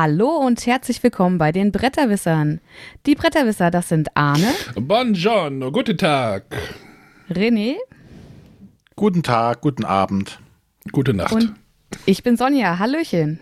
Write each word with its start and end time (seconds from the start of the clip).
Hallo 0.00 0.28
und 0.28 0.64
herzlich 0.64 1.02
willkommen 1.02 1.38
bei 1.38 1.50
den 1.50 1.72
Bretterwissern. 1.72 2.60
Die 3.04 3.16
Bretterwisser, 3.16 3.72
das 3.72 3.88
sind 3.88 4.16
Arne, 4.16 4.54
Buongiorno, 4.76 5.72
guten 5.72 5.98
Tag, 5.98 6.44
René 7.28 7.74
Guten 8.94 9.24
Tag, 9.24 9.60
guten 9.60 9.84
Abend. 9.84 10.38
gute 10.92 11.14
Nacht. 11.14 11.32
und 11.32 11.52
ich 12.06 12.22
bin 12.22 12.36
Sonja. 12.36 12.78
Hallöchen. 12.78 13.40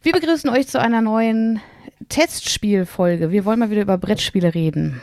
Wir 0.00 0.12
begrüßen 0.12 0.48
euch 0.48 0.68
zu 0.68 0.80
einer 0.80 1.02
neuen 1.02 1.60
Testspielfolge. 2.08 3.30
Wir 3.30 3.44
wollen 3.44 3.58
mal 3.58 3.70
wieder 3.70 3.82
über 3.82 3.98
Brettspiele 3.98 4.54
reden. 4.54 5.02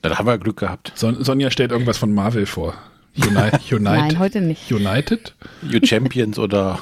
Da 0.00 0.18
haben 0.18 0.26
wir 0.26 0.36
Glück 0.36 0.56
gehabt. 0.56 0.90
Son 0.96 1.22
Sonja 1.22 1.52
stellt 1.52 1.70
irgendwas 1.70 1.98
von 1.98 2.12
Marvel 2.12 2.44
vor. 2.44 2.74
Uni 3.16 3.30
Nein, 3.32 3.60
United. 3.70 4.18
heute 4.18 4.40
nicht. 4.40 4.70
United? 4.70 5.34
You 5.62 5.80
Champions 5.84 6.38
oder 6.38 6.80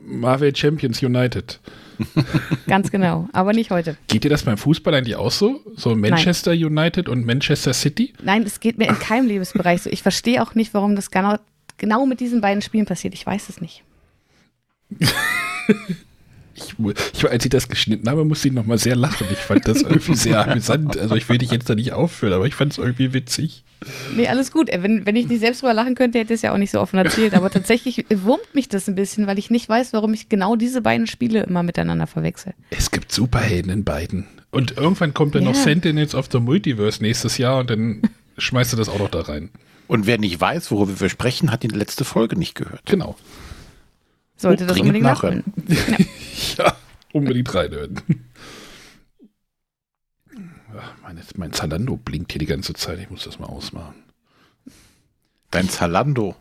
Marvel 0.00 0.54
Champions 0.54 1.02
United. 1.02 1.60
Ganz 2.66 2.90
genau. 2.90 3.28
Aber 3.32 3.52
nicht 3.52 3.70
heute. 3.70 3.96
Geht 4.08 4.24
dir 4.24 4.30
das 4.30 4.42
beim 4.42 4.56
Fußball 4.56 4.94
eigentlich 4.94 5.16
auch 5.16 5.30
so? 5.30 5.60
So 5.76 5.94
Manchester 5.94 6.52
United 6.52 7.08
und 7.08 7.24
Manchester 7.26 7.72
City? 7.72 8.12
Nein, 8.22 8.42
es 8.42 8.60
geht 8.60 8.78
mir 8.78 8.88
in 8.88 8.98
keinem 8.98 9.26
Lebensbereich 9.26 9.82
so. 9.82 9.90
Ich 9.90 10.02
verstehe 10.02 10.42
auch 10.42 10.54
nicht, 10.54 10.74
warum 10.74 10.96
das 10.96 11.10
genau, 11.10 11.36
genau 11.76 12.06
mit 12.06 12.20
diesen 12.20 12.40
beiden 12.40 12.62
Spielen 12.62 12.86
passiert. 12.86 13.14
Ich 13.14 13.26
weiß 13.26 13.48
es 13.48 13.60
nicht. 13.60 13.84
Ich, 16.64 16.74
ich, 17.14 17.28
als 17.30 17.44
ich 17.44 17.50
das 17.50 17.68
geschnitten 17.68 18.08
habe, 18.08 18.24
musste 18.24 18.48
ich 18.48 18.54
nochmal 18.54 18.78
sehr 18.78 18.96
lachen. 18.96 19.26
Ich 19.30 19.38
fand 19.38 19.66
das 19.68 19.82
irgendwie 19.82 20.14
sehr 20.14 20.46
amüsant. 20.48 20.96
Also 20.98 21.14
ich 21.16 21.28
will 21.28 21.38
dich 21.38 21.50
jetzt 21.50 21.68
da 21.68 21.74
nicht 21.74 21.92
aufführen, 21.92 22.32
aber 22.34 22.46
ich 22.46 22.54
fand 22.54 22.72
es 22.72 22.78
irgendwie 22.78 23.12
witzig. 23.12 23.64
Nee, 24.16 24.28
alles 24.28 24.52
gut. 24.52 24.68
Äh, 24.70 24.82
Wenn, 24.82 25.06
wenn 25.06 25.16
ich 25.16 25.26
nicht 25.28 25.40
selbst 25.40 25.62
drüber 25.62 25.74
lachen 25.74 25.94
könnte, 25.94 26.18
hätte 26.18 26.32
ich 26.32 26.38
es 26.38 26.42
ja 26.42 26.52
auch 26.52 26.58
nicht 26.58 26.70
so 26.70 26.80
offen 26.80 26.98
erzählt. 26.98 27.34
Aber 27.34 27.50
tatsächlich 27.50 28.04
wurmt 28.14 28.54
mich 28.54 28.68
das 28.68 28.88
ein 28.88 28.94
bisschen, 28.94 29.26
weil 29.26 29.38
ich 29.38 29.50
nicht 29.50 29.68
weiß, 29.68 29.92
warum 29.92 30.14
ich 30.14 30.28
genau 30.28 30.56
diese 30.56 30.82
beiden 30.82 31.06
Spiele 31.06 31.42
immer 31.42 31.62
miteinander 31.62 32.06
verwechsel. 32.06 32.54
Es 32.70 32.90
gibt 32.90 33.10
Superhelden 33.12 33.72
in 33.72 33.84
beiden. 33.84 34.26
Und 34.50 34.76
irgendwann 34.76 35.14
kommt 35.14 35.34
dann 35.34 35.44
noch 35.44 35.54
Ja. 35.54 35.62
Sentinels 35.62 36.14
of 36.14 36.28
the 36.30 36.38
Multiverse 36.38 37.02
nächstes 37.02 37.38
Jahr 37.38 37.58
und 37.60 37.70
dann 37.70 38.02
schmeißt 38.38 38.72
du 38.72 38.76
das 38.76 38.88
auch 38.88 38.98
noch 38.98 39.10
da 39.10 39.22
rein. 39.22 39.50
und 39.88 40.06
wer 40.06 40.18
nicht 40.18 40.40
weiß, 40.40 40.70
worüber 40.70 41.00
wir 41.00 41.08
sprechen, 41.08 41.50
hat 41.50 41.62
die 41.62 41.68
letzte 41.68 42.04
Folge 42.04 42.38
nicht 42.38 42.54
gehört. 42.54 42.82
Genau. 42.86 43.16
Sollte 44.42 44.66
das 44.66 44.76
Dringend 44.76 44.96
unbedingt 44.96 45.04
nachholen. 45.04 45.44
Ja, 46.58 46.76
unbedingt 47.12 47.54
reinhören. 47.54 48.00
Ja, 50.74 50.82
meine, 51.02 51.20
mein 51.36 51.52
Zalando 51.52 51.96
blinkt 51.96 52.32
hier 52.32 52.40
die 52.40 52.46
ganze 52.46 52.72
Zeit. 52.74 52.98
Ich 52.98 53.10
muss 53.10 53.24
das 53.24 53.38
mal 53.38 53.46
ausmachen. 53.46 53.94
Dein 55.50 55.68
Zalando. 55.68 56.34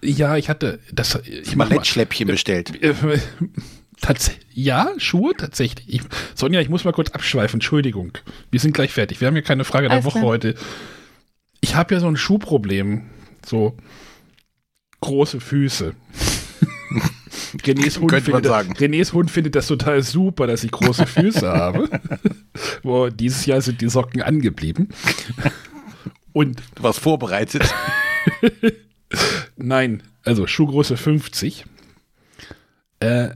Ja, 0.00 0.36
ich 0.36 0.48
hatte 0.48 0.78
das. 0.92 1.16
Ich 1.24 1.56
mal. 1.56 1.68
Ballettschläppchen 1.68 2.28
bestellt. 2.28 2.80
Äh, 2.82 2.94
Tats 4.00 4.30
ja, 4.52 4.92
Schuhe 4.98 5.34
tatsächlich. 5.36 5.88
Ich, 5.92 6.02
Sonja, 6.34 6.60
ich 6.60 6.68
muss 6.68 6.84
mal 6.84 6.92
kurz 6.92 7.10
abschweifen. 7.10 7.56
Entschuldigung. 7.56 8.12
Wir 8.50 8.60
sind 8.60 8.74
gleich 8.74 8.92
fertig. 8.92 9.20
Wir 9.20 9.26
haben 9.26 9.36
ja 9.36 9.42
keine 9.42 9.64
Frage 9.64 9.88
der 9.88 9.94
Alles 9.96 10.04
Woche 10.04 10.20
klar. 10.20 10.30
heute. 10.30 10.54
Ich 11.60 11.74
habe 11.74 11.94
ja 11.94 12.00
so 12.00 12.06
ein 12.06 12.16
Schuhproblem. 12.16 13.06
So 13.44 13.76
große 15.00 15.40
Füße. 15.40 15.94
Renés 17.64 17.98
Hund, 17.98 18.12
findet. 18.12 18.46
Renés 18.46 19.12
Hund 19.12 19.30
findet 19.30 19.54
das 19.54 19.66
total 19.66 20.02
super, 20.02 20.46
dass 20.46 20.64
ich 20.64 20.70
große 20.70 21.06
Füße 21.06 21.48
habe. 21.52 21.88
Boah, 22.82 23.10
dieses 23.10 23.46
Jahr 23.46 23.60
sind 23.60 23.80
die 23.80 23.88
Socken 23.88 24.22
angeblieben. 24.22 24.88
Und 26.32 26.60
Du 26.74 26.82
warst 26.82 27.00
vorbereitet. 27.00 27.62
Nein, 29.56 30.02
also 30.24 30.46
Schuhgröße 30.46 30.96
50. 30.96 31.64
Äh, 33.00 33.30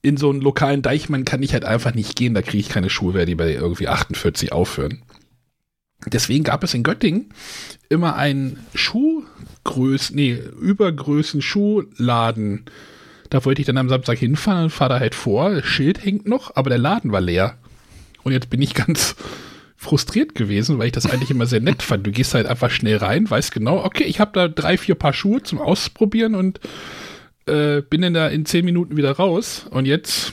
in 0.00 0.16
so 0.16 0.30
einen 0.30 0.40
lokalen 0.40 0.82
Deichmann 0.82 1.24
kann 1.24 1.42
ich 1.42 1.52
halt 1.52 1.64
einfach 1.64 1.94
nicht 1.94 2.16
gehen, 2.16 2.34
da 2.34 2.42
kriege 2.42 2.58
ich 2.58 2.68
keine 2.68 2.88
Schuhe 2.88 3.14
mehr, 3.14 3.26
die 3.26 3.34
bei 3.34 3.52
irgendwie 3.52 3.88
48 3.88 4.52
aufhören. 4.52 5.02
Deswegen 6.06 6.44
gab 6.44 6.62
es 6.62 6.74
in 6.74 6.84
Göttingen 6.84 7.32
immer 7.88 8.14
einen 8.16 8.64
Schuhgrößen, 8.74 10.14
nee, 10.14 10.38
Übergrößen 10.60 11.42
Schuhladen. 11.42 12.66
Da 13.30 13.44
wollte 13.44 13.60
ich 13.60 13.66
dann 13.66 13.76
am 13.76 13.88
Samstag 13.88 14.18
hinfahren 14.18 14.64
und 14.64 14.70
fahre 14.70 14.94
da 14.94 15.00
halt 15.00 15.14
vor. 15.14 15.50
Das 15.50 15.66
Schild 15.66 16.04
hängt 16.04 16.26
noch, 16.26 16.56
aber 16.56 16.70
der 16.70 16.78
Laden 16.78 17.12
war 17.12 17.20
leer. 17.20 17.58
Und 18.22 18.32
jetzt 18.32 18.50
bin 18.50 18.62
ich 18.62 18.74
ganz 18.74 19.16
frustriert 19.76 20.34
gewesen, 20.34 20.78
weil 20.78 20.86
ich 20.86 20.92
das 20.92 21.06
eigentlich 21.06 21.30
immer 21.30 21.46
sehr 21.46 21.60
nett 21.60 21.82
fand. 21.82 22.06
Du 22.06 22.10
gehst 22.10 22.34
halt 22.34 22.46
einfach 22.46 22.70
schnell 22.70 22.96
rein, 22.96 23.30
weißt 23.30 23.52
genau, 23.52 23.84
okay, 23.84 24.04
ich 24.04 24.18
habe 24.18 24.32
da 24.34 24.48
drei, 24.48 24.76
vier 24.76 24.96
Paar 24.96 25.12
Schuhe 25.12 25.42
zum 25.42 25.60
Ausprobieren 25.60 26.34
und 26.34 26.58
äh, 27.46 27.82
bin 27.82 28.02
dann 28.02 28.14
da 28.14 28.28
in 28.28 28.44
zehn 28.44 28.64
Minuten 28.64 28.96
wieder 28.96 29.12
raus. 29.12 29.66
Und 29.70 29.86
jetzt 29.86 30.32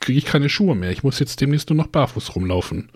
kriege 0.00 0.18
ich 0.18 0.24
keine 0.24 0.48
Schuhe 0.48 0.74
mehr. 0.74 0.90
Ich 0.90 1.02
muss 1.02 1.18
jetzt 1.18 1.40
demnächst 1.40 1.68
nur 1.68 1.76
noch 1.76 1.88
barfuß 1.88 2.34
rumlaufen. 2.34 2.88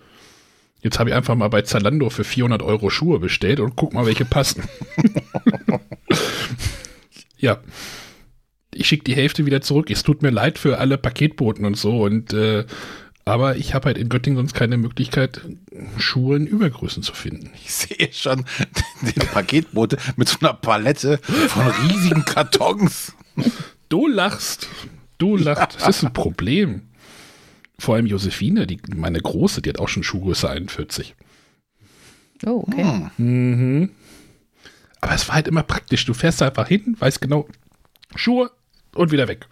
Jetzt 0.81 0.97
habe 0.97 1.11
ich 1.11 1.15
einfach 1.15 1.35
mal 1.35 1.49
bei 1.49 1.61
Zalando 1.61 2.09
für 2.09 2.23
400 2.23 2.63
Euro 2.63 2.89
Schuhe 2.89 3.19
bestellt 3.19 3.59
und 3.59 3.75
guck 3.75 3.93
mal, 3.93 4.05
welche 4.05 4.25
passen. 4.25 4.63
ja. 7.37 7.59
Ich 8.73 8.87
schicke 8.87 9.03
die 9.03 9.15
Hälfte 9.15 9.45
wieder 9.45 9.61
zurück. 9.61 9.89
Es 9.89 10.03
tut 10.03 10.21
mir 10.21 10.29
leid 10.29 10.57
für 10.57 10.77
alle 10.77 10.97
Paketboten 10.97 11.65
und 11.65 11.75
so. 11.75 12.03
Und 12.03 12.33
äh, 12.33 12.65
aber 13.25 13.55
ich 13.55 13.73
habe 13.73 13.85
halt 13.85 13.97
in 13.97 14.09
Göttingen 14.09 14.37
sonst 14.37 14.53
keine 14.53 14.77
Möglichkeit, 14.77 15.41
Schuhe 15.97 16.37
in 16.37 16.47
Übergrößen 16.47 17.03
zu 17.03 17.13
finden. 17.13 17.51
Ich 17.63 17.71
sehe 17.73 18.11
schon 18.11 18.45
den 19.01 19.27
Paketbote 19.27 19.97
mit 20.15 20.27
so 20.27 20.37
einer 20.41 20.53
Palette 20.53 21.19
von 21.19 21.67
riesigen 21.67 22.25
Kartons. 22.25 23.13
Du 23.89 24.07
lachst. 24.07 24.67
Du 25.17 25.37
lachst. 25.37 25.79
Das 25.79 25.97
ist 25.97 26.03
ein 26.03 26.13
Problem. 26.13 26.81
Vor 27.77 27.95
allem 27.95 28.05
Josephine, 28.05 28.67
die, 28.67 28.79
meine 28.95 29.19
Große, 29.19 29.61
die 29.61 29.69
hat 29.69 29.79
auch 29.79 29.89
schon 29.89 30.03
Schuhgröße 30.03 30.49
41. 30.49 31.15
Oh, 32.45 32.63
okay. 32.67 33.09
Mhm. 33.17 33.91
Aber 34.99 35.13
es 35.13 35.27
war 35.27 35.35
halt 35.35 35.47
immer 35.47 35.63
praktisch. 35.63 36.05
Du 36.05 36.13
fährst 36.13 36.41
da 36.41 36.47
einfach 36.47 36.67
hin, 36.67 36.95
weißt 36.99 37.21
genau, 37.21 37.47
Schuhe 38.15 38.51
und 38.95 39.11
wieder 39.11 39.27
weg. 39.27 39.47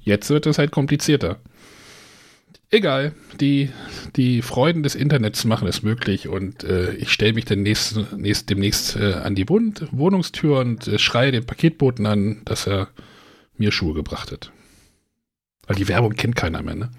Jetzt 0.00 0.30
wird 0.30 0.46
es 0.46 0.58
halt 0.58 0.70
komplizierter. 0.70 1.38
Egal, 2.70 3.12
die, 3.38 3.70
die 4.16 4.40
Freuden 4.40 4.82
des 4.82 4.94
Internets 4.94 5.44
machen 5.44 5.68
es 5.68 5.82
möglich 5.82 6.26
und 6.26 6.64
äh, 6.64 6.94
ich 6.94 7.12
stelle 7.12 7.34
mich 7.34 7.44
dann 7.44 7.62
nächst, 7.62 7.98
nächst, 8.16 8.48
demnächst 8.48 8.96
äh, 8.96 9.12
an 9.12 9.34
die 9.34 9.46
Wohn 9.48 9.74
Wohnungstür 9.90 10.60
und 10.60 10.88
äh, 10.88 10.98
schreie 10.98 11.32
den 11.32 11.44
Paketboten 11.44 12.06
an, 12.06 12.40
dass 12.46 12.66
er 12.66 12.88
mir 13.58 13.72
Schuhe 13.72 13.92
gebracht 13.92 14.32
hat. 14.32 14.52
Weil 15.66 15.76
die 15.76 15.86
Werbung 15.86 16.14
kennt 16.14 16.34
keiner 16.34 16.62
mehr, 16.62 16.74
ne? 16.74 16.90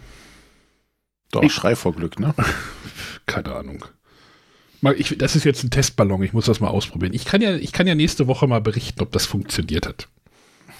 Doch, 1.32 1.50
Schrei 1.50 1.76
vor 1.76 1.96
Glück, 1.96 2.20
ne? 2.20 2.36
Keine 3.26 3.56
Ahnung. 3.56 3.84
Mal, 4.82 4.96
ich, 5.00 5.18
das 5.18 5.36
ist 5.36 5.44
jetzt 5.44 5.64
ein 5.64 5.72
Testballon, 5.72 6.22
ich 6.22 6.34
muss 6.34 6.46
das 6.46 6.60
mal 6.60 6.68
ausprobieren. 6.68 7.14
Ich 7.14 7.26
kann 7.26 7.42
ja, 7.42 7.56
ich 7.56 7.72
kann 7.72 7.88
ja 7.88 7.96
nächste 7.96 8.28
Woche 8.28 8.48
mal 8.48 8.62
berichten, 8.62 9.02
ob 9.02 9.12
das 9.12 9.26
funktioniert 9.26 9.88
hat. 9.88 10.08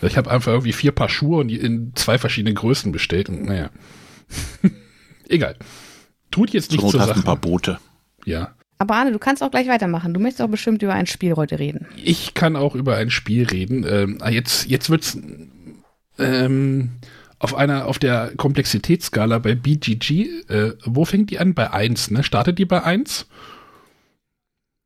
Ich 0.02 0.18
habe 0.18 0.30
einfach 0.30 0.52
irgendwie 0.52 0.74
vier 0.74 0.92
Paar 0.92 1.10
Schuhe 1.10 1.40
und 1.40 1.48
die 1.48 1.58
in 1.58 1.94
zwei 1.96 2.18
verschiedenen 2.18 2.56
Größen 2.56 2.92
bestellt 2.92 3.30
und 3.30 3.46
naja. 3.46 3.70
Egal. 5.30 5.56
Tut 6.32 6.52
jetzt 6.52 6.72
nicht 6.72 6.82
Not 6.82 6.92
zur 6.92 7.00
hast 7.00 7.08
du 7.08 7.12
ein 7.12 7.16
Sache. 7.18 7.26
paar 7.26 7.38
Boote. 7.38 7.80
Ja. 8.26 8.56
Aber 8.80 8.96
Arne, 8.96 9.12
du 9.12 9.20
kannst 9.20 9.44
auch 9.44 9.52
gleich 9.52 9.68
weitermachen. 9.68 10.14
Du 10.14 10.20
möchtest 10.20 10.42
auch 10.42 10.50
bestimmt 10.50 10.82
über 10.82 10.94
ein 10.94 11.06
Spiel 11.06 11.36
heute 11.36 11.60
reden. 11.60 11.88
Ich 12.04 12.34
kann 12.34 12.56
auch 12.56 12.76
über 12.76 12.98
ein 12.98 13.12
Spiel 13.12 13.46
reden. 13.46 13.86
Ähm, 13.88 14.18
ah, 14.20 14.30
jetzt, 14.30 14.66
jetzt 14.68 14.90
wird's 14.90 15.18
ähm, 16.20 16.92
auf 17.40 17.56
einer, 17.56 17.88
auf 17.88 18.00
der 18.00 18.32
Komplexitätsskala 18.36 19.40
bei 19.40 19.56
BGG, 19.56 20.50
äh, 20.50 20.74
wo 20.86 21.06
fängt 21.06 21.30
die 21.30 21.40
an? 21.40 21.54
Bei 21.54 21.72
1, 21.72 22.12
ne? 22.12 22.24
Startet 22.24 22.58
die 22.58 22.66
bei 22.66 22.84
1? 22.84 23.28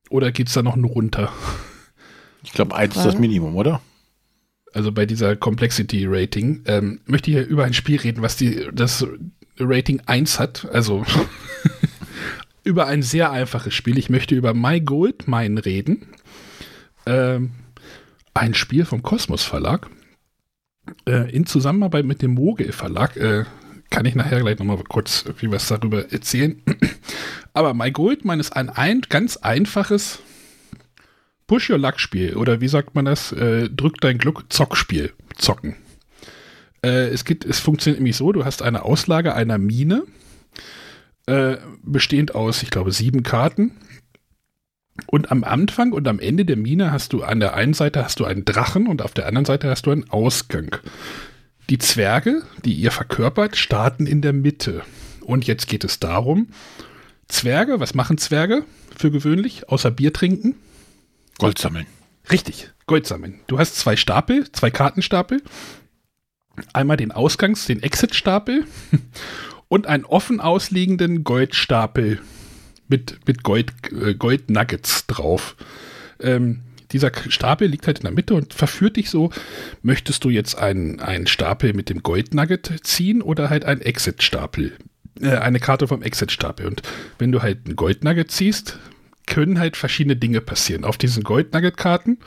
Oder 0.09 0.31
geht's 0.31 0.53
da 0.53 0.63
noch 0.63 0.75
nur 0.75 0.91
runter? 0.91 1.31
Ich 2.43 2.53
glaube, 2.53 2.75
eins 2.75 2.95
ist 2.95 3.05
das? 3.05 3.19
Minimum, 3.19 3.55
oder? 3.55 3.81
Also 4.73 4.91
bei 4.91 5.05
dieser 5.05 5.35
Complexity 5.35 6.05
Rating, 6.07 6.61
ähm, 6.65 6.99
möchte 7.05 7.31
ich 7.31 7.37
hier 7.37 7.47
über 7.47 7.63
ein 7.63 7.73
Spiel 7.73 7.99
reden, 7.99 8.21
was 8.21 8.35
die, 8.35 8.67
das 8.73 9.05
Rating 9.59 10.01
1 10.05 10.39
hat. 10.39 10.67
Also 10.71 11.05
über 12.63 12.87
ein 12.87 13.01
sehr 13.01 13.31
einfaches 13.31 13.73
Spiel. 13.73 13.97
Ich 13.97 14.09
möchte 14.09 14.35
über 14.35 14.53
My 14.53 14.81
Gold 14.81 15.27
Mine 15.27 15.65
reden. 15.65 16.07
Ähm, 17.05 17.51
ein 18.33 18.53
Spiel 18.53 18.85
vom 18.85 19.01
Kosmos 19.03 19.43
Verlag. 19.43 19.89
Äh, 21.07 21.31
in 21.31 21.45
Zusammenarbeit 21.45 22.05
mit 22.05 22.21
dem 22.21 22.33
Mogel 22.33 22.71
Verlag. 22.71 23.15
Äh, 23.17 23.45
kann 23.89 24.05
ich 24.05 24.15
nachher 24.15 24.41
gleich 24.41 24.59
nochmal 24.59 24.83
kurz 24.87 25.25
was 25.43 25.67
darüber 25.67 26.11
erzählen. 26.11 26.61
Aber 27.53 27.73
My 27.73 27.91
Gold 27.91 28.25
Mine 28.25 28.41
ist 28.41 28.55
ein, 28.55 28.69
ein 28.69 29.01
ganz 29.09 29.37
einfaches 29.37 30.19
Push 31.47 31.69
Your 31.69 31.77
Luck 31.77 31.99
Spiel 31.99 32.35
oder 32.35 32.61
wie 32.61 32.67
sagt 32.67 32.93
man 32.93 33.05
das? 33.05 33.31
Äh, 33.31 33.69
drück 33.69 33.99
dein 34.01 34.17
Glück 34.17 34.45
Zockspiel. 34.49 35.13
Zocken. 35.35 35.75
Äh, 36.83 37.07
es, 37.07 37.25
geht, 37.25 37.45
es 37.45 37.59
funktioniert 37.59 37.99
nämlich 37.99 38.17
so, 38.17 38.31
du 38.31 38.45
hast 38.45 38.61
eine 38.61 38.83
Auslage 38.83 39.33
einer 39.33 39.57
Mine, 39.57 40.03
äh, 41.25 41.57
bestehend 41.83 42.35
aus, 42.35 42.63
ich 42.63 42.69
glaube, 42.69 42.91
sieben 42.91 43.23
Karten. 43.23 43.71
Und 45.05 45.31
am 45.31 45.43
Anfang 45.43 45.93
und 45.93 46.07
am 46.07 46.19
Ende 46.19 46.43
der 46.43 46.57
Mine 46.57 46.91
hast 46.91 47.13
du 47.13 47.23
an 47.23 47.39
der 47.39 47.53
einen 47.53 47.73
Seite 47.73 48.03
hast 48.03 48.19
du 48.19 48.25
einen 48.25 48.45
Drachen 48.45 48.87
und 48.87 49.01
auf 49.01 49.13
der 49.13 49.27
anderen 49.27 49.45
Seite 49.45 49.69
hast 49.69 49.85
du 49.85 49.91
einen 49.91 50.09
Ausgang. 50.09 50.75
Die 51.69 51.77
Zwerge, 51.77 52.41
die 52.65 52.73
ihr 52.73 52.91
verkörpert, 52.91 53.57
starten 53.57 54.07
in 54.07 54.21
der 54.21 54.33
Mitte. 54.33 54.81
Und 55.21 55.45
jetzt 55.45 55.67
geht 55.67 55.83
es 55.83 55.99
darum, 55.99 56.47
Zwerge, 57.27 57.79
was 57.79 57.93
machen 57.93 58.17
Zwerge 58.17 58.63
für 58.95 59.11
gewöhnlich, 59.11 59.69
außer 59.69 59.91
Bier 59.91 60.13
trinken? 60.13 60.55
Gold 61.37 61.57
sammeln. 61.57 61.85
Richtig, 62.31 62.71
Gold 62.87 63.07
sammeln. 63.07 63.39
Du 63.47 63.59
hast 63.59 63.75
zwei 63.75 63.95
Stapel, 63.95 64.51
zwei 64.51 64.71
Kartenstapel. 64.71 65.41
Einmal 66.73 66.97
den 66.97 67.11
Ausgangs-, 67.11 67.67
den 67.67 67.83
Exit-Stapel 67.83 68.65
und 69.67 69.87
einen 69.87 70.05
offen 70.05 70.39
ausliegenden 70.39 71.23
Goldstapel 71.23 72.19
mit, 72.87 73.19
mit 73.27 73.43
Gold, 73.43 73.71
äh, 73.91 74.15
Gold-Nuggets 74.15 75.05
drauf. 75.07 75.55
Ähm, 76.19 76.61
dieser 76.91 77.11
Stapel 77.29 77.67
liegt 77.67 77.85
halt 77.85 77.99
in 77.99 78.03
der 78.03 78.13
Mitte 78.13 78.33
und 78.33 78.53
verführt 78.53 78.95
dich 78.95 79.09
so, 79.09 79.29
möchtest 79.81 80.23
du 80.23 80.29
jetzt 80.29 80.57
einen, 80.57 80.99
einen 80.99 81.27
Stapel 81.27 81.73
mit 81.73 81.89
dem 81.89 82.01
Gold-Nugget 82.01 82.79
ziehen 82.83 83.21
oder 83.21 83.49
halt 83.49 83.65
einen 83.65 83.81
Exit-Stapel? 83.81 84.73
Äh, 85.21 85.37
eine 85.37 85.59
Karte 85.59 85.87
vom 85.87 86.01
Exit-Stapel. 86.01 86.65
Und 86.65 86.81
wenn 87.19 87.31
du 87.31 87.41
halt 87.41 87.65
einen 87.65 87.75
Gold-Nugget 87.75 88.31
ziehst, 88.31 88.79
können 89.27 89.59
halt 89.59 89.77
verschiedene 89.77 90.15
Dinge 90.15 90.41
passieren. 90.41 90.83
Auf 90.83 90.97
diesen 90.97 91.23
Gold-Nugget-Karten 91.23 92.17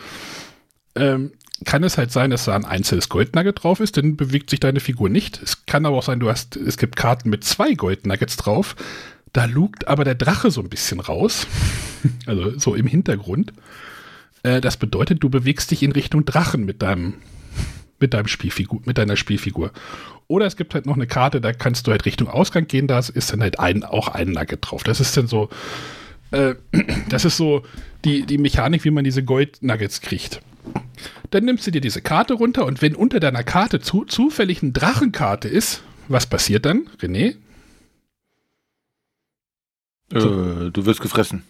ähm, 0.95 1.33
kann 1.65 1.85
es 1.85 1.99
halt 1.99 2.11
sein, 2.11 2.31
dass 2.31 2.45
da 2.45 2.55
ein 2.55 2.65
einzelnes 2.65 3.09
Goldnugget 3.09 3.63
drauf 3.63 3.81
ist, 3.81 3.97
dann 3.97 4.17
bewegt 4.17 4.51
sich 4.51 4.61
deine 4.61 4.81
Figur 4.81 5.09
nicht. 5.09 5.43
Es 5.43 5.67
kann 5.67 5.85
aber 5.85 5.97
auch 5.97 6.03
sein, 6.03 6.21
du 6.21 6.31
hast, 6.31 6.57
es 6.57 6.79
gibt 6.79 6.97
Karten 6.97 7.29
mit 7.29 7.45
zwei 7.45 7.75
Goldnuggets 7.75 8.37
drauf. 8.37 8.77
Da 9.33 9.45
lugt 9.45 9.87
aber 9.87 10.05
der 10.05 10.15
Drache 10.15 10.51
so 10.51 10.61
ein 10.61 10.69
bisschen 10.69 11.01
raus. 11.01 11.47
also 12.27 12.59
so 12.59 12.75
im 12.75 12.87
Hintergrund. 12.87 13.53
Äh, 14.43 14.61
das 14.61 14.77
bedeutet, 14.77 15.23
du 15.23 15.29
bewegst 15.29 15.71
dich 15.71 15.83
in 15.83 15.93
Richtung 15.93 16.25
Drachen 16.25 16.65
mit 16.65 16.83
deinem, 16.83 17.15
mit 17.99 18.15
deinem 18.15 18.27
Spielfigur, 18.27 18.81
mit 18.87 18.97
deiner 18.97 19.17
Spielfigur. 19.17 19.73
Oder 20.29 20.47
es 20.47 20.57
gibt 20.57 20.75
halt 20.75 20.87
noch 20.87 20.97
eine 20.97 21.07
Karte, 21.07 21.41
da 21.41 21.53
kannst 21.53 21.87
du 21.87 21.91
halt 21.91 22.07
Richtung 22.07 22.29
Ausgang 22.29 22.67
gehen, 22.67 22.87
da 22.87 22.99
ist 22.99 23.33
dann 23.33 23.43
halt 23.43 23.59
ein, 23.59 23.85
auch 23.85 24.09
ein 24.09 24.31
Nugget 24.31 24.61
drauf. 24.63 24.83
Das 24.83 25.01
ist 25.01 25.17
dann 25.17 25.27
so, 25.27 25.51
äh, 26.31 26.55
das 27.09 27.25
ist 27.25 27.37
so 27.37 27.65
die, 28.05 28.25
die 28.27 28.39
Mechanik, 28.39 28.85
wie 28.85 28.91
man 28.91 29.05
diese 29.05 29.23
Gold-Nuggets 29.23 30.01
kriegt. 30.01 30.41
Dann 31.31 31.45
nimmst 31.45 31.67
du 31.67 31.71
dir 31.71 31.81
diese 31.81 32.03
Karte 32.03 32.35
runter 32.35 32.67
und 32.67 32.83
wenn 32.83 32.95
unter 32.95 33.21
deiner 33.21 33.45
Karte 33.45 33.81
zu, 33.81 34.05
zufällig 34.05 34.63
eine 34.63 34.73
Drachenkarte 34.73 35.49
ist, 35.49 35.83
was 36.09 36.27
passiert 36.27 36.67
dann, 36.67 36.89
René? 37.01 37.37
Äh, 40.13 40.71
du 40.71 40.87
wirst 40.87 41.01
gefressen. 41.01 41.45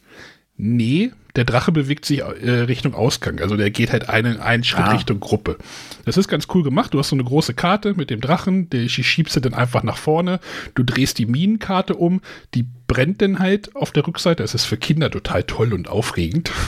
Nee, 0.57 1.13
der 1.41 1.47
Drache 1.47 1.73
bewegt 1.73 2.05
sich 2.05 2.19
äh, 2.19 2.51
Richtung 2.51 2.93
Ausgang. 2.95 3.41
Also 3.41 3.57
der 3.57 3.71
geht 3.71 3.93
halt 3.93 4.11
einen, 4.11 4.41
einen 4.41 4.63
Schritt 4.63 4.85
Ah. 4.85 4.93
Richtung 4.93 5.21
Gruppe. 5.21 5.57
Das 6.05 6.19
ist 6.19 6.29
ganz 6.29 6.49
cool 6.53 6.63
gemacht. 6.63 6.93
Du 6.93 6.99
hast 6.99 7.09
so 7.09 7.17
eine 7.17 7.25
große 7.25 7.55
Karte 7.55 7.95
mit 7.95 8.11
dem 8.11 8.21
Drachen, 8.21 8.69
die 8.69 8.91
schiebst 8.91 9.37
du 9.37 9.41
dann 9.41 9.55
einfach 9.55 9.83
nach 9.83 9.97
vorne. 9.97 10.39
Du 10.75 10.83
drehst 10.83 11.17
die 11.17 11.25
Minenkarte 11.25 11.95
um, 11.95 12.21
die 12.53 12.67
brennt 12.87 13.23
dann 13.23 13.39
halt 13.39 13.75
auf 13.75 13.91
der 13.91 14.07
Rückseite. 14.07 14.43
Das 14.43 14.55
ist 14.55 14.67
für 14.67 14.77
Kinder 14.77 15.11
total 15.11 15.45
toll 15.45 15.73
und 15.73 15.89
aufregend. 15.89 16.53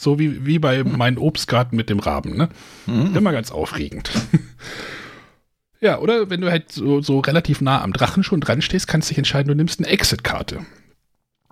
So 0.00 0.16
wie, 0.20 0.46
wie 0.46 0.60
bei 0.60 0.84
meinen 0.84 1.18
Obstgarten 1.18 1.74
mit 1.74 1.90
dem 1.90 1.98
Raben, 1.98 2.36
ne? 2.36 2.48
Immer 2.86 3.32
ganz 3.32 3.50
aufregend. 3.50 4.08
ja, 5.80 5.98
oder 5.98 6.30
wenn 6.30 6.40
du 6.40 6.52
halt 6.52 6.70
so, 6.70 7.00
so 7.00 7.18
relativ 7.18 7.60
nah 7.60 7.82
am 7.82 7.92
Drachen 7.92 8.22
schon 8.22 8.40
dran 8.40 8.62
stehst, 8.62 8.86
kannst 8.86 9.08
du 9.08 9.10
dich 9.10 9.18
entscheiden, 9.18 9.48
du 9.48 9.56
nimmst 9.56 9.80
eine 9.80 9.88
Exit-Karte. 9.88 10.60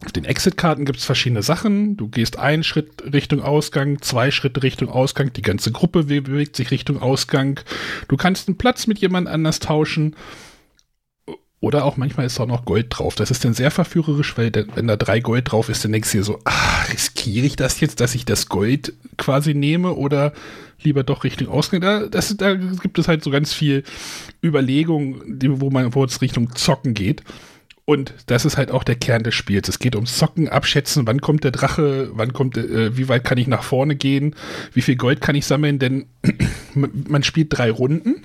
Auf 0.05 0.13
den 0.13 0.27
Exit-Karten 0.27 0.85
gibt 0.85 0.99
es 0.99 1.07
verschiedene 1.07 1.43
Sachen. 1.43 1.97
Du 1.97 2.09
gehst 2.09 2.39
einen 2.39 2.65
Schritt 2.65 3.03
Richtung 3.15 3.41
Ausgang, 3.43 4.03
zwei 4.03 4.31
Schritte 4.31 4.63
Richtung 4.63 4.91
Ausgang, 4.91 5.33
die 5.33 5.43
ganze 5.43 5.73
Gruppe 5.73 6.05
be- 6.05 6.21
bewegt 6.21 6.55
sich 6.55 6.71
Richtung 6.71 7.01
Ausgang. 7.01 7.61
Du 8.09 8.17
kannst 8.19 8.47
einen 8.47 8.59
Platz 8.59 8.87
mit 8.87 8.99
jemand 8.99 9.27
anders 9.27 9.59
tauschen. 9.59 10.15
Oder 11.61 11.87
auch 11.87 11.97
manchmal 11.97 12.27
ist 12.27 12.39
auch 12.39 12.47
noch 12.47 12.67
Gold 12.67 12.89
drauf. 12.91 13.15
Das 13.15 13.31
ist 13.31 13.43
dann 13.43 13.55
sehr 13.55 13.71
verführerisch, 13.71 14.37
weil 14.37 14.53
wenn 14.75 14.87
da 14.87 14.97
drei 14.97 15.21
Gold 15.21 15.51
drauf 15.51 15.71
ist, 15.71 15.83
dann 15.83 15.93
denkst 15.93 16.13
du 16.13 16.19
dir 16.19 16.25
so, 16.25 16.39
ah, 16.45 16.83
riskiere 16.93 17.47
ich 17.47 17.57
das 17.57 17.81
jetzt, 17.81 18.01
dass 18.01 18.15
ich 18.15 18.27
das 18.27 18.51
Gold 18.51 18.93
quasi 19.17 19.55
nehme 19.55 19.95
oder 19.95 20.35
lieber 20.83 21.03
doch 21.05 21.25
Richtung 21.25 21.49
Ausgang? 21.49 21.81
Da, 21.81 22.07
das, 22.07 22.37
da 22.37 22.55
gibt 22.55 22.99
es 22.99 23.09
halt 23.09 23.25
so 23.25 23.31
ganz 23.31 23.55
viel 23.55 23.83
Überlegung, 24.45 25.23
wo 25.59 25.71
man, 25.71 25.95
wo 25.95 26.05
es 26.05 26.21
Richtung 26.21 26.55
Zocken 26.55 26.93
geht. 26.93 27.23
Und 27.87 28.15
das 28.27 28.45
ist 28.45 28.57
halt 28.57 28.73
auch 28.73 28.83
der 28.83 28.97
Kern 28.97 29.23
des 29.23 29.35
Spiels. 29.35 29.69
Es 29.69 29.79
geht 29.79 29.95
ums 29.95 30.19
Zocken, 30.19 30.49
abschätzen, 30.49 31.07
wann 31.07 31.21
kommt 31.21 31.45
der 31.45 31.53
Drache, 31.53 32.11
wann 32.13 32.33
kommt, 32.33 32.59
äh, 32.59 32.97
wie 32.97 33.09
weit 33.09 33.23
kann 33.23 33.39
ich 33.39 33.47
nach 33.47 33.63
vorne 33.63 33.95
gehen, 33.95 34.35
wie 34.73 34.83
viel 34.83 34.97
Gold 34.97 35.21
kann 35.21 35.37
ich 35.37 35.47
sammeln, 35.47 35.79
denn 35.79 36.07
man 36.75 37.23
spielt 37.23 37.57
drei 37.57 37.71
Runden. 37.71 38.25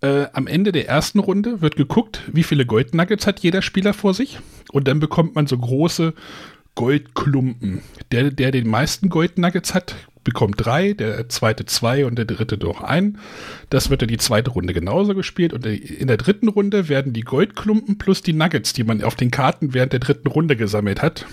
Äh, 0.00 0.26
am 0.32 0.48
Ende 0.48 0.72
der 0.72 0.88
ersten 0.88 1.20
Runde 1.20 1.60
wird 1.60 1.76
geguckt, 1.76 2.22
wie 2.32 2.42
viele 2.42 2.66
Goldnuggets 2.66 3.28
hat 3.28 3.38
jeder 3.38 3.62
Spieler 3.62 3.94
vor 3.94 4.12
sich. 4.12 4.40
Und 4.72 4.88
dann 4.88 4.98
bekommt 4.98 5.36
man 5.36 5.46
so 5.46 5.56
große 5.56 6.12
Goldklumpen. 6.74 7.82
Der, 8.10 8.32
der 8.32 8.50
den 8.50 8.66
meisten 8.66 9.08
Goldnuggets 9.08 9.72
hat, 9.72 9.94
bekommt 10.24 10.54
drei, 10.58 10.92
der 10.92 11.28
zweite 11.28 11.64
zwei 11.64 12.06
und 12.06 12.16
der 12.16 12.24
dritte 12.24 12.56
noch 12.56 12.80
ein. 12.80 13.18
Das 13.70 13.90
wird 13.90 14.02
dann 14.02 14.08
die 14.08 14.18
zweite 14.18 14.50
Runde 14.50 14.72
genauso 14.72 15.14
gespielt. 15.14 15.52
Und 15.52 15.66
in 15.66 16.08
der 16.08 16.16
dritten 16.16 16.48
Runde 16.48 16.88
werden 16.88 17.12
die 17.12 17.22
Goldklumpen 17.22 17.98
plus 17.98 18.22
die 18.22 18.32
Nuggets, 18.32 18.72
die 18.72 18.84
man 18.84 19.02
auf 19.02 19.14
den 19.14 19.30
Karten 19.30 19.74
während 19.74 19.92
der 19.92 20.00
dritten 20.00 20.28
Runde 20.28 20.56
gesammelt 20.56 21.02
hat, 21.02 21.26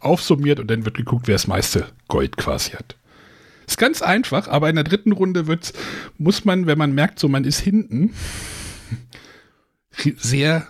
aufsummiert 0.00 0.60
und 0.60 0.70
dann 0.70 0.84
wird 0.84 0.96
geguckt, 0.96 1.28
wer 1.28 1.34
das 1.34 1.46
meiste 1.46 1.86
Gold 2.08 2.36
quasi 2.36 2.72
hat. 2.72 2.96
Ist 3.66 3.78
ganz 3.78 4.00
einfach, 4.00 4.48
aber 4.48 4.70
in 4.70 4.76
der 4.76 4.84
dritten 4.84 5.12
Runde 5.12 5.46
wird's, 5.46 5.74
muss 6.16 6.44
man, 6.44 6.66
wenn 6.66 6.78
man 6.78 6.94
merkt, 6.94 7.18
so 7.18 7.28
man 7.28 7.44
ist 7.44 7.60
hinten, 7.60 8.14
sehr 10.16 10.66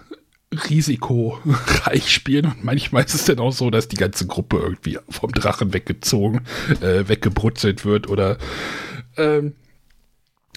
risikoreich 0.53 2.11
spielen 2.13 2.47
und 2.47 2.65
manchmal 2.65 3.05
ist 3.05 3.15
es 3.15 3.25
dann 3.25 3.39
auch 3.39 3.53
so, 3.53 3.71
dass 3.71 3.89
die 3.89 3.97
ganze 3.97 4.27
Gruppe 4.27 4.59
irgendwie 4.59 4.99
vom 5.09 5.33
Drachen 5.33 5.75
weggezogen, 5.75 6.43
äh, 6.81 7.09
weggebrutzelt 7.09 7.85
wird 7.85 8.09
oder 8.09 8.39
ähm, 9.17 9.55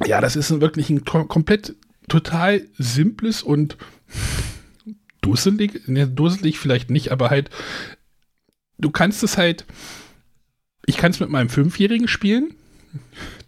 ja, 0.05 0.21
das 0.21 0.35
ist 0.35 0.61
wirklich 0.61 0.89
ein 0.89 1.03
kom 1.03 1.27
komplett 1.27 1.75
total 2.07 2.65
simples 2.77 3.43
und 3.43 3.77
dusselig, 5.21 5.87
ne, 5.87 6.07
dusselig 6.07 6.57
vielleicht 6.57 6.89
nicht, 6.89 7.11
aber 7.11 7.29
halt 7.29 7.49
du 8.77 8.91
kannst 8.91 9.23
es 9.23 9.37
halt 9.37 9.65
ich 10.85 10.97
kann 10.97 11.11
es 11.11 11.19
mit 11.19 11.29
meinem 11.29 11.49
Fünfjährigen 11.49 12.07
spielen. 12.07 12.55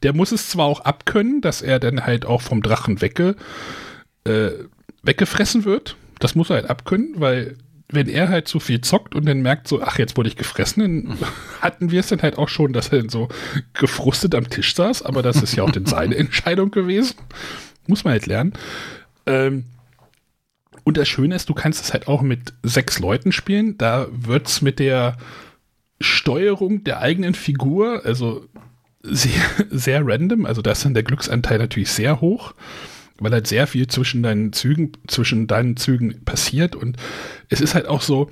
Der 0.03 0.13
muss 0.13 0.31
es 0.31 0.49
zwar 0.49 0.65
auch 0.65 0.81
abkönnen, 0.81 1.41
dass 1.41 1.61
er 1.61 1.79
dann 1.79 2.05
halt 2.05 2.25
auch 2.25 2.41
vom 2.41 2.61
Drachen 2.61 3.01
wegge, 3.01 3.35
äh, 4.25 4.51
weggefressen 5.01 5.65
wird. 5.65 5.97
Das 6.19 6.35
muss 6.35 6.49
er 6.49 6.57
halt 6.57 6.69
abkönnen, 6.69 7.15
weil 7.17 7.57
wenn 7.89 8.07
er 8.07 8.29
halt 8.29 8.47
zu 8.47 8.59
viel 8.59 8.81
zockt 8.81 9.13
und 9.13 9.25
dann 9.25 9.41
merkt 9.41 9.67
so, 9.67 9.81
ach, 9.81 9.99
jetzt 9.99 10.17
wurde 10.17 10.29
ich 10.29 10.35
gefressen, 10.35 10.81
dann 10.81 11.17
hatten 11.61 11.91
wir 11.91 11.99
es 11.99 12.07
dann 12.07 12.21
halt 12.21 12.37
auch 12.37 12.49
schon, 12.49 12.73
dass 12.73 12.89
er 12.89 12.99
dann 12.99 13.09
so 13.09 13.29
gefrustet 13.73 14.35
am 14.35 14.49
Tisch 14.49 14.75
saß, 14.75 15.03
aber 15.03 15.21
das 15.21 15.41
ist 15.41 15.55
ja 15.55 15.63
auch 15.63 15.71
dann 15.71 15.85
seine 15.85 16.15
Entscheidung 16.17 16.71
gewesen. 16.71 17.15
Muss 17.87 18.03
man 18.03 18.13
halt 18.13 18.25
lernen. 18.25 18.53
Ähm, 19.25 19.65
und 20.83 20.97
das 20.97 21.07
Schöne 21.07 21.35
ist, 21.35 21.49
du 21.49 21.53
kannst 21.53 21.83
es 21.83 21.93
halt 21.93 22.07
auch 22.07 22.21
mit 22.21 22.53
sechs 22.63 22.99
Leuten 22.99 23.31
spielen. 23.31 23.77
Da 23.77 24.07
wird 24.11 24.47
es 24.47 24.61
mit 24.61 24.79
der 24.79 25.17
Steuerung 26.01 26.83
der 26.83 26.99
eigenen 26.99 27.33
Figur, 27.33 28.05
also 28.05 28.45
sehr, 29.01 29.41
sehr 29.69 30.05
random, 30.05 30.45
also 30.45 30.61
da 30.61 30.71
ist 30.71 30.85
dann 30.85 30.93
der 30.93 31.03
Glücksanteil 31.03 31.59
natürlich 31.59 31.91
sehr 31.91 32.21
hoch, 32.21 32.53
weil 33.23 33.31
halt 33.31 33.47
sehr 33.47 33.67
viel 33.67 33.87
zwischen 33.87 34.23
deinen 34.23 34.53
Zügen, 34.53 34.91
zwischen 35.07 35.47
deinen 35.47 35.77
Zügen 35.77 36.23
passiert 36.25 36.75
und 36.75 36.97
es 37.49 37.61
ist 37.61 37.75
halt 37.75 37.87
auch 37.87 38.01
so, 38.01 38.29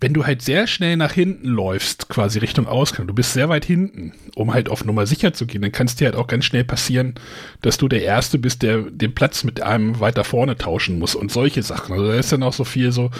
wenn 0.00 0.14
du 0.14 0.24
halt 0.24 0.40
sehr 0.40 0.66
schnell 0.66 0.96
nach 0.96 1.12
hinten 1.12 1.48
läufst, 1.48 2.08
quasi 2.08 2.38
Richtung 2.38 2.66
Ausgang, 2.66 3.06
du 3.06 3.12
bist 3.12 3.34
sehr 3.34 3.50
weit 3.50 3.66
hinten, 3.66 4.14
um 4.34 4.54
halt 4.54 4.70
auf 4.70 4.84
Nummer 4.84 5.06
sicher 5.06 5.34
zu 5.34 5.46
gehen, 5.46 5.60
dann 5.60 5.72
kann 5.72 5.86
es 5.86 5.94
dir 5.94 6.06
halt 6.06 6.16
auch 6.16 6.26
ganz 6.26 6.46
schnell 6.46 6.64
passieren, 6.64 7.14
dass 7.60 7.76
du 7.76 7.86
der 7.86 8.02
Erste 8.02 8.38
bist, 8.38 8.62
der 8.62 8.78
den 8.78 9.14
Platz 9.14 9.44
mit 9.44 9.60
einem 9.60 10.00
weiter 10.00 10.24
vorne 10.24 10.56
tauschen 10.56 10.98
muss 10.98 11.14
und 11.14 11.30
solche 11.30 11.62
Sachen. 11.62 11.92
Also 11.92 12.08
da 12.08 12.14
ist 12.14 12.32
dann 12.32 12.42
auch 12.42 12.54
so 12.54 12.64
viel 12.64 12.92
so, 12.92 13.10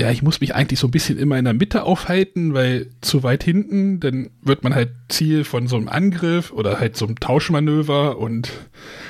ja, 0.00 0.10
ich 0.10 0.22
muss 0.22 0.40
mich 0.40 0.54
eigentlich 0.54 0.80
so 0.80 0.86
ein 0.86 0.92
bisschen 0.92 1.18
immer 1.18 1.38
in 1.38 1.44
der 1.44 1.52
Mitte 1.52 1.82
aufhalten, 1.82 2.54
weil 2.54 2.88
zu 3.02 3.22
weit 3.22 3.44
hinten, 3.44 4.00
dann 4.00 4.30
wird 4.40 4.64
man 4.64 4.74
halt 4.74 4.92
Ziel 5.10 5.44
von 5.44 5.66
so 5.66 5.76
einem 5.76 5.88
Angriff 5.88 6.52
oder 6.52 6.80
halt 6.80 6.96
so 6.96 7.06
einem 7.06 7.20
Tauschmanöver 7.20 8.16
und 8.16 8.50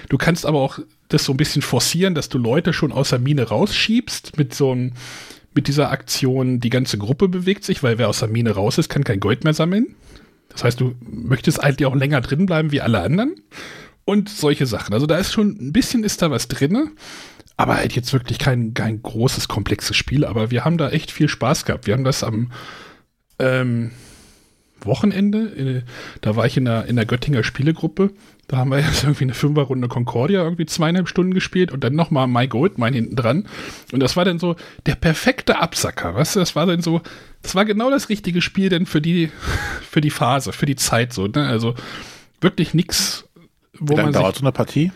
du 0.09 0.19
kannst 0.19 0.45
aber 0.45 0.59
auch 0.59 0.81
das 1.09 1.25
so 1.25 1.33
ein 1.33 1.37
bisschen 1.37 1.63
forcieren, 1.63 2.17
dass 2.17 2.29
du 2.29 2.39
Leute 2.39 2.73
schon 2.73 2.91
aus 2.91 3.11
der 3.11 3.21
Mine 3.21 3.45
rausschiebst 3.45 4.37
mit 4.37 4.53
so 4.53 4.73
einem, 4.73 4.93
mit 5.55 5.69
dieser 5.69 5.93
Aktion, 5.93 6.59
die 6.59 6.71
ganze 6.71 6.99
Gruppe 6.99 7.29
bewegt 7.29 7.63
sich, 7.63 7.85
weil 7.85 7.99
wer 7.99 8.09
aus 8.09 8.19
der 8.19 8.29
Mine 8.29 8.51
raus 8.51 8.77
ist, 8.77 8.89
kann 8.89 9.05
kein 9.05 9.21
Gold 9.21 9.45
mehr 9.45 9.55
sammeln. 9.55 9.95
Das 10.49 10.65
heißt, 10.65 10.81
du 10.81 10.97
möchtest 11.01 11.63
eigentlich 11.63 11.87
auch 11.87 11.95
länger 11.95 12.21
drin 12.21 12.47
bleiben 12.47 12.73
wie 12.73 12.81
alle 12.81 13.01
anderen 13.01 13.37
und 14.05 14.29
solche 14.29 14.67
Sachen. 14.67 14.93
Also 14.93 15.07
da 15.07 15.19
ist 15.19 15.33
schon 15.33 15.57
ein 15.61 15.73
bisschen 15.73 16.03
ist 16.03 16.21
da 16.21 16.33
was 16.33 16.49
drinne. 16.49 16.91
Aber 17.61 17.77
halt 17.77 17.95
jetzt 17.95 18.13
wirklich 18.13 18.39
kein, 18.39 18.75
kein 18.75 19.03
großes, 19.03 19.49
komplexes 19.49 19.97
Spiel. 19.97 20.25
Aber 20.25 20.51
wir 20.51 20.65
haben 20.65 20.79
da 20.79 20.91
echt 20.91 21.11
viel 21.11 21.29
Spaß 21.29 21.65
gehabt. 21.65 21.87
Wir 21.87 21.95
haben 21.95 22.05
das 22.05 22.23
am, 22.23 22.53
ähm, 23.39 23.91
Wochenende. 24.85 25.39
Äh, 25.39 25.83
da 26.21 26.37
war 26.37 26.47
ich 26.47 26.57
in 26.57 26.65
der, 26.65 26.87
in 26.87 26.97
der 26.97 27.07
Göttinger 27.07 27.43
Spielegruppe. 27.43 28.13
Da 28.49 28.59
haben 28.59 28.71
wir 28.71 28.81
jetzt 28.81 29.03
irgendwie 29.03 29.25
eine 29.25 29.35
Fünferrunde 29.35 29.89
Concordia 29.89 30.43
irgendwie 30.43 30.67
zweieinhalb 30.67 31.09
Stunden 31.09 31.35
gespielt 31.35 31.73
und 31.73 31.85
dann 31.85 31.95
nochmal 31.95 32.27
My 32.27 32.49
Goldmine 32.49 32.97
hinten 32.97 33.17
dran. 33.17 33.47
Und 33.93 34.01
das 34.01 34.17
war 34.17 34.25
dann 34.25 34.39
so 34.39 34.57
der 34.87 34.95
perfekte 34.95 35.61
Absacker, 35.61 36.15
weißt 36.15 36.37
du? 36.37 36.41
Das 36.41 36.57
war 36.57 36.67
dann 36.67 36.83
so, 36.83 37.01
das 37.43 37.55
war 37.55 37.65
genau 37.65 37.91
das 37.91 38.09
richtige 38.09 38.43
Spiel 38.43 38.69
denn 38.69 38.87
für 38.87 39.01
die, 39.01 39.31
für 39.83 40.01
die 40.01 40.11
Phase, 40.11 40.53
für 40.53 40.67
die 40.67 40.77
Zeit 40.77 41.13
so, 41.13 41.27
ne? 41.27 41.47
Also 41.47 41.75
wirklich 42.41 42.75
nichts, 42.75 43.29
wo 43.79 43.95
Wie 43.95 44.01
lange 44.01 44.13
dauert 44.13 44.37
so 44.37 44.43
eine 44.43 44.53
Partie? 44.53 44.93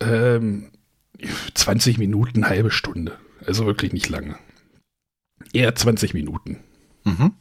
Ähm, 0.00 0.70
20 1.54 1.98
Minuten, 1.98 2.46
halbe 2.46 2.70
Stunde. 2.70 3.18
Also 3.46 3.66
wirklich 3.66 3.92
nicht 3.92 4.08
lange. 4.08 4.36
Eher 5.52 5.74
20 5.74 6.14
Minuten. 6.14 6.58
Mhm. 7.04 7.32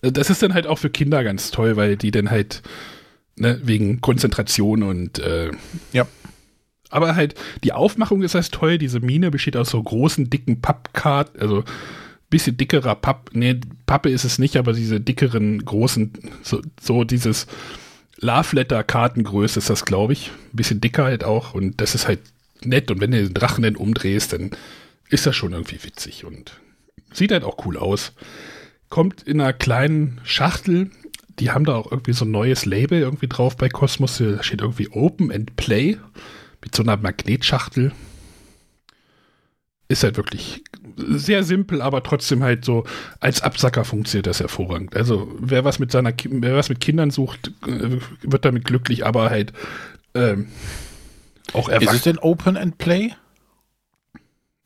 Das 0.00 0.30
ist 0.30 0.42
dann 0.42 0.54
halt 0.54 0.66
auch 0.66 0.78
für 0.78 0.90
Kinder 0.90 1.24
ganz 1.24 1.50
toll, 1.50 1.76
weil 1.76 1.96
die 1.96 2.10
dann 2.10 2.30
halt 2.30 2.62
ne, 3.36 3.60
wegen 3.62 4.00
Konzentration 4.00 4.82
und 4.82 5.18
äh, 5.18 5.50
ja. 5.92 6.06
Aber 6.88 7.16
halt, 7.16 7.34
die 7.64 7.72
Aufmachung 7.72 8.22
ist 8.22 8.34
halt 8.34 8.52
toll. 8.52 8.78
Diese 8.78 9.00
Mine 9.00 9.30
besteht 9.30 9.56
aus 9.56 9.70
so 9.70 9.82
großen, 9.82 10.30
dicken 10.30 10.60
Pappkarten, 10.60 11.40
also 11.40 11.64
bisschen 12.30 12.56
dickerer 12.56 12.94
Papp. 12.94 13.30
Nee, 13.32 13.60
Pappe 13.86 14.10
ist 14.10 14.24
es 14.24 14.38
nicht, 14.38 14.56
aber 14.56 14.72
diese 14.72 15.00
dickeren, 15.00 15.64
großen, 15.64 16.12
so, 16.42 16.60
so 16.80 17.04
dieses 17.04 17.46
Love 18.18 18.56
Letter 18.56 18.82
Kartengröße 18.82 19.58
ist 19.58 19.70
das, 19.70 19.84
glaube 19.84 20.12
ich. 20.12 20.30
Ein 20.52 20.56
bisschen 20.56 20.80
dicker 20.80 21.04
halt 21.04 21.24
auch. 21.24 21.54
Und 21.54 21.80
das 21.80 21.94
ist 21.94 22.08
halt 22.08 22.20
nett. 22.64 22.90
Und 22.90 23.00
wenn 23.00 23.10
du 23.10 23.22
den 23.22 23.34
Drachen 23.34 23.62
dann 23.62 23.76
umdrehst, 23.76 24.32
dann 24.32 24.50
ist 25.08 25.26
das 25.26 25.36
schon 25.36 25.52
irgendwie 25.52 25.82
witzig 25.82 26.24
und 26.24 26.60
sieht 27.12 27.32
halt 27.32 27.44
auch 27.44 27.64
cool 27.66 27.76
aus. 27.76 28.12
Kommt 28.88 29.22
in 29.22 29.40
einer 29.40 29.52
kleinen 29.52 30.20
Schachtel. 30.24 30.90
Die 31.38 31.50
haben 31.50 31.64
da 31.64 31.74
auch 31.74 31.90
irgendwie 31.90 32.12
so 32.12 32.24
ein 32.24 32.30
neues 32.30 32.64
Label 32.64 33.00
irgendwie 33.00 33.28
drauf 33.28 33.56
bei 33.56 33.68
Cosmos. 33.68 34.18
Da 34.18 34.42
steht 34.42 34.60
irgendwie 34.60 34.88
Open 34.88 35.30
and 35.32 35.56
Play 35.56 35.98
mit 36.62 36.74
so 36.74 36.82
einer 36.82 36.96
Magnetschachtel. 36.96 37.92
Ist 39.88 40.02
halt 40.02 40.16
wirklich 40.16 40.64
sehr 40.96 41.44
simpel, 41.44 41.82
aber 41.82 42.02
trotzdem 42.02 42.42
halt 42.42 42.64
so 42.64 42.84
als 43.20 43.42
Absacker 43.42 43.84
funktioniert 43.84 44.26
das 44.26 44.40
hervorragend. 44.40 44.96
Also 44.96 45.30
wer 45.38 45.64
was 45.64 45.78
mit 45.78 45.92
seiner, 45.92 46.12
wer 46.24 46.56
was 46.56 46.68
mit 46.68 46.80
Kindern 46.80 47.10
sucht, 47.10 47.52
äh, 47.66 47.98
wird 48.22 48.44
damit 48.44 48.64
glücklich, 48.64 49.04
aber 49.04 49.30
halt 49.30 49.52
ähm, 50.14 50.48
auch. 51.54 51.68
Ist 51.68 51.92
es 51.92 52.02
denn 52.02 52.18
Open 52.18 52.56
and 52.56 52.78
Play? 52.78 53.12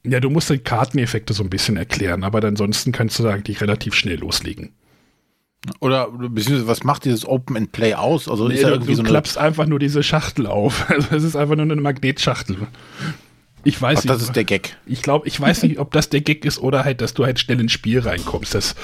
Ja, 0.05 0.21
du 0.21 0.31
musst 0.31 0.49
die 0.49 0.59
Karteneffekte 0.59 1.35
so 1.35 1.43
ein 1.43 1.51
bisschen 1.51 1.77
erklären, 1.77 2.25
aber 2.25 2.43
ansonsten 2.45 2.93
kannst 2.93 3.19
du 3.19 3.23
da 3.23 3.31
eigentlich 3.31 3.61
relativ 3.61 3.95
schnell 3.95 4.19
loslegen. 4.19 4.73
Oder 5.81 6.11
beziehungsweise 6.11 6.67
was 6.67 6.85
macht 6.85 7.05
dieses 7.05 7.27
Open 7.27 7.57
and 7.57 7.73
Play 7.73 7.95
aus? 7.95 8.29
Also 8.29 8.49
nee, 8.49 8.55
ist 8.55 8.65
du, 8.65 8.69
irgendwie 8.69 8.93
du 8.93 8.97
so 8.97 9.03
klappst 9.03 9.37
einfach 9.37 9.67
nur 9.67 9.79
diese 9.79 10.03
Schachtel 10.03 10.47
auf. 10.47 10.87
Also 10.91 11.15
es 11.15 11.25
ist 11.25 11.37
einfach 11.37 11.57
nur 11.57 11.65
eine 11.65 11.77
Magnetschachtel. 11.77 12.57
Ich 13.65 13.81
weiß 13.81 13.99
Ach, 13.99 14.05
nicht. 14.05 14.11
Das 14.11 14.23
ist 14.23 14.37
der 14.37 14.45
Gag. 14.45 14.77
Ich 14.87 15.03
glaube, 15.03 15.29
ich 15.29 15.39
weiß 15.39 15.63
nicht, 15.65 15.79
ob 15.79 15.93
das 15.93 16.09
der 16.09 16.23
Gag 16.23 16.47
ist 16.47 16.59
oder 16.59 16.85
halt, 16.85 17.03
dass 17.03 17.13
du 17.13 17.27
halt 17.27 17.39
schnell 17.39 17.61
ins 17.61 17.73
Spiel 17.73 18.01
reinkommst. 18.01 18.55
Das 18.55 18.75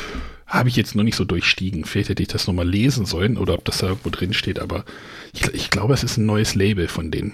habe 0.47 0.69
ich 0.69 0.77
jetzt 0.77 0.95
noch 0.95 1.03
nicht 1.03 1.17
so 1.17 1.25
durchstiegen. 1.25 1.87
Vielleicht 1.87 2.11
hätte 2.11 2.23
ich 2.23 2.29
das 2.29 2.47
nochmal 2.47 2.69
lesen 2.69 3.07
sollen 3.07 3.39
oder 3.39 3.55
ob 3.55 3.65
das 3.65 3.79
da 3.79 3.89
irgendwo 3.89 4.11
drin 4.11 4.35
steht, 4.35 4.59
aber 4.59 4.85
ich, 5.33 5.47
ich 5.55 5.71
glaube, 5.71 5.95
es 5.95 6.05
ist 6.05 6.19
ein 6.19 6.27
neues 6.27 6.55
Label 6.55 6.89
von 6.89 7.11
denen. 7.11 7.33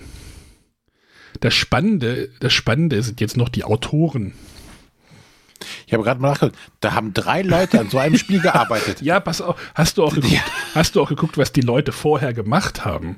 Das 1.42 1.54
Spannende, 1.54 2.30
das 2.38 2.52
Spannende 2.52 3.02
sind 3.02 3.20
jetzt 3.20 3.36
noch 3.36 3.48
die 3.48 3.64
Autoren. 3.64 4.32
Ich 5.88 5.92
habe 5.92 6.04
gerade 6.04 6.20
mal 6.20 6.30
nachgedacht, 6.30 6.56
da 6.78 6.94
haben 6.94 7.12
drei 7.12 7.42
Leute 7.42 7.80
an 7.80 7.90
so 7.90 7.98
einem 7.98 8.16
Spiel 8.16 8.40
gearbeitet. 8.42 9.02
ja, 9.02 9.18
pass 9.18 9.40
auf, 9.40 9.60
hast 9.74 9.98
du 9.98 10.04
auch 10.04 10.14
geguckt, 10.14 10.32
ja. 10.32 10.40
hast 10.76 10.94
du 10.94 11.02
auch 11.02 11.08
geguckt, 11.08 11.36
was 11.38 11.52
die 11.52 11.60
Leute 11.60 11.90
vorher 11.90 12.32
gemacht 12.32 12.84
haben? 12.84 13.16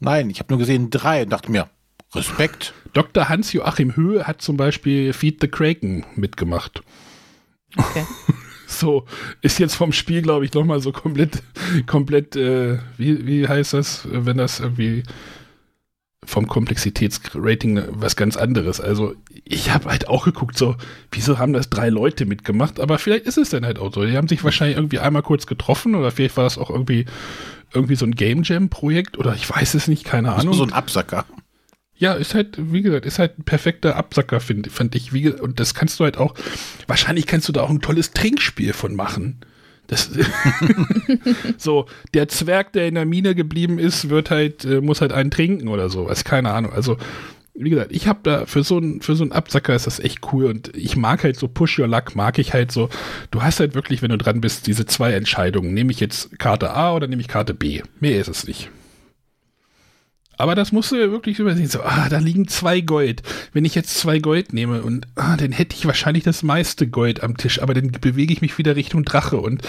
Nein, 0.00 0.28
ich 0.28 0.40
habe 0.40 0.52
nur 0.52 0.58
gesehen 0.58 0.90
drei 0.90 1.22
und 1.22 1.30
dachte 1.30 1.52
mir, 1.52 1.70
Respekt. 2.14 2.74
Dr. 2.94 3.28
Hans-Joachim 3.28 3.94
Höhe 3.94 4.26
hat 4.26 4.42
zum 4.42 4.56
Beispiel 4.56 5.12
Feed 5.12 5.40
the 5.40 5.48
Kraken 5.48 6.04
mitgemacht. 6.16 6.82
Okay. 7.76 8.04
so, 8.66 9.06
ist 9.40 9.60
jetzt 9.60 9.76
vom 9.76 9.92
Spiel, 9.92 10.22
glaube 10.22 10.44
ich, 10.44 10.52
nochmal 10.52 10.80
so 10.80 10.90
komplett, 10.90 11.44
komplett, 11.86 12.34
äh, 12.34 12.78
wie, 12.96 13.24
wie 13.24 13.46
heißt 13.46 13.72
das, 13.74 14.08
wenn 14.10 14.36
das 14.36 14.58
irgendwie 14.58 15.04
vom 16.26 16.48
Komplexitätsrating 16.48 17.82
was 17.90 18.16
ganz 18.16 18.36
anderes. 18.36 18.80
Also 18.80 19.14
ich 19.44 19.72
habe 19.72 19.88
halt 19.88 20.08
auch 20.08 20.24
geguckt, 20.24 20.58
so, 20.58 20.74
wieso 21.12 21.38
haben 21.38 21.52
das 21.52 21.70
drei 21.70 21.88
Leute 21.88 22.26
mitgemacht? 22.26 22.80
Aber 22.80 22.98
vielleicht 22.98 23.26
ist 23.26 23.38
es 23.38 23.50
dann 23.50 23.64
halt 23.64 23.78
auch 23.78 23.94
so. 23.94 24.04
Die 24.04 24.16
haben 24.16 24.28
sich 24.28 24.42
wahrscheinlich 24.44 24.76
irgendwie 24.76 24.98
einmal 24.98 25.22
kurz 25.22 25.46
getroffen 25.46 25.94
oder 25.94 26.10
vielleicht 26.10 26.36
war 26.36 26.44
das 26.44 26.58
auch 26.58 26.68
irgendwie, 26.68 27.06
irgendwie 27.72 27.94
so 27.94 28.04
ein 28.04 28.12
Game 28.12 28.42
Jam-Projekt 28.42 29.16
oder 29.16 29.34
ich 29.34 29.48
weiß 29.48 29.74
es 29.74 29.86
nicht, 29.86 30.04
keine 30.04 30.34
Ahnung. 30.34 30.54
So 30.54 30.64
ein 30.64 30.72
Absacker. 30.72 31.24
Ja, 31.98 32.12
ist 32.12 32.34
halt, 32.34 32.56
wie 32.58 32.82
gesagt, 32.82 33.06
ist 33.06 33.18
halt 33.18 33.38
ein 33.38 33.44
perfekter 33.44 33.96
Absacker, 33.96 34.40
finde 34.40 34.68
find 34.68 34.94
ich. 34.94 35.12
Wie, 35.14 35.30
und 35.30 35.60
das 35.60 35.74
kannst 35.74 35.98
du 35.98 36.04
halt 36.04 36.18
auch, 36.18 36.34
wahrscheinlich 36.86 37.26
kannst 37.26 37.48
du 37.48 37.52
da 37.52 37.62
auch 37.62 37.70
ein 37.70 37.80
tolles 37.80 38.10
Trinkspiel 38.10 38.74
von 38.74 38.94
machen. 38.94 39.40
Das, 39.86 40.10
so, 41.58 41.86
der 42.14 42.28
Zwerg, 42.28 42.72
der 42.72 42.88
in 42.88 42.94
der 42.94 43.06
Mine 43.06 43.34
geblieben 43.34 43.78
ist, 43.78 44.08
wird 44.08 44.30
halt, 44.30 44.64
äh, 44.64 44.80
muss 44.80 45.00
halt 45.00 45.12
einen 45.12 45.30
trinken 45.30 45.68
oder 45.68 45.88
sowas. 45.88 46.24
Keine 46.24 46.52
Ahnung. 46.52 46.72
Also, 46.72 46.96
wie 47.58 47.70
gesagt, 47.70 47.92
ich 47.92 48.06
habe 48.06 48.20
da 48.22 48.46
für 48.46 48.62
so 48.62 48.76
einen 48.76 49.00
für 49.00 49.16
so 49.16 49.24
einen 49.24 49.32
Absacker 49.32 49.74
ist 49.74 49.86
das 49.86 49.98
echt 49.98 50.32
cool 50.32 50.44
und 50.44 50.76
ich 50.76 50.96
mag 50.96 51.24
halt 51.24 51.36
so 51.36 51.48
Push 51.48 51.78
Your 51.78 51.86
Luck, 51.86 52.14
mag 52.14 52.38
ich 52.38 52.52
halt 52.52 52.70
so. 52.70 52.90
Du 53.30 53.42
hast 53.42 53.60
halt 53.60 53.74
wirklich, 53.74 54.02
wenn 54.02 54.10
du 54.10 54.18
dran 54.18 54.40
bist, 54.40 54.66
diese 54.66 54.86
zwei 54.86 55.12
Entscheidungen. 55.12 55.72
Nehme 55.72 55.90
ich 55.90 56.00
jetzt 56.00 56.38
Karte 56.38 56.72
A 56.72 56.92
oder 56.92 57.06
nehme 57.06 57.22
ich 57.22 57.28
Karte 57.28 57.54
B? 57.54 57.82
Mehr 58.00 58.20
ist 58.20 58.28
es 58.28 58.46
nicht. 58.46 58.70
Aber 60.38 60.54
das 60.54 60.72
musst 60.72 60.92
du 60.92 60.96
ja 60.96 61.10
wirklich 61.10 61.38
übersehen. 61.38 61.68
So, 61.68 61.82
ah, 61.82 62.08
da 62.08 62.18
liegen 62.18 62.46
zwei 62.48 62.80
Gold. 62.80 63.22
Wenn 63.52 63.64
ich 63.64 63.74
jetzt 63.74 63.98
zwei 63.98 64.18
Gold 64.18 64.52
nehme 64.52 64.82
und 64.82 65.06
ah, 65.14 65.36
dann 65.36 65.52
hätte 65.52 65.74
ich 65.74 65.86
wahrscheinlich 65.86 66.24
das 66.24 66.42
meiste 66.42 66.86
Gold 66.88 67.22
am 67.22 67.36
Tisch, 67.36 67.62
aber 67.62 67.74
dann 67.74 67.90
bewege 67.92 68.32
ich 68.32 68.42
mich 68.42 68.58
wieder 68.58 68.76
Richtung 68.76 69.04
Drache 69.04 69.38
und 69.38 69.62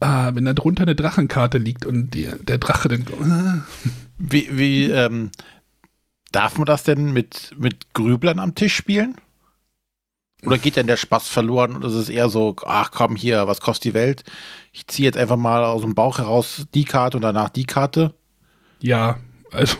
ah, 0.00 0.34
wenn 0.34 0.44
da 0.44 0.52
drunter 0.52 0.82
eine 0.82 0.94
Drachenkarte 0.94 1.58
liegt 1.58 1.86
und 1.86 2.10
die, 2.10 2.28
der 2.42 2.58
Drache 2.58 2.88
dann. 2.88 3.06
Ah. 3.22 3.66
Wie, 4.18 4.48
wie 4.50 4.90
ähm, 4.90 5.30
darf 6.32 6.58
man 6.58 6.66
das 6.66 6.82
denn 6.82 7.12
mit, 7.12 7.54
mit 7.56 7.94
Grüblern 7.94 8.38
am 8.38 8.54
Tisch 8.54 8.74
spielen? 8.74 9.16
Oder 10.44 10.58
geht 10.58 10.76
denn 10.76 10.86
der 10.86 10.96
Spaß 10.96 11.28
verloren 11.28 11.76
und 11.76 11.84
es 11.84 11.94
ist 11.94 12.08
eher 12.08 12.28
so, 12.28 12.56
ach 12.66 12.90
komm 12.92 13.16
hier, 13.16 13.46
was 13.46 13.60
kostet 13.60 13.84
die 13.84 13.94
Welt? 13.94 14.24
Ich 14.72 14.86
ziehe 14.86 15.06
jetzt 15.06 15.18
einfach 15.18 15.36
mal 15.36 15.64
aus 15.64 15.82
dem 15.82 15.94
Bauch 15.94 16.18
heraus 16.18 16.66
die 16.74 16.84
Karte 16.84 17.18
und 17.18 17.22
danach 17.22 17.50
die 17.50 17.64
Karte? 17.64 18.14
Ja, 18.80 19.18
also, 19.52 19.76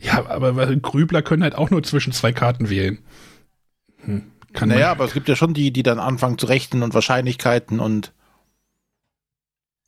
ja, 0.00 0.26
aber 0.26 0.76
Grübler 0.76 1.22
können 1.22 1.42
halt 1.42 1.54
auch 1.54 1.70
nur 1.70 1.82
zwischen 1.82 2.12
zwei 2.12 2.32
Karten 2.32 2.70
wählen. 2.70 2.98
Hm, 4.04 4.22
kann 4.52 4.68
naja, 4.68 4.90
aber 4.90 5.04
es 5.04 5.12
gibt 5.12 5.28
ja 5.28 5.36
schon 5.36 5.54
die, 5.54 5.72
die 5.72 5.82
dann 5.82 5.98
anfangen 5.98 6.38
zu 6.38 6.46
rechnen 6.46 6.82
und 6.82 6.94
Wahrscheinlichkeiten 6.94 7.80
und. 7.80 8.12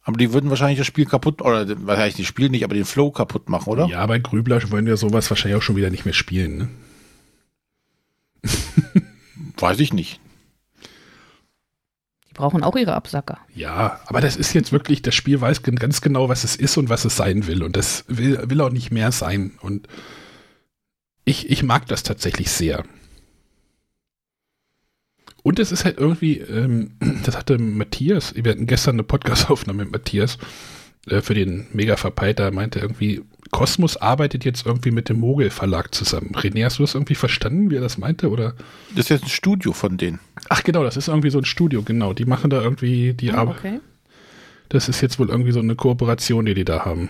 Aber 0.02 0.16
die 0.16 0.32
würden 0.32 0.48
wahrscheinlich 0.48 0.78
das 0.78 0.86
Spiel 0.86 1.04
kaputt, 1.04 1.42
oder 1.42 1.66
wahrscheinlich 1.86 2.16
das 2.16 2.26
Spiel 2.26 2.48
nicht, 2.48 2.64
aber 2.64 2.74
den 2.74 2.86
Flow 2.86 3.10
kaputt 3.10 3.48
machen, 3.50 3.68
oder? 3.68 3.86
Ja, 3.86 4.04
bei 4.06 4.18
Grübler 4.18 4.58
wollen 4.70 4.86
wir 4.86 4.96
sowas 4.96 5.28
wahrscheinlich 5.30 5.58
auch 5.58 5.62
schon 5.62 5.76
wieder 5.76 5.90
nicht 5.90 6.06
mehr 6.06 6.14
spielen, 6.14 6.56
ne? 6.56 6.68
Weiß 9.58 9.78
ich 9.78 9.92
nicht 9.92 10.20
brauchen 12.40 12.64
auch 12.64 12.76
ihre 12.76 12.94
Absacker. 12.94 13.38
Ja, 13.54 14.00
aber 14.06 14.20
das 14.20 14.36
ist 14.36 14.52
jetzt 14.54 14.72
wirklich, 14.72 15.02
das 15.02 15.14
Spiel 15.14 15.40
weiß 15.40 15.62
ganz 15.62 16.00
genau, 16.00 16.28
was 16.28 16.42
es 16.44 16.56
ist 16.56 16.76
und 16.76 16.88
was 16.88 17.04
es 17.04 17.16
sein 17.16 17.46
will. 17.46 17.62
Und 17.62 17.76
das 17.76 18.04
will, 18.08 18.40
will 18.48 18.60
auch 18.60 18.72
nicht 18.72 18.90
mehr 18.90 19.12
sein. 19.12 19.52
Und 19.60 19.86
ich, 21.24 21.50
ich 21.50 21.62
mag 21.62 21.86
das 21.86 22.02
tatsächlich 22.02 22.50
sehr. 22.50 22.84
Und 25.42 25.58
es 25.58 25.72
ist 25.72 25.84
halt 25.84 25.98
irgendwie, 25.98 26.38
ähm, 26.38 26.92
das 27.24 27.36
hatte 27.36 27.58
Matthias, 27.58 28.34
wir 28.34 28.50
hatten 28.52 28.66
gestern 28.66 28.96
eine 28.96 29.04
Podcast-Aufnahme 29.04 29.84
mit 29.84 29.92
Matthias 29.92 30.38
äh, 31.06 31.20
für 31.20 31.34
den 31.34 31.66
Mega 31.72 31.96
Verpeiter, 31.96 32.50
meinte 32.50 32.78
irgendwie, 32.78 33.22
Kosmos 33.50 33.96
arbeitet 33.96 34.44
jetzt 34.44 34.64
irgendwie 34.64 34.90
mit 34.90 35.08
dem 35.08 35.18
Mogel 35.18 35.50
Verlag 35.50 35.94
zusammen. 35.94 36.32
René, 36.34 36.64
hast 36.64 36.78
du 36.78 36.82
das 36.82 36.94
irgendwie 36.94 37.16
verstanden, 37.16 37.70
wie 37.70 37.76
er 37.76 37.80
das 37.80 37.98
meinte? 37.98 38.30
Oder? 38.30 38.54
Das 38.90 39.06
ist 39.06 39.08
jetzt 39.08 39.24
ein 39.24 39.30
Studio 39.30 39.72
von 39.72 39.96
denen. 39.96 40.20
Ach 40.48 40.62
genau, 40.62 40.84
das 40.84 40.96
ist 40.96 41.08
irgendwie 41.08 41.30
so 41.30 41.38
ein 41.38 41.44
Studio, 41.44 41.82
genau. 41.82 42.12
Die 42.12 42.24
machen 42.24 42.50
da 42.50 42.62
irgendwie 42.62 43.12
die 43.12 43.32
oh, 43.32 43.36
Arbeit. 43.36 43.58
Okay. 43.58 43.80
Das 44.68 44.88
ist 44.88 45.00
jetzt 45.00 45.18
wohl 45.18 45.28
irgendwie 45.28 45.52
so 45.52 45.58
eine 45.58 45.74
Kooperation, 45.74 46.46
die 46.46 46.54
die 46.54 46.64
da 46.64 46.84
haben. 46.84 47.08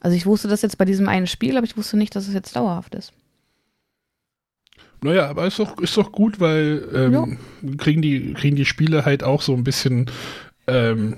Also 0.00 0.16
ich 0.16 0.26
wusste 0.26 0.46
das 0.46 0.62
jetzt 0.62 0.78
bei 0.78 0.84
diesem 0.84 1.08
einen 1.08 1.26
Spiel, 1.26 1.56
aber 1.56 1.66
ich 1.66 1.76
wusste 1.76 1.96
nicht, 1.96 2.14
dass 2.14 2.28
es 2.28 2.34
jetzt 2.34 2.54
dauerhaft 2.54 2.94
ist. 2.94 3.12
Naja, 5.02 5.28
aber 5.28 5.46
ist 5.46 5.58
doch, 5.58 5.78
ist 5.78 5.96
doch 5.96 6.12
gut, 6.12 6.40
weil 6.40 6.88
ähm, 6.94 7.38
kriegen, 7.78 8.02
die, 8.02 8.34
kriegen 8.34 8.56
die 8.56 8.64
Spiele 8.64 9.04
halt 9.04 9.22
auch 9.22 9.42
so 9.42 9.54
ein 9.54 9.64
bisschen 9.64 10.06
ähm, 10.66 11.16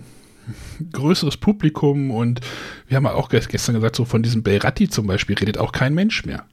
größeres 0.92 1.36
Publikum 1.36 2.10
und 2.10 2.40
wir 2.88 2.96
haben 2.96 3.06
auch 3.06 3.28
gestern 3.28 3.74
gesagt, 3.74 3.96
so 3.96 4.04
von 4.04 4.22
diesem 4.22 4.42
Belratti 4.42 4.88
zum 4.88 5.06
Beispiel 5.06 5.36
redet 5.36 5.58
auch 5.58 5.72
kein 5.72 5.94
Mensch 5.94 6.24
mehr. 6.24 6.44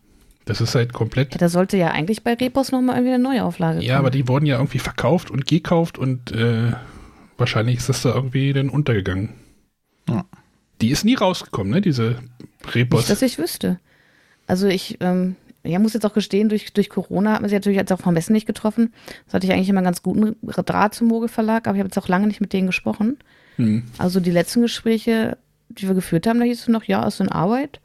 Das 0.45 0.61
ist 0.61 0.75
halt 0.75 0.93
komplett. 0.93 1.33
Ja, 1.33 1.39
da 1.39 1.49
sollte 1.49 1.75
ja 1.75 1.91
eigentlich 1.91 2.23
bei 2.23 2.33
Repos 2.33 2.71
nochmal 2.71 2.95
irgendwie 2.95 3.15
eine 3.15 3.23
Neuauflage 3.23 3.79
kommen. 3.79 3.87
Ja, 3.87 3.99
aber 3.99 4.11
die 4.11 4.27
wurden 4.27 4.45
ja 4.45 4.57
irgendwie 4.57 4.79
verkauft 4.79 5.29
und 5.29 5.45
gekauft 5.45 5.97
und 5.97 6.31
äh, 6.31 6.71
wahrscheinlich 7.37 7.77
ist 7.77 7.89
das 7.89 8.01
da 8.01 8.13
irgendwie 8.13 8.53
dann 8.53 8.69
untergegangen. 8.69 9.33
Ja. 10.07 10.25
Die 10.81 10.89
ist 10.89 11.03
nie 11.03 11.15
rausgekommen, 11.15 11.73
ne? 11.73 11.81
Diese 11.81 12.19
Repos. 12.73 13.01
Nicht, 13.01 13.09
dass 13.09 13.21
ich 13.21 13.37
wüsste. 13.37 13.79
Also 14.45 14.67
ich, 14.67 14.97
ähm, 15.01 15.35
ja, 15.63 15.79
muss 15.79 15.93
jetzt 15.93 16.05
auch 16.05 16.13
gestehen, 16.13 16.47
durch, 16.47 16.71
durch 16.71 16.89
Corona 16.89 17.33
hat 17.33 17.41
man 17.41 17.49
sich 17.49 17.57
natürlich 17.57 17.77
jetzt 17.77 17.91
auch 17.91 17.99
vom 17.99 18.13
Messen 18.13 18.33
nicht 18.33 18.47
getroffen. 18.47 18.93
Das 19.25 19.33
hatte 19.33 19.45
ich 19.45 19.51
eigentlich 19.51 19.69
immer 19.69 19.79
einen 19.79 19.85
ganz 19.85 20.01
guten 20.01 20.37
Draht 20.41 20.95
zum 20.95 21.07
Mogel 21.07 21.27
Verlag, 21.27 21.67
aber 21.67 21.75
ich 21.75 21.79
habe 21.79 21.89
jetzt 21.89 21.97
auch 21.97 22.07
lange 22.07 22.27
nicht 22.27 22.39
mit 22.39 22.53
denen 22.53 22.67
gesprochen. 22.67 23.17
Hm. 23.57 23.83
Also 23.97 24.19
die 24.19 24.31
letzten 24.31 24.61
Gespräche, 24.61 25.37
die 25.69 25.87
wir 25.87 25.95
geführt 25.95 26.25
haben, 26.25 26.39
da 26.39 26.45
hieß 26.45 26.61
es 26.61 26.67
noch, 26.67 26.83
ja, 26.85 27.05
ist 27.05 27.19
in 27.19 27.29
Arbeit. 27.29 27.81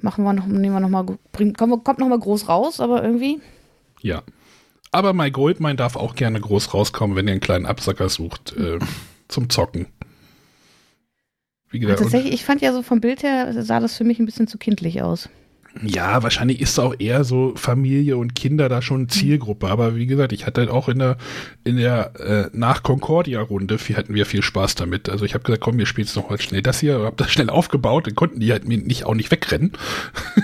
Machen 0.00 0.24
wir 0.24 0.32
noch, 0.32 0.46
nehmen 0.46 0.74
wir 0.74 0.80
noch 0.80 0.90
mal, 0.90 1.06
bringt, 1.32 1.56
kommt, 1.56 1.84
kommt 1.84 1.98
noch 1.98 2.08
mal 2.08 2.18
groß 2.18 2.48
raus, 2.48 2.80
aber 2.80 3.02
irgendwie. 3.02 3.40
Ja. 4.02 4.22
Aber 4.92 5.12
My 5.12 5.30
Goldmine 5.30 5.76
darf 5.76 5.96
auch 5.96 6.14
gerne 6.14 6.40
groß 6.40 6.74
rauskommen, 6.74 7.16
wenn 7.16 7.26
ihr 7.26 7.32
einen 7.32 7.40
kleinen 7.40 7.66
Absacker 7.66 8.08
sucht 8.08 8.54
äh, 8.56 8.78
zum 9.28 9.48
Zocken. 9.48 9.86
Wie 11.70 11.80
gesagt, 11.80 12.00
tatsächlich, 12.00 12.32
ich 12.32 12.44
fand 12.44 12.62
ja 12.62 12.72
so 12.72 12.82
vom 12.82 13.00
Bild 13.00 13.22
her, 13.22 13.52
sah 13.62 13.80
das 13.80 13.96
für 13.96 14.04
mich 14.04 14.18
ein 14.18 14.26
bisschen 14.26 14.46
zu 14.46 14.58
kindlich 14.58 15.02
aus. 15.02 15.28
Ja, 15.82 16.22
wahrscheinlich 16.22 16.60
ist 16.60 16.78
auch 16.78 16.94
eher 16.98 17.24
so 17.24 17.52
Familie 17.56 18.16
und 18.16 18.34
Kinder 18.34 18.68
da 18.68 18.80
schon 18.80 19.08
Zielgruppe. 19.08 19.68
Aber 19.68 19.96
wie 19.96 20.06
gesagt, 20.06 20.32
ich 20.32 20.46
hatte 20.46 20.72
auch 20.72 20.88
in 20.88 20.98
der, 20.98 21.18
in 21.64 21.76
der 21.76 22.12
äh, 22.18 22.50
nach 22.56 22.82
Concordia-Runde 22.82 23.78
viel- 23.78 23.96
hatten 23.96 24.14
wir 24.14 24.24
viel 24.26 24.42
Spaß 24.42 24.74
damit. 24.74 25.08
Also 25.08 25.24
ich 25.24 25.34
habe 25.34 25.44
gesagt, 25.44 25.62
komm, 25.62 25.76
wir 25.78 25.86
spielen 25.86 26.06
jetzt 26.06 26.16
noch 26.16 26.30
mal 26.30 26.40
schnell 26.40 26.62
das 26.62 26.80
hier, 26.80 27.00
habe 27.00 27.16
das 27.16 27.30
schnell 27.30 27.50
aufgebaut, 27.50 28.06
dann 28.06 28.14
konnten 28.14 28.40
die 28.40 28.52
halt 28.52 28.66
nicht 28.66 29.04
auch 29.04 29.14
nicht 29.14 29.30
wegrennen. 29.30 29.72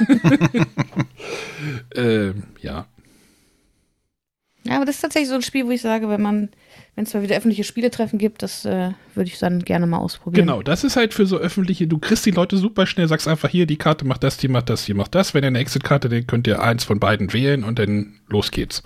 ähm, 1.95 2.43
ja. 2.61 2.87
Ja, 4.65 4.77
aber 4.77 4.85
das 4.85 4.97
ist 4.97 5.01
tatsächlich 5.01 5.29
so 5.29 5.35
ein 5.35 5.43
Spiel, 5.43 5.67
wo 5.67 5.71
ich 5.71 5.83
sage, 5.83 6.09
wenn 6.09 6.23
man, 6.23 6.51
wenn 6.95 7.05
es 7.05 7.15
mal 7.15 7.23
wieder 7.23 7.37
öffentliche 7.37 7.65
Spieletreffen 7.65 8.19
gibt, 8.19 8.43
das 8.43 8.67
äh, 8.67 8.91
würde 9.15 9.29
ich 9.29 9.39
dann 9.39 9.61
gerne 9.61 9.87
mal 9.87 9.99
ausprobieren. 9.99 10.47
Genau, 10.47 10.63
das 10.63 10.85
ist 10.85 10.97
halt 10.97 11.15
für 11.15 11.25
so 11.25 11.39
öffentliche, 11.39 11.87
du 11.87 11.99
kriegst 11.99 12.27
die 12.27 12.33
Leute 12.33 12.59
super 12.59 12.87
schnell, 12.87 13.09
sagst 13.09 13.29
einfach 13.29 13.49
hier, 13.49 13.67
die 13.67 13.79
Karte 13.79 14.05
macht 14.05 14.23
das, 14.23 14.37
die 14.37 14.49
macht 14.49 14.69
das, 14.69 14.85
die 14.85 14.93
macht 14.93 15.15
das. 15.15 15.33
Wenn 15.33 15.43
ihr 15.43 15.49
eine 15.49 15.59
Exit-Karte, 15.59 16.11
dann 16.11 16.27
könnt 16.27 16.47
ihr 16.47 16.63
eins 16.63 16.85
von 16.85 17.01
beiden 17.01 17.33
wählen 17.33 17.65
und 17.65 17.79
dann 17.79 18.21
los 18.29 18.51
geht's. 18.51 18.83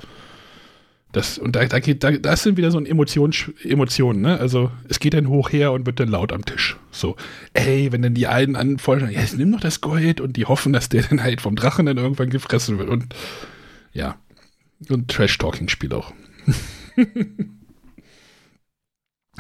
Das, 1.11 1.39
und 1.39 1.57
da, 1.57 1.65
da 1.65 1.81
geht, 1.81 2.05
da, 2.05 2.13
das 2.13 2.43
sind 2.43 2.57
wieder 2.59 2.71
so 2.71 2.79
ein 2.79 2.87
Emotion, 2.87 3.33
Emotionen, 3.65 4.21
ne? 4.21 4.39
Also 4.39 4.71
es 4.89 5.01
geht 5.01 5.15
dann 5.15 5.29
hoch 5.29 5.51
her 5.51 5.73
und 5.73 5.87
wird 5.87 5.99
dann 5.99 6.09
laut 6.09 6.33
am 6.33 6.45
Tisch. 6.45 6.77
So, 6.91 7.17
ey, 7.55 7.91
wenn 7.91 8.03
dann 8.03 8.15
die 8.15 8.27
einen 8.27 8.55
anfordern, 8.55 9.11
ja, 9.11 9.21
nimm 9.37 9.51
doch 9.51 9.61
das 9.61 9.81
Gold 9.81 10.21
und 10.21 10.37
die 10.37 10.45
hoffen, 10.45 10.73
dass 10.73 10.91
der 10.91 11.03
dann 11.03 11.23
halt 11.23 11.41
vom 11.41 11.57
Drachen 11.57 11.87
dann 11.87 11.97
irgendwann 11.97 12.31
gefressen 12.31 12.79
wird. 12.79 12.91
Und 12.91 13.15
ja, 13.93 14.17
so 14.81 14.95
ein 14.95 15.07
Trash-Talking-Spiel 15.07 15.93
auch. 15.95 16.13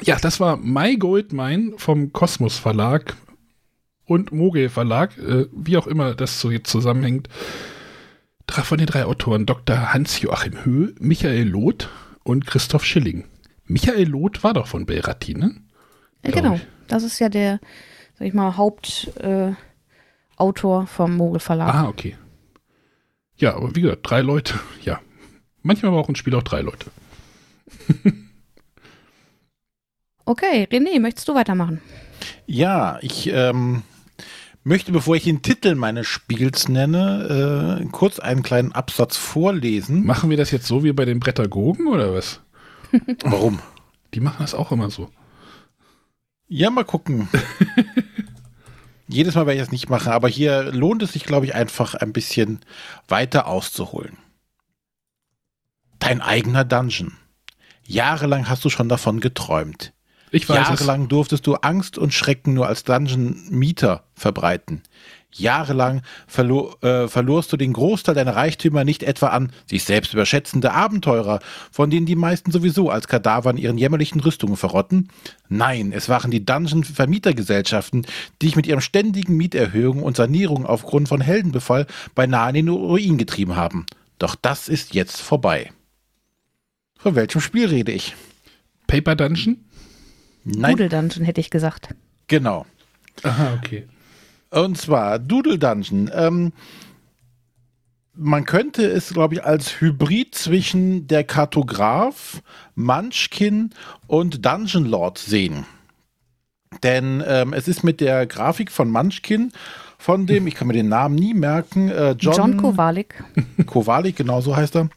Ja, 0.03 0.19
das 0.19 0.41
war 0.41 0.57
My 0.57 0.97
Gold 0.97 1.33
Mine 1.33 1.73
vom 1.76 2.12
Kosmos 2.12 2.59
Verlag 2.59 3.17
und 4.05 4.33
Mogel 4.33 4.69
Verlag, 4.69 5.17
äh, 5.19 5.47
wie 5.53 5.76
auch 5.76 5.87
immer 5.87 6.15
das 6.15 6.41
so 6.41 6.50
jetzt 6.50 6.71
zusammenhängt. 6.71 7.29
Drei 8.47 8.62
von 8.62 8.79
den 8.79 8.87
drei 8.87 9.05
Autoren, 9.05 9.47
Dr. 9.47 9.93
Hans-Joachim 9.93 10.65
Höh, 10.65 10.95
Michael 11.00 11.49
Loth 11.49 11.88
und 12.23 12.47
Christoph 12.47 12.85
Schilling. 12.85 13.25
Michael 13.65 14.09
Loth 14.09 14.45
war 14.45 14.55
doch 14.55 14.69
von 14.69 14.87
Belrati, 14.87 15.35
ne? 15.35 15.57
Ja, 16.25 16.31
genau. 16.31 16.55
ich. 16.55 16.67
Das 16.87 17.03
ist 17.03 17.19
ja 17.19 17.29
der, 17.29 17.59
sag 18.17 18.29
ich 18.29 18.35
mal, 18.35 18.57
Hauptautor 18.57 19.57
äh, 20.83 20.87
vom 20.87 21.17
Mogel 21.17 21.41
Verlag. 21.41 21.75
Ah, 21.75 21.88
okay. 21.88 22.17
Ja, 23.37 23.57
aber 23.57 23.75
wie 23.75 23.81
gesagt, 23.81 24.09
drei 24.09 24.21
Leute, 24.21 24.55
ja. 24.83 25.00
Manchmal 25.62 25.91
braucht 25.91 26.09
ein 26.09 26.17
Spiel 26.17 26.37
auch 26.37 26.45
drei 26.45 26.61
Leute. 26.61 26.91
Okay, 30.26 30.67
René, 30.73 30.99
möchtest 30.99 31.28
du 31.28 31.34
weitermachen? 31.36 31.80
Ja, 32.47 32.99
ich 33.00 33.28
ähm, 33.28 33.84
möchte, 34.65 34.91
bevor 34.91 35.15
ich 35.15 35.23
den 35.23 35.41
Titel 35.41 35.76
meines 35.76 36.08
Spiels 36.08 36.69
nenne, 36.69 37.80
äh, 37.80 37.86
kurz 37.93 38.19
einen 38.19 38.43
kleinen 38.43 38.73
Absatz 38.73 39.17
vorlesen. 39.17 40.04
Machen 40.04 40.28
wir 40.28 40.36
das 40.36 40.50
jetzt 40.50 40.67
so 40.67 40.82
wie 40.82 40.93
bei 40.93 41.04
den 41.04 41.21
Brettergogen 41.21 41.86
oder 41.86 42.12
was? 42.12 42.41
Warum? 43.23 43.60
Die 44.15 44.21
machen 44.21 44.39
das 44.41 44.54
auch 44.54 44.73
immer 44.73 44.91
so. 44.91 45.10
Ja, 46.49 46.71
mal 46.71 46.84
gucken. 46.84 47.28
Jedes 49.08 49.36
Mal 49.36 49.47
werde 49.47 49.60
ich 49.60 49.65
das 49.65 49.73
nicht 49.73 49.89
machen, 49.89 50.12
aber 50.12 50.28
hier 50.28 50.73
lohnt 50.73 51.04
es 51.04 51.12
sich, 51.12 51.25
glaube 51.25 51.47
ich, 51.47 51.54
einfach 51.54 51.95
ein 51.95 52.12
bisschen 52.12 52.60
weiter 53.06 53.47
auszuholen. 53.47 54.17
Dein 56.00 56.21
eigener 56.21 56.65
Dungeon. 56.65 57.17
Jahrelang 57.84 58.49
hast 58.49 58.65
du 58.65 58.71
schon 58.71 58.89
davon 58.89 59.21
geträumt. 59.21 59.93
Ich 60.37 60.49
weiß 60.49 60.59
es. 60.59 60.81
Jahrelang 60.81 61.09
durftest 61.09 61.47
du 61.47 61.55
Angst 61.55 61.97
und 61.97 62.13
Schrecken 62.13 62.53
nur 62.53 62.67
als 62.67 62.85
Dungeon-Mieter 62.85 64.05
verbreiten. 64.15 64.83
Jahrelang 65.33 66.03
verlor, 66.27 66.83
äh, 66.83 67.09
verlorst 67.09 67.53
du 67.53 67.57
den 67.57 67.73
Großteil 67.73 68.15
deiner 68.15 68.37
Reichtümer 68.37 68.85
nicht 68.85 69.03
etwa 69.03 69.29
an 69.29 69.51
sich 69.67 69.85
selbst 69.85 70.13
überschätzende 70.13 70.73
Abenteurer, 70.73 71.41
von 71.71 71.91
denen 71.91 72.07
die 72.07 72.17
meisten 72.17 72.51
sowieso 72.51 72.91
als 72.91 73.09
Kadaver 73.09 73.51
in 73.51 73.57
ihren 73.57 73.79
jämmerlichen 73.79 74.21
Rüstungen 74.21 74.57
verrotten. 74.57 75.09
Nein, 75.49 75.93
es 75.93 76.09
waren 76.09 76.31
die 76.31 76.45
Dungeon-Vermietergesellschaften, 76.45 78.07
die 78.41 78.47
dich 78.47 78.57
mit 78.57 78.67
ihrem 78.67 78.81
ständigen 78.81 79.37
Mieterhöhung 79.37 80.03
und 80.03 80.17
Sanierung 80.17 80.67
aufgrund 80.67 81.09
von 81.09 81.21
Heldenbefall 81.21 81.87
beinahe 82.15 82.51
in 82.51 82.55
den 82.55 82.69
Ruin 82.69 83.19
getrieben 83.19 83.57
haben. 83.57 83.87
Doch 84.19 84.35
das 84.35 84.69
ist 84.69 84.95
jetzt 84.95 85.21
vorbei. 85.21 85.73
Von 86.99 87.15
welchem 87.15 87.41
Spiel 87.41 87.67
rede 87.67 87.93
ich? 87.93 88.15
Paper 88.87 89.17
Dungeon? 89.17 89.67
Nein, 90.47 90.76
Doodle 90.76 90.89
Dungeon 90.89 91.25
hätte 91.25 91.41
ich 91.41 91.50
gesagt. 91.50 91.89
genau. 92.28 92.67
Aha, 93.23 93.54
okay. 93.54 93.87
Und 94.50 94.78
zwar 94.78 95.19
Doodle 95.19 95.59
Dungeon. 95.59 96.11
Ähm, 96.15 96.52
man 98.15 98.45
könnte 98.45 98.87
es, 98.87 99.13
glaube 99.13 99.35
ich, 99.35 99.45
als 99.45 99.80
Hybrid 99.80 100.35
zwischen 100.35 101.06
der 101.09 101.25
Kartograf, 101.25 102.43
Munchkin 102.75 103.71
und 104.06 104.47
Dungeon 104.47 104.87
Lord 104.87 105.19
sehen. 105.19 105.67
Denn 106.82 107.23
ähm, 107.26 107.52
es 107.52 107.69
ist 107.69 107.82
mit 107.82 108.00
der 108.00 108.26
Grafik 108.26 108.71
von 108.71 108.91
Munchkin, 108.91 109.52
von 110.06 110.25
dem, 110.25 110.47
ich 110.47 110.54
kann 110.54 110.69
mir 110.69 110.73
den 110.73 110.88
Namen 110.88 111.16
nie 111.16 111.34
merken, 111.34 111.88
äh, 111.90 112.12
John, 112.12 112.36
John 112.36 112.56
Kowalik. 112.58 113.25
Kowalik, 113.66 114.14
genau 114.14 114.40
so 114.40 114.54
heißt 114.54 114.76
er, 114.76 114.88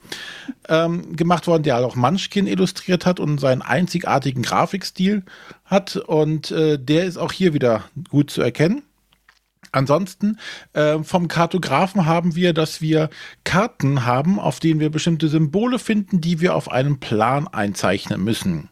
ähm, 0.68 1.16
gemacht 1.16 1.48
worden, 1.48 1.64
der 1.64 1.80
auch 1.80 1.96
Munchkin 1.96 2.46
illustriert 2.46 3.08
hat 3.08 3.20
und 3.20 3.40
seinen 3.40 3.64
einzigartigen 3.64 4.44
Grafikstil 4.44 5.24
hat. 5.66 5.96
Und 5.96 6.52
äh, 6.52 6.78
der 6.78 7.06
ist 7.06 7.18
auch 7.18 7.32
hier 7.32 7.56
wieder 7.56 7.86
gut 8.12 8.30
zu 8.30 8.44
erkennen. 8.44 8.84
Ansonsten 9.72 10.38
äh, 10.74 11.00
vom 11.00 11.28
Kartografen 11.28 12.06
haben 12.06 12.36
wir, 12.36 12.54
dass 12.54 12.80
wir 12.80 13.10
Karten 13.44 14.06
haben, 14.06 14.40
auf 14.40 14.60
denen 14.60 14.80
wir 14.80 14.92
bestimmte 14.92 15.28
Symbole 15.28 15.80
finden, 15.80 16.22
die 16.22 16.40
wir 16.40 16.54
auf 16.54 16.70
einem 16.70 17.00
Plan 17.00 17.48
einzeichnen 17.48 18.24
müssen. 18.24 18.70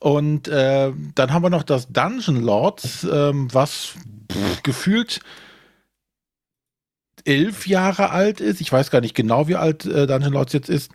Und 0.00 0.48
äh, 0.48 0.90
dann 1.14 1.32
haben 1.32 1.44
wir 1.44 1.50
noch 1.50 1.62
das 1.62 1.86
Dungeon 1.92 2.42
Lords, 2.42 3.04
ähm, 3.04 3.46
was 3.52 3.94
pff, 4.28 4.64
gefühlt 4.64 5.20
elf 7.24 7.66
Jahre 7.66 8.10
alt 8.10 8.40
ist. 8.40 8.60
Ich 8.60 8.72
weiß 8.72 8.90
gar 8.90 9.00
nicht 9.00 9.14
genau, 9.14 9.48
wie 9.48 9.56
alt 9.56 9.84
äh, 9.86 10.06
Dungeon 10.06 10.32
Lords 10.32 10.52
jetzt 10.52 10.68
ist. 10.68 10.90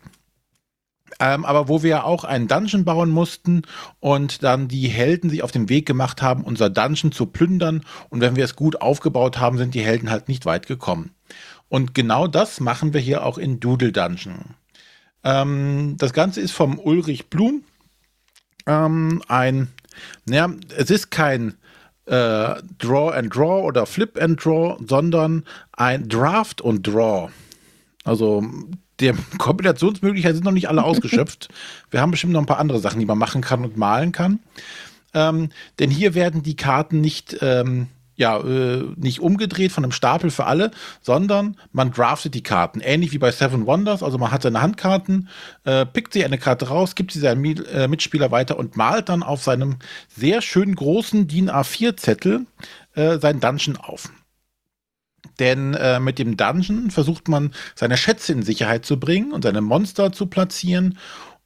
Ähm, 1.20 1.44
aber 1.44 1.68
wo 1.68 1.82
wir 1.82 2.04
auch 2.04 2.24
einen 2.24 2.48
Dungeon 2.48 2.84
bauen 2.84 3.10
mussten 3.10 3.62
und 3.98 4.42
dann 4.42 4.68
die 4.68 4.88
Helden 4.88 5.30
sich 5.30 5.42
auf 5.42 5.50
den 5.50 5.68
Weg 5.68 5.86
gemacht 5.86 6.22
haben, 6.22 6.44
unser 6.44 6.70
Dungeon 6.70 7.12
zu 7.12 7.26
plündern. 7.26 7.82
Und 8.08 8.20
wenn 8.20 8.36
wir 8.36 8.44
es 8.44 8.56
gut 8.56 8.80
aufgebaut 8.80 9.38
haben, 9.38 9.58
sind 9.58 9.74
die 9.74 9.84
Helden 9.84 10.10
halt 10.10 10.28
nicht 10.28 10.46
weit 10.46 10.66
gekommen. 10.66 11.10
Und 11.68 11.94
genau 11.94 12.28
das 12.28 12.60
machen 12.60 12.94
wir 12.94 13.00
hier 13.00 13.24
auch 13.24 13.38
in 13.38 13.60
Doodle 13.60 13.92
Dungeon. 13.92 14.54
Ähm, 15.24 15.96
das 15.98 16.12
Ganze 16.12 16.40
ist 16.40 16.52
vom 16.52 16.78
Ulrich 16.78 17.28
Blum. 17.28 17.64
Ähm, 18.66 19.22
ein, 19.28 19.68
naja, 20.24 20.50
es 20.76 20.90
ist 20.90 21.10
kein 21.10 21.54
äh, 22.08 22.62
Draw 22.78 23.10
and 23.12 23.34
Draw 23.34 23.62
oder 23.62 23.86
Flip 23.86 24.20
and 24.20 24.42
Draw, 24.42 24.78
sondern 24.86 25.44
ein 25.72 26.08
Draft 26.08 26.60
und 26.60 26.86
Draw. 26.86 27.30
Also 28.04 28.44
die 29.00 29.12
Kombinationsmöglichkeiten 29.38 30.36
sind 30.36 30.44
noch 30.44 30.52
nicht 30.52 30.68
alle 30.68 30.84
ausgeschöpft. 30.84 31.48
Wir 31.90 32.00
haben 32.00 32.10
bestimmt 32.10 32.32
noch 32.32 32.40
ein 32.40 32.46
paar 32.46 32.58
andere 32.58 32.80
Sachen, 32.80 33.00
die 33.00 33.06
man 33.06 33.18
machen 33.18 33.42
kann 33.42 33.64
und 33.64 33.76
malen 33.76 34.12
kann. 34.12 34.40
Ähm, 35.14 35.50
denn 35.78 35.90
hier 35.90 36.14
werden 36.14 36.42
die 36.42 36.56
Karten 36.56 37.00
nicht, 37.00 37.38
ähm, 37.40 37.88
ja, 38.18 38.38
äh, 38.40 38.84
nicht 38.96 39.20
umgedreht 39.20 39.70
von 39.70 39.84
einem 39.84 39.92
Stapel 39.92 40.30
für 40.30 40.44
alle, 40.44 40.72
sondern 41.00 41.56
man 41.72 41.92
draftet 41.92 42.34
die 42.34 42.42
Karten. 42.42 42.80
Ähnlich 42.80 43.12
wie 43.12 43.18
bei 43.18 43.30
Seven 43.30 43.64
Wonders. 43.64 44.02
Also 44.02 44.18
man 44.18 44.32
hat 44.32 44.42
seine 44.42 44.60
Handkarten, 44.60 45.28
äh, 45.64 45.86
pickt 45.86 46.12
sich 46.12 46.24
eine 46.24 46.36
Karte 46.36 46.68
raus, 46.68 46.96
gibt 46.96 47.12
sie 47.12 47.20
seinem 47.20 47.44
äh, 47.44 47.86
Mitspieler 47.86 48.32
weiter 48.32 48.58
und 48.58 48.76
malt 48.76 49.08
dann 49.08 49.22
auf 49.22 49.42
seinem 49.42 49.76
sehr 50.08 50.42
schön 50.42 50.74
großen 50.74 51.28
DIN 51.28 51.48
A4-Zettel 51.48 52.46
äh, 52.94 53.18
sein 53.18 53.38
Dungeon 53.38 53.76
auf. 53.76 54.10
Denn 55.38 55.74
äh, 55.74 56.00
mit 56.00 56.18
dem 56.18 56.36
Dungeon 56.36 56.90
versucht 56.90 57.28
man, 57.28 57.52
seine 57.76 57.96
Schätze 57.96 58.32
in 58.32 58.42
Sicherheit 58.42 58.84
zu 58.84 58.98
bringen 58.98 59.30
und 59.30 59.42
seine 59.42 59.60
Monster 59.60 60.10
zu 60.10 60.26
platzieren 60.26 60.98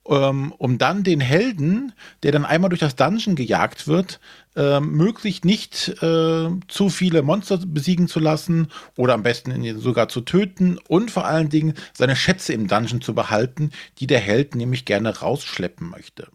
um 0.04 0.78
dann 0.78 1.04
den 1.04 1.20
Helden, 1.20 1.92
der 2.22 2.32
dann 2.32 2.44
einmal 2.44 2.70
durch 2.70 2.80
das 2.80 2.96
Dungeon 2.96 3.36
gejagt 3.36 3.86
wird, 3.86 4.18
äh, 4.56 4.80
möglichst 4.80 5.44
nicht 5.44 5.88
äh, 6.02 6.48
zu 6.66 6.88
viele 6.88 7.22
Monster 7.22 7.58
besiegen 7.58 8.08
zu 8.08 8.18
lassen 8.18 8.68
oder 8.96 9.14
am 9.14 9.22
besten 9.22 9.78
sogar 9.78 10.08
zu 10.08 10.22
töten 10.22 10.78
und 10.88 11.10
vor 11.10 11.24
allen 11.24 11.50
Dingen 11.50 11.74
seine 11.92 12.16
Schätze 12.16 12.52
im 12.52 12.66
Dungeon 12.66 13.00
zu 13.00 13.14
behalten, 13.14 13.70
die 13.98 14.08
der 14.08 14.20
Held 14.20 14.56
nämlich 14.56 14.84
gerne 14.84 15.20
rausschleppen 15.20 15.88
möchte. 15.88 16.28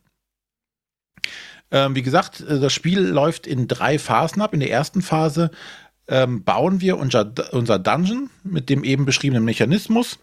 Ähm, 1.70 1.96
wie 1.96 2.04
gesagt, 2.04 2.42
äh, 2.42 2.60
das 2.60 2.74
Spiel 2.74 3.02
läuft 3.02 3.46
in 3.46 3.68
drei 3.68 4.00
Phasen 4.00 4.42
ab. 4.42 4.54
In 4.54 4.62
der 4.62 4.72
ersten 4.72 5.02
Phase 5.02 5.52
ähm, 6.08 6.44
bauen 6.44 6.80
wir 6.82 6.98
unser, 6.98 7.34
unser 7.52 7.80
Dungeon 7.80 8.30
mit 8.44 8.70
dem 8.70 8.84
eben 8.84 9.06
beschriebenen 9.06 9.44
Mechanismus. 9.44 10.20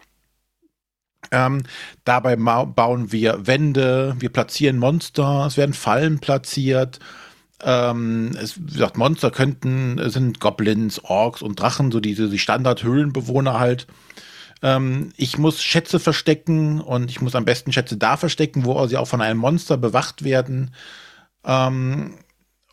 Ähm, 1.31 1.63
dabei 2.05 2.37
bauen 2.37 3.13
wir 3.13 3.47
Wände, 3.47 4.15
wir 4.19 4.31
platzieren 4.31 4.79
Monster, 4.79 5.47
es 5.47 5.57
werden 5.57 5.75
Fallen 5.75 6.19
platziert. 6.19 6.99
Ähm, 7.63 8.33
es, 8.41 8.59
wie 8.59 8.73
gesagt, 8.73 8.99
Monster 8.99 9.31
könnten, 9.31 9.99
sind 10.11 10.41
Goblins, 10.41 11.03
Orks 11.03 11.43
und 11.43 11.61
Drachen, 11.61 11.91
so 11.91 12.01
diese 12.01 12.29
die 12.29 12.39
Standard-Höhlenbewohner 12.39 13.59
halt. 13.59 13.87
Ähm, 14.63 15.13
ich 15.17 15.39
muss 15.39 15.63
Schätze 15.63 15.99
verstecken 15.99 16.81
und 16.81 17.11
ich 17.11 17.21
muss 17.21 17.35
am 17.35 17.45
besten 17.45 17.73
Schätze 17.73 17.97
da 17.97 18.17
verstecken, 18.17 18.65
wo 18.65 18.87
sie 18.87 18.97
auch 18.97 19.09
von 19.09 19.21
einem 19.21 19.41
Monster 19.41 19.77
bewacht 19.77 20.25
werden. 20.25 20.75
Ähm, 21.45 22.19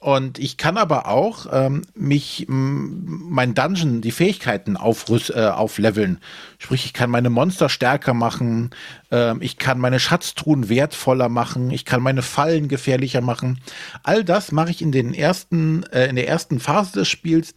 und 0.02 0.40
ich 0.40 0.58
kann 0.58 0.78
aber 0.78 1.08
auch 1.08 1.46
ähm, 1.52 1.84
mich 1.94 2.48
mein 2.48 3.54
Dungeon, 3.54 4.02
die 4.02 4.10
Fähigkeiten 4.10 4.76
aufrüst, 4.76 5.30
äh, 5.30 5.46
aufleveln. 5.46 6.18
Sprich, 6.58 6.86
ich 6.86 6.94
kann 6.94 7.12
meine 7.12 7.30
Monster 7.30 7.70
stärker 7.70 8.16
machen, 8.16 8.72
äh, 9.12 9.38
ich 9.42 9.60
kann 9.60 9.78
meine 9.78 10.00
Schatztruhen 10.00 10.70
wertvoller 10.70 11.30
machen, 11.30 11.70
ich 11.70 11.86
kann 11.86 12.02
meine 12.02 12.24
Fallen 12.24 12.68
gefährlicher 12.68 13.22
machen. 13.22 13.60
All 14.02 14.24
das 14.24 14.52
mache 14.52 14.72
ich 14.72 14.82
in 14.82 14.92
den 14.92 15.14
ersten, 15.14 15.84
äh, 15.92 16.08
in 16.08 16.16
der 16.16 16.28
ersten 16.28 16.60
Phase 16.60 16.94
des 16.94 17.08
Spiels, 17.08 17.54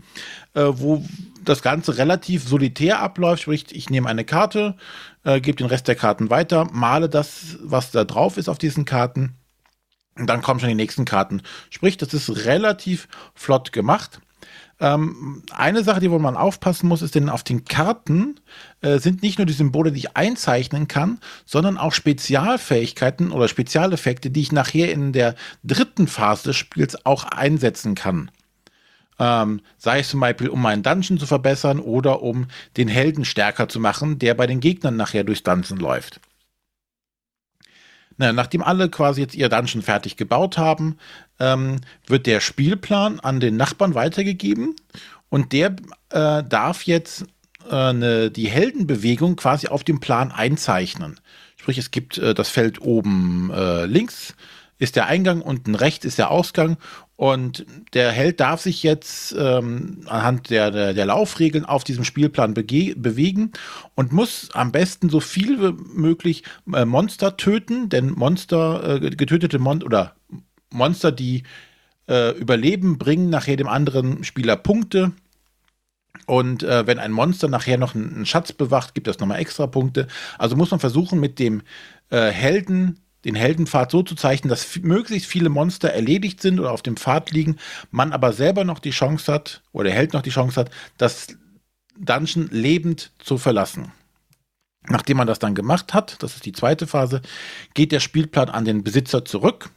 äh, 0.52 0.64
wo 0.66 1.02
das 1.42 1.62
Ganze 1.62 1.96
relativ 1.96 2.46
solitär 2.46 3.00
abläuft. 3.00 3.44
Sprich, 3.44 3.64
ich 3.70 3.88
nehme 3.88 4.10
eine 4.10 4.26
Karte, 4.26 4.76
äh, 5.24 5.40
gebe 5.40 5.56
den 5.56 5.68
Rest 5.68 5.88
der 5.88 5.94
Karten 5.94 6.28
weiter, 6.28 6.68
male 6.72 7.08
das, 7.08 7.56
was 7.62 7.90
da 7.90 8.04
drauf 8.04 8.36
ist 8.36 8.50
auf 8.50 8.58
diesen 8.58 8.84
Karten 8.84 9.34
und 10.16 10.26
dann 10.26 10.42
kommen 10.42 10.60
schon 10.60 10.68
die 10.68 10.74
nächsten 10.74 11.04
Karten. 11.04 11.42
Sprich, 11.70 11.96
das 11.96 12.14
ist 12.14 12.44
relativ 12.44 13.08
flott 13.34 13.72
gemacht. 13.72 14.20
Ähm, 14.80 15.42
eine 15.52 15.84
Sache, 15.84 16.00
die 16.00 16.10
wo 16.10 16.18
man 16.18 16.36
aufpassen 16.36 16.88
muss, 16.88 17.02
ist 17.02 17.14
denn 17.14 17.28
auf 17.28 17.44
den 17.44 17.64
Karten 17.64 18.40
äh, 18.80 18.98
sind 18.98 19.22
nicht 19.22 19.38
nur 19.38 19.46
die 19.46 19.52
Symbole, 19.52 19.92
die 19.92 20.00
ich 20.00 20.16
einzeichnen 20.16 20.88
kann, 20.88 21.20
sondern 21.44 21.78
auch 21.78 21.92
Spezialfähigkeiten 21.92 23.30
oder 23.30 23.48
Spezialeffekte, 23.48 24.30
die 24.30 24.40
ich 24.40 24.52
nachher 24.52 24.92
in 24.92 25.12
der 25.12 25.36
dritten 25.62 26.08
Phase 26.08 26.44
des 26.48 26.56
Spiels 26.56 27.06
auch 27.06 27.24
einsetzen 27.24 27.94
kann. 27.94 28.30
Ähm, 29.20 29.60
sei 29.78 30.00
es 30.00 30.08
zum 30.08 30.18
Beispiel, 30.18 30.48
um 30.48 30.60
meinen 30.60 30.82
Dungeon 30.82 31.18
zu 31.18 31.26
verbessern 31.26 31.78
oder 31.78 32.22
um 32.22 32.48
den 32.76 32.88
Helden 32.88 33.24
stärker 33.24 33.68
zu 33.68 33.78
machen, 33.78 34.18
der 34.18 34.34
bei 34.34 34.48
den 34.48 34.58
Gegnern 34.58 34.96
nachher 34.96 35.22
durchs 35.22 35.44
Dungeon 35.44 35.78
läuft. 35.78 36.20
Na, 38.16 38.32
nachdem 38.32 38.62
alle 38.62 38.88
quasi 38.88 39.20
jetzt 39.20 39.34
ihr 39.34 39.48
Dungeon 39.48 39.82
fertig 39.82 40.16
gebaut 40.16 40.56
haben, 40.58 40.98
ähm, 41.40 41.80
wird 42.06 42.26
der 42.26 42.40
Spielplan 42.40 43.20
an 43.20 43.40
den 43.40 43.56
Nachbarn 43.56 43.94
weitergegeben 43.94 44.76
und 45.28 45.52
der 45.52 45.74
äh, 46.10 46.42
darf 46.44 46.84
jetzt 46.84 47.26
äh, 47.70 47.92
ne, 47.92 48.30
die 48.30 48.48
Heldenbewegung 48.48 49.36
quasi 49.36 49.68
auf 49.68 49.84
dem 49.84 50.00
Plan 50.00 50.30
einzeichnen. 50.30 51.20
Sprich, 51.56 51.78
es 51.78 51.90
gibt 51.90 52.18
äh, 52.18 52.34
das 52.34 52.50
Feld 52.50 52.80
oben 52.80 53.50
äh, 53.50 53.86
links 53.86 54.34
ist 54.78 54.96
der 54.96 55.06
Eingang, 55.06 55.40
unten 55.40 55.74
rechts 55.74 56.04
ist 56.04 56.18
der 56.18 56.30
Ausgang 56.30 56.76
und 57.16 57.64
der 57.92 58.10
Held 58.10 58.40
darf 58.40 58.60
sich 58.60 58.82
jetzt 58.82 59.34
ähm, 59.38 60.00
anhand 60.06 60.50
der, 60.50 60.70
der, 60.70 60.94
der, 60.94 61.06
Laufregeln 61.06 61.64
auf 61.64 61.84
diesem 61.84 62.04
Spielplan 62.04 62.54
bewegen 62.54 63.52
und 63.94 64.12
muss 64.12 64.48
am 64.52 64.72
besten 64.72 65.08
so 65.10 65.20
viel 65.20 65.60
wie 65.60 66.00
möglich 66.00 66.42
äh, 66.72 66.84
Monster 66.84 67.36
töten, 67.36 67.88
denn 67.88 68.10
Monster, 68.10 69.00
äh, 69.00 69.10
getötete 69.10 69.60
Mon 69.60 69.82
oder 69.82 70.16
Monster, 70.70 71.12
die 71.12 71.44
äh, 72.08 72.36
überleben, 72.36 72.98
bringen 72.98 73.30
nachher 73.30 73.56
dem 73.56 73.68
anderen 73.68 74.24
Spieler 74.24 74.56
Punkte. 74.56 75.12
Und 76.26 76.62
äh, 76.62 76.86
wenn 76.86 76.98
ein 76.98 77.12
Monster 77.12 77.48
nachher 77.48 77.78
noch 77.78 77.94
einen, 77.94 78.26
Schatz 78.26 78.52
bewacht, 78.52 78.94
gibt 78.94 79.08
es 79.08 79.18
nochmal 79.18 79.40
extra 79.40 79.66
Punkte. 79.66 80.06
Also 80.38 80.56
muss 80.56 80.70
man 80.70 80.80
versuchen, 80.80 81.20
mit 81.20 81.38
dem 81.38 81.62
äh, 82.10 82.30
Helden 82.30 83.00
den 83.24 83.34
Heldenpfad 83.34 83.90
so 83.90 84.02
zu 84.02 84.14
zeichnen, 84.14 84.48
dass 84.48 84.78
möglichst 84.82 85.28
viele 85.28 85.48
Monster 85.48 85.90
erledigt 85.90 86.40
sind 86.42 86.60
oder 86.60 86.72
auf 86.72 86.82
dem 86.82 86.96
Pfad 86.96 87.30
liegen, 87.30 87.56
man 87.90 88.12
aber 88.12 88.32
selber 88.32 88.64
noch 88.64 88.78
die 88.78 88.90
Chance 88.90 89.32
hat, 89.32 89.62
oder 89.72 89.84
der 89.84 89.94
Held 89.94 90.12
noch 90.12 90.22
die 90.22 90.30
Chance 90.30 90.60
hat, 90.60 90.70
das 90.98 91.28
Dungeon 91.98 92.48
lebend 92.50 93.12
zu 93.18 93.38
verlassen. 93.38 93.92
Nachdem 94.86 95.16
man 95.16 95.26
das 95.26 95.38
dann 95.38 95.54
gemacht 95.54 95.94
hat, 95.94 96.22
das 96.22 96.34
ist 96.34 96.44
die 96.44 96.52
zweite 96.52 96.86
Phase, 96.86 97.22
geht 97.72 97.92
der 97.92 98.00
Spielplan 98.00 98.50
an 98.50 98.66
den 98.66 98.84
Besitzer 98.84 99.24
zurück 99.24 99.70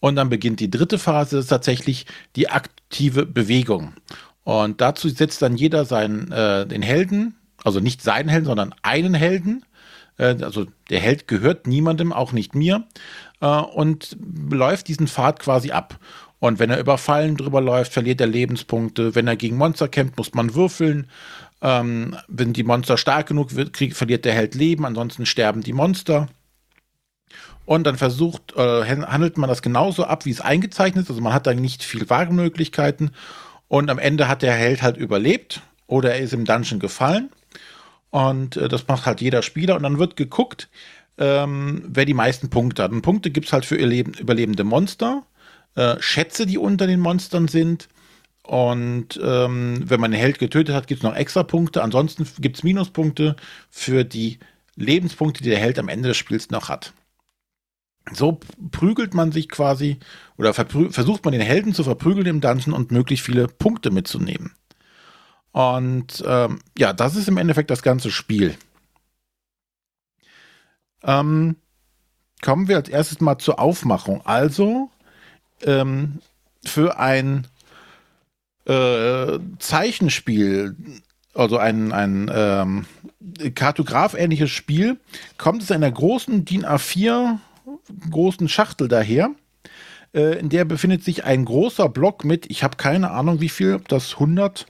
und 0.00 0.16
dann 0.16 0.28
beginnt 0.28 0.58
die 0.58 0.70
dritte 0.70 0.98
Phase, 0.98 1.36
das 1.36 1.44
ist 1.44 1.50
tatsächlich 1.50 2.06
die 2.34 2.48
aktive 2.48 3.26
Bewegung. 3.26 3.94
Und 4.42 4.80
dazu 4.80 5.08
setzt 5.08 5.42
dann 5.42 5.56
jeder 5.56 5.84
seinen, 5.84 6.32
äh, 6.32 6.66
den 6.66 6.82
Helden, 6.82 7.36
also 7.62 7.78
nicht 7.78 8.02
seinen 8.02 8.28
Helden, 8.28 8.46
sondern 8.46 8.74
einen 8.82 9.14
Helden, 9.14 9.64
also 10.24 10.66
der 10.90 11.00
Held 11.00 11.28
gehört 11.28 11.66
niemandem, 11.66 12.12
auch 12.12 12.32
nicht 12.32 12.54
mir, 12.54 12.86
äh, 13.40 13.46
und 13.46 14.16
läuft 14.50 14.88
diesen 14.88 15.08
Pfad 15.08 15.40
quasi 15.40 15.70
ab. 15.70 15.98
Und 16.38 16.58
wenn 16.58 16.70
er 16.70 16.80
über 16.80 16.98
Fallen 16.98 17.36
drüber 17.36 17.60
läuft, 17.60 17.92
verliert 17.92 18.20
er 18.20 18.26
Lebenspunkte. 18.26 19.14
Wenn 19.14 19.28
er 19.28 19.36
gegen 19.36 19.56
Monster 19.56 19.88
kämpft, 19.88 20.16
muss 20.16 20.32
man 20.32 20.54
würfeln. 20.54 21.06
Ähm, 21.60 22.16
wenn 22.28 22.54
die 22.54 22.64
Monster 22.64 22.96
stark 22.96 23.28
genug 23.28 23.54
wird, 23.54 23.74
krieg, 23.74 23.94
verliert 23.94 24.24
der 24.24 24.32
Held 24.32 24.54
Leben, 24.54 24.86
ansonsten 24.86 25.26
sterben 25.26 25.62
die 25.62 25.74
Monster. 25.74 26.28
Und 27.66 27.86
dann 27.86 27.96
versucht, 27.96 28.54
äh, 28.56 28.84
handelt 28.84 29.36
man 29.36 29.48
das 29.48 29.60
genauso 29.60 30.04
ab, 30.04 30.24
wie 30.24 30.30
es 30.30 30.40
eingezeichnet 30.40 31.04
ist. 31.04 31.10
Also 31.10 31.20
man 31.20 31.34
hat 31.34 31.46
da 31.46 31.54
nicht 31.54 31.84
viel 31.84 32.08
Wahlmöglichkeiten. 32.08 33.10
Und 33.68 33.90
am 33.90 33.98
Ende 33.98 34.26
hat 34.26 34.42
der 34.42 34.54
Held 34.54 34.82
halt 34.82 34.96
überlebt 34.96 35.60
oder 35.86 36.14
er 36.14 36.20
ist 36.20 36.32
im 36.32 36.44
Dungeon 36.46 36.80
gefallen. 36.80 37.30
Und 38.10 38.56
äh, 38.56 38.68
das 38.68 38.86
macht 38.88 39.06
halt 39.06 39.20
jeder 39.20 39.42
Spieler. 39.42 39.76
Und 39.76 39.82
dann 39.82 39.98
wird 39.98 40.16
geguckt, 40.16 40.68
ähm, 41.18 41.82
wer 41.86 42.04
die 42.04 42.14
meisten 42.14 42.50
Punkte 42.50 42.82
hat. 42.82 42.92
Und 42.92 43.02
Punkte 43.02 43.30
gibt 43.30 43.46
es 43.46 43.52
halt 43.52 43.64
für 43.64 43.76
überlebende 43.76 44.64
Monster, 44.64 45.24
äh, 45.76 45.96
Schätze, 46.00 46.46
die 46.46 46.58
unter 46.58 46.86
den 46.86 47.00
Monstern 47.00 47.48
sind. 47.48 47.88
Und 48.42 49.20
ähm, 49.22 49.82
wenn 49.84 50.00
man 50.00 50.12
einen 50.12 50.20
Held 50.20 50.38
getötet 50.38 50.74
hat, 50.74 50.86
gibt 50.86 51.00
es 51.00 51.04
noch 51.04 51.14
extra 51.14 51.42
Punkte. 51.42 51.82
Ansonsten 51.82 52.26
gibt 52.40 52.56
es 52.56 52.62
Minuspunkte 52.62 53.36
für 53.70 54.04
die 54.04 54.38
Lebenspunkte, 54.76 55.42
die 55.42 55.50
der 55.50 55.60
Held 55.60 55.78
am 55.78 55.88
Ende 55.88 56.08
des 56.08 56.16
Spiels 56.16 56.50
noch 56.50 56.68
hat. 56.68 56.92
So 58.12 58.40
prügelt 58.72 59.14
man 59.14 59.30
sich 59.30 59.48
quasi 59.48 59.98
oder 60.36 60.54
versucht 60.54 61.24
man 61.24 61.32
den 61.32 61.42
Helden 61.42 61.74
zu 61.74 61.84
verprügeln 61.84 62.26
im 62.26 62.40
Dungeon 62.40 62.72
und 62.72 62.90
möglichst 62.90 63.24
viele 63.24 63.46
Punkte 63.46 63.90
mitzunehmen. 63.90 64.52
Und 65.52 66.22
ähm, 66.26 66.60
ja, 66.78 66.92
das 66.92 67.16
ist 67.16 67.28
im 67.28 67.36
Endeffekt 67.36 67.70
das 67.70 67.82
ganze 67.82 68.10
Spiel. 68.10 68.56
Ähm, 71.02 71.56
kommen 72.42 72.68
wir 72.68 72.76
als 72.76 72.88
erstes 72.88 73.20
mal 73.20 73.38
zur 73.38 73.58
Aufmachung. 73.58 74.24
Also 74.24 74.90
ähm, 75.62 76.20
für 76.64 76.98
ein 76.98 77.46
äh, 78.66 79.38
Zeichenspiel, 79.58 80.76
also 81.34 81.58
ein, 81.58 81.92
ein 81.92 82.30
ähm, 82.32 82.86
Kartograph-ähnliches 83.54 84.50
Spiel, 84.50 84.98
kommt 85.38 85.62
es 85.62 85.70
in 85.70 85.76
einer 85.76 85.90
großen 85.90 86.44
DIN 86.44 86.64
A4 86.64 87.38
großen 88.10 88.48
Schachtel 88.48 88.88
daher. 88.88 89.30
Äh, 90.14 90.38
in 90.38 90.48
der 90.48 90.64
befindet 90.64 91.04
sich 91.04 91.24
ein 91.24 91.44
großer 91.44 91.88
Block 91.88 92.24
mit, 92.24 92.50
ich 92.50 92.62
habe 92.62 92.76
keine 92.76 93.10
Ahnung 93.10 93.40
wie 93.40 93.48
viel, 93.48 93.74
ob 93.74 93.88
das 93.88 94.14
100 94.14 94.66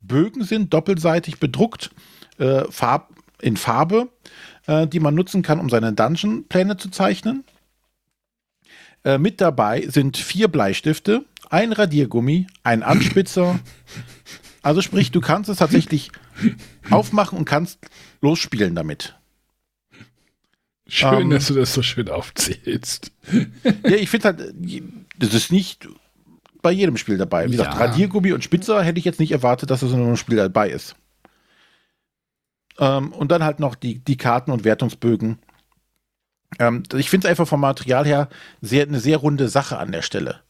Bögen 0.00 0.44
sind, 0.44 0.72
doppelseitig 0.72 1.38
bedruckt, 1.38 1.90
äh, 2.38 2.64
Farb, 2.70 3.10
in 3.40 3.56
Farbe, 3.56 4.08
äh, 4.66 4.86
die 4.86 5.00
man 5.00 5.14
nutzen 5.14 5.42
kann, 5.42 5.60
um 5.60 5.70
seine 5.70 5.92
Dungeon-Pläne 5.92 6.76
zu 6.76 6.90
zeichnen. 6.90 7.44
Äh, 9.04 9.18
mit 9.18 9.40
dabei 9.40 9.86
sind 9.88 10.16
vier 10.16 10.48
Bleistifte, 10.48 11.24
ein 11.50 11.72
Radiergummi, 11.72 12.46
ein 12.62 12.82
Anspitzer. 12.82 13.60
Also 14.60 14.82
sprich, 14.82 15.12
du 15.12 15.20
kannst 15.20 15.48
es 15.48 15.58
tatsächlich 15.58 16.10
aufmachen 16.90 17.38
und 17.38 17.44
kannst 17.44 17.78
losspielen 18.20 18.74
damit. 18.74 19.14
Schön, 20.88 21.22
ähm, 21.22 21.30
dass 21.30 21.46
du 21.46 21.54
das 21.54 21.72
so 21.72 21.80
schön 21.80 22.08
aufzählst. 22.10 23.12
ja, 23.30 23.96
ich 23.96 24.10
finde 24.10 24.24
halt, 24.24 24.54
das 25.18 25.32
ist 25.32 25.52
nicht 25.52 25.88
bei 26.68 26.72
jedem 26.72 26.98
Spiel 26.98 27.16
dabei. 27.16 27.46
Wie 27.46 27.52
gesagt, 27.52 27.72
ja. 27.72 27.80
Radiergummi 27.80 28.32
und 28.32 28.44
Spitzer 28.44 28.82
hätte 28.82 28.98
ich 28.98 29.06
jetzt 29.06 29.20
nicht 29.20 29.32
erwartet, 29.32 29.70
dass 29.70 29.80
das 29.80 29.90
in 29.90 30.02
einem 30.02 30.18
Spiel 30.18 30.36
dabei 30.36 30.68
ist. 30.68 30.96
Ähm, 32.78 33.10
und 33.10 33.32
dann 33.32 33.42
halt 33.42 33.58
noch 33.58 33.74
die, 33.74 34.00
die 34.00 34.18
Karten 34.18 34.50
und 34.50 34.64
Wertungsbögen. 34.64 35.38
Ähm, 36.58 36.82
ich 36.94 37.08
finde 37.08 37.26
es 37.26 37.30
einfach 37.30 37.48
vom 37.48 37.62
Material 37.62 38.04
her 38.04 38.28
sehr, 38.60 38.86
eine 38.86 39.00
sehr 39.00 39.16
runde 39.16 39.48
Sache 39.48 39.78
an 39.78 39.92
der 39.92 40.02
Stelle. 40.02 40.42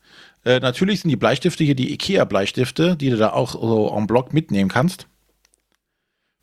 Äh, 0.44 0.58
natürlich 0.58 1.02
sind 1.02 1.10
die 1.10 1.16
Bleistifte 1.16 1.62
hier 1.62 1.76
die 1.76 1.92
IKEA-Bleistifte, 1.92 2.96
die 2.96 3.10
du 3.10 3.16
da 3.16 3.30
auch 3.30 3.52
so 3.52 3.94
en 3.96 4.08
bloc 4.08 4.34
mitnehmen 4.34 4.68
kannst. 4.68 5.06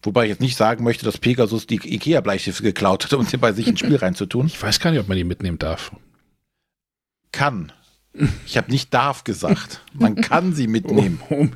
Wobei 0.03 0.23
ich 0.23 0.29
jetzt 0.29 0.41
nicht 0.41 0.55
sagen 0.55 0.85
möchte, 0.85 1.03
dass 1.03 1.17
Pegasus 1.17 1.67
die 1.67 1.81
IKEA-Bleistifte 1.83 2.63
geklaut 2.63 3.03
hat, 3.03 3.13
um 3.13 3.25
sie 3.25 3.35
bei 3.35 3.51
sich 3.51 3.67
ins 3.67 3.81
Spiel 3.81 3.95
reinzutun. 4.01 4.45
Ich 4.45 4.63
weiß 4.63 4.79
gar 4.79 4.91
nicht, 4.91 5.01
ob 5.01 5.09
man 5.09 5.17
die 5.17 5.25
mitnehmen 5.25 5.59
darf. 5.59 5.91
Kann. 7.33 7.73
Ich 8.45 8.57
habe 8.57 8.71
nicht 8.71 8.93
darf 8.93 9.23
gesagt. 9.23 9.81
Man 9.93 10.15
kann 10.15 10.53
sie 10.53 10.67
mitnehmen. 10.67 11.19
Oh, 11.29 11.47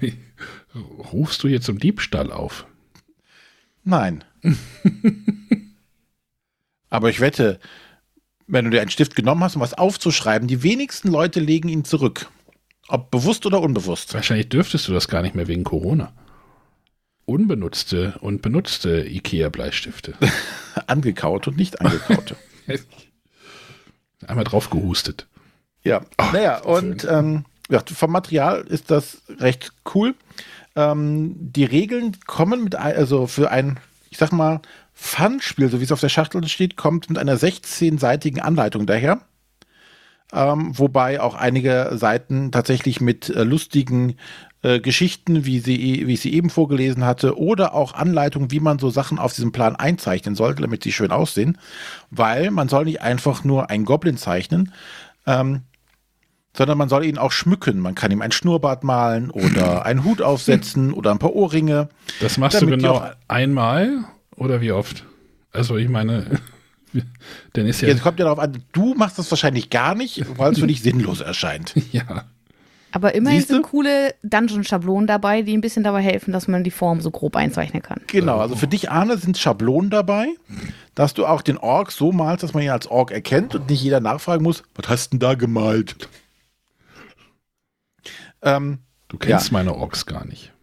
oh, 0.76 1.02
rufst 1.12 1.43
du 1.43 1.48
jetzt 1.48 1.65
zum 1.65 1.80
Diebstahl 1.80 2.32
auf? 2.32 2.65
Nein. 3.84 4.24
Aber 6.89 7.10
ich 7.10 7.19
wette, 7.19 7.60
wenn 8.48 8.65
du 8.65 8.72
dir 8.72 8.82
einen 8.82 8.89
Stift 8.89 9.15
genommen 9.15 9.43
hast, 9.43 9.56
um 9.56 9.62
was 9.62 9.74
aufzuschreiben, 9.74 10.48
die 10.48 10.63
wenigsten 10.63 11.10
Leute 11.10 11.39
legen 11.39 11.69
ihn 11.69 11.86
zurück. 11.86 12.30
Ob 12.88 13.12
bewusst 13.12 13.45
oder 13.45 13.62
unbewusst. 13.62 14.13
Wahrscheinlich 14.13 14.50
dürftest 14.50 14.88
du 14.88 14.93
das 14.93 15.08
gar 15.08 15.22
nicht 15.22 15.36
mehr 15.36 15.48
wegen 15.48 15.63
Corona. 15.63 16.12
Unbenutzte 17.26 18.17
und 18.22 18.41
benutzte 18.41 19.06
IKEA-Bleistifte. 19.08 20.15
Angekaut 20.88 21.48
und 21.48 21.58
nicht 21.58 21.80
angekaute. 21.80 22.36
Einmal 24.28 24.43
drauf 24.43 24.72
gehustet. 24.72 25.28
Ja, 25.89 26.02
Ach, 26.17 26.34
naja, 26.34 26.60
und 26.60 27.08
ähm, 27.10 27.45
ja, 27.67 27.82
vom 27.84 28.12
Material 28.12 28.62
ist 28.62 28.91
das 28.91 29.23
recht 29.39 29.73
cool. 29.95 30.13
Ähm, 30.75 31.36
die 31.39 31.65
Regeln 31.65 32.15
kommen 32.28 32.63
mit, 32.63 32.75
also 32.75 33.25
für 33.25 33.49
ein, 33.49 33.80
ich 34.12 34.19
sag 34.19 34.32
mal, 34.32 34.62
Fun-Spiel, 34.93 35.69
so 35.69 35.80
wie 35.80 35.84
es 35.84 35.91
auf 35.91 35.99
der 35.99 36.10
Schachtel 36.10 36.47
steht, 36.47 36.78
kommt 36.78 37.10
mit 37.10 37.17
einer 37.17 37.38
16-seitigen 37.38 38.39
Anleitung 38.39 38.86
daher. 38.86 39.21
Ähm, 40.32 40.78
wobei 40.78 41.21
auch 41.21 41.34
einige 41.34 41.89
Seiten 41.93 42.52
tatsächlich 42.52 43.02
mit 43.02 43.30
äh, 43.30 43.41
lustigen 43.41 44.17
äh, 44.62 44.80
Geschichten, 44.80 45.43
wie, 45.45 45.60
sie, 45.60 46.06
wie 46.06 46.13
ich 46.13 46.21
sie 46.21 46.34
eben 46.34 46.52
vorgelesen 46.52 47.04
hatte, 47.04 47.36
oder 47.39 47.73
auch 47.73 47.95
Anleitungen, 47.95 48.52
wie 48.52 48.60
man 48.60 48.78
so 48.78 48.91
Sachen 48.91 49.17
auf 49.17 49.34
diesem 49.34 49.54
Plan 49.54 49.75
einzeichnen 49.75 50.36
sollte, 50.36 50.62
damit 50.62 50.84
sie 50.84 50.91
schön 50.91 51.12
aussehen. 51.12 51.58
Weil 52.12 52.52
man 52.52 52.69
soll 52.69 52.86
nicht 52.86 53.02
einfach 53.02 53.43
nur 53.43 53.71
einen 53.71 53.86
Goblin 53.86 54.17
zeichnen, 54.17 54.71
ähm, 55.25 55.62
sondern 56.55 56.77
man 56.77 56.89
soll 56.89 57.05
ihn 57.05 57.17
auch 57.17 57.31
schmücken. 57.31 57.79
Man 57.79 57.95
kann 57.95 58.12
ihm 58.12 58.21
ein 58.21 58.31
Schnurrbart 58.31 58.83
malen 58.83 59.29
oder 59.29 59.85
einen 59.85 60.03
Hut 60.03 60.21
aufsetzen 60.21 60.93
oder 60.93 61.12
ein 61.12 61.19
paar 61.19 61.33
Ohrringe. 61.33 61.89
Das 62.19 62.38
machst 62.38 62.62
du 62.62 62.67
genau 62.67 63.03
einmal 63.27 64.05
oder 64.35 64.62
wie 64.62 64.71
oft? 64.71 65.05
Also 65.51 65.77
ich 65.77 65.89
meine, 65.89 66.39
dann 67.53 67.65
ist 67.65 67.81
ja. 67.81 67.88
Jetzt 67.88 68.01
kommt 68.01 68.19
ja 68.19 68.25
darauf 68.25 68.39
an, 68.39 68.63
du 68.71 68.93
machst 68.95 69.19
das 69.19 69.29
wahrscheinlich 69.31 69.69
gar 69.69 69.95
nicht, 69.95 70.25
weil 70.38 70.53
es 70.53 70.59
für 70.59 70.67
dich 70.67 70.81
sinnlos 70.81 71.21
erscheint. 71.21 71.73
Ja. 71.91 72.25
Aber 72.91 73.13
immerhin 73.13 73.43
sind 73.43 73.62
coole 73.63 74.15
Dungeon-Schablonen 74.23 75.05
dabei, 75.05 75.43
die 75.43 75.55
ein 75.55 75.62
bisschen 75.62 75.83
dabei 75.83 76.01
helfen, 76.01 76.31
dass 76.31 76.47
man 76.47 76.63
die 76.63 76.71
Form 76.71 77.01
so 77.01 77.12
grob 77.12 77.35
einzeichnen 77.35 77.83
kann. 77.83 78.01
Genau, 78.07 78.39
also 78.39 78.55
für 78.55 78.67
dich, 78.67 78.89
Arne, 78.89 79.17
sind 79.17 79.38
Schablonen 79.38 79.91
dabei, 79.91 80.29
dass 80.95 81.13
du 81.13 81.27
auch 81.27 81.43
den 81.43 81.57
Ork 81.57 81.91
so 81.91 82.12
malst, 82.12 82.41
dass 82.41 82.55
man 82.55 82.63
ihn 82.63 82.71
als 82.71 82.88
Ork 82.88 83.12
erkennt 83.12 83.53
und 83.53 83.69
nicht 83.69 83.83
jeder 83.83 83.99
nachfragen 83.99 84.43
muss, 84.43 84.63
was 84.73 84.89
hast 84.89 85.13
du 85.13 85.17
denn 85.17 85.19
da 85.19 85.35
gemalt? 85.35 86.09
Ähm, 88.41 88.80
du 89.08 89.17
kennst 89.17 89.47
ja. 89.47 89.54
meine 89.54 89.75
Orks 89.75 90.06
gar 90.06 90.25
nicht. 90.25 90.54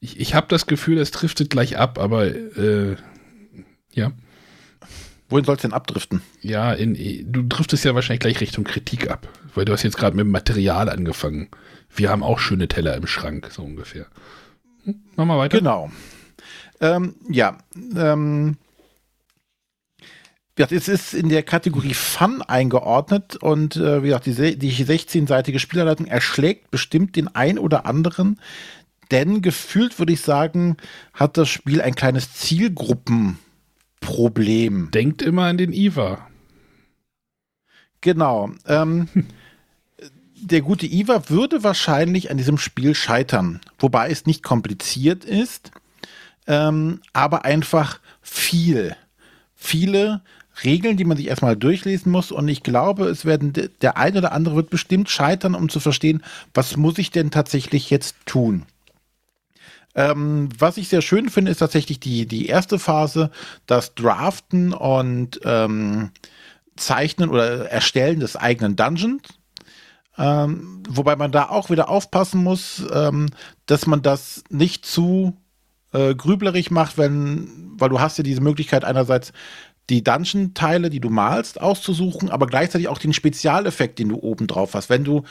Ich, 0.00 0.18
ich 0.18 0.34
habe 0.34 0.46
das 0.48 0.66
Gefühl, 0.66 0.98
es 0.98 1.10
driftet 1.10 1.50
gleich 1.50 1.78
ab, 1.78 1.98
aber 1.98 2.26
äh, 2.26 2.96
ja. 3.92 4.12
Wohin 5.28 5.44
soll 5.44 5.56
es 5.56 5.62
denn 5.62 5.72
abdriften? 5.72 6.20
Ja, 6.40 6.72
in, 6.72 6.94
du 7.32 7.42
driftest 7.42 7.84
ja 7.84 7.94
wahrscheinlich 7.94 8.20
gleich 8.20 8.40
Richtung 8.40 8.64
Kritik 8.64 9.08
ab, 9.08 9.28
weil 9.54 9.64
du 9.64 9.72
hast 9.72 9.82
jetzt 9.82 9.96
gerade 9.96 10.16
mit 10.16 10.26
dem 10.26 10.30
Material 10.30 10.88
angefangen. 10.88 11.48
Wir 11.94 12.10
haben 12.10 12.22
auch 12.22 12.38
schöne 12.38 12.68
Teller 12.68 12.96
im 12.96 13.06
Schrank, 13.06 13.48
so 13.50 13.62
ungefähr. 13.62 14.06
Hm, 14.84 14.96
mach 15.16 15.24
mal 15.24 15.38
weiter. 15.38 15.58
Genau. 15.58 15.90
Ähm, 16.80 17.14
ja, 17.30 17.58
ähm, 17.96 18.56
ja, 20.58 20.66
es 20.70 20.88
ist 20.88 21.14
in 21.14 21.30
der 21.30 21.42
Kategorie 21.42 21.94
Fun 21.94 22.42
eingeordnet 22.42 23.36
und 23.36 23.76
äh, 23.76 24.02
wie 24.02 24.08
gesagt, 24.08 24.26
die, 24.26 24.58
die 24.58 24.72
16-seitige 24.72 25.58
Spielerleitung 25.58 26.04
erschlägt 26.06 26.70
bestimmt 26.70 27.16
den 27.16 27.34
ein 27.34 27.58
oder 27.58 27.86
anderen, 27.86 28.38
denn 29.10 29.40
gefühlt 29.40 29.98
würde 29.98 30.12
ich 30.12 30.20
sagen, 30.20 30.76
hat 31.14 31.38
das 31.38 31.48
Spiel 31.48 31.80
ein 31.80 31.94
kleines 31.94 32.34
Zielgruppenproblem. 32.34 34.90
Denkt 34.90 35.22
immer 35.22 35.44
an 35.44 35.56
den 35.56 35.72
Iva. 35.72 36.28
Genau. 38.02 38.50
Ähm, 38.66 39.08
der 40.34 40.60
gute 40.60 40.86
Iva 40.86 41.30
würde 41.30 41.62
wahrscheinlich 41.62 42.30
an 42.30 42.36
diesem 42.36 42.58
Spiel 42.58 42.94
scheitern, 42.94 43.62
wobei 43.78 44.10
es 44.10 44.26
nicht 44.26 44.42
kompliziert 44.42 45.24
ist, 45.24 45.70
ähm, 46.46 47.00
aber 47.12 47.46
einfach 47.46 48.00
viel. 48.20 48.94
Viele 49.54 50.22
Regeln, 50.64 50.96
die 50.96 51.04
man 51.04 51.16
sich 51.16 51.28
erstmal 51.28 51.56
durchlesen 51.56 52.10
muss. 52.12 52.32
Und 52.32 52.48
ich 52.48 52.62
glaube, 52.62 53.06
es 53.06 53.24
werden 53.24 53.52
der 53.80 53.96
eine 53.96 54.18
oder 54.18 54.32
andere 54.32 54.56
wird 54.56 54.70
bestimmt 54.70 55.08
scheitern, 55.10 55.54
um 55.54 55.68
zu 55.68 55.80
verstehen, 55.80 56.22
was 56.54 56.76
muss 56.76 56.98
ich 56.98 57.10
denn 57.10 57.30
tatsächlich 57.30 57.90
jetzt 57.90 58.16
tun. 58.26 58.64
Ähm, 59.94 60.48
was 60.58 60.78
ich 60.78 60.88
sehr 60.88 61.02
schön 61.02 61.28
finde, 61.28 61.50
ist 61.50 61.58
tatsächlich 61.58 62.00
die, 62.00 62.26
die 62.26 62.46
erste 62.46 62.78
Phase, 62.78 63.30
das 63.66 63.94
Draften 63.94 64.72
und 64.72 65.40
ähm, 65.44 66.10
Zeichnen 66.76 67.28
oder 67.28 67.70
Erstellen 67.70 68.20
des 68.20 68.36
eigenen 68.36 68.76
Dungeons. 68.76 69.22
Ähm, 70.18 70.82
wobei 70.88 71.16
man 71.16 71.32
da 71.32 71.48
auch 71.48 71.70
wieder 71.70 71.88
aufpassen 71.88 72.42
muss, 72.42 72.82
ähm, 72.92 73.26
dass 73.66 73.86
man 73.86 74.02
das 74.02 74.44
nicht 74.50 74.84
zu 74.86 75.36
äh, 75.92 76.14
grüblerig 76.14 76.70
macht, 76.70 76.98
wenn, 76.98 77.72
weil 77.78 77.88
du 77.88 78.00
hast 78.00 78.18
ja 78.18 78.24
diese 78.24 78.40
Möglichkeit 78.40 78.84
einerseits 78.84 79.32
die 79.90 80.04
Dungeon-Teile, 80.04 80.90
die 80.90 81.00
du 81.00 81.10
malst, 81.10 81.60
auszusuchen, 81.60 82.30
aber 82.30 82.46
gleichzeitig 82.46 82.88
auch 82.88 82.98
den 82.98 83.12
Spezialeffekt, 83.12 83.98
den 83.98 84.10
du 84.10 84.16
oben 84.16 84.46
drauf 84.46 84.74
hast. 84.74 84.90
Wenn 84.90 85.04
du 85.04 85.24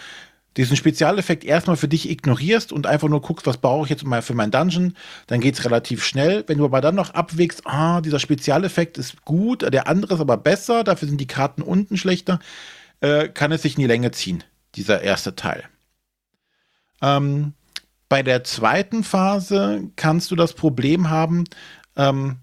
diesen 0.57 0.75
Spezialeffekt 0.75 1.45
erstmal 1.45 1.77
für 1.77 1.87
dich 1.87 2.09
ignorierst 2.09 2.73
und 2.73 2.85
einfach 2.85 3.07
nur 3.07 3.21
guckst, 3.21 3.47
was 3.47 3.57
brauche 3.57 3.85
ich 3.85 3.89
jetzt 3.89 4.03
mal 4.03 4.21
für 4.21 4.33
mein 4.33 4.51
Dungeon, 4.51 4.95
dann 5.27 5.39
geht 5.39 5.55
es 5.55 5.63
relativ 5.63 6.03
schnell. 6.03 6.43
Wenn 6.47 6.57
du 6.57 6.65
aber 6.65 6.81
dann 6.81 6.95
noch 6.95 7.11
abwägst, 7.13 7.65
ah, 7.65 8.01
dieser 8.01 8.19
Spezialeffekt 8.19 8.97
ist 8.97 9.23
gut, 9.23 9.61
der 9.61 9.87
andere 9.87 10.15
ist 10.15 10.19
aber 10.19 10.37
besser, 10.37 10.83
dafür 10.83 11.07
sind 11.07 11.21
die 11.21 11.27
Karten 11.27 11.61
unten 11.61 11.95
schlechter, 11.95 12.39
äh, 12.99 13.29
kann 13.29 13.51
es 13.53 13.61
sich 13.61 13.75
in 13.75 13.81
die 13.81 13.87
Länge 13.87 14.11
ziehen, 14.11 14.43
dieser 14.75 15.01
erste 15.01 15.35
Teil. 15.35 15.63
Ähm, 17.01 17.53
bei 18.09 18.23
der 18.23 18.43
zweiten 18.43 19.05
Phase 19.05 19.89
kannst 19.95 20.31
du 20.31 20.35
das 20.35 20.53
Problem 20.53 21.09
haben, 21.09 21.45
ähm, 21.95 22.37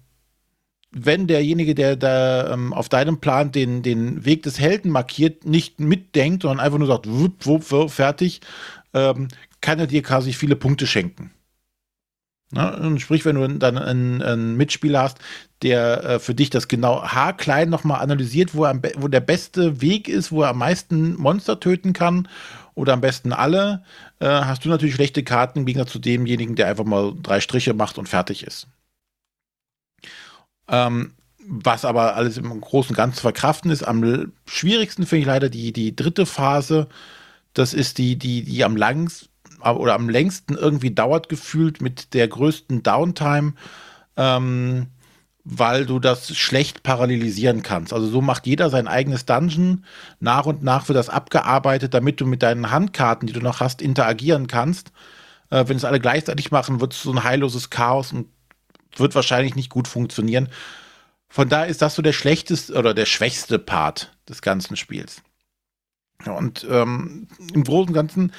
wenn 0.91 1.27
derjenige, 1.27 1.75
der 1.75 1.95
da 1.95 2.53
ähm, 2.53 2.73
auf 2.73 2.89
deinem 2.89 3.19
Plan 3.19 3.51
den, 3.51 3.83
den 3.83 4.25
Weg 4.25 4.43
des 4.43 4.59
Helden 4.59 4.91
markiert, 4.91 5.45
nicht 5.45 5.79
mitdenkt, 5.79 6.43
sondern 6.43 6.59
einfach 6.59 6.79
nur 6.79 6.87
sagt, 6.87 7.07
wupp, 7.07 7.45
wupp, 7.45 7.71
wupp 7.71 7.91
fertig, 7.91 8.41
ähm, 8.93 9.27
kann 9.61 9.79
er 9.79 9.87
dir 9.87 10.01
quasi 10.01 10.33
viele 10.33 10.55
Punkte 10.55 10.87
schenken. 10.87 11.31
Und 12.51 12.99
sprich, 12.99 13.25
wenn 13.25 13.35
du 13.35 13.47
dann 13.59 13.77
einen, 13.77 14.23
einen 14.23 14.57
Mitspieler 14.57 15.03
hast, 15.03 15.19
der 15.61 16.03
äh, 16.03 16.19
für 16.19 16.33
dich 16.33 16.49
das 16.49 16.67
genau 16.67 17.03
haarklein 17.03 17.69
nochmal 17.69 18.01
analysiert, 18.01 18.55
wo, 18.55 18.65
er, 18.65 18.81
wo 18.97 19.07
der 19.07 19.19
beste 19.19 19.81
Weg 19.81 20.07
ist, 20.07 20.31
wo 20.31 20.41
er 20.41 20.49
am 20.49 20.57
meisten 20.57 21.13
Monster 21.15 21.59
töten 21.59 21.93
kann 21.93 22.27
oder 22.73 22.93
am 22.93 23.01
besten 23.01 23.33
alle, 23.33 23.83
äh, 24.19 24.25
hast 24.25 24.65
du 24.65 24.69
natürlich 24.69 24.95
schlechte 24.95 25.23
Karten 25.23 25.67
Gegensatz 25.67 25.91
zu 25.91 25.99
demjenigen, 25.99 26.55
der 26.55 26.67
einfach 26.67 26.85
mal 26.85 27.13
drei 27.21 27.39
Striche 27.39 27.75
macht 27.75 27.99
und 27.99 28.09
fertig 28.09 28.43
ist. 28.43 28.67
Ähm, 30.69 31.13
was 31.49 31.83
aber 31.83 32.15
alles 32.15 32.37
im 32.37 32.61
Großen 32.61 32.91
und 32.91 32.95
Ganzen 32.95 33.15
zu 33.15 33.21
verkraften 33.21 33.71
ist. 33.71 33.83
Am 33.83 34.31
schwierigsten 34.45 35.05
finde 35.07 35.21
ich 35.21 35.27
leider 35.27 35.49
die, 35.49 35.73
die 35.73 35.95
dritte 35.95 36.27
Phase. 36.27 36.87
Das 37.53 37.73
ist 37.73 37.97
die, 37.97 38.17
die, 38.17 38.43
die 38.43 38.63
am 38.63 38.77
langsten 38.77 39.29
oder 39.63 39.95
am 39.95 40.09
längsten 40.09 40.55
irgendwie 40.55 40.91
dauert 40.91 41.27
gefühlt 41.27 41.81
mit 41.81 42.13
der 42.13 42.27
größten 42.27 42.83
Downtime, 42.83 43.53
ähm, 44.15 44.87
weil 45.43 45.85
du 45.85 45.99
das 45.99 46.37
schlecht 46.37 46.83
parallelisieren 46.83 47.63
kannst. 47.63 47.91
Also 47.93 48.07
so 48.07 48.21
macht 48.21 48.45
jeder 48.45 48.69
sein 48.69 48.87
eigenes 48.87 49.25
Dungeon. 49.25 49.85
Nach 50.19 50.45
und 50.45 50.63
nach 50.63 50.87
wird 50.87 50.97
das 50.97 51.09
abgearbeitet, 51.09 51.93
damit 51.93 52.21
du 52.21 52.27
mit 52.27 52.43
deinen 52.43 52.71
Handkarten, 52.71 53.27
die 53.27 53.33
du 53.33 53.41
noch 53.41 53.59
hast, 53.59 53.81
interagieren 53.81 54.47
kannst. 54.47 54.91
Äh, 55.49 55.65
wenn 55.67 55.77
es 55.77 55.85
alle 55.85 55.99
gleichzeitig 55.99 56.51
machen, 56.51 56.79
wird 56.79 56.93
es 56.93 57.01
so 57.01 57.11
ein 57.11 57.23
heilloses 57.23 57.71
Chaos 57.71 58.13
und 58.13 58.27
wird 58.95 59.15
wahrscheinlich 59.15 59.55
nicht 59.55 59.69
gut 59.69 59.87
funktionieren. 59.87 60.49
Von 61.29 61.49
daher 61.49 61.67
ist 61.67 61.81
das 61.81 61.95
so 61.95 62.01
der 62.01 62.13
schlechteste 62.13 62.73
oder 62.73 62.93
der 62.93 63.05
schwächste 63.05 63.59
Part 63.59 64.11
des 64.27 64.41
ganzen 64.41 64.75
Spiels. 64.75 65.21
Und 66.25 66.65
ähm, 66.69 67.27
im 67.53 67.63
Großen 67.63 67.89
und 67.89 67.93
Ganzen 67.93 68.33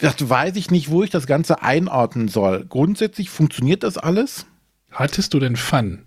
das 0.00 0.28
weiß 0.28 0.56
ich 0.56 0.70
nicht, 0.70 0.90
wo 0.90 1.02
ich 1.02 1.10
das 1.10 1.26
Ganze 1.26 1.62
einordnen 1.62 2.28
soll. 2.28 2.64
Grundsätzlich 2.68 3.30
funktioniert 3.30 3.82
das 3.82 3.98
alles. 3.98 4.46
Hattest 4.90 5.34
du 5.34 5.40
denn 5.40 5.56
Fun? 5.56 6.06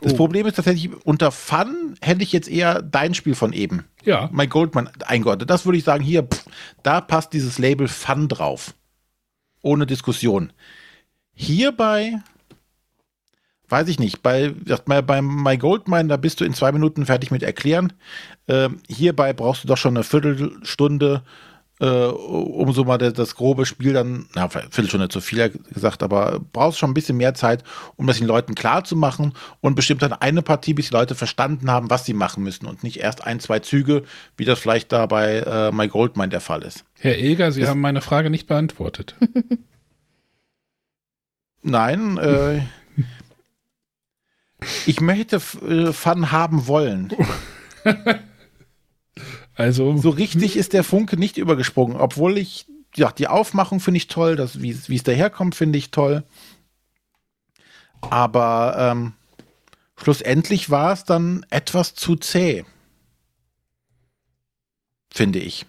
Das 0.00 0.14
Oh. 0.14 0.16
Problem 0.16 0.46
ist 0.46 0.56
tatsächlich, 0.56 0.90
unter 1.04 1.30
Fun 1.30 1.94
hätte 2.00 2.22
ich 2.22 2.32
jetzt 2.32 2.48
eher 2.48 2.82
dein 2.82 3.14
Spiel 3.14 3.34
von 3.34 3.52
eben. 3.52 3.84
Ja. 4.04 4.28
My 4.32 4.48
Goldman 4.48 4.90
eingeordnet. 5.06 5.48
Das 5.48 5.64
würde 5.64 5.78
ich 5.78 5.84
sagen, 5.84 6.02
hier, 6.02 6.24
pff, 6.24 6.44
da 6.82 7.00
passt 7.00 7.32
dieses 7.32 7.58
Label 7.58 7.86
Fun 7.86 8.28
drauf. 8.28 8.74
Ohne 9.62 9.86
Diskussion. 9.86 10.52
Hierbei, 11.34 12.20
weiß 13.68 13.88
ich 13.88 13.98
nicht, 13.98 14.22
bei, 14.22 14.50
beim 14.50 15.42
My 15.42 15.56
Goldmine, 15.56 16.08
da 16.08 16.16
bist 16.16 16.40
du 16.40 16.44
in 16.44 16.54
zwei 16.54 16.72
Minuten 16.72 17.06
fertig 17.06 17.30
mit 17.30 17.42
erklären. 17.42 17.92
Ähm, 18.48 18.80
hierbei 18.88 19.32
brauchst 19.32 19.64
du 19.64 19.68
doch 19.68 19.78
schon 19.78 19.96
eine 19.96 20.04
Viertelstunde, 20.04 21.22
äh, 21.82 22.06
um 22.06 22.72
so 22.72 22.84
mal 22.84 22.96
das, 22.96 23.12
das 23.12 23.34
grobe 23.34 23.66
Spiel 23.66 23.92
dann, 23.92 24.26
na, 24.34 24.48
Viertelstunde 24.48 25.08
zu 25.08 25.20
viel 25.20 25.50
gesagt, 25.72 26.04
aber 26.04 26.40
brauchst 26.52 26.78
schon 26.78 26.90
ein 26.90 26.94
bisschen 26.94 27.16
mehr 27.16 27.34
Zeit, 27.34 27.64
um 27.96 28.06
das 28.06 28.18
den 28.18 28.28
Leuten 28.28 28.54
klar 28.54 28.84
zu 28.84 28.94
machen 28.94 29.32
und 29.60 29.74
bestimmt 29.74 30.00
dann 30.00 30.12
eine 30.12 30.42
Partie, 30.42 30.74
bis 30.74 30.88
die 30.88 30.94
Leute 30.94 31.16
verstanden 31.16 31.70
haben, 31.70 31.90
was 31.90 32.04
sie 32.04 32.14
machen 32.14 32.44
müssen 32.44 32.66
und 32.66 32.84
nicht 32.84 33.00
erst 33.00 33.26
ein, 33.26 33.40
zwei 33.40 33.58
Züge, 33.58 34.04
wie 34.36 34.44
das 34.44 34.60
vielleicht 34.60 34.92
da 34.92 35.06
bei 35.06 35.38
äh, 35.40 35.72
My 35.72 35.88
Goldmine 35.88 36.28
der 36.28 36.40
Fall 36.40 36.62
ist. 36.62 36.84
Herr 37.00 37.18
Eger, 37.18 37.50
Sie 37.50 37.66
haben 37.66 37.80
meine 37.80 38.00
Frage 38.00 38.30
nicht 38.30 38.46
beantwortet. 38.46 39.16
Nein, 41.62 42.16
äh, 42.18 42.60
ich 44.86 45.00
möchte 45.00 45.36
äh, 45.36 45.92
Fun 45.92 46.30
haben 46.30 46.68
wollen. 46.68 47.12
Also, 49.54 49.96
So 49.98 50.10
richtig 50.10 50.56
ist 50.56 50.72
der 50.72 50.84
Funke 50.84 51.16
nicht 51.16 51.36
übergesprungen, 51.36 51.96
obwohl 51.96 52.38
ich, 52.38 52.66
ja, 52.94 53.10
die 53.12 53.28
Aufmachung 53.28 53.80
finde 53.80 53.98
ich 53.98 54.06
toll, 54.06 54.36
das, 54.36 54.60
wie 54.60 54.70
es 54.70 55.02
daherkommt, 55.02 55.54
finde 55.54 55.78
ich 55.78 55.90
toll. 55.90 56.24
Aber 58.00 58.76
ähm, 58.78 59.12
schlussendlich 59.96 60.70
war 60.70 60.92
es 60.92 61.04
dann 61.04 61.46
etwas 61.50 61.94
zu 61.94 62.16
zäh. 62.16 62.64
Finde 65.12 65.38
ich. 65.38 65.66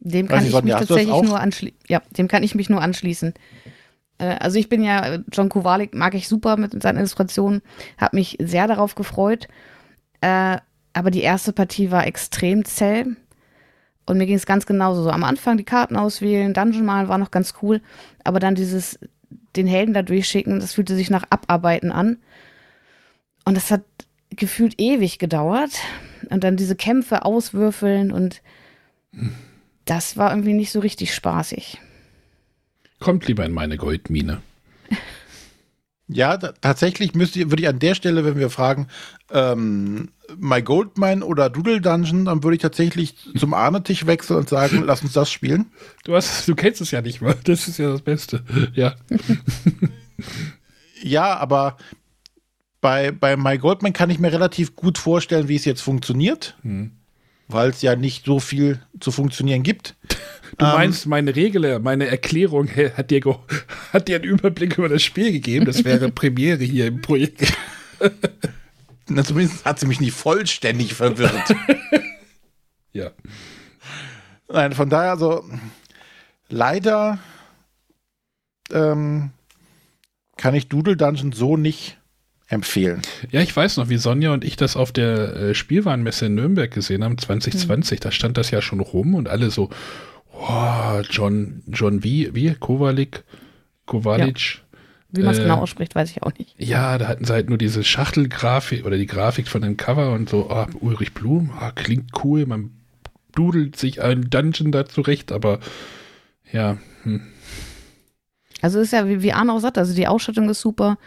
Dem 0.00 0.28
kann 0.28 0.46
ich, 0.46 0.54
ich 0.54 0.62
mich 0.62 0.72
tatsächlich 0.72 1.22
nur 1.22 1.38
anschließen. 1.38 1.78
Ja, 1.88 2.00
dem 2.16 2.26
kann 2.26 2.42
ich 2.42 2.54
mich 2.54 2.70
nur 2.70 2.80
anschließen. 2.80 3.34
Äh, 4.18 4.36
Also 4.40 4.58
ich 4.58 4.68
bin 4.68 4.82
ja, 4.82 5.18
John 5.30 5.48
Kowalik 5.50 5.94
mag 5.94 6.14
ich 6.14 6.26
super 6.28 6.56
mit 6.56 6.80
seinen 6.82 6.96
Illustrationen, 6.98 7.60
habe 7.98 8.16
mich 8.16 8.38
sehr 8.40 8.66
darauf 8.66 8.94
gefreut. 8.94 9.48
Äh, 10.22 10.58
aber 10.92 11.10
die 11.10 11.22
erste 11.22 11.52
Partie 11.52 11.90
war 11.90 12.06
extrem 12.06 12.64
zäh. 12.64 13.04
Und 14.06 14.18
mir 14.18 14.26
ging 14.26 14.36
es 14.36 14.46
ganz 14.46 14.66
genauso. 14.66 15.04
So 15.04 15.10
am 15.10 15.24
Anfang 15.24 15.56
die 15.56 15.64
Karten 15.64 15.96
auswählen, 15.96 16.54
Dungeon 16.54 16.84
malen 16.84 17.08
war 17.08 17.18
noch 17.18 17.30
ganz 17.30 17.54
cool. 17.62 17.80
Aber 18.24 18.40
dann 18.40 18.54
dieses, 18.54 18.98
den 19.56 19.66
Helden 19.66 19.94
da 19.94 20.02
durchschicken, 20.02 20.58
das 20.60 20.74
fühlte 20.74 20.96
sich 20.96 21.10
nach 21.10 21.24
Abarbeiten 21.30 21.92
an. 21.92 22.18
Und 23.44 23.56
das 23.56 23.70
hat 23.70 23.82
gefühlt 24.30 24.80
ewig 24.80 25.18
gedauert. 25.18 25.70
Und 26.28 26.44
dann 26.44 26.56
diese 26.56 26.76
Kämpfe 26.76 27.24
auswürfeln 27.24 28.12
und 28.12 28.42
das 29.84 30.16
war 30.16 30.30
irgendwie 30.30 30.52
nicht 30.52 30.70
so 30.70 30.80
richtig 30.80 31.14
spaßig. 31.14 31.78
kommt 33.00 33.26
lieber 33.26 33.44
in 33.44 33.52
meine 33.52 33.76
Goldmine. 33.76 34.42
Ja, 36.12 36.36
tatsächlich 36.36 37.14
müsste, 37.14 37.50
würde 37.50 37.62
ich 37.62 37.68
an 37.68 37.78
der 37.78 37.94
Stelle, 37.94 38.24
wenn 38.24 38.36
wir 38.36 38.50
fragen, 38.50 38.88
ähm, 39.30 40.08
My 40.38 40.60
Goldmine 40.60 41.24
oder 41.24 41.50
Doodle 41.50 41.80
Dungeon, 41.80 42.24
dann 42.24 42.42
würde 42.42 42.56
ich 42.56 42.62
tatsächlich 42.62 43.14
zum 43.36 43.54
Arnetisch 43.54 44.06
wechseln 44.06 44.38
und 44.38 44.48
sagen, 44.48 44.82
lass 44.86 45.02
uns 45.02 45.12
das 45.12 45.30
spielen. 45.30 45.66
Du, 46.04 46.14
hast, 46.14 46.48
du 46.48 46.54
kennst 46.54 46.80
es 46.80 46.90
ja 46.90 47.00
nicht 47.00 47.20
mal. 47.20 47.36
Das 47.44 47.68
ist 47.68 47.78
ja 47.78 47.90
das 47.90 48.02
Beste. 48.02 48.42
Ja. 48.74 48.94
Ja, 51.02 51.38
aber 51.38 51.76
bei, 52.80 53.10
bei 53.10 53.36
My 53.36 53.58
Goldman 53.58 53.92
kann 53.92 54.10
ich 54.10 54.18
mir 54.18 54.32
relativ 54.32 54.76
gut 54.76 54.98
vorstellen, 54.98 55.48
wie 55.48 55.56
es 55.56 55.64
jetzt 55.64 55.80
funktioniert, 55.80 56.56
weil 57.52 57.70
es 57.70 57.82
ja 57.82 57.96
nicht 57.96 58.24
so 58.24 58.40
viel 58.40 58.80
zu 59.00 59.10
funktionieren 59.12 59.62
gibt. 59.62 59.96
Du 60.58 60.64
Ähm, 60.66 60.72
meinst, 60.72 61.06
meine 61.06 61.36
Regel, 61.36 61.78
meine 61.78 62.08
Erklärung 62.08 62.68
hat 62.68 63.12
dir, 63.12 63.20
hat 63.92 64.08
dir 64.08 64.16
einen 64.16 64.24
Überblick 64.24 64.78
über 64.78 64.88
das 64.88 65.00
Spiel 65.00 65.30
gegeben. 65.30 65.64
Das 65.64 65.84
wäre 65.84 66.10
Premiere 66.10 66.64
hier 66.64 66.88
im 66.88 67.00
Projekt. 67.00 67.52
Na, 69.08 69.22
zumindest 69.22 69.64
hat 69.64 69.78
sie 69.78 69.86
mich 69.86 70.00
nicht 70.00 70.12
vollständig 70.12 70.94
verwirrt. 70.94 71.54
Ja. 72.92 73.12
Nein, 74.48 74.72
von 74.72 74.90
daher, 74.90 75.12
also 75.12 75.44
leider 76.48 77.20
ähm, 78.72 79.30
kann 80.36 80.56
ich 80.56 80.68
Doodle 80.68 80.96
Dungeon 80.96 81.30
so 81.30 81.56
nicht 81.56 81.99
empfehlen. 82.50 83.00
Ja, 83.30 83.40
ich 83.40 83.56
weiß 83.56 83.76
noch, 83.76 83.88
wie 83.88 83.96
Sonja 83.96 84.32
und 84.32 84.44
ich 84.44 84.56
das 84.56 84.76
auf 84.76 84.92
der 84.92 85.36
äh, 85.36 85.54
Spielwarenmesse 85.54 86.26
in 86.26 86.34
Nürnberg 86.34 86.70
gesehen 86.70 87.04
haben, 87.04 87.16
2020. 87.16 88.00
Da 88.00 88.10
stand 88.10 88.36
das 88.36 88.50
ja 88.50 88.60
schon 88.60 88.80
rum 88.80 89.14
und 89.14 89.28
alle 89.28 89.50
so, 89.50 89.70
oh, 90.32 91.00
John, 91.08 91.62
John 91.68 92.02
wie, 92.02 92.34
wie, 92.34 92.52
Kowalik, 92.54 93.22
Kowalic. 93.86 94.62
Wie 95.12 95.22
man 95.22 95.32
es 95.32 95.38
Äh, 95.38 95.42
genau 95.42 95.58
ausspricht, 95.58 95.94
weiß 95.94 96.10
ich 96.10 96.22
auch 96.22 96.32
nicht. 96.38 96.54
Ja, 96.58 96.98
da 96.98 97.06
hatten 97.08 97.24
sie 97.24 97.32
halt 97.32 97.48
nur 97.48 97.58
diese 97.58 97.84
Schachtelgrafik 97.84 98.84
oder 98.84 98.96
die 98.96 99.06
Grafik 99.06 99.48
von 99.48 99.62
dem 99.62 99.76
Cover 99.76 100.12
und 100.12 100.28
so, 100.28 100.50
ah, 100.50 100.66
Ulrich 100.80 101.14
Blum, 101.14 101.50
ah, 101.58 101.70
klingt 101.70 102.10
cool, 102.24 102.46
man 102.46 102.70
dudelt 103.34 103.76
sich 103.76 104.02
einen 104.02 104.28
Dungeon 104.28 104.72
da 104.72 104.86
zurecht, 104.86 105.30
aber 105.30 105.60
ja, 106.52 106.78
hm. 107.04 107.22
Also 108.62 108.80
ist 108.80 108.92
ja, 108.92 109.08
wie, 109.08 109.22
wie 109.22 109.32
Arne 109.32 109.52
auch 109.52 109.60
sagt, 109.60 109.78
also 109.78 109.94
die 109.94 110.06
Ausstattung 110.06 110.48
ist 110.48 110.60
super, 110.60 110.98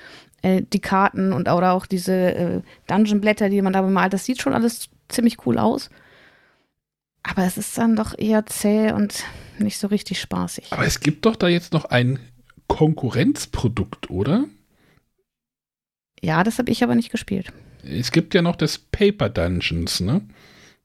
äh, 0.44 0.62
die 0.62 0.80
Karten 0.80 1.34
und 1.34 1.50
oder 1.50 1.74
auch 1.74 1.88
diese 1.88 2.14
äh, 2.14 2.62
Dungeon-Blätter, 2.88 3.50
die 3.50 3.62
man 3.62 3.74
da 3.74 3.82
bemalt, 3.82 4.14
das 4.14 4.26
sieht 4.26 4.42
schon 4.42 4.54
alles 4.54 4.90
ziemlich 5.10 5.46
cool 5.46 5.58
aus. 5.58 5.90
Aber 7.24 7.46
es 7.46 7.58
ist 7.58 7.78
dann 7.78 7.96
doch 7.96 8.18
eher 8.18 8.46
zäh 8.46 8.92
und 8.92 9.24
nicht 9.58 9.78
so 9.78 9.88
richtig 9.88 10.20
spaßig. 10.20 10.68
aber 10.72 10.86
es 10.86 11.00
gibt 11.00 11.26
doch 11.26 11.36
da 11.36 11.48
jetzt 11.48 11.74
noch 11.74 11.86
ein 11.86 12.20
Konkurrenzprodukt, 12.68 14.10
oder? 14.10 14.46
Ja, 16.22 16.44
das 16.44 16.60
habe 16.60 16.72
ich 16.72 16.84
aber 16.84 16.96
nicht 16.96 17.12
gespielt. 17.12 17.52
Es 17.84 18.12
gibt 18.12 18.34
ja 18.34 18.42
noch 18.42 18.56
das 18.56 18.78
Paper 18.78 19.30
Dungeons, 19.30 20.00
ne? 20.00 20.22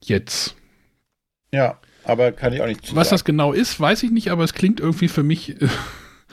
Jetzt. 0.01 0.55
Ja, 1.51 1.79
aber 2.03 2.31
kann 2.31 2.53
ich 2.53 2.61
auch 2.61 2.67
nicht 2.67 2.85
zu 2.85 2.95
Was 2.95 3.09
das 3.09 3.23
genau 3.23 3.53
ist, 3.53 3.79
weiß 3.79 4.03
ich 4.03 4.11
nicht, 4.11 4.31
aber 4.31 4.43
es 4.43 4.53
klingt 4.53 4.79
irgendwie 4.79 5.07
für 5.07 5.23
mich, 5.23 5.61
äh, 5.61 5.67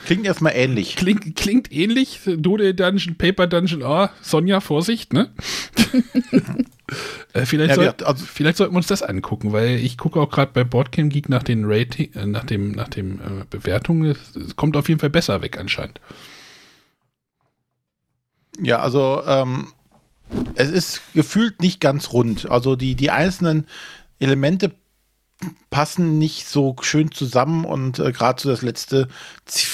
Klingt 0.05 0.27
erstmal 0.27 0.53
ähnlich. 0.55 0.95
klingt, 0.97 1.35
klingt 1.37 1.73
ähnlich. 1.73 2.21
Doodle 2.27 2.75
Dungeon, 2.75 3.17
Paper 3.17 3.47
Dungeon, 3.47 3.83
oh, 3.83 4.09
Sonja, 4.21 4.61
Vorsicht, 4.61 5.13
ne? 5.13 5.31
äh, 7.33 7.47
vielleicht, 7.47 7.71
Ja, 7.71 7.75
soll, 7.77 7.85
wir- 7.99 8.07
also- 8.07 8.25
vielleicht 8.25 8.59
sollten 8.59 8.75
wir 8.75 8.79
uns 8.79 8.87
das 8.87 9.03
angucken, 9.03 9.53
weil 9.53 9.71
ich 9.77 9.97
gucke 9.99 10.21
auch 10.21 10.31
gerade 10.31 10.53
bei 10.53 10.65
Boardgame 10.65 11.09
Geek 11.09 11.29
nach 11.29 11.43
den 11.43 11.65
Rating, 11.65 12.13
äh, 12.15 12.27
nach 12.27 12.45
dem, 12.45 12.73
nach 12.73 12.89
dem 12.89 13.21
äh, 13.21 13.45
Bewertungen. 13.51 14.11
Es, 14.11 14.37
es 14.37 14.55
kommt 14.57 14.77
auf 14.77 14.89
jeden 14.89 15.01
Fall 15.01 15.11
besser 15.11 15.41
weg 15.43 15.59
anscheinend. 15.59 16.01
Ja, 18.61 18.79
also 18.81 19.23
ähm, 19.27 19.69
es 20.55 20.71
ist 20.71 21.01
gefühlt 21.15 21.61
nicht 21.61 21.81
ganz 21.81 22.13
rund. 22.13 22.51
Also 22.51 22.77
die, 22.77 22.95
die 22.95 23.11
einzelnen 23.11 23.67
Elemente 24.19 24.73
passen 25.71 26.19
nicht 26.19 26.49
so 26.49 26.77
schön 26.81 27.13
zusammen 27.13 27.65
und 27.65 27.99
äh, 27.99 28.13
gerade 28.13 28.41
so 28.41 28.49
das 28.49 28.63
letzte 28.63 29.09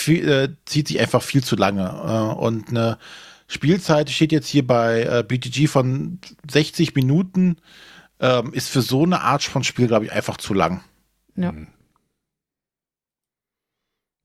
äh, 0.08 0.48
zieht 0.64 0.88
sich 0.88 1.00
einfach 1.00 1.22
viel 1.22 1.44
zu 1.44 1.56
lange. 1.56 1.84
Äh, 1.84 2.38
und 2.38 2.70
eine 2.70 2.98
Spielzeit 3.46 4.10
steht 4.10 4.32
jetzt 4.32 4.48
hier 4.48 4.66
bei 4.66 5.02
äh, 5.02 5.24
BTG 5.26 5.68
von 5.68 6.18
60 6.50 6.94
Minuten, 6.94 7.56
ähm, 8.18 8.52
ist 8.52 8.70
für 8.70 8.82
so 8.82 9.04
eine 9.04 9.20
Art 9.20 9.42
von 9.42 9.62
Spiel, 9.62 9.86
glaube 9.86 10.06
ich, 10.06 10.12
einfach 10.12 10.36
zu 10.36 10.54
lang. 10.54 10.82
Ja. 11.36 11.52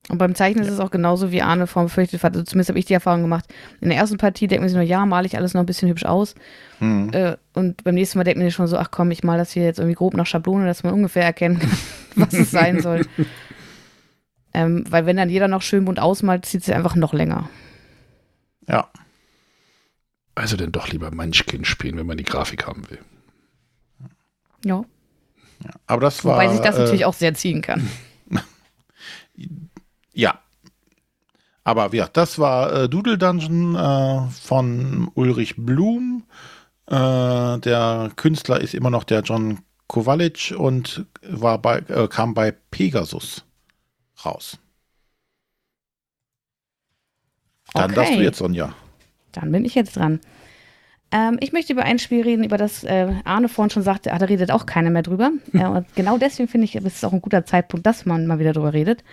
Und 0.10 0.20
beim 0.20 0.36
Zeichnen 0.36 0.64
ist 0.64 0.72
es 0.72 0.80
auch 0.80 0.92
genauso 0.92 1.32
wie 1.32 1.42
Arne 1.42 1.68
vom 1.68 1.86
befürchtet 1.86 2.24
hat. 2.24 2.34
Also 2.34 2.46
zumindest 2.46 2.70
habe 2.70 2.80
ich 2.80 2.86
die 2.86 2.94
Erfahrung 2.94 3.22
gemacht. 3.22 3.46
In 3.82 3.90
der 3.90 3.98
ersten 3.98 4.18
Partie 4.18 4.48
denkt 4.48 4.62
man 4.62 4.70
sich 4.70 4.76
nur, 4.78 4.86
ja, 4.86 5.06
male 5.06 5.28
ich 5.28 5.38
alles 5.38 5.54
noch 5.54 5.62
ein 5.62 5.66
bisschen 5.66 5.90
hübsch 5.90 6.06
aus. 6.06 6.34
Hm. 6.80 7.12
Äh, 7.14 7.36
und 7.54 7.84
beim 7.84 7.96
nächsten 7.96 8.18
Mal 8.18 8.24
denkt 8.24 8.38
man 8.38 8.48
sich 8.48 8.56
schon 8.56 8.68
so, 8.68 8.78
ach 8.78 8.90
komm, 8.90 9.12
ich 9.12 9.24
male 9.24 9.40
das 9.40 9.52
hier 9.52 9.64
jetzt 9.64 9.80
irgendwie 9.80 9.96
grob 9.96 10.14
nach 10.14 10.26
Schablone, 10.26 10.66
dass 10.66 10.84
man 10.84 10.94
ungefähr 10.94 11.24
erkennen 11.24 11.60
kann, 11.60 11.78
was 12.16 12.34
es 12.34 12.52
sein 12.52 12.80
soll. 12.82 13.06
ähm, 14.54 14.86
weil 14.90 15.06
wenn 15.06 15.18
dann 15.18 15.30
jeder 15.30 15.50
noch 15.50 15.62
schön 15.62 15.84
bunt 15.84 16.00
ausmalt, 16.00 16.46
zieht 16.46 16.62
es 16.62 16.70
einfach 16.70 16.96
noch 16.96 17.14
länger. 17.14 17.50
Ja. 18.68 18.88
Also 20.36 20.56
dann 20.56 20.72
doch 20.72 20.88
lieber 20.88 21.12
Munchkin 21.12 21.66
spielen, 21.66 21.98
wenn 21.98 22.06
man 22.06 22.18
die 22.18 22.24
Grafik 22.24 22.66
haben 22.66 22.90
will. 22.90 23.00
Ja. 24.64 24.84
Aber 25.86 26.02
das 26.02 26.24
war. 26.24 26.36
Wobei 26.36 26.50
sich 26.50 26.62
das 26.62 26.78
äh, 26.78 26.80
natürlich 26.80 27.06
auch 27.06 27.14
sehr 27.14 27.34
ziehen 27.34 27.62
kann. 27.62 27.90
Ja. 30.18 30.40
Aber 31.64 31.94
ja, 31.94 32.08
das 32.12 32.40
war 32.40 32.74
äh, 32.74 32.90
Doodle 32.90 33.18
Dungeon 33.18 33.76
äh, 33.76 34.30
von 34.32 35.12
Ulrich 35.14 35.56
Blum. 35.58 36.24
Äh, 36.88 36.94
der 37.60 38.12
Künstler 38.16 38.60
ist 38.60 38.74
immer 38.74 38.90
noch 38.90 39.04
der 39.04 39.22
John 39.22 39.60
Kowalic 39.88 40.56
und 40.58 41.06
war 41.22 41.60
bei, 41.62 41.80
äh, 41.90 42.08
kam 42.08 42.34
bei 42.34 42.52
Pegasus 42.72 43.46
raus. 44.26 44.58
Dann 47.74 47.92
Okay. 47.92 47.96
darfst 47.96 48.16
du 48.16 48.24
jetzt, 48.24 48.38
Sonja. 48.40 48.74
Dann 49.34 49.52
bin 49.52 49.66
ich 49.66 49.76
jetzt 49.76 49.98
dran. 49.98 50.20
Ähm, 51.12 51.38
ich 51.42 51.54
möchte 51.54 51.74
über 51.74 51.84
ein 51.84 52.00
Spiel 52.00 52.24
reden, 52.24 52.44
über 52.44 52.58
das 52.58 52.84
äh, 52.84 53.14
Arne 53.24 53.50
vorhin 53.50 53.70
schon 53.70 53.84
sagte, 53.84 54.14
ah, 54.14 54.18
da 54.18 54.26
redet 54.26 54.52
auch 54.52 54.66
keiner 54.66 54.90
mehr 54.90 55.04
drüber. 55.04 55.32
Ja, 55.54 55.70
und 55.70 55.96
genau 55.96 56.18
deswegen 56.18 56.50
finde 56.50 56.66
ich, 56.66 56.76
es 56.76 56.84
ist 56.86 57.06
auch 57.06 57.14
ein 57.14 57.22
guter 57.22 57.46
Zeitpunkt, 57.46 57.86
dass 57.86 58.06
man 58.06 58.26
mal 58.26 58.40
wieder 58.40 58.54
drüber 58.54 58.74
redet. 58.74 59.04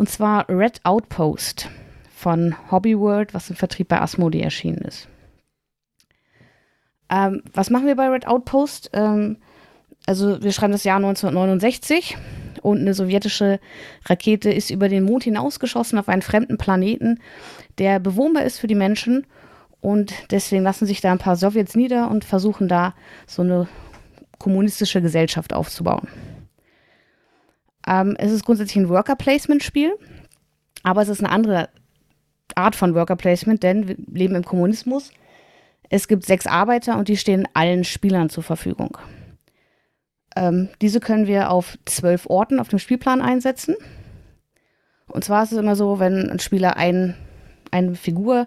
Und 0.00 0.08
zwar 0.08 0.48
Red 0.48 0.80
Outpost 0.84 1.68
von 2.16 2.54
Hobby 2.70 2.98
World, 2.98 3.34
was 3.34 3.50
im 3.50 3.56
Vertrieb 3.56 3.88
bei 3.88 4.00
Asmodee 4.00 4.40
erschienen 4.40 4.78
ist. 4.78 5.08
Ähm, 7.10 7.42
was 7.52 7.68
machen 7.68 7.86
wir 7.86 7.96
bei 7.96 8.08
Red 8.08 8.26
Outpost? 8.26 8.88
Ähm, 8.94 9.36
also 10.06 10.42
wir 10.42 10.52
schreiben 10.52 10.72
das 10.72 10.84
Jahr 10.84 10.96
1969 10.96 12.16
und 12.62 12.78
eine 12.78 12.94
sowjetische 12.94 13.60
Rakete 14.06 14.50
ist 14.50 14.70
über 14.70 14.88
den 14.88 15.04
Mond 15.04 15.24
hinausgeschossen 15.24 15.98
auf 15.98 16.08
einen 16.08 16.22
fremden 16.22 16.56
Planeten, 16.56 17.20
der 17.76 17.98
bewohnbar 18.00 18.44
ist 18.44 18.58
für 18.58 18.68
die 18.68 18.74
Menschen 18.74 19.26
und 19.82 20.14
deswegen 20.30 20.62
lassen 20.62 20.86
sich 20.86 21.02
da 21.02 21.12
ein 21.12 21.18
paar 21.18 21.36
Sowjets 21.36 21.74
nieder 21.74 22.10
und 22.10 22.24
versuchen 22.24 22.68
da 22.68 22.94
so 23.26 23.42
eine 23.42 23.68
kommunistische 24.38 25.02
Gesellschaft 25.02 25.52
aufzubauen. 25.52 26.08
Ähm, 27.86 28.16
es 28.18 28.32
ist 28.32 28.44
grundsätzlich 28.44 28.76
ein 28.76 28.88
Worker-Placement-Spiel, 28.88 29.94
aber 30.82 31.02
es 31.02 31.08
ist 31.08 31.20
eine 31.20 31.30
andere 31.32 31.68
Art 32.54 32.76
von 32.76 32.94
Worker-Placement, 32.94 33.62
denn 33.62 33.88
wir 33.88 33.96
leben 34.12 34.34
im 34.34 34.44
Kommunismus. 34.44 35.10
Es 35.88 36.08
gibt 36.08 36.24
sechs 36.24 36.46
Arbeiter 36.46 36.98
und 36.98 37.08
die 37.08 37.16
stehen 37.16 37.48
allen 37.54 37.84
Spielern 37.84 38.30
zur 38.30 38.42
Verfügung. 38.42 38.98
Ähm, 40.36 40.68
diese 40.80 41.00
können 41.00 41.26
wir 41.26 41.50
auf 41.50 41.76
zwölf 41.84 42.26
Orten 42.26 42.60
auf 42.60 42.68
dem 42.68 42.78
Spielplan 42.78 43.20
einsetzen. 43.20 43.74
Und 45.08 45.24
zwar 45.24 45.42
ist 45.42 45.52
es 45.52 45.58
immer 45.58 45.74
so, 45.74 45.98
wenn 45.98 46.30
ein 46.30 46.38
Spieler 46.38 46.76
ein, 46.76 47.16
eine 47.72 47.96
Figur 47.96 48.46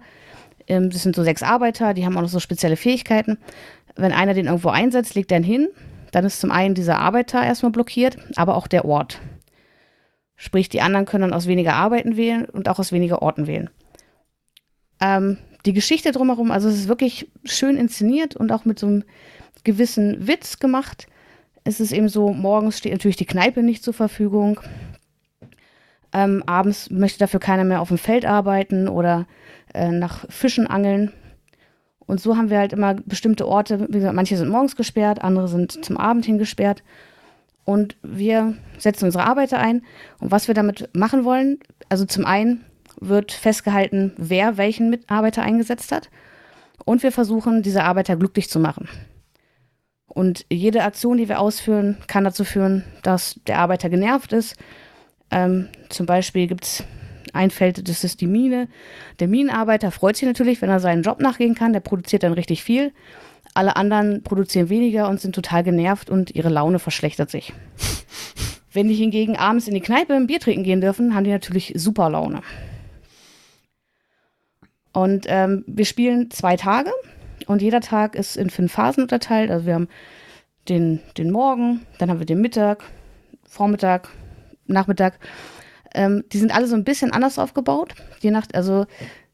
ähm, 0.67 0.89
das 0.89 1.03
sind 1.03 1.15
so 1.15 1.23
sechs 1.23 1.43
Arbeiter, 1.43 1.93
die 1.93 2.05
haben 2.05 2.17
auch 2.17 2.21
noch 2.21 2.29
so 2.29 2.39
spezielle 2.39 2.75
Fähigkeiten. 2.75 3.37
Wenn 3.95 4.11
einer 4.11 4.33
den 4.33 4.47
irgendwo 4.47 4.69
einsetzt, 4.69 5.15
legt 5.15 5.31
er 5.31 5.39
ihn 5.39 5.43
hin. 5.43 5.69
Dann 6.13 6.25
ist 6.25 6.39
zum 6.39 6.51
einen 6.51 6.75
dieser 6.75 6.99
Arbeiter 6.99 7.43
erstmal 7.43 7.71
blockiert, 7.71 8.17
aber 8.35 8.55
auch 8.55 8.67
der 8.67 8.85
Ort. 8.85 9.19
Sprich, 10.35 10.69
die 10.69 10.81
anderen 10.81 11.07
können 11.07 11.23
dann 11.23 11.33
aus 11.33 11.47
weniger 11.47 11.73
Arbeiten 11.73 12.15
wählen 12.17 12.45
und 12.45 12.69
auch 12.69 12.77
aus 12.77 12.91
weniger 12.91 13.23
Orten 13.23 13.47
wählen. 13.47 13.71
Ähm, 15.01 15.39
die 15.65 15.73
Geschichte 15.73 16.11
drumherum, 16.11 16.51
also 16.51 16.69
es 16.69 16.75
ist 16.75 16.87
wirklich 16.87 17.31
schön 17.45 17.77
inszeniert 17.77 18.35
und 18.35 18.51
auch 18.51 18.63
mit 18.63 18.77
so 18.77 18.85
einem 18.85 19.03
gewissen 19.63 20.27
Witz 20.27 20.59
gemacht. 20.59 21.07
Es 21.63 21.79
ist 21.79 21.91
eben 21.91 22.09
so, 22.09 22.31
morgens 22.31 22.77
steht 22.77 22.91
natürlich 22.91 23.17
die 23.17 23.25
Kneipe 23.25 23.63
nicht 23.63 23.83
zur 23.83 23.95
Verfügung. 23.95 24.59
Ähm, 26.13 26.43
abends 26.45 26.91
möchte 26.91 27.17
dafür 27.17 27.39
keiner 27.39 27.63
mehr 27.63 27.81
auf 27.81 27.87
dem 27.87 27.97
Feld 27.97 28.25
arbeiten 28.25 28.87
oder 28.87 29.25
äh, 29.73 29.89
nach 29.89 30.29
Fischen 30.29 30.67
angeln. 30.67 31.11
Und 32.05 32.19
so 32.19 32.37
haben 32.37 32.49
wir 32.49 32.59
halt 32.59 32.73
immer 32.73 32.95
bestimmte 32.95 33.47
Orte, 33.47 33.87
wie 33.89 33.93
gesagt, 33.93 34.15
manche 34.15 34.37
sind 34.37 34.49
morgens 34.49 34.75
gesperrt, 34.75 35.23
andere 35.23 35.47
sind 35.47 35.83
zum 35.85 35.97
Abend 35.97 36.25
hin 36.25 36.37
gesperrt. 36.37 36.83
Und 37.65 37.95
wir 38.03 38.55
setzen 38.77 39.05
unsere 39.05 39.23
Arbeiter 39.23 39.59
ein. 39.59 39.83
Und 40.19 40.31
was 40.31 40.47
wir 40.47 40.55
damit 40.55 40.89
machen 40.93 41.23
wollen, 41.23 41.59
also 41.89 42.05
zum 42.05 42.25
einen 42.25 42.65
wird 42.99 43.31
festgehalten, 43.31 44.13
wer 44.17 44.57
welchen 44.57 44.89
Mitarbeiter 44.89 45.43
eingesetzt 45.43 45.91
hat. 45.91 46.09
Und 46.85 47.03
wir 47.03 47.11
versuchen, 47.11 47.63
diese 47.63 47.83
Arbeiter 47.83 48.15
glücklich 48.15 48.49
zu 48.49 48.59
machen. 48.59 48.89
Und 50.07 50.45
jede 50.51 50.83
Aktion, 50.83 51.17
die 51.17 51.29
wir 51.29 51.39
ausführen, 51.39 51.97
kann 52.07 52.23
dazu 52.23 52.43
führen, 52.43 52.83
dass 53.01 53.39
der 53.47 53.59
Arbeiter 53.59 53.89
genervt 53.89 54.33
ist. 54.33 54.57
Ähm, 55.31 55.69
zum 55.89 56.05
Beispiel 56.05 56.47
gibt 56.47 56.65
es 56.65 56.83
einfällt, 57.33 57.87
das 57.89 58.03
ist 58.03 58.21
die 58.21 58.27
Mine. 58.27 58.67
Der 59.19 59.27
Minenarbeiter 59.27 59.91
freut 59.91 60.15
sich 60.15 60.27
natürlich, 60.27 60.61
wenn 60.61 60.69
er 60.69 60.79
seinen 60.79 61.03
Job 61.03 61.19
nachgehen 61.19 61.55
kann. 61.55 61.73
Der 61.73 61.81
produziert 61.81 62.23
dann 62.23 62.33
richtig 62.33 62.63
viel. 62.63 62.93
Alle 63.53 63.75
anderen 63.75 64.23
produzieren 64.23 64.69
weniger 64.69 65.09
und 65.09 65.19
sind 65.19 65.35
total 65.35 65.63
genervt 65.63 66.09
und 66.09 66.33
ihre 66.35 66.49
Laune 66.49 66.79
verschlechtert 66.79 67.29
sich. 67.29 67.53
Wenn 68.71 68.87
die 68.87 68.95
hingegen 68.95 69.35
abends 69.35 69.67
in 69.67 69.75
die 69.75 69.81
Kneipe 69.81 70.13
ein 70.13 70.25
Bier 70.25 70.39
trinken 70.39 70.63
gehen 70.63 70.81
dürfen, 70.81 71.13
haben 71.13 71.25
die 71.25 71.29
natürlich 71.31 71.73
super 71.75 72.09
Laune. 72.09 72.41
Und 74.93 75.25
ähm, 75.27 75.63
wir 75.67 75.85
spielen 75.85 76.31
zwei 76.31 76.55
Tage 76.55 76.91
und 77.47 77.61
jeder 77.61 77.81
Tag 77.81 78.15
ist 78.15 78.37
in 78.37 78.49
fünf 78.49 78.71
Phasen 78.71 79.03
unterteilt. 79.03 79.51
Also 79.51 79.65
wir 79.65 79.75
haben 79.75 79.89
den, 80.69 81.01
den 81.17 81.31
Morgen, 81.31 81.85
dann 81.97 82.09
haben 82.09 82.19
wir 82.19 82.25
den 82.25 82.41
Mittag, 82.41 82.83
Vormittag, 83.43 84.09
Nachmittag 84.65 85.19
ähm, 85.93 86.23
die 86.31 86.37
sind 86.37 86.53
alle 86.53 86.67
so 86.67 86.75
ein 86.75 86.83
bisschen 86.83 87.11
anders 87.11 87.39
aufgebaut. 87.39 87.93
Je 88.19 88.31
nach, 88.31 88.45
also 88.53 88.85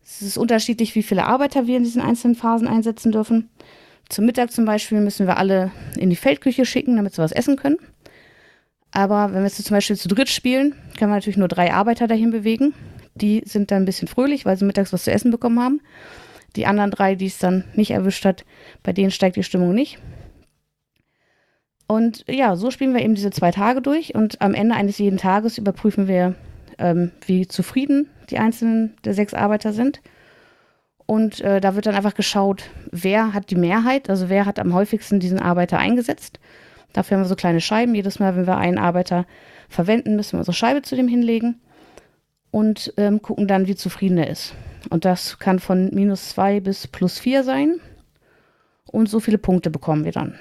es 0.04 0.22
ist 0.22 0.38
unterschiedlich, 0.38 0.96
wie 0.96 1.04
viele 1.04 1.26
Arbeiter 1.26 1.68
wir 1.68 1.78
in 1.78 1.84
diesen 1.84 2.02
einzelnen 2.02 2.36
Phasen 2.36 2.68
einsetzen 2.68 3.12
dürfen. 3.12 3.50
Zum 4.10 4.26
Mittag 4.26 4.52
zum 4.52 4.66
Beispiel 4.66 5.00
müssen 5.02 5.28
wir 5.28 5.38
alle 5.38 5.72
in 5.96 6.10
die 6.10 6.16
Feldküche 6.16 6.66
schicken, 6.66 6.96
damit 6.96 7.14
sie 7.14 7.22
was 7.22 7.32
essen 7.32 7.58
können. 7.58 7.78
Aber 8.92 9.34
wenn 9.34 9.44
wir 9.44 9.48
jetzt 9.48 9.64
zum 9.64 9.76
Beispiel 9.76 9.96
zu 9.96 10.08
dritt 10.08 10.30
spielen, 10.30 10.72
können 10.98 11.12
wir 11.12 11.16
natürlich 11.16 11.38
nur 11.38 11.48
drei 11.48 11.72
Arbeiter 11.72 12.08
dahin 12.08 12.32
bewegen. 12.32 12.74
Die 13.14 13.44
sind 13.46 13.70
dann 13.70 13.84
ein 13.84 13.86
bisschen 13.86 14.08
fröhlich, 14.08 14.46
weil 14.46 14.58
sie 14.58 14.66
mittags 14.66 14.92
was 14.92 15.04
zu 15.04 15.12
essen 15.12 15.30
bekommen 15.30 15.60
haben. 15.60 15.82
Die 16.56 16.66
anderen 16.66 16.90
drei, 16.90 17.14
die 17.14 17.28
es 17.28 17.38
dann 17.38 17.66
nicht 17.76 17.92
erwischt 17.92 18.26
hat, 18.26 18.46
bei 18.82 18.94
denen 18.94 19.12
steigt 19.12 19.36
die 19.36 19.44
Stimmung 19.44 19.76
nicht. 19.76 20.00
Und 21.88 22.26
ja, 22.28 22.56
so 22.56 22.72
spielen 22.72 22.94
wir 22.94 23.04
eben 23.04 23.16
diese 23.16 23.32
zwei 23.32 23.52
Tage 23.52 23.82
durch 23.82 24.16
und 24.16 24.42
am 24.42 24.56
Ende 24.56 24.76
eines 24.76 24.98
jeden 24.98 25.18
Tages 25.18 25.58
überprüfen 25.58 26.08
wir, 26.08 26.36
ähm, 26.80 27.12
wie 27.26 27.48
zufrieden 27.48 28.10
die 28.30 28.38
einzelnen 28.38 28.96
der 29.04 29.14
sechs 29.14 29.34
Arbeiter 29.34 29.74
sind. 29.74 30.02
Und 31.06 31.42
äh, 31.42 31.60
da 31.60 31.76
wird 31.76 31.88
dann 31.88 31.96
einfach 31.96 32.14
geschaut, 32.14 32.70
wer 32.92 33.34
hat 33.34 33.50
die 33.50 33.56
Mehrheit, 33.56 34.10
also 34.10 34.30
wer 34.30 34.46
hat 34.46 34.60
am 34.60 34.74
häufigsten 34.74 35.20
diesen 35.20 35.40
Arbeiter 35.40 35.80
eingesetzt. 35.80 36.40
Dafür 36.94 37.18
haben 37.18 37.24
wir 37.24 37.28
so 37.30 37.36
kleine 37.36 37.62
Scheiben. 37.62 37.96
Jedes 37.96 38.20
Mal, 38.20 38.36
wenn 38.36 38.48
wir 38.48 38.58
einen 38.58 38.78
Arbeiter 38.78 39.26
verwenden, 39.70 40.16
müssen 40.16 40.34
wir 40.34 40.40
unsere 40.40 40.56
Scheibe 40.56 40.82
zu 40.82 40.96
dem 40.96 41.08
hinlegen 41.08 41.60
und 42.52 42.94
ähm, 42.98 43.22
gucken 43.22 43.48
dann, 43.48 43.68
wie 43.68 43.76
zufrieden 43.76 44.18
er 44.18 44.30
ist. 44.30 44.54
Und 44.90 45.06
das 45.06 45.40
kann 45.40 45.60
von 45.60 45.90
minus 45.94 46.30
zwei 46.30 46.60
bis 46.60 46.88
plus 46.88 47.20
vier 47.20 47.44
sein. 47.44 47.80
Und 48.86 49.08
so 49.08 49.20
viele 49.20 49.38
Punkte 49.38 49.70
bekommen 49.70 50.06
wir 50.06 50.12
dann. 50.12 50.36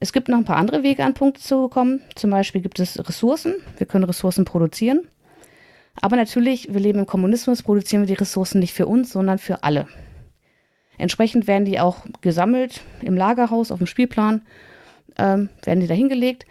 Es 0.00 0.12
gibt 0.12 0.28
noch 0.28 0.38
ein 0.38 0.44
paar 0.44 0.56
andere 0.56 0.82
Wege, 0.82 1.04
an 1.04 1.14
Punkte 1.14 1.40
zu 1.40 1.68
kommen. 1.68 2.00
Zum 2.14 2.30
Beispiel 2.30 2.60
gibt 2.60 2.80
es 2.80 2.98
Ressourcen. 2.98 3.54
Wir 3.78 3.86
können 3.86 4.04
Ressourcen 4.04 4.44
produzieren. 4.44 5.08
Aber 6.00 6.16
natürlich, 6.16 6.72
wir 6.72 6.80
leben 6.80 6.98
im 7.00 7.06
Kommunismus, 7.06 7.62
produzieren 7.62 8.02
wir 8.02 8.08
die 8.08 8.20
Ressourcen 8.20 8.58
nicht 8.58 8.74
für 8.74 8.86
uns, 8.86 9.12
sondern 9.12 9.38
für 9.38 9.62
alle. 9.62 9.86
Entsprechend 10.98 11.46
werden 11.46 11.64
die 11.64 11.80
auch 11.80 12.04
gesammelt 12.20 12.80
im 13.00 13.16
Lagerhaus, 13.16 13.70
auf 13.70 13.78
dem 13.78 13.86
Spielplan, 13.86 14.42
ähm, 15.18 15.48
werden 15.62 15.80
die 15.80 15.86
da 15.86 15.94
hingelegt. 15.94 16.46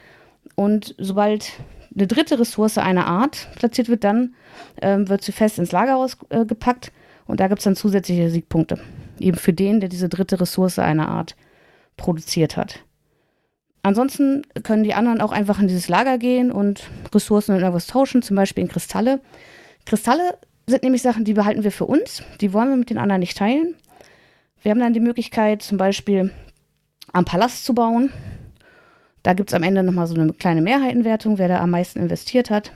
Und 0.56 0.96
sobald 0.98 1.52
eine 1.96 2.08
dritte 2.08 2.40
Ressource 2.40 2.78
einer 2.78 3.08
Art 3.08 3.50
platziert 3.56 3.90
wird, 3.90 4.04
dann 4.04 4.36
ähm, 4.82 5.10
wird 5.10 5.24
sie 5.24 5.32
fest 5.32 5.60
ins 5.60 5.72
Lagerhaus 5.72 6.18
äh, 6.30 6.46
gepackt 6.46 6.92
und 7.26 7.40
da 7.40 7.48
gibt 7.48 7.60
es 7.60 7.64
dann 7.64 7.76
zusätzliche 7.76 8.30
Siegpunkte. 8.30 8.80
Eben 9.20 9.38
für 9.38 9.54
den, 9.54 9.80
der 9.80 9.90
diese 9.90 10.10
dritte 10.10 10.40
Ressource 10.40 10.80
einer 10.80 11.08
Art 11.08 11.36
produziert 11.98 12.58
hat. 12.58 12.80
Ansonsten 13.84 14.44
können 14.64 14.84
die 14.84 14.94
anderen 14.94 15.20
auch 15.20 15.34
einfach 15.34 15.60
in 15.60 15.68
dieses 15.68 15.90
Lager 15.90 16.18
gehen 16.18 16.52
und 16.52 16.90
Ressourcen 17.14 17.52
und 17.52 17.60
irgendwas 17.60 17.88
tauschen, 17.88 18.22
zum 18.22 18.38
Beispiel 18.38 18.64
in 18.64 18.70
Kristalle. 18.70 19.20
Kristalle 19.86 20.38
sind 20.66 20.84
nämlich 20.84 21.02
Sachen, 21.02 21.26
die 21.26 21.34
behalten 21.34 21.66
wir 21.66 21.72
für 21.72 21.86
uns. 21.86 22.24
Die 22.40 22.54
wollen 22.54 22.70
wir 22.70 22.78
mit 22.78 22.90
den 22.90 22.98
anderen 22.98 23.20
nicht 23.20 23.38
teilen. 23.38 23.76
Wir 24.62 24.72
haben 24.72 24.80
dann 24.80 24.94
die 24.94 25.02
Möglichkeit, 25.02 25.62
zum 25.62 25.78
Beispiel 25.78 26.32
am 27.12 27.26
Palast 27.26 27.66
zu 27.66 27.76
bauen. 27.76 28.10
Da 29.22 29.34
gibt 29.34 29.50
es 29.50 29.54
am 29.54 29.64
Ende 29.64 29.84
nochmal 29.84 30.08
so 30.08 30.16
eine 30.16 30.32
kleine 30.32 30.62
Mehrheitenwertung, 30.62 31.38
wer 31.38 31.50
da 31.50 31.60
am 31.60 31.72
meisten 31.72 32.00
investiert 32.00 32.50
hat. 32.50 32.72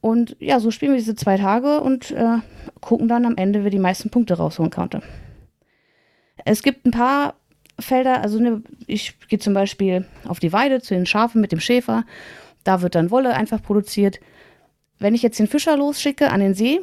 Und 0.00 0.36
ja, 0.38 0.60
so 0.60 0.70
spielen 0.70 0.92
wir 0.92 0.98
diese 0.98 1.16
zwei 1.16 1.36
Tage 1.36 1.80
und 1.80 2.12
äh, 2.12 2.38
gucken 2.80 3.08
dann 3.08 3.26
am 3.26 3.36
Ende, 3.36 3.64
wer 3.64 3.70
die 3.70 3.80
meisten 3.80 4.10
Punkte 4.10 4.34
rausholen 4.34 4.70
konnte. 4.70 5.02
Es 6.44 6.62
gibt 6.62 6.86
ein 6.86 6.92
paar 6.92 7.34
Felder, 7.78 8.22
also 8.22 8.40
ne, 8.40 8.62
ich 8.86 9.18
gehe 9.28 9.38
zum 9.38 9.54
Beispiel 9.54 10.06
auf 10.26 10.40
die 10.40 10.52
Weide 10.52 10.80
zu 10.80 10.94
den 10.94 11.06
Schafen 11.06 11.40
mit 11.40 11.52
dem 11.52 11.60
Schäfer. 11.60 12.04
Da 12.64 12.82
wird 12.82 12.94
dann 12.94 13.10
Wolle 13.10 13.34
einfach 13.34 13.62
produziert. 13.62 14.20
Wenn 14.98 15.14
ich 15.14 15.22
jetzt 15.22 15.38
den 15.38 15.46
Fischer 15.46 15.76
losschicke 15.76 16.30
an 16.30 16.40
den 16.40 16.54
See, 16.54 16.80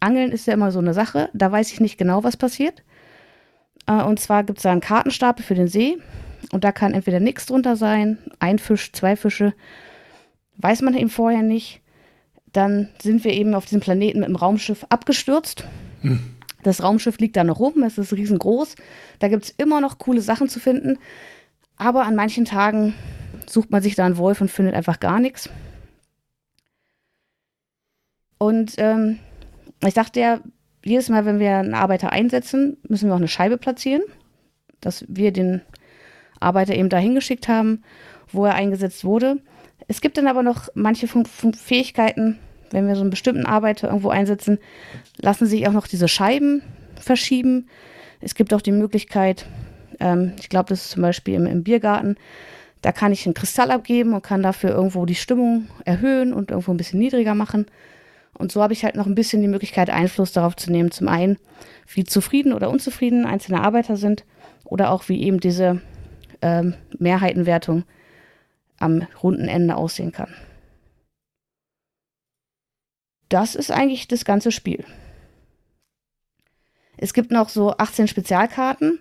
Angeln 0.00 0.32
ist 0.32 0.46
ja 0.46 0.54
immer 0.54 0.72
so 0.72 0.78
eine 0.78 0.94
Sache, 0.94 1.30
da 1.32 1.50
weiß 1.50 1.72
ich 1.72 1.80
nicht 1.80 1.96
genau, 1.96 2.24
was 2.24 2.36
passiert. 2.36 2.82
Äh, 3.86 4.02
und 4.02 4.20
zwar 4.20 4.44
gibt 4.44 4.58
es 4.58 4.64
da 4.64 4.72
einen 4.72 4.80
Kartenstapel 4.80 5.44
für 5.44 5.54
den 5.54 5.68
See 5.68 5.98
und 6.52 6.64
da 6.64 6.72
kann 6.72 6.94
entweder 6.94 7.20
nichts 7.20 7.46
drunter 7.46 7.76
sein, 7.76 8.18
ein 8.38 8.58
Fisch, 8.58 8.92
zwei 8.92 9.16
Fische, 9.16 9.54
weiß 10.58 10.82
man 10.82 10.94
eben 10.94 11.10
vorher 11.10 11.42
nicht. 11.42 11.80
Dann 12.52 12.88
sind 13.00 13.24
wir 13.24 13.32
eben 13.32 13.54
auf 13.54 13.64
diesem 13.64 13.80
Planeten 13.80 14.20
mit 14.20 14.28
dem 14.28 14.36
Raumschiff 14.36 14.86
abgestürzt. 14.88 15.64
Hm. 16.00 16.35
Das 16.66 16.82
Raumschiff 16.82 17.18
liegt 17.18 17.36
da 17.36 17.44
noch 17.44 17.60
rum, 17.60 17.84
es 17.84 17.96
ist 17.96 18.12
riesengroß. 18.12 18.74
Da 19.20 19.28
gibt 19.28 19.44
es 19.44 19.50
immer 19.50 19.80
noch 19.80 19.98
coole 19.98 20.20
Sachen 20.20 20.48
zu 20.48 20.58
finden. 20.58 20.98
Aber 21.76 22.04
an 22.06 22.16
manchen 22.16 22.44
Tagen 22.44 22.92
sucht 23.48 23.70
man 23.70 23.82
sich 23.82 23.94
da 23.94 24.04
einen 24.04 24.16
Wolf 24.16 24.40
und 24.40 24.50
findet 24.50 24.74
einfach 24.74 24.98
gar 24.98 25.20
nichts. 25.20 25.48
Und 28.38 28.74
ähm, 28.78 29.20
ich 29.84 29.94
dachte 29.94 30.18
ja, 30.18 30.40
jedes 30.84 31.08
Mal, 31.08 31.24
wenn 31.24 31.38
wir 31.38 31.56
einen 31.56 31.74
Arbeiter 31.74 32.10
einsetzen, 32.10 32.78
müssen 32.88 33.08
wir 33.08 33.14
auch 33.14 33.18
eine 33.18 33.28
Scheibe 33.28 33.58
platzieren, 33.58 34.02
dass 34.80 35.04
wir 35.06 35.32
den 35.32 35.62
Arbeiter 36.40 36.74
eben 36.74 36.88
dahin 36.88 37.14
geschickt 37.14 37.46
haben, 37.46 37.84
wo 38.32 38.44
er 38.44 38.56
eingesetzt 38.56 39.04
wurde. 39.04 39.40
Es 39.86 40.00
gibt 40.00 40.18
dann 40.18 40.26
aber 40.26 40.42
noch 40.42 40.68
manche 40.74 41.06
Fähigkeiten, 41.06 42.40
wenn 42.70 42.86
wir 42.88 42.94
so 42.94 43.02
einen 43.02 43.10
bestimmten 43.10 43.46
Arbeiter 43.46 43.88
irgendwo 43.88 44.08
einsetzen, 44.08 44.58
lassen 45.18 45.46
sich 45.46 45.66
auch 45.68 45.72
noch 45.72 45.86
diese 45.86 46.08
Scheiben 46.08 46.62
verschieben. 47.00 47.68
Es 48.20 48.34
gibt 48.34 48.52
auch 48.54 48.62
die 48.62 48.72
Möglichkeit, 48.72 49.46
ähm, 50.00 50.32
ich 50.40 50.48
glaube, 50.48 50.68
das 50.68 50.84
ist 50.84 50.90
zum 50.90 51.02
Beispiel 51.02 51.34
im, 51.34 51.46
im 51.46 51.62
Biergarten, 51.62 52.16
da 52.82 52.92
kann 52.92 53.12
ich 53.12 53.26
einen 53.26 53.34
Kristall 53.34 53.70
abgeben 53.70 54.14
und 54.14 54.22
kann 54.22 54.42
dafür 54.42 54.70
irgendwo 54.70 55.06
die 55.06 55.14
Stimmung 55.14 55.66
erhöhen 55.84 56.32
und 56.32 56.50
irgendwo 56.50 56.72
ein 56.72 56.76
bisschen 56.76 57.00
niedriger 57.00 57.34
machen. 57.34 57.66
Und 58.34 58.52
so 58.52 58.62
habe 58.62 58.74
ich 58.74 58.84
halt 58.84 58.96
noch 58.96 59.06
ein 59.06 59.14
bisschen 59.14 59.42
die 59.42 59.48
Möglichkeit, 59.48 59.90
Einfluss 59.90 60.32
darauf 60.32 60.56
zu 60.56 60.70
nehmen. 60.70 60.90
Zum 60.90 61.08
einen, 61.08 61.38
wie 61.92 62.04
zufrieden 62.04 62.52
oder 62.52 62.70
unzufrieden 62.70 63.24
einzelne 63.24 63.62
Arbeiter 63.62 63.96
sind 63.96 64.24
oder 64.64 64.90
auch 64.90 65.08
wie 65.08 65.22
eben 65.22 65.40
diese 65.40 65.80
ähm, 66.42 66.74
Mehrheitenwertung 66.98 67.84
am 68.78 69.06
runden 69.22 69.48
Ende 69.48 69.74
aussehen 69.74 70.12
kann. 70.12 70.28
Das 73.28 73.54
ist 73.54 73.70
eigentlich 73.70 74.08
das 74.08 74.24
ganze 74.24 74.52
Spiel. 74.52 74.84
Es 76.96 77.12
gibt 77.12 77.30
noch 77.30 77.48
so 77.48 77.76
18 77.76 78.08
Spezialkarten, 78.08 79.00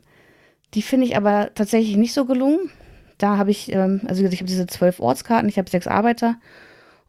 die 0.74 0.82
finde 0.82 1.06
ich 1.06 1.16
aber 1.16 1.54
tatsächlich 1.56 1.96
nicht 1.96 2.14
so 2.14 2.26
gelungen. 2.26 2.70
Da 3.18 3.38
habe 3.38 3.52
ich, 3.52 3.72
ähm, 3.72 4.02
also 4.08 4.24
ich 4.24 4.38
habe 4.40 4.46
diese 4.46 4.68
zwölf 4.68 5.00
Ortskarten, 5.00 5.48
ich 5.48 5.58
habe 5.58 5.70
sechs 5.70 5.88
Arbeiter 5.88 6.36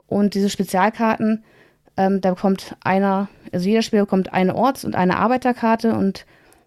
und 0.06 0.34
diese 0.34 0.50
Spezialkarten, 0.50 1.42
ähm, 1.96 2.20
da 2.20 2.30
bekommt 2.30 2.76
einer, 2.84 3.28
also 3.52 3.68
jeder 3.68 3.82
Spieler 3.82 4.02
bekommt 4.02 4.32
eine 4.32 4.54
Orts- 4.54 4.84
und 4.84 4.94
eine 4.94 5.16
Arbeiterkarte 5.16 5.94
und 5.94 6.26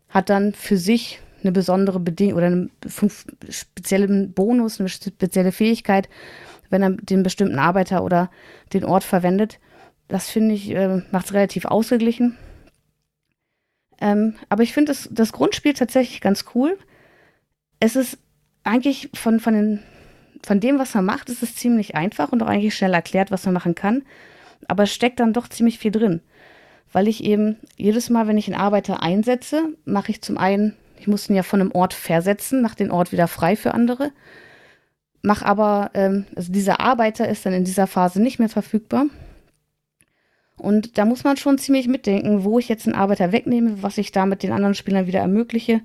hat 0.09 0.29
dann 0.29 0.53
für 0.53 0.75
sich 0.75 1.21
eine 1.41 1.51
besondere 1.53 1.99
Bedingung 1.99 2.35
oder 2.35 2.47
einen 2.47 2.71
speziellen 3.49 4.33
Bonus, 4.33 4.79
eine 4.79 4.89
spezielle 4.89 5.53
Fähigkeit, 5.53 6.09
wenn 6.69 6.81
er 6.81 6.89
den 6.91 7.23
bestimmten 7.23 7.59
Arbeiter 7.59 8.03
oder 8.03 8.29
den 8.73 8.83
Ort 8.83 9.03
verwendet. 9.03 9.59
Das 10.09 10.29
finde 10.29 10.55
ich, 10.55 10.71
äh, 10.71 11.01
macht 11.11 11.27
es 11.27 11.33
relativ 11.33 11.65
ausgeglichen. 11.65 12.35
Ähm, 14.01 14.35
aber 14.49 14.63
ich 14.63 14.73
finde 14.73 14.91
das, 14.91 15.07
das 15.11 15.31
Grundspiel 15.31 15.73
tatsächlich 15.73 16.19
ganz 16.19 16.45
cool. 16.53 16.77
Es 17.79 17.95
ist 17.95 18.17
eigentlich 18.63 19.09
von, 19.13 19.39
von, 19.39 19.53
den, 19.53 19.79
von 20.43 20.59
dem, 20.59 20.79
was 20.79 20.95
man 20.95 21.05
macht, 21.05 21.29
ist 21.29 21.43
es 21.43 21.55
ziemlich 21.55 21.95
einfach 21.95 22.31
und 22.31 22.41
auch 22.41 22.47
eigentlich 22.47 22.75
schnell 22.75 22.93
erklärt, 22.93 23.29
was 23.29 23.45
man 23.45 23.53
machen 23.53 23.75
kann. 23.75 24.03
Aber 24.67 24.83
es 24.83 24.93
steckt 24.93 25.19
dann 25.19 25.31
doch 25.31 25.47
ziemlich 25.47 25.77
viel 25.77 25.91
drin. 25.91 26.21
Weil 26.91 27.07
ich 27.07 27.23
eben 27.23 27.57
jedes 27.77 28.09
Mal, 28.09 28.27
wenn 28.27 28.37
ich 28.37 28.47
einen 28.47 28.59
Arbeiter 28.59 29.03
einsetze, 29.03 29.73
mache 29.85 30.11
ich 30.11 30.23
zum 30.23 30.39
einen, 30.39 30.75
ich 30.97 31.07
muss 31.07 31.29
ihn 31.29 31.35
ja 31.35 31.43
von 31.43 31.61
einem 31.61 31.71
Ort 31.71 31.93
versetzen, 31.93 32.63
mache 32.63 32.77
den 32.77 32.89
Ort 32.89 33.11
wieder 33.11 33.27
frei 33.27 33.55
für 33.55 33.75
andere. 33.75 34.11
Mach 35.21 35.43
aber, 35.43 35.91
ähm, 35.93 36.25
also 36.35 36.51
dieser 36.51 36.79
Arbeiter 36.79 37.29
ist 37.29 37.45
dann 37.45 37.53
in 37.53 37.63
dieser 37.63 37.85
Phase 37.85 38.19
nicht 38.19 38.39
mehr 38.39 38.49
verfügbar. 38.49 39.05
Und 40.59 40.97
da 40.97 41.05
muss 41.05 41.23
man 41.23 41.37
schon 41.37 41.57
ziemlich 41.57 41.87
mitdenken, 41.87 42.43
wo 42.43 42.59
ich 42.59 42.69
jetzt 42.69 42.85
einen 42.85 42.95
Arbeiter 42.95 43.31
wegnehme, 43.31 43.81
was 43.81 43.97
ich 43.97 44.11
damit 44.11 44.43
den 44.43 44.51
anderen 44.51 44.75
Spielern 44.75 45.07
wieder 45.07 45.19
ermögliche 45.19 45.81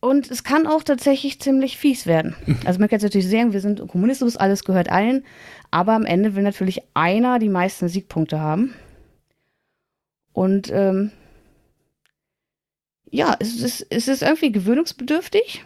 und 0.00 0.30
es 0.30 0.44
kann 0.44 0.66
auch 0.66 0.82
tatsächlich 0.82 1.40
ziemlich 1.40 1.76
fies 1.76 2.06
werden. 2.06 2.34
Also 2.64 2.80
man 2.80 2.88
kann 2.88 2.96
jetzt 2.96 3.02
natürlich 3.04 3.28
sagen, 3.28 3.52
wir 3.52 3.60
sind 3.60 3.86
Kommunismus, 3.88 4.36
alles 4.36 4.64
gehört 4.64 4.90
allen, 4.90 5.24
aber 5.70 5.92
am 5.92 6.04
Ende 6.04 6.34
will 6.34 6.42
natürlich 6.42 6.82
einer 6.94 7.38
die 7.38 7.48
meisten 7.48 7.88
Siegpunkte 7.88 8.40
haben. 8.40 8.74
Und 10.32 10.70
ähm, 10.72 11.10
ja, 13.10 13.36
es 13.40 13.60
ist, 13.60 13.86
es 13.90 14.06
ist 14.06 14.22
irgendwie 14.22 14.52
gewöhnungsbedürftig. 14.52 15.64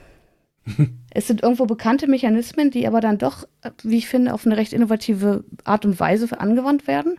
es 1.15 1.27
sind 1.27 1.43
irgendwo 1.43 1.67
bekannte 1.67 2.07
Mechanismen, 2.07 2.71
die 2.71 2.87
aber 2.87 3.01
dann 3.01 3.19
doch, 3.19 3.47
wie 3.83 3.99
ich 3.99 4.09
finde, 4.09 4.33
auf 4.33 4.47
eine 4.47 4.57
recht 4.57 4.73
innovative 4.73 5.45
Art 5.65 5.85
und 5.85 6.01
Weise 6.01 6.41
angewandt 6.41 6.87
werden. 6.87 7.19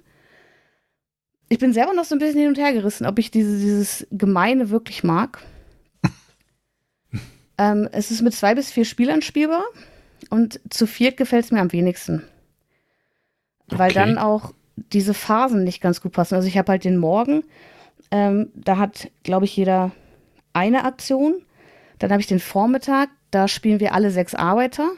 Ich 1.49 1.59
bin 1.59 1.73
selber 1.73 1.93
noch 1.93 2.05
so 2.05 2.15
ein 2.15 2.19
bisschen 2.19 2.39
hin 2.39 2.49
und 2.49 2.57
her 2.57 2.73
gerissen, 2.73 3.05
ob 3.05 3.19
ich 3.19 3.29
diese, 3.29 3.59
dieses 3.59 4.07
Gemeine 4.11 4.69
wirklich 4.69 5.03
mag. 5.03 5.39
Ähm, 7.55 7.87
es 7.91 8.09
ist 8.09 8.23
mit 8.23 8.33
zwei 8.33 8.55
bis 8.55 8.71
vier 8.71 8.83
Spielern 8.83 9.21
spielbar 9.21 9.63
und 10.31 10.59
zu 10.71 10.87
viert 10.87 11.17
gefällt 11.17 11.45
es 11.45 11.51
mir 11.51 11.61
am 11.61 11.71
wenigsten. 11.71 12.23
Okay. 13.67 13.77
Weil 13.77 13.93
dann 13.93 14.17
auch 14.17 14.55
diese 14.75 15.13
Phasen 15.13 15.63
nicht 15.63 15.79
ganz 15.79 16.01
gut 16.01 16.13
passen. 16.13 16.33
Also 16.33 16.47
ich 16.47 16.57
habe 16.57 16.71
halt 16.71 16.83
den 16.83 16.97
Morgen, 16.97 17.43
ähm, 18.09 18.49
da 18.55 18.77
hat, 18.79 19.11
glaube 19.21 19.45
ich, 19.45 19.55
jeder 19.55 19.91
eine 20.53 20.83
Aktion. 20.83 21.45
Dann 21.99 22.11
habe 22.11 22.21
ich 22.21 22.27
den 22.27 22.39
Vormittag, 22.39 23.09
da 23.33 23.47
spielen 23.47 23.79
wir 23.79 23.93
alle 23.93 24.11
sechs 24.11 24.35
Arbeiter. 24.35 24.91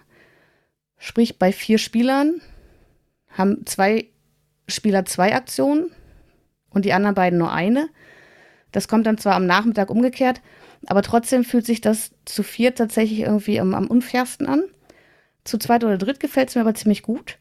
Sprich, 0.98 1.40
bei 1.40 1.52
vier 1.52 1.78
Spielern 1.78 2.42
haben 3.30 3.66
zwei 3.66 4.08
Spieler 4.68 5.06
zwei 5.06 5.36
Aktionen 5.36 5.92
und 6.70 6.86
die 6.86 6.94
anderen 6.94 7.16
beiden 7.16 7.40
nur 7.40 7.52
eine. 7.52 7.90
Das 8.72 8.88
kommt 8.88 9.06
dann 9.08 9.18
zwar 9.18 9.36
am 9.36 9.46
Nachmittag 9.46 9.90
umgekehrt, 9.90 10.42
aber 10.88 11.02
trotzdem 11.02 11.44
fühlt 11.44 11.66
sich 11.66 11.82
das 11.82 12.12
zu 12.26 12.44
viert 12.44 12.78
tatsächlich 12.78 13.22
irgendwie 13.22 13.60
am, 13.60 13.74
am 13.74 13.88
unfairsten 13.88 14.48
an. 14.48 14.64
Zu 15.44 15.58
zweit 15.58 15.84
oder 15.84 15.98
dritt 15.98 16.20
gefällt 16.20 16.50
es 16.50 16.56
mir 16.56 16.62
aber 16.62 16.74
ziemlich 16.74 17.04
gut. 17.04 17.38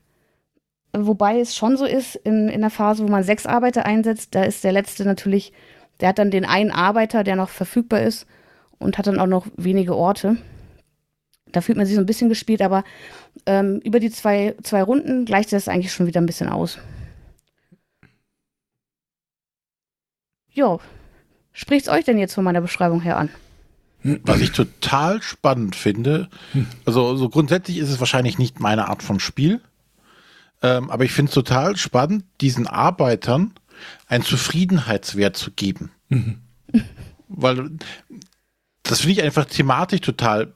Wobei 0.93 1.41
es 1.41 1.57
schon 1.57 1.77
so 1.77 1.87
ist, 1.87 2.15
in, 2.15 2.49
in 2.49 2.61
der 2.61 2.71
Phase, 2.71 3.03
wo 3.03 3.09
man 3.09 3.25
sechs 3.25 3.47
Arbeiter 3.47 3.85
einsetzt, 3.85 4.35
da 4.35 4.45
ist 4.45 4.63
der 4.63 4.71
letzte 4.71 5.05
natürlich, 5.05 5.53
der 6.01 6.11
hat 6.11 6.19
dann 6.19 6.31
den 6.31 6.45
einen 6.45 6.71
Arbeiter, 6.71 7.25
der 7.25 7.35
noch 7.35 7.49
verfügbar 7.49 8.03
ist 8.03 8.27
und 8.79 8.97
hat 8.97 9.09
dann 9.09 9.19
auch 9.19 9.27
noch 9.27 9.47
wenige 9.57 9.97
Orte. 9.97 10.37
Da 11.57 11.61
fühlt 11.61 11.79
man 11.79 11.87
sich 11.87 11.95
so 11.95 12.01
ein 12.01 12.07
bisschen 12.07 12.29
gespielt, 12.29 12.63
aber 12.63 12.85
ähm, 13.47 13.81
über 13.85 14.01
die 14.01 14.11
zwei, 14.11 14.55
zwei 14.63 14.83
Runden 14.83 15.25
gleicht 15.25 15.53
das 15.53 15.69
eigentlich 15.69 15.93
schon 15.93 16.07
wieder 16.07 16.21
ein 16.21 16.27
bisschen 16.27 16.49
aus. 16.49 16.79
Jo, 20.51 20.81
Spricht's 21.55 21.89
euch 21.89 22.05
denn 22.05 22.19
jetzt 22.19 22.35
von 22.35 22.45
meiner 22.45 22.61
Beschreibung 22.61 23.01
her 23.01 23.17
an? 23.17 23.31
Was 24.03 24.41
ich 24.41 24.51
total 24.51 25.23
spannend 25.23 25.77
finde, 25.77 26.29
also 26.85 27.17
so 27.17 27.31
grundsätzlich 27.31 27.79
ist 27.79 27.89
es 27.89 28.01
wahrscheinlich 28.01 28.37
nicht 28.39 28.61
meine 28.61 28.89
Art 28.89 29.03
von 29.03 29.19
Spiel, 29.19 29.63
ähm, 30.61 30.91
aber 30.91 31.05
ich 31.05 31.13
finde 31.13 31.31
es 31.31 31.35
total 31.35 31.77
spannend, 31.77 32.25
diesen 32.43 32.67
Arbeitern 32.67 33.55
einen 34.07 34.25
Zufriedenheitswert 34.25 35.37
zu 35.37 35.53
geben. 35.53 35.91
Mhm. 36.11 36.41
Weil 37.29 37.71
das 38.83 39.01
finde 39.01 39.13
ich 39.13 39.23
einfach 39.23 39.47
thematisch 39.47 40.03
total 40.03 40.53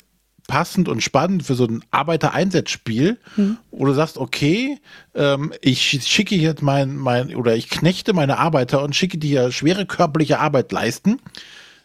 passend 0.49 0.88
und 0.88 1.01
spannend 1.01 1.44
für 1.44 1.55
so 1.55 1.66
ein 1.66 1.84
Arbeitereinsatzspiel, 1.92 3.18
mhm. 3.36 3.59
wo 3.70 3.84
du 3.84 3.92
sagst, 3.92 4.18
okay, 4.18 4.78
ähm, 5.14 5.53
ich 5.61 6.03
schicke 6.05 6.34
jetzt 6.34 6.62
mein, 6.62 6.96
mein, 6.96 7.36
oder 7.36 7.55
ich 7.55 7.70
knechte 7.70 8.14
meine 8.14 8.38
Arbeiter 8.38 8.82
und 8.82 8.96
schicke 8.96 9.18
die 9.18 9.30
ja 9.30 9.53
schwere 9.53 9.86
körperliche 9.86 10.40
Arbeit 10.40 10.72
leisten, 10.72 11.20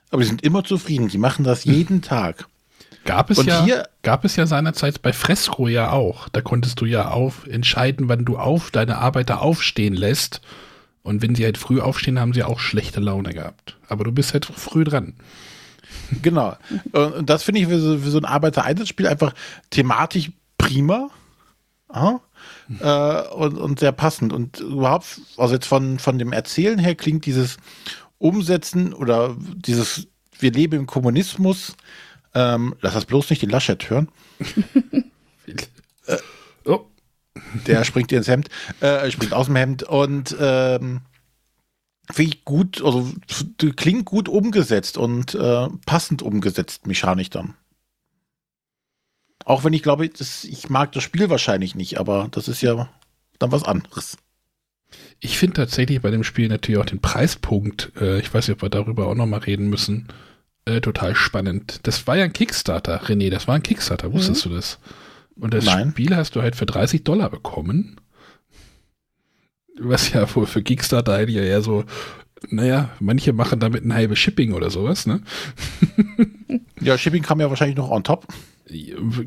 aber 0.09 0.23
die 0.23 0.27
sind 0.29 0.41
immer 0.41 0.63
zufrieden, 0.63 1.09
die 1.09 1.19
machen 1.19 1.45
das 1.45 1.65
mhm. 1.65 1.73
jeden 1.73 2.01
Tag. 2.01 2.47
Gab 3.05 3.29
es, 3.29 3.43
ja, 3.43 3.65
hier, 3.65 3.89
gab 4.01 4.23
es 4.23 4.37
ja 4.37 4.47
seinerzeit 4.47 5.01
bei 5.01 5.11
Fresco 5.11 5.67
ja 5.67 5.91
auch. 5.91 6.29
Da 6.29 6.39
konntest 6.39 6.79
du 6.79 6.85
ja 6.85 7.09
auf 7.09 7.45
entscheiden, 7.47 8.07
wann 8.07 8.23
du 8.23 8.37
auf 8.37 8.71
deine 8.71 8.97
Arbeiter 8.97 9.41
aufstehen 9.41 9.93
lässt. 9.93 10.39
Und 11.01 11.21
wenn 11.21 11.35
sie 11.35 11.43
halt 11.43 11.57
früh 11.57 11.81
aufstehen, 11.81 12.17
haben 12.17 12.31
sie 12.31 12.43
auch 12.43 12.61
schlechte 12.61 13.01
Laune 13.01 13.33
gehabt. 13.33 13.77
Aber 13.89 14.05
du 14.05 14.13
bist 14.13 14.31
halt 14.31 14.45
früh 14.45 14.85
dran. 14.85 15.15
Genau. 16.21 16.55
Und 16.91 17.29
das 17.29 17.43
finde 17.43 17.61
ich 17.61 17.67
für 17.67 17.79
so, 17.79 17.97
für 17.97 18.11
so 18.11 18.17
ein 18.17 18.25
Arbeiter-Einsatzspiel 18.25 19.07
einfach 19.07 19.33
thematisch 19.69 20.31
prima. 20.57 21.09
Aha. 21.89 22.21
Äh, 22.79 23.33
und, 23.33 23.57
und 23.57 23.79
sehr 23.79 23.91
passend. 23.91 24.33
Und 24.33 24.59
überhaupt, 24.59 25.21
also 25.37 25.53
jetzt 25.53 25.67
von, 25.67 25.99
von 25.99 26.17
dem 26.17 26.33
Erzählen 26.33 26.79
her 26.79 26.95
klingt 26.95 27.25
dieses 27.25 27.57
Umsetzen 28.17 28.93
oder 28.93 29.35
dieses 29.55 30.07
Wir 30.39 30.51
leben 30.51 30.79
im 30.79 30.87
Kommunismus, 30.87 31.75
ähm, 32.33 32.75
lass 32.81 32.93
das 32.93 33.05
bloß 33.05 33.29
nicht 33.29 33.41
die 33.41 33.47
Laschet 33.47 33.89
hören. 33.89 34.09
äh, 36.07 36.17
oh. 36.65 36.85
Der 37.67 37.83
springt 37.83 38.11
dir 38.11 38.17
ins 38.17 38.27
Hemd, 38.27 38.49
äh, 38.79 39.09
springt 39.11 39.33
aus 39.33 39.47
dem 39.47 39.55
Hemd 39.55 39.83
und 39.83 40.35
ähm, 40.39 41.01
finde 42.11 42.35
ich 42.35 42.45
gut, 42.45 42.83
also 42.83 43.09
klingt 43.75 44.05
gut 44.05 44.27
umgesetzt 44.29 44.97
und 44.97 45.35
äh, 45.35 45.67
passend 45.85 46.21
umgesetzt, 46.21 46.87
mechanisch 46.87 47.29
dann. 47.29 47.55
Auch 49.45 49.63
wenn 49.63 49.73
ich 49.73 49.83
glaube, 49.83 50.07
das, 50.07 50.43
ich 50.43 50.69
mag 50.69 50.91
das 50.93 51.03
Spiel 51.03 51.29
wahrscheinlich 51.29 51.75
nicht, 51.75 51.99
aber 51.99 52.27
das 52.31 52.47
ist 52.47 52.61
ja 52.61 52.89
dann 53.39 53.51
was 53.51 53.63
anderes. 53.63 54.17
Ich 55.19 55.37
finde 55.37 55.55
tatsächlich 55.55 56.01
bei 56.01 56.11
dem 56.11 56.23
Spiel 56.23 56.47
natürlich 56.47 56.79
auch 56.79 56.85
den 56.85 57.01
Preispunkt, 57.01 57.91
äh, 57.99 58.19
ich 58.19 58.33
weiß 58.33 58.47
nicht, 58.47 58.55
ob 58.55 58.61
wir 58.61 58.69
darüber 58.69 59.07
auch 59.07 59.15
nochmal 59.15 59.41
reden 59.41 59.69
müssen, 59.69 60.07
äh, 60.65 60.81
total 60.81 61.15
spannend. 61.15 61.79
Das 61.83 62.07
war 62.07 62.15
ja 62.15 62.25
ein 62.25 62.33
Kickstarter, 62.33 63.03
René, 63.03 63.29
das 63.29 63.47
war 63.47 63.55
ein 63.55 63.63
Kickstarter, 63.63 64.13
wusstest 64.13 64.45
mhm. 64.45 64.49
du 64.49 64.55
das? 64.55 64.79
Und 65.35 65.53
das 65.53 65.65
Nein. 65.65 65.91
Spiel 65.91 66.15
hast 66.15 66.35
du 66.35 66.41
halt 66.41 66.55
für 66.55 66.65
30 66.65 67.03
Dollar 67.03 67.29
bekommen 67.29 67.99
was 69.79 70.11
ja 70.11 70.33
wohl 70.35 70.45
für 70.45 70.63
Kickstarter 70.63 71.13
eigentlich 71.13 71.37
eher 71.37 71.61
so, 71.61 71.83
naja, 72.49 72.89
manche 72.99 73.33
machen 73.33 73.59
damit 73.59 73.85
ein 73.85 73.93
halbes 73.93 74.19
Shipping 74.19 74.53
oder 74.53 74.69
sowas, 74.69 75.05
ne? 75.05 75.21
ja, 76.81 76.97
Shipping 76.97 77.23
kam 77.23 77.39
ja 77.39 77.49
wahrscheinlich 77.49 77.77
noch 77.77 77.89
on 77.89 78.03
top. 78.03 78.27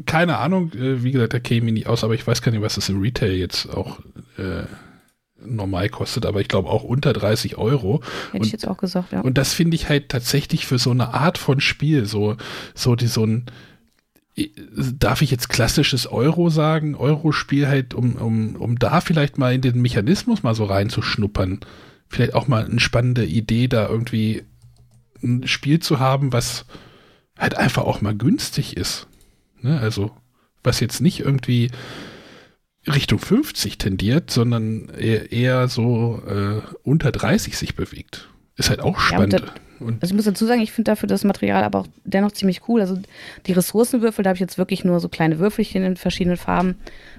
Keine 0.06 0.38
Ahnung, 0.38 0.72
äh, 0.72 1.02
wie 1.02 1.12
gesagt, 1.12 1.34
da 1.34 1.38
käme 1.38 1.66
ich 1.68 1.72
nicht 1.72 1.86
aus, 1.86 2.04
aber 2.04 2.14
ich 2.14 2.26
weiß 2.26 2.42
gar 2.42 2.52
nicht, 2.52 2.62
was 2.62 2.74
das 2.74 2.88
im 2.88 3.00
Retail 3.00 3.32
jetzt 3.32 3.68
auch 3.68 4.00
äh, 4.38 4.64
normal 5.38 5.88
kostet, 5.88 6.26
aber 6.26 6.40
ich 6.40 6.48
glaube 6.48 6.68
auch 6.68 6.82
unter 6.82 7.12
30 7.12 7.56
Euro. 7.58 8.00
Hätte 8.28 8.38
und, 8.38 8.46
ich 8.46 8.52
jetzt 8.52 8.66
auch 8.66 8.78
gesagt, 8.78 9.12
ja. 9.12 9.20
Und 9.20 9.38
das 9.38 9.52
finde 9.52 9.74
ich 9.74 9.88
halt 9.88 10.08
tatsächlich 10.08 10.66
für 10.66 10.78
so 10.78 10.90
eine 10.90 11.14
Art 11.14 11.38
von 11.38 11.60
Spiel, 11.60 12.06
so, 12.06 12.36
so 12.74 12.96
die 12.96 13.06
so 13.06 13.24
ein 13.24 13.46
darf 14.36 15.22
ich 15.22 15.30
jetzt 15.30 15.48
klassisches 15.48 16.06
Euro 16.06 16.50
sagen, 16.50 16.94
Euro-Spiel 16.94 17.68
halt, 17.68 17.94
um, 17.94 18.16
um, 18.16 18.56
um 18.56 18.78
da 18.78 19.00
vielleicht 19.00 19.38
mal 19.38 19.54
in 19.54 19.62
den 19.62 19.80
Mechanismus 19.80 20.42
mal 20.42 20.54
so 20.54 20.64
reinzuschnuppern. 20.64 21.60
Vielleicht 22.08 22.34
auch 22.34 22.46
mal 22.46 22.64
eine 22.64 22.80
spannende 22.80 23.24
Idee, 23.24 23.66
da 23.66 23.88
irgendwie 23.88 24.44
ein 25.22 25.46
Spiel 25.46 25.80
zu 25.80 26.00
haben, 26.00 26.32
was 26.32 26.66
halt 27.38 27.56
einfach 27.56 27.84
auch 27.84 28.02
mal 28.02 28.14
günstig 28.14 28.76
ist. 28.76 29.08
Ne? 29.62 29.80
Also, 29.80 30.10
was 30.62 30.80
jetzt 30.80 31.00
nicht 31.00 31.20
irgendwie 31.20 31.70
Richtung 32.86 33.18
50 33.18 33.78
tendiert, 33.78 34.30
sondern 34.30 34.90
eher, 34.90 35.32
eher 35.32 35.68
so 35.68 36.22
äh, 36.26 36.60
unter 36.82 37.10
30 37.10 37.56
sich 37.56 37.74
bewegt. 37.74 38.28
Ist 38.56 38.70
halt 38.70 38.80
auch 38.80 38.98
spannend. 38.98 39.34
Ja, 39.34 39.40
und 39.80 40.02
also 40.02 40.12
ich 40.12 40.16
muss 40.16 40.24
dazu 40.24 40.46
sagen, 40.46 40.62
ich 40.62 40.72
finde 40.72 40.90
dafür 40.90 41.06
das 41.06 41.24
Material 41.24 41.62
aber 41.62 41.80
auch 41.80 41.86
dennoch 42.04 42.32
ziemlich 42.32 42.68
cool. 42.68 42.80
Also 42.80 42.98
die 43.46 43.52
Ressourcenwürfel, 43.52 44.22
da 44.22 44.30
habe 44.30 44.36
ich 44.36 44.40
jetzt 44.40 44.58
wirklich 44.58 44.84
nur 44.84 45.00
so 45.00 45.08
kleine 45.08 45.38
Würfelchen 45.38 45.82
in 45.82 45.96
verschiedenen 45.96 46.38
Farben. 46.38 46.76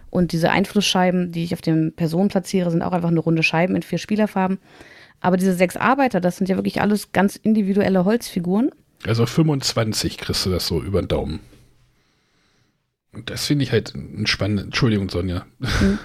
Und 0.09 0.31
diese 0.31 0.49
Einflussscheiben, 0.49 1.31
die 1.31 1.43
ich 1.43 1.53
auf 1.53 1.61
den 1.61 1.93
Personen 1.93 2.29
platziere, 2.29 2.71
sind 2.71 2.81
auch 2.81 2.93
einfach 2.93 3.09
eine 3.09 3.19
runde 3.19 3.43
Scheiben 3.43 3.75
in 3.75 3.83
vier 3.83 3.99
Spielerfarben. 3.99 4.57
Aber 5.19 5.37
diese 5.37 5.53
sechs 5.53 5.77
Arbeiter, 5.77 6.19
das 6.19 6.37
sind 6.37 6.49
ja 6.49 6.55
wirklich 6.55 6.81
alles 6.81 7.11
ganz 7.11 7.35
individuelle 7.35 8.05
Holzfiguren. 8.05 8.71
Also 9.05 9.25
25 9.25 10.17
kriegst 10.17 10.45
du 10.45 10.49
das 10.49 10.65
so 10.65 10.81
über 10.81 11.01
den 11.01 11.07
Daumen. 11.07 11.39
Und 13.13 13.29
das 13.29 13.45
finde 13.45 13.63
ich 13.63 13.71
halt 13.71 13.93
ein 13.95 14.27
spannend. 14.27 14.61
Entschuldigung, 14.61 15.09
Sonja. 15.09 15.45
Mhm. 15.59 15.99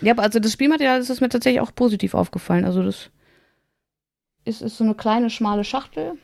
Ja, 0.00 0.12
aber 0.12 0.22
also 0.22 0.38
das 0.38 0.52
Spielmaterial 0.52 1.00
ist 1.00 1.20
mir 1.20 1.28
tatsächlich 1.28 1.60
auch 1.60 1.74
positiv 1.74 2.14
aufgefallen. 2.14 2.64
Also 2.64 2.82
das 2.82 3.10
ist, 4.48 4.62
ist 4.62 4.76
so 4.78 4.84
eine 4.84 4.94
kleine, 4.94 5.30
schmale 5.30 5.64
Schachtel. 5.64 6.14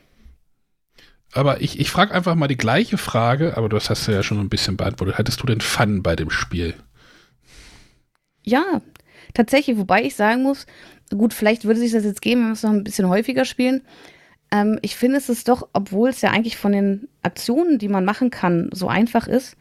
Aber 1.33 1.61
ich, 1.61 1.79
ich 1.79 1.91
frage 1.91 2.13
einfach 2.13 2.35
mal 2.35 2.47
die 2.47 2.57
gleiche 2.57 2.97
Frage, 2.97 3.57
aber 3.57 3.69
du 3.69 3.77
hast 3.77 4.07
ja 4.07 4.23
schon 4.23 4.39
ein 4.39 4.49
bisschen 4.49 4.77
beantwortet. 4.77 5.17
Hattest 5.17 5.41
du 5.41 5.45
denn 5.45 5.61
Fun 5.61 6.01
bei 6.01 6.15
dem 6.15 6.29
Spiel? 6.29 6.75
Ja, 8.43 8.81
tatsächlich, 9.33 9.77
wobei 9.77 10.03
ich 10.03 10.15
sagen 10.15 10.43
muss, 10.43 10.65
gut, 11.09 11.33
vielleicht 11.33 11.65
würde 11.65 11.79
sich 11.79 11.91
das 11.91 12.05
jetzt 12.05 12.21
geben, 12.21 12.41
wenn 12.41 12.49
wir 12.49 12.53
es 12.53 12.63
noch 12.63 12.71
ein 12.71 12.83
bisschen 12.83 13.09
häufiger 13.09 13.43
spielen. 13.43 13.81
Ähm, 14.51 14.79
ich 14.81 14.95
finde 14.95 15.17
es 15.17 15.29
ist 15.29 15.49
doch, 15.49 15.67
obwohl 15.73 16.09
es 16.09 16.21
ja 16.21 16.31
eigentlich 16.31 16.57
von 16.57 16.71
den 16.71 17.09
Aktionen, 17.21 17.79
die 17.79 17.89
man 17.89 18.05
machen 18.05 18.29
kann, 18.29 18.69
so 18.71 18.87
einfach 18.87 19.27
ist, 19.27 19.57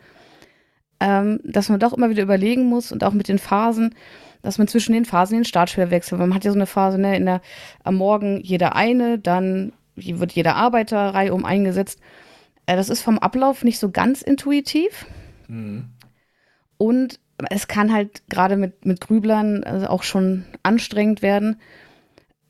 ähm, 1.01 1.41
dass 1.45 1.69
man 1.69 1.81
doch 1.81 1.93
immer 1.93 2.11
wieder 2.11 2.23
überlegen 2.23 2.67
muss 2.67 2.93
und 2.93 3.03
auch 3.03 3.13
mit 3.13 3.29
den 3.29 3.39
Phasen, 3.39 3.95
dass 4.45 4.59
man 4.59 4.69
zwischen 4.69 4.93
den 4.93 5.07
Phasen 5.07 5.39
den 5.39 5.45
Startschwer 5.45 5.91
wechselt. 5.91 6.21
Man 6.21 6.35
hat 6.35 6.45
ja 6.45 6.53
so 6.53 6.59
eine 6.59 6.67
Phase, 6.67 6.99
ne, 6.99 7.17
in 7.17 7.25
der, 7.25 7.41
am 7.83 7.97
Morgen 7.97 8.41
jeder 8.43 8.77
eine, 8.77 9.19
dann 9.19 9.73
wird 9.97 10.33
jede 10.33 10.55
Arbeiterreihe 10.55 11.33
um 11.33 11.45
eingesetzt. 11.45 11.99
Äh, 12.67 12.77
das 12.77 12.91
ist 12.91 13.03
vom 13.03 13.19
Ablauf 13.19 13.65
nicht 13.65 13.79
so 13.79 13.91
ganz 13.91 14.23
intuitiv. 14.23 15.07
Mhm. 15.49 15.87
Und 16.77 17.21
es 17.51 17.69
kann 17.69 17.93
halt 17.93 18.23
gerade 18.29 18.57
mit, 18.57 18.85
mit 18.85 19.01
Grüblern 19.01 19.65
also 19.65 19.87
auch 19.87 20.03
schon 20.03 20.45
anstrengend 20.63 21.23
werden. 21.23 21.61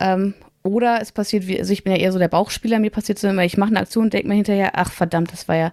Ähm, 0.01 0.34
oder 0.64 1.01
es 1.01 1.12
passiert, 1.12 1.47
wie, 1.47 1.59
also 1.59 1.72
ich 1.72 1.84
bin 1.84 1.95
ja 1.95 2.01
eher 2.01 2.12
so 2.12 2.18
der 2.18 2.28
Bauchspieler, 2.28 2.80
mir 2.80 2.90
passiert 2.90 3.18
so 3.18 3.28
immer, 3.28 3.45
ich 3.45 3.57
mache 3.57 3.70
eine 3.70 3.80
Aktion 3.80 4.05
und 4.05 4.12
denke 4.14 4.28
mir 4.28 4.34
hinterher, 4.34 4.72
ach 4.74 4.90
verdammt, 4.90 5.32
das 5.32 5.47
war 5.47 5.57
ja. 5.57 5.72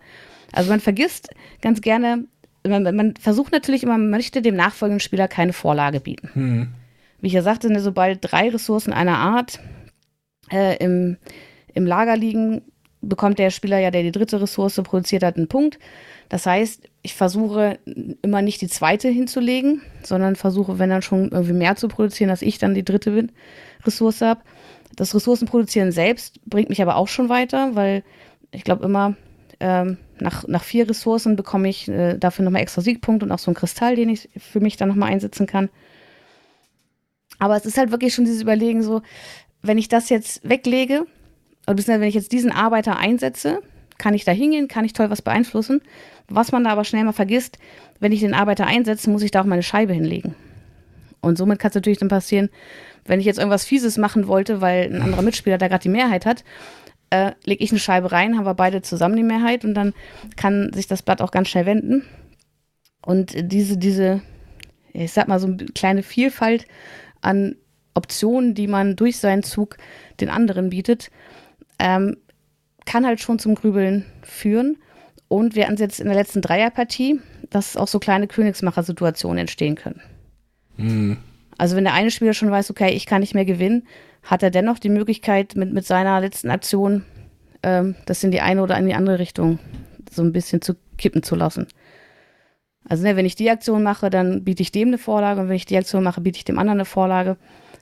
Also 0.52 0.70
man 0.70 0.82
vergisst 0.82 1.30
ganz 1.62 1.82
gerne, 1.82 2.26
man, 2.68 2.96
man, 2.96 3.16
versucht 3.16 3.52
natürlich 3.52 3.84
immer, 3.84 3.98
man 3.98 4.10
möchte 4.10 4.42
dem 4.42 4.56
nachfolgenden 4.56 5.00
Spieler 5.00 5.28
keine 5.28 5.54
Vorlage 5.54 6.00
bieten. 6.00 6.30
Mhm. 6.34 6.68
Wie 7.20 7.28
ich 7.28 7.34
ja 7.34 7.42
sagte, 7.42 7.72
ne, 7.72 7.82
sobald 7.82 8.20
drei 8.22 8.50
Ressourcen 8.50 8.94
einer 8.94 9.18
Art 9.18 9.60
äh, 10.52 10.78
im, 10.78 11.18
im 11.74 11.86
Lager 11.86 12.18
liegen, 12.18 12.62
bekommt 13.02 13.40
der 13.40 13.50
Spieler 13.50 13.80
ja, 13.80 13.92
der 13.92 14.04
die 14.04 14.12
dritte 14.12 14.42
Ressource 14.42 14.82
produziert 14.84 15.24
hat, 15.24 15.38
einen 15.38 15.48
Punkt. 15.48 15.80
Das 16.30 16.46
heißt, 16.46 16.88
ich 17.02 17.16
versuche 17.16 17.80
immer 18.22 18.42
nicht 18.42 18.62
die 18.62 18.68
zweite 18.68 19.10
hinzulegen, 19.10 19.82
sondern 20.04 20.36
versuche, 20.36 20.80
wenn 20.80 20.90
dann 20.90 21.02
schon 21.02 21.30
irgendwie 21.30 21.54
mehr 21.54 21.76
zu 21.76 21.88
produzieren, 21.88 22.30
dass 22.30 22.42
ich 22.42 22.58
dann 22.58 22.74
die 22.74 22.86
dritte 22.86 23.28
Ressource 23.86 24.22
habe. 24.22 24.42
Das 24.96 25.16
Ressourcenproduzieren 25.16 25.92
selbst 25.92 26.40
bringt 26.46 26.70
mich 26.70 26.82
aber 26.82 26.96
auch 26.96 27.08
schon 27.08 27.30
weiter, 27.30 27.76
weil 27.76 28.04
ich 28.52 28.64
glaube 28.64 28.86
immer, 28.86 29.16
ähm, 29.60 29.98
nach, 30.22 30.48
nach 30.48 30.64
vier 30.64 30.88
Ressourcen 30.90 31.36
bekomme 31.36 31.68
ich 31.68 31.88
äh, 31.88 32.18
dafür 32.18 32.46
nochmal 32.46 32.62
extra 32.62 32.82
Siegpunkte 32.82 33.26
und 33.26 33.32
auch 33.32 33.40
so 33.40 33.50
einen 33.50 33.56
Kristall, 33.56 33.96
den 33.96 34.10
ich 34.10 34.30
für 34.38 34.60
mich 34.60 34.78
dann 34.78 34.90
nochmal 34.90 35.12
einsetzen 35.12 35.48
kann. 35.48 35.70
Aber 37.40 37.58
es 37.58 37.66
ist 37.66 37.78
halt 37.78 37.92
wirklich 37.92 38.14
schon 38.14 38.26
dieses 38.26 38.42
Überlegen 38.42 38.84
so, 38.84 39.02
wenn 39.62 39.78
ich 39.78 39.90
das 39.90 40.10
jetzt 40.10 40.48
weglege, 40.48 41.06
oder 41.68 41.86
wenn 41.88 42.04
ich 42.04 42.16
jetzt 42.16 42.32
diesen 42.32 42.52
Arbeiter 42.52 42.98
einsetze, 42.98 43.62
kann 43.98 44.14
ich 44.14 44.26
da 44.26 44.32
hingehen, 44.32 44.68
kann 44.68 44.86
ich 44.86 44.94
toll 44.94 45.10
was 45.10 45.22
beeinflussen. 45.22 45.82
Was 46.28 46.52
man 46.52 46.64
da 46.64 46.72
aber 46.72 46.84
schnell 46.84 47.04
mal 47.04 47.12
vergisst, 47.12 47.58
wenn 48.00 48.12
ich 48.12 48.20
den 48.22 48.34
Arbeiter 48.34 48.66
einsetze, 48.66 49.10
muss 49.10 49.22
ich 49.22 49.32
da 49.32 49.42
auch 49.42 49.46
meine 49.46 49.64
Scheibe 49.64 49.94
hinlegen. 49.94 50.36
Und 51.22 51.38
somit 51.38 51.60
kann 51.60 51.70
es 51.70 51.76
natürlich 51.76 52.00
dann 52.00 52.10
passieren, 52.10 52.50
wenn 53.06 53.20
ich 53.20 53.26
jetzt 53.26 53.38
irgendwas 53.38 53.66
Fieses 53.66 53.98
machen 53.98 54.28
wollte, 54.28 54.62
weil 54.62 54.92
ein 54.92 55.02
anderer 55.02 55.22
Mitspieler 55.22 55.58
da 55.58 55.68
gerade 55.68 55.84
die 55.84 55.90
Mehrheit 55.90 56.26
hat, 56.26 56.44
äh, 57.12 57.34
lege 57.44 57.64
ich 57.64 57.72
eine 57.72 57.80
Scheibe 57.80 58.12
rein, 58.12 58.38
haben 58.38 58.46
wir 58.46 58.56
beide 58.56 58.82
zusammen 58.82 59.16
die 59.16 59.24
Mehrheit 59.24 59.64
und 59.64 59.76
dann 59.76 59.94
kann 60.38 60.74
sich 60.74 60.88
das 60.88 61.04
Blatt 61.04 61.22
auch 61.22 61.32
ganz 61.32 61.50
schnell 61.50 61.66
wenden. 61.66 62.04
Und 63.06 63.34
diese, 63.52 63.78
diese, 63.78 64.22
ich 64.94 65.12
sag 65.12 65.28
mal, 65.28 65.40
so 65.40 65.48
eine 65.48 65.58
kleine 65.58 66.04
Vielfalt 66.04 66.66
an 67.22 67.56
Optionen, 67.94 68.56
die 68.56 68.68
man 68.68 68.96
durch 68.96 69.18
seinen 69.18 69.44
Zug 69.44 69.78
den 70.20 70.30
anderen 70.30 70.70
bietet, 70.70 71.12
ähm, 71.80 72.18
kann 72.86 73.06
halt 73.06 73.20
schon 73.20 73.40
zum 73.40 73.56
Grübeln 73.56 74.06
führen. 74.24 74.78
Und 75.28 75.56
wir 75.56 75.66
hatten 75.66 75.78
jetzt 75.78 76.00
in 76.00 76.08
der 76.08 76.16
letzten 76.16 76.42
Dreierpartie, 76.42 77.20
dass 77.50 77.78
auch 77.78 77.88
so 77.88 78.00
kleine 78.00 78.28
Königsmacher-Situationen 78.28 79.40
entstehen 79.40 79.76
können. 79.76 80.02
Mhm. 80.78 81.18
Also 81.58 81.76
wenn 81.76 81.84
der 81.84 81.94
eine 81.94 82.12
Spieler 82.12 82.34
schon 82.34 82.52
weiß, 82.52 82.72
okay, 82.72 82.92
ich 82.94 83.06
kann 83.06 83.22
nicht 83.22 83.36
mehr 83.36 83.46
gewinnen, 83.46 83.88
hat 84.24 84.44
er 84.44 84.52
dennoch 84.52 84.80
die 84.80 84.90
Möglichkeit, 84.90 85.56
mit, 85.56 85.74
mit 85.74 85.86
seiner 85.86 86.20
letzten 86.22 86.50
Aktion 86.50 87.06
ähm, 87.64 87.96
das 88.06 88.24
in 88.24 88.32
die 88.32 88.42
eine 88.42 88.62
oder 88.62 88.78
in 88.78 88.86
die 88.86 88.94
andere 88.94 89.20
Richtung 89.20 89.60
so 90.10 90.22
ein 90.22 90.34
bisschen 90.34 90.62
zu 90.62 90.76
kippen 90.98 91.24
zu 91.24 91.36
lassen. 91.36 91.68
Also 92.88 93.04
ne, 93.04 93.16
wenn 93.16 93.26
ich 93.26 93.36
die 93.36 93.50
Aktion 93.50 93.84
mache, 93.84 94.10
dann 94.10 94.44
biete 94.44 94.64
ich 94.64 94.72
dem 94.72 94.90
eine 94.90 94.98
Vorlage 94.98 95.42
und 95.42 95.50
wenn 95.50 95.56
ich 95.56 95.66
die 95.66 95.78
Aktion 95.78 96.04
mache, 96.04 96.22
biete 96.22 96.38
ich 96.38 96.46
dem 96.46 96.60
anderen 96.60 96.80
eine 96.80 96.86
Vorlage 96.86 97.38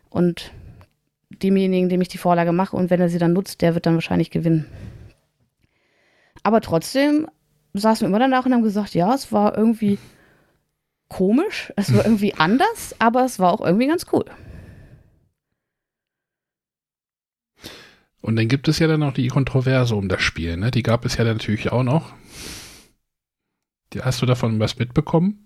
und 0.10 0.52
demjenigen, 1.30 1.90
dem 1.90 2.02
ich 2.02 2.10
die 2.10 2.18
Vorlage 2.18 2.52
mache 2.52 2.76
und 2.76 2.90
wenn 2.90 3.00
er 3.00 3.10
sie 3.10 3.20
dann 3.20 3.34
nutzt, 3.34 3.62
der 3.62 3.76
wird 3.76 3.86
dann 3.86 3.94
wahrscheinlich 3.94 4.32
gewinnen. 4.32 4.66
Aber 6.44 6.62
trotzdem 6.62 7.28
saßen 7.74 8.06
wir 8.06 8.10
immer 8.10 8.20
danach 8.20 8.46
und 8.46 8.54
haben 8.54 8.64
gesagt, 8.64 8.94
ja, 8.94 9.14
es 9.14 9.32
war 9.32 9.58
irgendwie 9.58 9.98
komisch, 11.08 11.72
es 11.76 11.94
war 11.94 12.04
irgendwie 12.04 12.34
anders, 12.36 12.96
aber 13.00 13.26
es 13.26 13.40
war 13.40 13.54
auch 13.54 13.62
irgendwie 13.62 13.88
ganz 13.88 14.06
cool. 14.12 14.26
Und 18.22 18.36
dann 18.36 18.48
gibt 18.48 18.68
es 18.68 18.80
ja 18.80 18.88
dann 18.88 19.00
noch 19.00 19.14
die 19.14 19.28
Kontroverse 19.28 19.96
um 19.96 20.10
das 20.10 20.22
Spiel, 20.22 20.58
ne? 20.58 20.72
Die 20.72 20.84
gab 20.84 21.06
es 21.06 21.18
ja 21.18 21.24
natürlich 21.24 21.72
auch 21.72 21.84
noch. 21.84 22.14
Hast 24.02 24.22
du 24.22 24.26
davon 24.26 24.60
was 24.60 24.78
mitbekommen? 24.78 25.46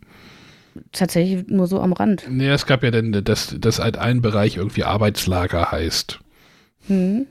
Tatsächlich 0.92 1.48
nur 1.48 1.68
so 1.68 1.80
am 1.80 1.94
Rand. 1.94 2.26
Nee, 2.30 2.50
es 2.50 2.66
gab 2.66 2.84
ja 2.84 2.92
dann, 2.92 3.12
dass 3.24 3.56
das 3.60 3.80
halt 3.80 3.98
ein 3.98 4.22
Bereich 4.22 4.58
irgendwie 4.58 4.84
Arbeitslager 4.84 5.72
heißt. 5.72 6.20
Hm. 6.88 7.28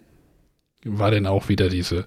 War 0.85 1.11
denn 1.11 1.27
auch 1.27 1.49
wieder 1.49 1.69
diese 1.69 2.07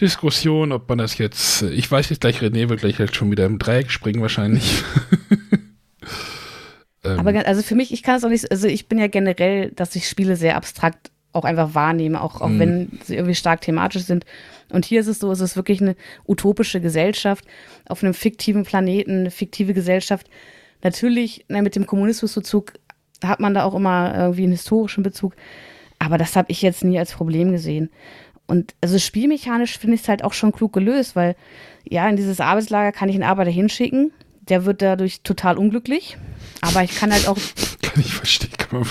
Diskussion, 0.00 0.72
ob 0.72 0.88
man 0.88 0.98
das 0.98 1.18
jetzt, 1.18 1.62
ich 1.62 1.90
weiß 1.90 2.10
jetzt 2.10 2.20
gleich, 2.20 2.40
René 2.40 2.68
wird 2.68 2.80
gleich 2.80 2.98
halt 2.98 3.14
schon 3.14 3.30
wieder 3.30 3.44
im 3.44 3.58
Dreieck 3.58 3.90
springen 3.90 4.22
wahrscheinlich. 4.22 4.82
ähm. 7.04 7.18
Aber 7.18 7.46
also 7.46 7.62
für 7.62 7.74
mich, 7.74 7.92
ich 7.92 8.02
kann 8.02 8.16
es 8.16 8.24
auch 8.24 8.28
nicht, 8.28 8.50
also 8.50 8.68
ich 8.68 8.88
bin 8.88 8.98
ja 8.98 9.08
generell, 9.08 9.72
dass 9.72 9.94
ich 9.96 10.08
Spiele 10.08 10.36
sehr 10.36 10.56
abstrakt 10.56 11.10
auch 11.32 11.44
einfach 11.44 11.74
wahrnehme, 11.74 12.20
auch, 12.20 12.40
auch 12.40 12.48
mhm. 12.48 12.58
wenn 12.58 12.98
sie 13.04 13.16
irgendwie 13.16 13.34
stark 13.34 13.60
thematisch 13.60 14.04
sind. 14.04 14.24
Und 14.70 14.84
hier 14.84 15.00
ist 15.00 15.06
es 15.06 15.18
so, 15.18 15.30
es 15.30 15.40
ist 15.40 15.56
wirklich 15.56 15.80
eine 15.80 15.96
utopische 16.26 16.80
Gesellschaft 16.80 17.44
auf 17.88 18.02
einem 18.02 18.14
fiktiven 18.14 18.64
Planeten, 18.64 19.20
eine 19.20 19.30
fiktive 19.30 19.74
Gesellschaft. 19.74 20.28
Natürlich, 20.82 21.44
ne, 21.48 21.62
mit 21.62 21.76
dem 21.76 21.86
Kommunismusbezug 21.86 22.72
hat 23.22 23.40
man 23.40 23.54
da 23.54 23.64
auch 23.64 23.74
immer 23.74 24.14
irgendwie 24.14 24.44
einen 24.44 24.52
historischen 24.52 25.02
Bezug. 25.02 25.34
Aber 25.98 26.18
das 26.18 26.36
habe 26.36 26.50
ich 26.50 26.62
jetzt 26.62 26.84
nie 26.84 26.98
als 26.98 27.12
Problem 27.12 27.52
gesehen. 27.52 27.90
Und 28.46 28.74
also 28.80 28.98
spielmechanisch 28.98 29.78
finde 29.78 29.94
ich 29.94 30.02
es 30.02 30.08
halt 30.08 30.24
auch 30.24 30.32
schon 30.32 30.52
klug 30.52 30.72
gelöst, 30.72 31.14
weil 31.14 31.36
ja, 31.84 32.08
in 32.08 32.16
dieses 32.16 32.40
Arbeitslager 32.40 32.92
kann 32.92 33.08
ich 33.08 33.14
einen 33.14 33.24
Arbeiter 33.24 33.50
hinschicken. 33.50 34.12
Der 34.40 34.64
wird 34.64 34.82
dadurch 34.82 35.22
total 35.22 35.56
unglücklich. 35.56 36.16
Aber 36.60 36.82
ich 36.82 36.96
kann 36.96 37.12
halt 37.12 37.28
auch. 37.28 37.36
kann 37.82 38.02
ich 38.02 38.12
verstehen, 38.12 38.50
kann 38.58 38.80
man. 38.80 38.82
Oh 38.82 38.84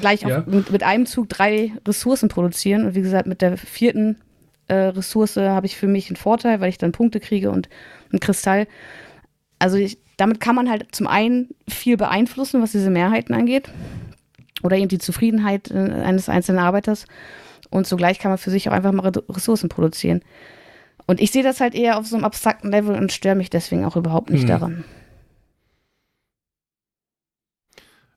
Gleich 0.00 0.22
ja. 0.22 0.44
mit, 0.46 0.70
mit, 0.70 0.82
einem 0.82 1.06
Zug 1.06 1.28
drei 1.28 1.72
Ressourcen 1.86 2.28
produzieren. 2.28 2.86
Und 2.86 2.94
wie 2.94 3.02
gesagt, 3.02 3.26
mit 3.26 3.42
der 3.42 3.56
vierten 3.56 4.16
äh, 4.68 4.74
Ressource 4.74 5.36
habe 5.36 5.66
ich 5.66 5.76
für 5.76 5.86
mich 5.86 6.08
einen 6.08 6.16
Vorteil, 6.16 6.60
weil 6.60 6.68
ich 6.68 6.78
dann 6.78 6.92
Punkte 6.92 7.20
kriege 7.20 7.50
und 7.50 7.68
einen 8.10 8.20
Kristall. 8.20 8.66
Also 9.58 9.76
ich, 9.76 9.98
damit 10.16 10.40
kann 10.40 10.54
man 10.54 10.70
halt 10.70 10.94
zum 10.94 11.06
einen 11.06 11.50
viel 11.68 11.96
beeinflussen, 11.96 12.62
was 12.62 12.72
diese 12.72 12.90
Mehrheiten 12.90 13.34
angeht. 13.34 13.70
Oder 14.62 14.76
eben 14.76 14.88
die 14.88 14.98
Zufriedenheit 14.98 15.70
äh, 15.70 15.74
eines 15.74 16.28
einzelnen 16.28 16.60
Arbeiters. 16.60 17.06
Und 17.70 17.86
zugleich 17.86 18.18
kann 18.18 18.30
man 18.30 18.38
für 18.38 18.50
sich 18.50 18.68
auch 18.68 18.72
einfach 18.72 18.92
mal 18.92 19.12
Ressourcen 19.28 19.68
produzieren. 19.68 20.22
Und 21.06 21.20
ich 21.20 21.30
sehe 21.30 21.42
das 21.42 21.60
halt 21.60 21.74
eher 21.74 21.98
auf 21.98 22.06
so 22.06 22.16
einem 22.16 22.24
abstrakten 22.24 22.70
Level 22.70 22.96
und 22.96 23.12
störe 23.12 23.36
mich 23.36 23.50
deswegen 23.50 23.84
auch 23.84 23.96
überhaupt 23.96 24.30
nicht 24.30 24.42
hm. 24.42 24.48
daran. 24.48 24.84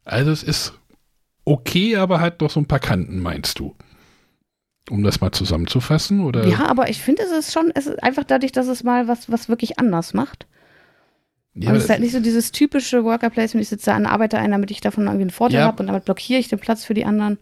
Also 0.06 0.32
es 0.32 0.42
ist 0.42 0.79
okay, 1.50 1.96
aber 1.96 2.20
hat 2.20 2.42
doch 2.42 2.52
so 2.52 2.60
ein 2.60 2.68
paar 2.68 2.80
Kanten, 2.80 3.20
meinst 3.20 3.60
du? 3.60 3.76
Um 4.90 5.04
das 5.04 5.22
mal 5.22 5.32
zusammenzufassen, 5.32 6.22
oder? 6.22 6.48
Ja, 6.48 6.68
aber 6.68 6.90
ich 6.90 7.02
finde, 7.02 7.24
es 7.24 7.32
ist 7.32 7.54
schon, 7.54 7.72
es 7.76 7.88
ist 7.88 8.02
einfach 8.02 8.24
dadurch, 8.24 8.52
dass 8.52 8.68
es 8.68 8.84
mal 8.84 9.08
was, 9.08 9.32
was 9.32 9.50
wirklich 9.50 9.80
anders 9.80 10.14
macht. 10.14 10.48
Ja, 11.56 11.70
und 11.70 11.76
es 11.76 11.84
ist 11.84 11.90
halt 11.90 12.02
nicht 12.02 12.14
so 12.14 12.20
dieses 12.20 12.52
typische 12.52 13.04
Worker 13.04 13.30
Placement, 13.30 13.64
ich 13.64 13.70
sitze 13.70 13.94
an 13.94 14.06
Arbeiter 14.06 14.40
ein, 14.40 14.52
damit 14.52 14.72
ich 14.72 14.82
davon 14.82 15.06
irgendwie 15.06 15.24
einen 15.24 15.30
Vorteil 15.32 15.62
ja. 15.62 15.66
habe 15.66 15.82
und 15.82 15.88
damit 15.88 16.06
blockiere 16.06 16.40
ich 16.40 16.48
den 16.48 16.60
Platz 16.60 16.86
für 16.86 16.94
die 16.94 17.06
anderen. 17.06 17.38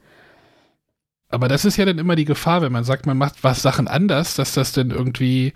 Aber 1.30 1.48
das 1.50 1.66
ist 1.66 1.78
ja 1.78 1.86
dann 1.86 2.00
immer 2.00 2.16
die 2.16 2.26
Gefahr, 2.26 2.62
wenn 2.62 2.72
man 2.72 2.86
sagt, 2.86 3.06
man 3.06 3.18
macht 3.18 3.44
was 3.44 3.62
Sachen 3.62 3.88
anders, 3.88 4.36
dass 4.36 4.54
das 4.54 4.72
dann 4.72 4.92
irgendwie 4.92 5.54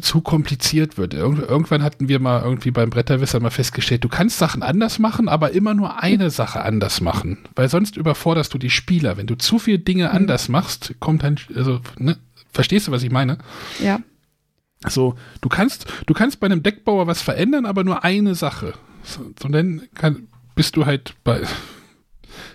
zu 0.00 0.20
kompliziert 0.20 0.98
wird. 0.98 1.14
Irgend 1.14 1.40
irgendwann 1.40 1.82
hatten 1.82 2.08
wir 2.08 2.18
mal 2.20 2.42
irgendwie 2.42 2.70
beim 2.70 2.90
Bretterwisser 2.90 3.40
mal 3.40 3.50
festgestellt, 3.50 4.04
du 4.04 4.08
kannst 4.08 4.38
Sachen 4.38 4.62
anders 4.62 4.98
machen, 4.98 5.28
aber 5.28 5.52
immer 5.52 5.74
nur 5.74 6.02
eine 6.02 6.30
Sache 6.30 6.62
anders 6.62 7.00
machen, 7.00 7.38
weil 7.54 7.68
sonst 7.68 7.96
überforderst 7.96 8.52
du 8.52 8.58
die 8.58 8.70
Spieler. 8.70 9.16
Wenn 9.16 9.26
du 9.26 9.36
zu 9.36 9.58
viele 9.58 9.78
Dinge 9.78 10.08
mhm. 10.08 10.16
anders 10.16 10.48
machst, 10.48 10.94
kommt 11.00 11.22
dann, 11.22 11.36
also, 11.54 11.80
ne, 11.98 12.18
verstehst 12.52 12.88
du, 12.88 12.92
was 12.92 13.02
ich 13.02 13.10
meine? 13.10 13.38
Ja. 13.82 14.00
So, 14.86 15.14
du 15.40 15.48
kannst, 15.48 15.86
du 16.06 16.14
kannst 16.14 16.40
bei 16.40 16.46
einem 16.46 16.62
Deckbauer 16.62 17.06
was 17.06 17.22
verändern, 17.22 17.66
aber 17.66 17.82
nur 17.82 18.04
eine 18.04 18.34
Sache. 18.34 18.74
So, 19.02 19.32
so 19.40 19.48
dann 19.48 19.82
kann, 19.94 20.28
bist 20.54 20.76
du 20.76 20.84
halt 20.84 21.14
bei, 21.24 21.40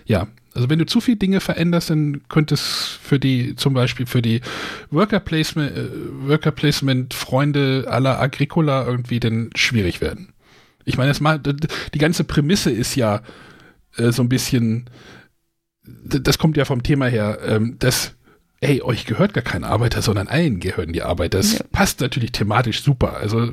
ja, 0.04 0.28
also 0.54 0.68
wenn 0.68 0.78
du 0.78 0.86
zu 0.86 1.00
viele 1.00 1.16
Dinge 1.16 1.40
veränderst, 1.40 1.90
dann 1.90 2.22
könnte 2.28 2.54
es 2.54 2.98
für 3.02 3.18
die, 3.18 3.56
zum 3.56 3.74
Beispiel 3.74 4.06
für 4.06 4.20
die 4.20 4.40
Worker 4.90 5.20
Placement, 5.20 5.76
äh, 5.76 5.88
Worker 6.28 6.50
Placement 6.50 7.14
aller 7.88 8.20
Agricola 8.20 8.86
irgendwie 8.86 9.20
dann 9.20 9.50
schwierig 9.54 10.00
werden. 10.00 10.32
Ich 10.84 10.98
meine, 10.98 11.10
das 11.10 11.20
mal, 11.20 11.38
die 11.38 11.98
ganze 11.98 12.24
Prämisse 12.24 12.70
ist 12.70 12.96
ja 12.96 13.22
äh, 13.96 14.12
so 14.12 14.22
ein 14.22 14.28
bisschen, 14.28 14.90
das 15.84 16.38
kommt 16.38 16.56
ja 16.56 16.64
vom 16.64 16.82
Thema 16.82 17.06
her, 17.06 17.38
ähm, 17.44 17.76
dass 17.78 18.14
ey, 18.62 18.80
euch 18.80 19.06
gehört 19.06 19.34
gar 19.34 19.42
kein 19.42 19.64
Arbeiter, 19.64 20.02
sondern 20.02 20.28
allen 20.28 20.60
gehören 20.60 20.92
die 20.92 21.02
Arbeiter. 21.02 21.38
Das 21.38 21.58
ja. 21.58 21.64
passt 21.72 22.00
natürlich 22.00 22.32
thematisch 22.32 22.82
super. 22.82 23.16
Also 23.16 23.44
äh, 23.44 23.52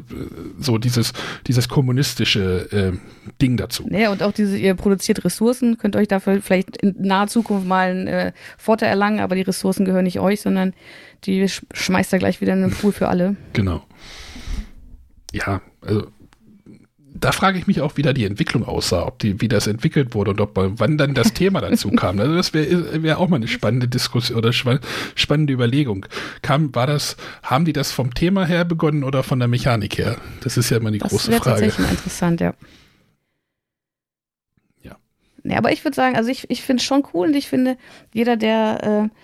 so 0.59 0.77
dieses, 0.77 1.13
dieses 1.47 1.67
kommunistische 1.67 2.69
äh, 2.71 3.31
Ding 3.41 3.57
dazu. 3.57 3.87
Ja, 3.89 4.11
und 4.11 4.21
auch 4.21 4.31
diese, 4.31 4.57
ihr 4.57 4.75
produziert 4.75 5.25
Ressourcen, 5.25 5.77
könnt 5.77 5.95
euch 5.95 6.07
dafür 6.07 6.41
vielleicht 6.41 6.77
in 6.77 6.95
naher 6.99 7.27
Zukunft 7.27 7.67
mal 7.67 7.89
einen 7.89 8.07
äh, 8.07 8.31
Vorteil 8.57 8.89
erlangen, 8.89 9.19
aber 9.19 9.35
die 9.35 9.41
Ressourcen 9.41 9.83
gehören 9.83 10.03
nicht 10.03 10.19
euch, 10.19 10.41
sondern 10.41 10.73
die 11.25 11.47
schmeißt 11.47 12.13
er 12.13 12.19
gleich 12.19 12.39
wieder 12.39 12.53
in 12.53 12.61
den 12.61 12.71
Pool 12.71 12.91
für 12.91 13.09
alle. 13.09 13.35
Genau. 13.53 13.83
Ja, 15.33 15.61
also 15.81 16.07
da 17.19 17.31
frage 17.31 17.59
ich 17.59 17.67
mich 17.67 17.81
auch, 17.81 17.97
wie 17.97 18.01
da 18.01 18.13
die 18.13 18.25
Entwicklung 18.25 18.63
aussah, 18.63 19.05
ob 19.05 19.19
die, 19.19 19.41
wie 19.41 19.47
das 19.47 19.67
entwickelt 19.67 20.13
wurde 20.13 20.31
und 20.31 20.41
ob 20.41 20.51
wann 20.55 20.97
dann 20.97 21.13
das 21.13 21.33
Thema 21.33 21.61
dazu 21.61 21.89
kam. 21.95 22.19
Also 22.19 22.35
das 22.35 22.53
wäre 22.53 23.03
wär 23.03 23.19
auch 23.19 23.27
mal 23.27 23.37
eine 23.37 23.47
spannende 23.47 23.87
Diskussion 23.87 24.37
oder 24.37 24.53
spannende 24.53 25.53
Überlegung. 25.53 26.05
Kam, 26.41 26.73
war 26.75 26.87
das, 26.87 27.17
haben 27.43 27.65
die 27.65 27.73
das 27.73 27.91
vom 27.91 28.13
Thema 28.13 28.45
her 28.45 28.65
begonnen 28.65 29.03
oder 29.03 29.23
von 29.23 29.39
der 29.39 29.47
Mechanik 29.47 29.97
her? 29.97 30.17
Das 30.41 30.57
ist 30.57 30.69
ja 30.69 30.77
immer 30.77 30.91
die 30.91 30.99
das 30.99 31.09
große 31.09 31.31
Frage. 31.31 31.37
Das 31.37 31.45
wäre 31.45 31.67
tatsächlich 31.67 31.91
interessant, 31.91 32.41
ja. 32.41 32.53
Ja. 34.83 34.97
Ja, 35.43 35.57
aber 35.57 35.71
ich 35.71 35.83
würde 35.83 35.95
sagen, 35.95 36.15
also 36.15 36.29
ich, 36.29 36.49
ich 36.49 36.61
finde 36.61 36.81
es 36.81 36.85
schon 36.85 37.03
cool 37.13 37.27
und 37.27 37.35
ich 37.35 37.47
finde, 37.47 37.77
jeder, 38.13 38.37
der 38.37 39.09
äh, 39.11 39.15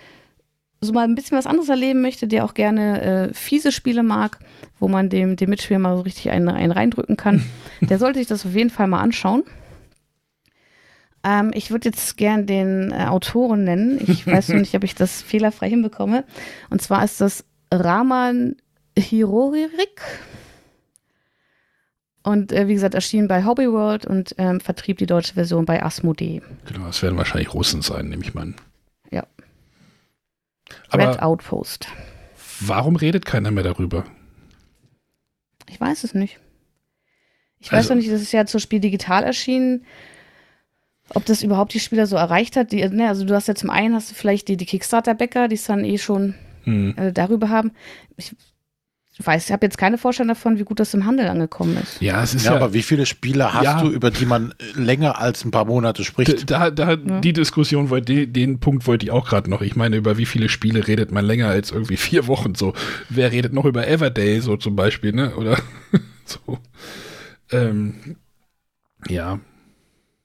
so 0.80 0.92
mal 0.92 1.04
ein 1.04 1.14
bisschen 1.14 1.38
was 1.38 1.46
anderes 1.46 1.68
erleben 1.68 2.02
möchte, 2.02 2.28
der 2.28 2.44
auch 2.44 2.54
gerne 2.54 3.02
äh, 3.02 3.34
fiese 3.34 3.72
Spiele 3.72 4.02
mag, 4.02 4.38
wo 4.78 4.88
man 4.88 5.08
dem, 5.08 5.36
dem 5.36 5.50
Mitspieler 5.50 5.78
mal 5.78 5.96
so 5.96 6.02
richtig 6.02 6.30
einen, 6.30 6.48
einen 6.48 6.72
reindrücken 6.72 7.16
kann, 7.16 7.44
der 7.80 7.98
sollte 7.98 8.18
sich 8.18 8.28
das 8.28 8.46
auf 8.46 8.54
jeden 8.54 8.70
Fall 8.70 8.86
mal 8.86 9.00
anschauen. 9.00 9.44
Ähm, 11.24 11.50
ich 11.54 11.70
würde 11.70 11.88
jetzt 11.88 12.16
gern 12.16 12.46
den 12.46 12.92
äh, 12.92 13.06
Autoren 13.06 13.64
nennen. 13.64 14.00
Ich 14.06 14.26
weiß 14.26 14.50
noch 14.50 14.60
nicht, 14.60 14.74
ob 14.74 14.84
ich 14.84 14.94
das 14.94 15.22
fehlerfrei 15.22 15.68
hinbekomme. 15.68 16.24
Und 16.70 16.82
zwar 16.82 17.04
ist 17.04 17.20
das 17.20 17.44
Raman 17.72 18.56
Hiroririk. 18.96 20.00
Und 22.22 22.52
äh, 22.52 22.66
wie 22.66 22.74
gesagt, 22.74 22.94
erschien 22.94 23.28
bei 23.28 23.44
Hobby 23.44 23.70
World 23.70 24.04
und 24.04 24.34
ähm, 24.38 24.60
vertrieb 24.60 24.98
die 24.98 25.06
deutsche 25.06 25.34
Version 25.34 25.64
bei 25.64 25.82
Asmodee. 25.82 26.42
Genau, 26.66 26.86
das 26.86 27.00
werden 27.02 27.16
wahrscheinlich 27.16 27.54
Russen 27.54 27.82
sein, 27.82 28.08
nehme 28.08 28.24
ich 28.24 28.34
mal 28.34 28.42
an. 28.42 28.56
Aber 30.90 31.10
Red 31.10 31.22
Outpost. 31.22 31.88
Warum 32.60 32.96
redet 32.96 33.24
keiner 33.24 33.50
mehr 33.50 33.64
darüber? 33.64 34.04
Ich 35.68 35.80
weiß 35.80 36.04
es 36.04 36.14
nicht. 36.14 36.38
Ich 37.58 37.72
weiß 37.72 37.78
also, 37.78 37.94
noch 37.94 38.00
nicht, 38.00 38.12
das 38.12 38.22
ist 38.22 38.32
ja 38.32 38.46
zur 38.46 38.60
Spiel 38.60 38.80
digital 38.80 39.24
erschienen. 39.24 39.84
Ob 41.14 41.24
das 41.24 41.42
überhaupt 41.42 41.72
die 41.74 41.80
Spieler 41.80 42.06
so 42.06 42.16
erreicht 42.16 42.56
hat. 42.56 42.72
Die, 42.72 42.86
ne, 42.88 43.08
also 43.08 43.24
du 43.24 43.34
hast 43.34 43.48
ja 43.48 43.54
zum 43.54 43.70
einen 43.70 43.94
hast 43.94 44.10
du 44.10 44.14
vielleicht 44.14 44.48
die, 44.48 44.56
die 44.56 44.66
Kickstarter-Bäcker, 44.66 45.48
die 45.48 45.54
es 45.54 45.64
dann 45.64 45.84
eh 45.84 45.98
schon 45.98 46.34
hm. 46.64 46.94
äh, 46.96 47.12
darüber 47.12 47.48
haben. 47.48 47.72
Ich 48.16 48.34
weiß, 49.24 49.46
ich 49.46 49.52
habe 49.52 49.64
jetzt 49.64 49.78
keine 49.78 49.96
Vorstellung 49.96 50.28
davon, 50.28 50.58
wie 50.58 50.64
gut 50.64 50.78
das 50.78 50.92
im 50.92 51.06
Handel 51.06 51.28
angekommen 51.28 51.78
ist. 51.82 52.02
Ja, 52.02 52.22
es 52.22 52.34
ist 52.34 52.44
ja, 52.44 52.50
ja 52.50 52.56
aber 52.56 52.74
wie 52.74 52.82
viele 52.82 53.06
Spiele 53.06 53.54
hast 53.54 53.64
ja, 53.64 53.80
du, 53.80 53.90
über 53.90 54.10
die 54.10 54.26
man 54.26 54.52
länger 54.74 55.18
als 55.18 55.44
ein 55.44 55.50
paar 55.50 55.64
Monate 55.64 56.04
spricht? 56.04 56.50
Da, 56.50 56.70
da 56.70 56.90
ja. 56.90 57.20
die 57.20 57.32
Diskussion, 57.32 57.88
den, 58.04 58.32
den 58.32 58.60
Punkt 58.60 58.86
wollte 58.86 59.06
ich 59.06 59.12
auch 59.12 59.26
gerade 59.26 59.48
noch. 59.48 59.62
Ich 59.62 59.74
meine, 59.74 59.96
über 59.96 60.18
wie 60.18 60.26
viele 60.26 60.48
Spiele 60.48 60.86
redet 60.86 61.12
man 61.12 61.24
länger 61.24 61.48
als 61.48 61.70
irgendwie 61.70 61.96
vier 61.96 62.26
Wochen 62.26 62.54
so? 62.54 62.74
Wer 63.08 63.32
redet 63.32 63.52
noch 63.54 63.64
über 63.64 63.88
Everday 63.88 64.40
so 64.40 64.56
zum 64.56 64.76
Beispiel, 64.76 65.12
ne? 65.12 65.34
Oder 65.36 65.58
so? 66.26 66.58
Ähm, 67.50 68.16
ja. 69.08 69.40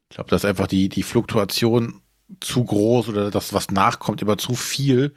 Ich 0.09 0.15
glaube, 0.15 0.29
dass 0.29 0.43
einfach 0.43 0.67
die, 0.67 0.89
die 0.89 1.03
Fluktuation 1.03 2.01
zu 2.41 2.65
groß 2.65 3.07
oder 3.09 3.31
das, 3.31 3.53
was 3.53 3.71
nachkommt, 3.71 4.21
immer 4.21 4.37
zu 4.37 4.55
viel 4.55 5.13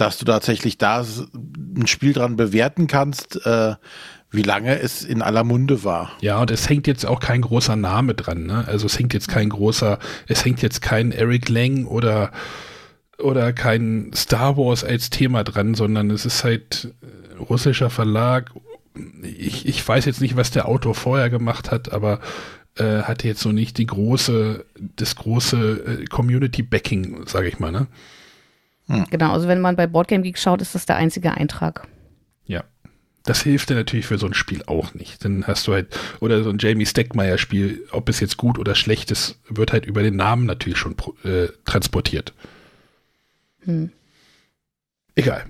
dass 0.00 0.18
du 0.18 0.24
tatsächlich 0.24 0.78
da 0.78 1.04
ein 1.76 1.86
Spiel 1.86 2.12
dran 2.12 2.36
bewerten 2.36 2.86
kannst, 2.86 3.44
äh, 3.44 3.74
wie 4.30 4.42
lange 4.42 4.78
es 4.78 5.02
in 5.02 5.22
aller 5.22 5.44
Munde 5.44 5.82
war. 5.84 6.12
Ja, 6.20 6.40
und 6.40 6.50
es 6.50 6.68
hängt 6.68 6.86
jetzt 6.86 7.04
auch 7.04 7.20
kein 7.20 7.42
großer 7.42 7.76
Name 7.76 8.14
dran, 8.14 8.46
ne? 8.46 8.64
Also 8.66 8.86
es 8.86 8.98
hängt 8.98 9.12
jetzt 9.12 9.28
kein 9.28 9.48
großer, 9.48 9.98
es 10.28 10.44
hängt 10.44 10.62
jetzt 10.62 10.82
kein 10.82 11.12
Eric 11.12 11.48
Lang 11.48 11.86
oder 11.86 12.30
oder 13.18 13.52
kein 13.52 14.12
Star 14.14 14.56
Wars 14.56 14.82
als 14.82 15.10
Thema 15.10 15.44
dran, 15.44 15.74
sondern 15.74 16.10
es 16.10 16.24
ist 16.24 16.42
halt 16.44 16.94
äh, 17.02 17.36
russischer 17.42 17.90
Verlag. 17.90 18.52
Ich, 19.22 19.66
ich 19.66 19.86
weiß 19.86 20.04
jetzt 20.04 20.20
nicht, 20.20 20.36
was 20.36 20.50
der 20.50 20.66
Autor 20.66 20.94
vorher 20.94 21.28
gemacht 21.28 21.70
hat, 21.70 21.92
aber 21.92 22.20
äh, 22.76 23.02
hatte 23.02 23.28
jetzt 23.28 23.40
so 23.40 23.52
nicht 23.52 23.78
die 23.78 23.86
große, 23.86 24.64
das 24.96 25.16
große 25.16 26.02
äh, 26.02 26.04
Community-Backing, 26.06 27.26
sage 27.26 27.48
ich 27.48 27.58
mal, 27.58 27.72
ne? 27.72 27.88
Hm. 28.90 29.06
Genau, 29.08 29.32
also 29.32 29.46
wenn 29.46 29.60
man 29.60 29.76
bei 29.76 29.86
Boardgame 29.86 30.22
Geek 30.22 30.36
schaut, 30.36 30.60
ist 30.60 30.74
das 30.74 30.84
der 30.84 30.96
einzige 30.96 31.32
Eintrag. 31.32 31.86
Ja. 32.44 32.64
Das 33.22 33.42
hilft 33.42 33.70
dir 33.70 33.74
natürlich 33.74 34.06
für 34.06 34.18
so 34.18 34.26
ein 34.26 34.34
Spiel 34.34 34.64
auch 34.66 34.94
nicht. 34.94 35.24
Dann 35.24 35.46
hast 35.46 35.66
du 35.68 35.72
halt, 35.74 35.96
oder 36.20 36.42
so 36.42 36.50
ein 36.50 36.58
Jamie 36.58 36.86
Steckmeier-Spiel, 36.86 37.86
ob 37.92 38.08
es 38.08 38.18
jetzt 38.18 38.36
gut 38.36 38.58
oder 38.58 38.74
schlecht 38.74 39.10
ist, 39.10 39.38
wird 39.48 39.72
halt 39.72 39.86
über 39.86 40.02
den 40.02 40.16
Namen 40.16 40.46
natürlich 40.46 40.78
schon 40.78 40.96
äh, 41.22 41.48
transportiert. 41.64 42.32
Hm. 43.60 43.92
Egal. 45.14 45.44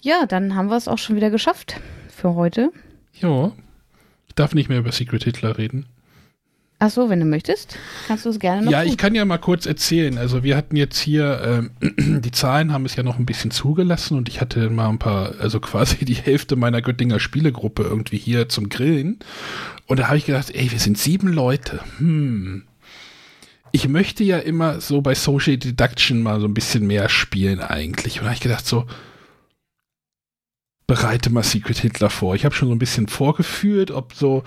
Ja, 0.00 0.26
dann 0.26 0.54
haben 0.54 0.68
wir 0.68 0.76
es 0.76 0.88
auch 0.88 0.98
schon 0.98 1.16
wieder 1.16 1.30
geschafft 1.30 1.80
für 2.08 2.34
heute. 2.34 2.72
Ja. 3.14 3.52
Ich 4.28 4.34
darf 4.34 4.54
nicht 4.54 4.68
mehr 4.68 4.78
über 4.78 4.92
Secret 4.92 5.24
Hitler 5.24 5.56
reden. 5.56 5.86
Ach 6.82 6.88
so, 6.90 7.10
wenn 7.10 7.20
du 7.20 7.26
möchtest, 7.26 7.76
kannst 8.08 8.24
du 8.24 8.30
es 8.30 8.38
gerne 8.38 8.62
noch 8.64 8.72
Ja, 8.72 8.80
tun. 8.82 8.90
ich 8.90 8.96
kann 8.96 9.14
ja 9.14 9.24
mal 9.26 9.36
kurz 9.36 9.66
erzählen. 9.66 10.16
Also 10.16 10.42
wir 10.42 10.56
hatten 10.56 10.76
jetzt 10.76 10.98
hier, 10.98 11.70
äh, 11.82 11.86
die 12.20 12.30
Zahlen 12.30 12.72
haben 12.72 12.86
es 12.86 12.96
ja 12.96 13.02
noch 13.02 13.18
ein 13.18 13.26
bisschen 13.26 13.50
zugelassen 13.50 14.16
und 14.16 14.30
ich 14.30 14.40
hatte 14.40 14.70
mal 14.70 14.88
ein 14.88 14.98
paar, 14.98 15.34
also 15.40 15.60
quasi 15.60 16.04
die 16.06 16.14
Hälfte 16.14 16.56
meiner 16.56 16.80
Göttinger 16.80 17.20
Spielegruppe 17.20 17.82
irgendwie 17.82 18.16
hier 18.16 18.48
zum 18.48 18.70
Grillen. 18.70 19.18
Und 19.86 20.00
da 20.00 20.06
habe 20.08 20.16
ich 20.16 20.24
gedacht, 20.24 20.50
ey, 20.54 20.72
wir 20.72 20.78
sind 20.78 20.96
sieben 20.96 21.28
Leute. 21.28 21.80
Hm. 21.98 22.62
Ich 23.72 23.86
möchte 23.86 24.24
ja 24.24 24.38
immer 24.38 24.80
so 24.80 25.02
bei 25.02 25.14
Social 25.14 25.58
Deduction 25.58 26.22
mal 26.22 26.40
so 26.40 26.46
ein 26.46 26.54
bisschen 26.54 26.86
mehr 26.86 27.08
spielen 27.10 27.60
eigentlich. 27.60 28.14
Und 28.14 28.22
da 28.22 28.28
habe 28.28 28.34
ich 28.36 28.40
gedacht 28.40 28.66
so, 28.66 28.86
bereite 30.86 31.30
mal 31.30 31.42
Secret 31.44 31.78
Hitler 31.78 32.10
vor. 32.10 32.34
Ich 32.34 32.44
habe 32.44 32.54
schon 32.54 32.68
so 32.68 32.74
ein 32.74 32.78
bisschen 32.80 33.06
vorgefühlt, 33.06 33.90
ob 33.90 34.14
so, 34.14 34.42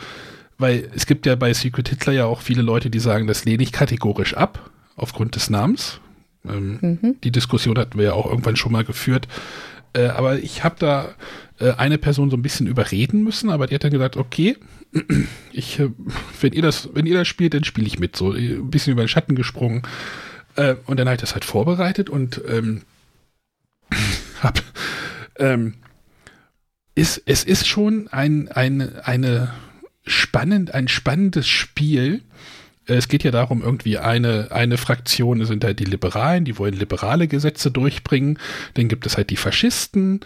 weil 0.57 0.89
es 0.95 1.05
gibt 1.05 1.25
ja 1.25 1.35
bei 1.35 1.53
Secret 1.53 1.89
Hitler 1.89 2.13
ja 2.13 2.25
auch 2.25 2.41
viele 2.41 2.61
Leute, 2.61 2.89
die 2.89 2.99
sagen, 2.99 3.27
das 3.27 3.45
lehne 3.45 3.63
ich 3.63 3.71
kategorisch 3.71 4.33
ab, 4.35 4.71
aufgrund 4.95 5.35
des 5.35 5.49
Namens. 5.49 5.99
Ähm, 6.47 6.79
mhm. 6.81 7.15
Die 7.23 7.31
Diskussion 7.31 7.77
hatten 7.77 7.97
wir 7.97 8.05
ja 8.05 8.13
auch 8.13 8.25
irgendwann 8.25 8.55
schon 8.55 8.71
mal 8.71 8.83
geführt. 8.83 9.27
Äh, 9.93 10.07
aber 10.07 10.39
ich 10.39 10.63
habe 10.63 10.75
da 10.79 11.13
äh, 11.59 11.71
eine 11.73 11.97
Person 11.97 12.29
so 12.29 12.37
ein 12.37 12.41
bisschen 12.41 12.67
überreden 12.67 13.23
müssen, 13.23 13.49
aber 13.49 13.67
die 13.67 13.75
hat 13.75 13.83
dann 13.83 13.91
gesagt, 13.91 14.17
okay, 14.17 14.57
ich, 15.51 15.79
äh, 15.79 15.89
wenn 16.41 16.53
ihr 16.53 16.61
das, 16.61 16.89
wenn 16.93 17.05
ihr 17.05 17.17
das 17.17 17.27
spielt, 17.27 17.53
dann 17.53 17.63
spiele 17.63 17.87
ich 17.87 17.99
mit. 17.99 18.15
So 18.15 18.31
ein 18.31 18.69
bisschen 18.69 18.93
über 18.93 19.03
den 19.03 19.09
Schatten 19.09 19.35
gesprungen. 19.35 19.83
Äh, 20.55 20.75
und 20.85 20.99
dann 20.99 21.07
habe 21.07 21.15
ich 21.15 21.21
das 21.21 21.33
halt 21.33 21.45
vorbereitet 21.45 22.09
und 22.09 22.41
ähm, 22.47 22.81
hab, 24.41 24.61
ähm, 25.37 25.75
ist, 26.95 27.21
es 27.25 27.43
ist 27.43 27.67
schon 27.67 28.07
ein, 28.09 28.49
ein, 28.49 28.95
eine 28.99 29.53
spannend, 30.05 30.73
ein 30.73 30.87
spannendes 30.87 31.47
Spiel, 31.47 32.21
es 32.85 33.07
geht 33.07 33.23
ja 33.23 33.31
darum, 33.31 33.61
irgendwie 33.61 33.97
eine, 33.97 34.49
eine 34.51 34.77
Fraktion 34.77 35.45
sind 35.45 35.63
halt 35.63 35.79
die 35.79 35.85
Liberalen, 35.85 36.43
die 36.43 36.57
wollen 36.57 36.73
liberale 36.73 37.29
Gesetze 37.29 37.71
durchbringen. 37.71 38.37
Dann 38.73 38.89
gibt 38.89 39.05
es 39.05 39.15
halt 39.15 39.29
die 39.29 39.37
Faschisten. 39.37 40.19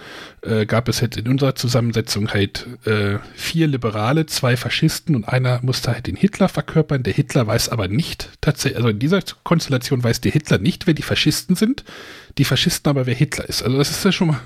Äh, 0.47 0.65
gab 0.65 0.87
es 0.87 1.01
jetzt 1.01 1.17
in 1.17 1.27
unserer 1.27 1.55
Zusammensetzung 1.55 2.29
halt 2.29 2.67
äh, 2.85 3.17
vier 3.35 3.67
Liberale, 3.67 4.25
zwei 4.25 4.55
Faschisten 4.55 5.15
und 5.15 5.25
einer 5.25 5.59
musste 5.61 5.91
halt 5.91 6.07
den 6.07 6.15
Hitler 6.15 6.49
verkörpern. 6.49 7.03
Der 7.03 7.13
Hitler 7.13 7.47
weiß 7.47 7.69
aber 7.69 7.87
nicht 7.87 8.29
tatsächlich, 8.41 8.77
also 8.77 8.89
in 8.89 8.99
dieser 8.99 9.21
Konstellation 9.43 10.03
weiß 10.03 10.21
der 10.21 10.31
Hitler 10.31 10.57
nicht, 10.57 10.87
wer 10.87 10.93
die 10.93 11.03
Faschisten 11.03 11.55
sind 11.55 11.83
die 12.37 12.45
Faschisten 12.45 12.89
aber 12.89 13.05
wer 13.05 13.15
Hitler 13.15 13.47
ist. 13.47 13.63
Also 13.63 13.77
das 13.77 13.89
ist 13.89 14.05
ja 14.05 14.11
schon 14.11 14.29
mal, 14.29 14.39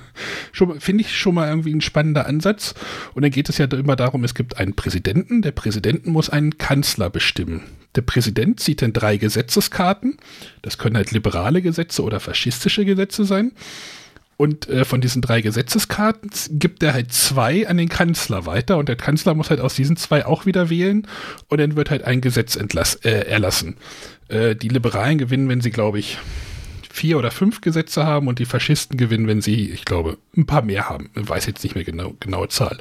schon 0.52 0.80
finde 0.80 1.04
ich 1.04 1.18
schon 1.18 1.36
mal 1.36 1.50
irgendwie 1.50 1.74
ein 1.74 1.82
spannender 1.82 2.26
Ansatz. 2.26 2.74
Und 3.14 3.24
dann 3.24 3.32
geht 3.32 3.50
es 3.50 3.58
ja 3.58 3.66
immer 3.66 3.96
darum, 3.96 4.24
es 4.24 4.36
gibt 4.36 4.58
einen 4.58 4.76
Präsidenten, 4.76 5.42
der 5.42 5.52
Präsidenten 5.52 6.12
muss 6.12 6.30
einen 6.30 6.58
Kanzler 6.58 7.10
bestimmen. 7.10 7.64
Der 7.96 8.02
Präsident 8.02 8.60
zieht 8.62 8.82
dann 8.82 8.94
drei 8.94 9.18
Gesetzeskarten. 9.18 10.18
Das 10.62 10.78
können 10.78 10.96
halt 10.96 11.12
liberale 11.12 11.62
Gesetze 11.62 12.04
oder 12.04 12.20
faschistische 12.22 12.86
Gesetze 12.86 13.26
sein. 13.26 13.52
Und 14.38 14.68
äh, 14.70 14.86
von 14.86 15.02
diesen 15.02 15.22
drei 15.22 15.42
Gesetzeskarten 15.42 16.32
gibt 16.52 16.82
er 16.82 16.94
halt 16.94 17.14
zwei 17.14 17.68
an 17.68 17.78
den 17.78 17.90
Kanzler 17.90 18.46
weiter 18.46 18.78
und 18.78 18.90
der 18.90 18.96
Kanzler 18.96 19.36
muss 19.36 19.52
halt 19.52 19.60
aus 19.60 19.76
diesen 19.76 19.98
zwei 19.98 20.26
auch 20.26 20.48
wieder 20.48 20.70
wählen 20.70 21.08
und 21.48 21.60
dann 21.60 21.76
wird 21.76 21.92
halt 21.92 22.04
ein 22.06 22.22
Gesetz 22.22 22.56
entlass, 22.56 22.96
äh, 22.96 23.28
erlassen. 23.28 23.78
Äh, 24.30 24.56
die 24.56 24.70
Liberalen 24.70 25.20
gewinnen, 25.20 25.48
wenn 25.48 25.62
sie, 25.62 25.70
glaube 25.70 26.00
ich, 26.00 26.18
vier 26.92 27.18
oder 27.18 27.32
fünf 27.32 27.62
Gesetze 27.62 28.06
haben 28.06 28.28
und 28.28 28.40
die 28.40 28.46
Faschisten 28.46 28.98
gewinnen, 28.98 29.28
wenn 29.28 29.42
sie, 29.42 29.70
ich 29.70 29.86
glaube, 29.86 30.18
ein 30.36 30.46
paar 30.46 30.62
mehr 30.62 30.90
haben. 30.90 31.10
Ich 31.16 31.28
weiß 31.28 31.46
jetzt 31.46 31.64
nicht 31.64 31.76
mehr 31.76 31.84
genau, 31.84 32.16
genaue 32.20 32.50
Zahl. 32.50 32.78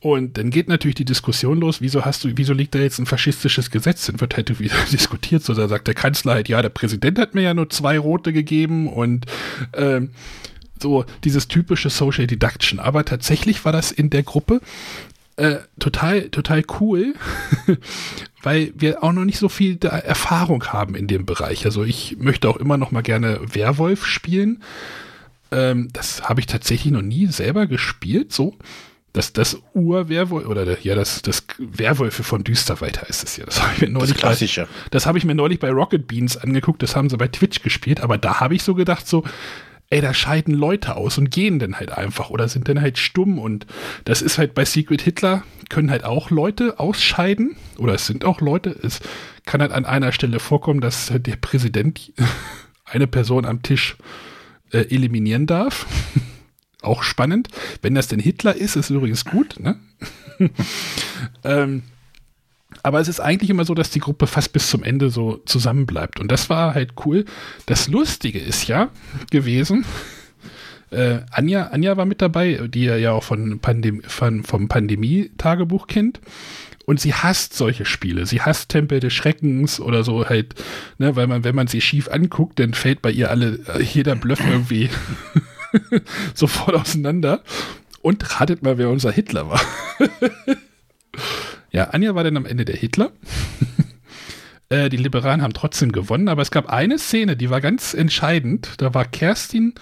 Und 0.00 0.38
dann 0.38 0.50
geht 0.50 0.68
natürlich 0.68 0.94
die 0.94 1.04
Diskussion 1.04 1.60
los, 1.60 1.82
wieso 1.82 2.06
hast 2.06 2.24
du, 2.24 2.30
wieso 2.34 2.54
liegt 2.54 2.74
da 2.74 2.78
jetzt 2.78 2.98
ein 2.98 3.06
faschistisches 3.06 3.70
Gesetz? 3.70 4.06
Dann 4.06 4.20
wird 4.20 4.36
halt 4.36 4.58
wieder 4.58 4.76
diskutiert, 4.90 5.42
so 5.42 5.54
da 5.54 5.68
sagt 5.68 5.86
der 5.86 5.94
Kanzler 5.94 6.34
halt, 6.34 6.48
ja, 6.48 6.62
der 6.62 6.70
Präsident 6.70 7.18
hat 7.18 7.34
mir 7.34 7.42
ja 7.42 7.54
nur 7.54 7.68
zwei 7.68 7.98
rote 7.98 8.32
gegeben 8.32 8.88
und 8.88 9.26
ähm, 9.74 10.10
so 10.82 11.04
dieses 11.24 11.48
typische 11.48 11.90
Social 11.90 12.26
Deduction. 12.26 12.78
Aber 12.78 13.04
tatsächlich 13.04 13.64
war 13.64 13.72
das 13.72 13.92
in 13.92 14.10
der 14.10 14.22
Gruppe 14.22 14.60
äh, 15.40 15.60
total, 15.78 16.28
total 16.28 16.62
cool, 16.80 17.14
weil 18.42 18.72
wir 18.76 19.02
auch 19.02 19.12
noch 19.12 19.24
nicht 19.24 19.38
so 19.38 19.48
viel 19.48 19.78
Erfahrung 19.82 20.64
haben 20.64 20.94
in 20.94 21.06
dem 21.06 21.24
Bereich. 21.24 21.64
Also 21.64 21.82
ich 21.82 22.18
möchte 22.18 22.48
auch 22.48 22.58
immer 22.58 22.76
noch 22.76 22.90
mal 22.90 23.02
gerne 23.02 23.40
Werwolf 23.54 24.04
spielen. 24.04 24.62
Ähm, 25.50 25.88
das 25.92 26.28
habe 26.28 26.40
ich 26.40 26.46
tatsächlich 26.46 26.92
noch 26.92 27.02
nie 27.02 27.26
selber 27.26 27.66
gespielt, 27.66 28.32
so. 28.32 28.54
Das, 29.12 29.32
das 29.32 29.60
Ur-Werwolf, 29.74 30.46
oder 30.46 30.64
der, 30.64 30.78
ja, 30.82 30.94
das, 30.94 31.22
das 31.22 31.44
Werwölfe 31.58 32.22
von 32.22 32.44
Düsterwald 32.44 33.02
heißt 33.02 33.24
es 33.24 33.38
ja. 33.38 33.46
Das 33.46 33.62
habe 33.62 33.72
ich 33.74 33.80
mir 33.80 33.88
neulich 33.88 34.10
das 34.10 34.20
Klassische. 34.20 34.62
Bei, 34.62 34.88
das 34.90 35.06
habe 35.06 35.18
ich 35.18 35.24
mir 35.24 35.34
neulich 35.34 35.58
bei 35.58 35.70
Rocket 35.70 36.06
Beans 36.06 36.36
angeguckt, 36.36 36.82
das 36.82 36.94
haben 36.94 37.08
sie 37.08 37.16
bei 37.16 37.26
Twitch 37.26 37.62
gespielt, 37.62 38.02
aber 38.02 38.18
da 38.18 38.40
habe 38.40 38.54
ich 38.54 38.62
so 38.62 38.74
gedacht, 38.74 39.08
so, 39.08 39.24
ey, 39.90 40.00
da 40.00 40.14
scheiden 40.14 40.54
Leute 40.54 40.96
aus 40.96 41.18
und 41.18 41.30
gehen 41.30 41.58
dann 41.58 41.76
halt 41.76 41.92
einfach 41.92 42.30
oder 42.30 42.48
sind 42.48 42.68
dann 42.68 42.80
halt 42.80 42.98
stumm 42.98 43.38
und 43.38 43.66
das 44.04 44.22
ist 44.22 44.38
halt 44.38 44.54
bei 44.54 44.64
Secret 44.64 45.02
Hitler 45.02 45.42
können 45.68 45.90
halt 45.90 46.04
auch 46.04 46.30
Leute 46.30 46.78
ausscheiden 46.78 47.56
oder 47.76 47.94
es 47.94 48.06
sind 48.06 48.24
auch 48.24 48.40
Leute, 48.40 48.70
es 48.82 49.00
kann 49.46 49.60
halt 49.60 49.72
an 49.72 49.84
einer 49.84 50.12
Stelle 50.12 50.38
vorkommen, 50.38 50.80
dass 50.80 51.12
der 51.14 51.36
Präsident 51.36 52.12
eine 52.84 53.06
Person 53.06 53.44
am 53.44 53.62
Tisch 53.62 53.96
äh, 54.72 54.94
eliminieren 54.94 55.46
darf. 55.46 55.86
auch 56.82 57.02
spannend. 57.02 57.48
Wenn 57.82 57.94
das 57.94 58.08
denn 58.08 58.20
Hitler 58.20 58.56
ist, 58.56 58.76
ist 58.76 58.90
übrigens 58.90 59.24
gut, 59.24 59.60
ne? 59.60 59.76
ähm, 61.44 61.82
aber 62.82 63.00
es 63.00 63.08
ist 63.08 63.20
eigentlich 63.20 63.50
immer 63.50 63.64
so, 63.64 63.74
dass 63.74 63.90
die 63.90 64.00
Gruppe 64.00 64.26
fast 64.26 64.52
bis 64.52 64.70
zum 64.70 64.82
Ende 64.82 65.10
so 65.10 65.40
zusammenbleibt. 65.44 66.20
Und 66.20 66.30
das 66.30 66.50
war 66.50 66.74
halt 66.74 66.92
cool. 67.04 67.24
Das 67.66 67.88
Lustige 67.88 68.38
ist 68.38 68.68
ja 68.68 68.90
gewesen, 69.30 69.84
äh, 70.90 71.20
Anja, 71.30 71.68
Anja 71.68 71.96
war 71.96 72.06
mit 72.06 72.22
dabei, 72.22 72.68
die 72.68 72.84
ihr 72.84 72.98
ja 72.98 73.12
auch 73.12 73.24
von 73.24 73.60
Pandem 73.60 74.02
von, 74.02 74.42
vom 74.44 74.68
Pandemie-Tagebuch 74.68 75.86
kennt. 75.86 76.20
Und 76.86 76.98
sie 76.98 77.14
hasst 77.14 77.54
solche 77.54 77.84
Spiele. 77.84 78.26
Sie 78.26 78.40
hasst 78.40 78.70
Tempel 78.70 78.98
des 78.98 79.12
Schreckens 79.12 79.78
oder 79.78 80.02
so 80.02 80.28
halt, 80.28 80.54
ne, 80.98 81.14
weil 81.14 81.28
man, 81.28 81.44
wenn 81.44 81.54
man 81.54 81.68
sie 81.68 81.80
schief 81.80 82.08
anguckt, 82.08 82.58
dann 82.58 82.74
fällt 82.74 83.00
bei 83.02 83.12
ihr 83.12 83.30
alle, 83.30 83.60
äh, 83.68 83.82
jeder 83.82 84.16
Bluff 84.16 84.40
irgendwie 84.40 84.90
sofort 86.34 86.74
auseinander. 86.74 87.42
Und 88.02 88.40
ratet 88.40 88.62
mal, 88.62 88.78
wer 88.78 88.88
unser 88.88 89.12
Hitler 89.12 89.48
war. 89.50 89.60
Ja, 91.72 91.90
Anja 91.90 92.14
war 92.14 92.24
dann 92.24 92.36
am 92.36 92.46
Ende 92.46 92.64
der 92.64 92.76
Hitler. 92.76 93.12
äh, 94.68 94.88
die 94.88 94.96
Liberalen 94.96 95.42
haben 95.42 95.52
trotzdem 95.52 95.92
gewonnen, 95.92 96.28
aber 96.28 96.42
es 96.42 96.50
gab 96.50 96.68
eine 96.68 96.98
Szene, 96.98 97.36
die 97.36 97.50
war 97.50 97.60
ganz 97.60 97.94
entscheidend. 97.94 98.74
Da 98.78 98.92
war 98.94 99.04
Kerstin 99.04 99.74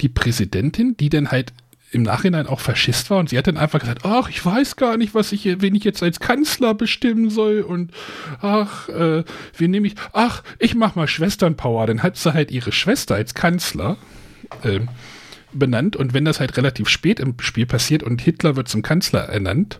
die 0.00 0.08
Präsidentin, 0.08 0.96
die 0.96 1.08
dann 1.08 1.30
halt 1.30 1.52
im 1.92 2.02
Nachhinein 2.02 2.46
auch 2.46 2.60
Faschist 2.60 3.10
war 3.10 3.18
und 3.18 3.30
sie 3.30 3.38
hat 3.38 3.46
dann 3.46 3.56
einfach 3.56 3.80
gesagt, 3.80 4.04
ach, 4.04 4.28
ich 4.28 4.44
weiß 4.44 4.76
gar 4.76 4.96
nicht, 4.96 5.14
was 5.14 5.32
ich, 5.32 5.44
wen 5.60 5.74
ich 5.74 5.84
jetzt 5.84 6.02
als 6.02 6.20
Kanzler 6.20 6.74
bestimmen 6.74 7.30
soll 7.30 7.60
und 7.60 7.92
ach, 8.40 8.88
äh, 8.88 9.24
wen 9.56 9.70
nehme 9.70 9.86
ich, 9.86 9.94
ach, 10.12 10.42
ich 10.58 10.74
mach 10.74 10.96
mal 10.96 11.06
Schwesternpower. 11.06 11.86
Dann 11.86 12.02
hat 12.02 12.16
sie 12.16 12.34
halt 12.34 12.50
ihre 12.50 12.72
Schwester 12.72 13.14
als 13.14 13.34
Kanzler 13.34 13.96
äh, 14.62 14.80
benannt 15.52 15.96
und 15.96 16.12
wenn 16.12 16.24
das 16.24 16.40
halt 16.40 16.56
relativ 16.56 16.88
spät 16.88 17.20
im 17.20 17.34
Spiel 17.40 17.66
passiert 17.66 18.02
und 18.02 18.20
Hitler 18.20 18.56
wird 18.56 18.68
zum 18.68 18.82
Kanzler 18.82 19.20
ernannt, 19.20 19.78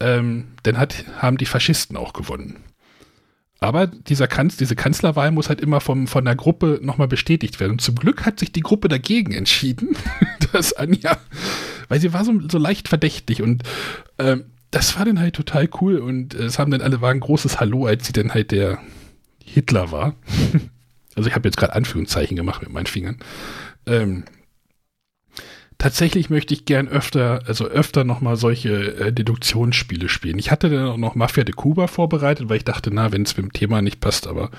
ähm, 0.00 0.48
dann 0.62 0.78
hat, 0.78 1.04
haben 1.18 1.38
die 1.38 1.46
Faschisten 1.46 1.96
auch 1.96 2.12
gewonnen. 2.12 2.64
Aber 3.58 3.86
dieser 3.86 4.28
Kanz, 4.28 4.56
diese 4.56 4.76
Kanzlerwahl 4.76 5.30
muss 5.30 5.48
halt 5.48 5.60
immer 5.60 5.80
vom, 5.80 6.06
von 6.06 6.24
der 6.24 6.36
Gruppe 6.36 6.78
nochmal 6.82 7.08
bestätigt 7.08 7.58
werden. 7.58 7.72
Und 7.72 7.80
zum 7.80 7.94
Glück 7.94 8.26
hat 8.26 8.38
sich 8.38 8.52
die 8.52 8.60
Gruppe 8.60 8.88
dagegen 8.88 9.32
entschieden, 9.32 9.96
dass 10.52 10.74
Anja, 10.74 11.18
weil 11.88 12.00
sie 12.00 12.12
war 12.12 12.24
so, 12.24 12.34
so 12.50 12.58
leicht 12.58 12.88
verdächtig 12.88 13.42
und 13.42 13.62
ähm, 14.18 14.44
das 14.70 14.98
war 14.98 15.06
dann 15.06 15.20
halt 15.20 15.34
total 15.34 15.68
cool 15.80 15.98
und 15.98 16.34
es 16.34 16.58
haben 16.58 16.70
dann 16.70 16.82
alle 16.82 17.00
war 17.00 17.10
ein 17.10 17.20
großes 17.20 17.60
Hallo, 17.60 17.86
als 17.86 18.06
sie 18.06 18.12
dann 18.12 18.34
halt 18.34 18.50
der 18.50 18.78
Hitler 19.42 19.90
war. 19.90 20.16
also 21.14 21.28
ich 21.28 21.34
habe 21.34 21.48
jetzt 21.48 21.56
gerade 21.56 21.74
Anführungszeichen 21.74 22.36
gemacht 22.36 22.62
mit 22.62 22.72
meinen 22.72 22.86
Fingern. 22.86 23.16
Ähm, 23.86 24.24
tatsächlich 25.78 26.30
möchte 26.30 26.54
ich 26.54 26.64
gern 26.64 26.88
öfter, 26.88 27.42
also 27.46 27.66
öfter 27.66 28.04
nochmal 28.04 28.36
solche 28.36 28.96
äh, 28.98 29.12
Deduktionsspiele 29.12 30.08
spielen. 30.08 30.38
Ich 30.38 30.50
hatte 30.50 30.70
dann 30.70 30.88
auch 30.88 30.96
noch 30.96 31.14
Mafia 31.14 31.44
de 31.44 31.54
Cuba 31.54 31.86
vorbereitet, 31.86 32.48
weil 32.48 32.58
ich 32.58 32.64
dachte, 32.64 32.90
na, 32.92 33.12
wenn 33.12 33.22
es 33.22 33.36
mit 33.36 33.44
dem 33.44 33.52
Thema 33.52 33.82
nicht 33.82 34.00
passt, 34.00 34.26
aber 34.26 34.50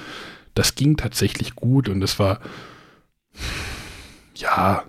das 0.53 0.75
ging 0.75 0.97
tatsächlich 0.97 1.55
gut 1.55 1.89
und 1.89 2.01
es 2.03 2.19
war, 2.19 2.39
ja, 4.35 4.83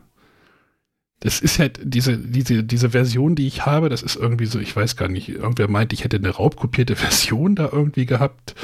das 1.21 1.41
ist 1.41 1.59
halt 1.59 1.81
diese, 1.83 2.17
diese, 2.17 2.63
diese 2.63 2.91
Version, 2.91 3.35
die 3.35 3.47
ich 3.47 3.67
habe, 3.67 3.89
das 3.89 4.03
ist 4.03 4.17
irgendwie 4.17 4.47
so, 4.47 4.61
ich 4.61 4.75
weiß 4.75 4.97
gar 4.97 5.09
nicht, 5.09 5.29
irgendwer 5.29 5.69
meint, 5.69 5.93
ich 5.93 6.05
hätte 6.05 6.17
eine 6.17 6.31
raubkopierte 6.31 6.97
Version 6.97 7.55
da 7.55 7.69
irgendwie 7.73 8.07
gehabt. 8.07 8.55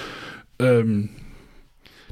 Ähm, 0.58 1.10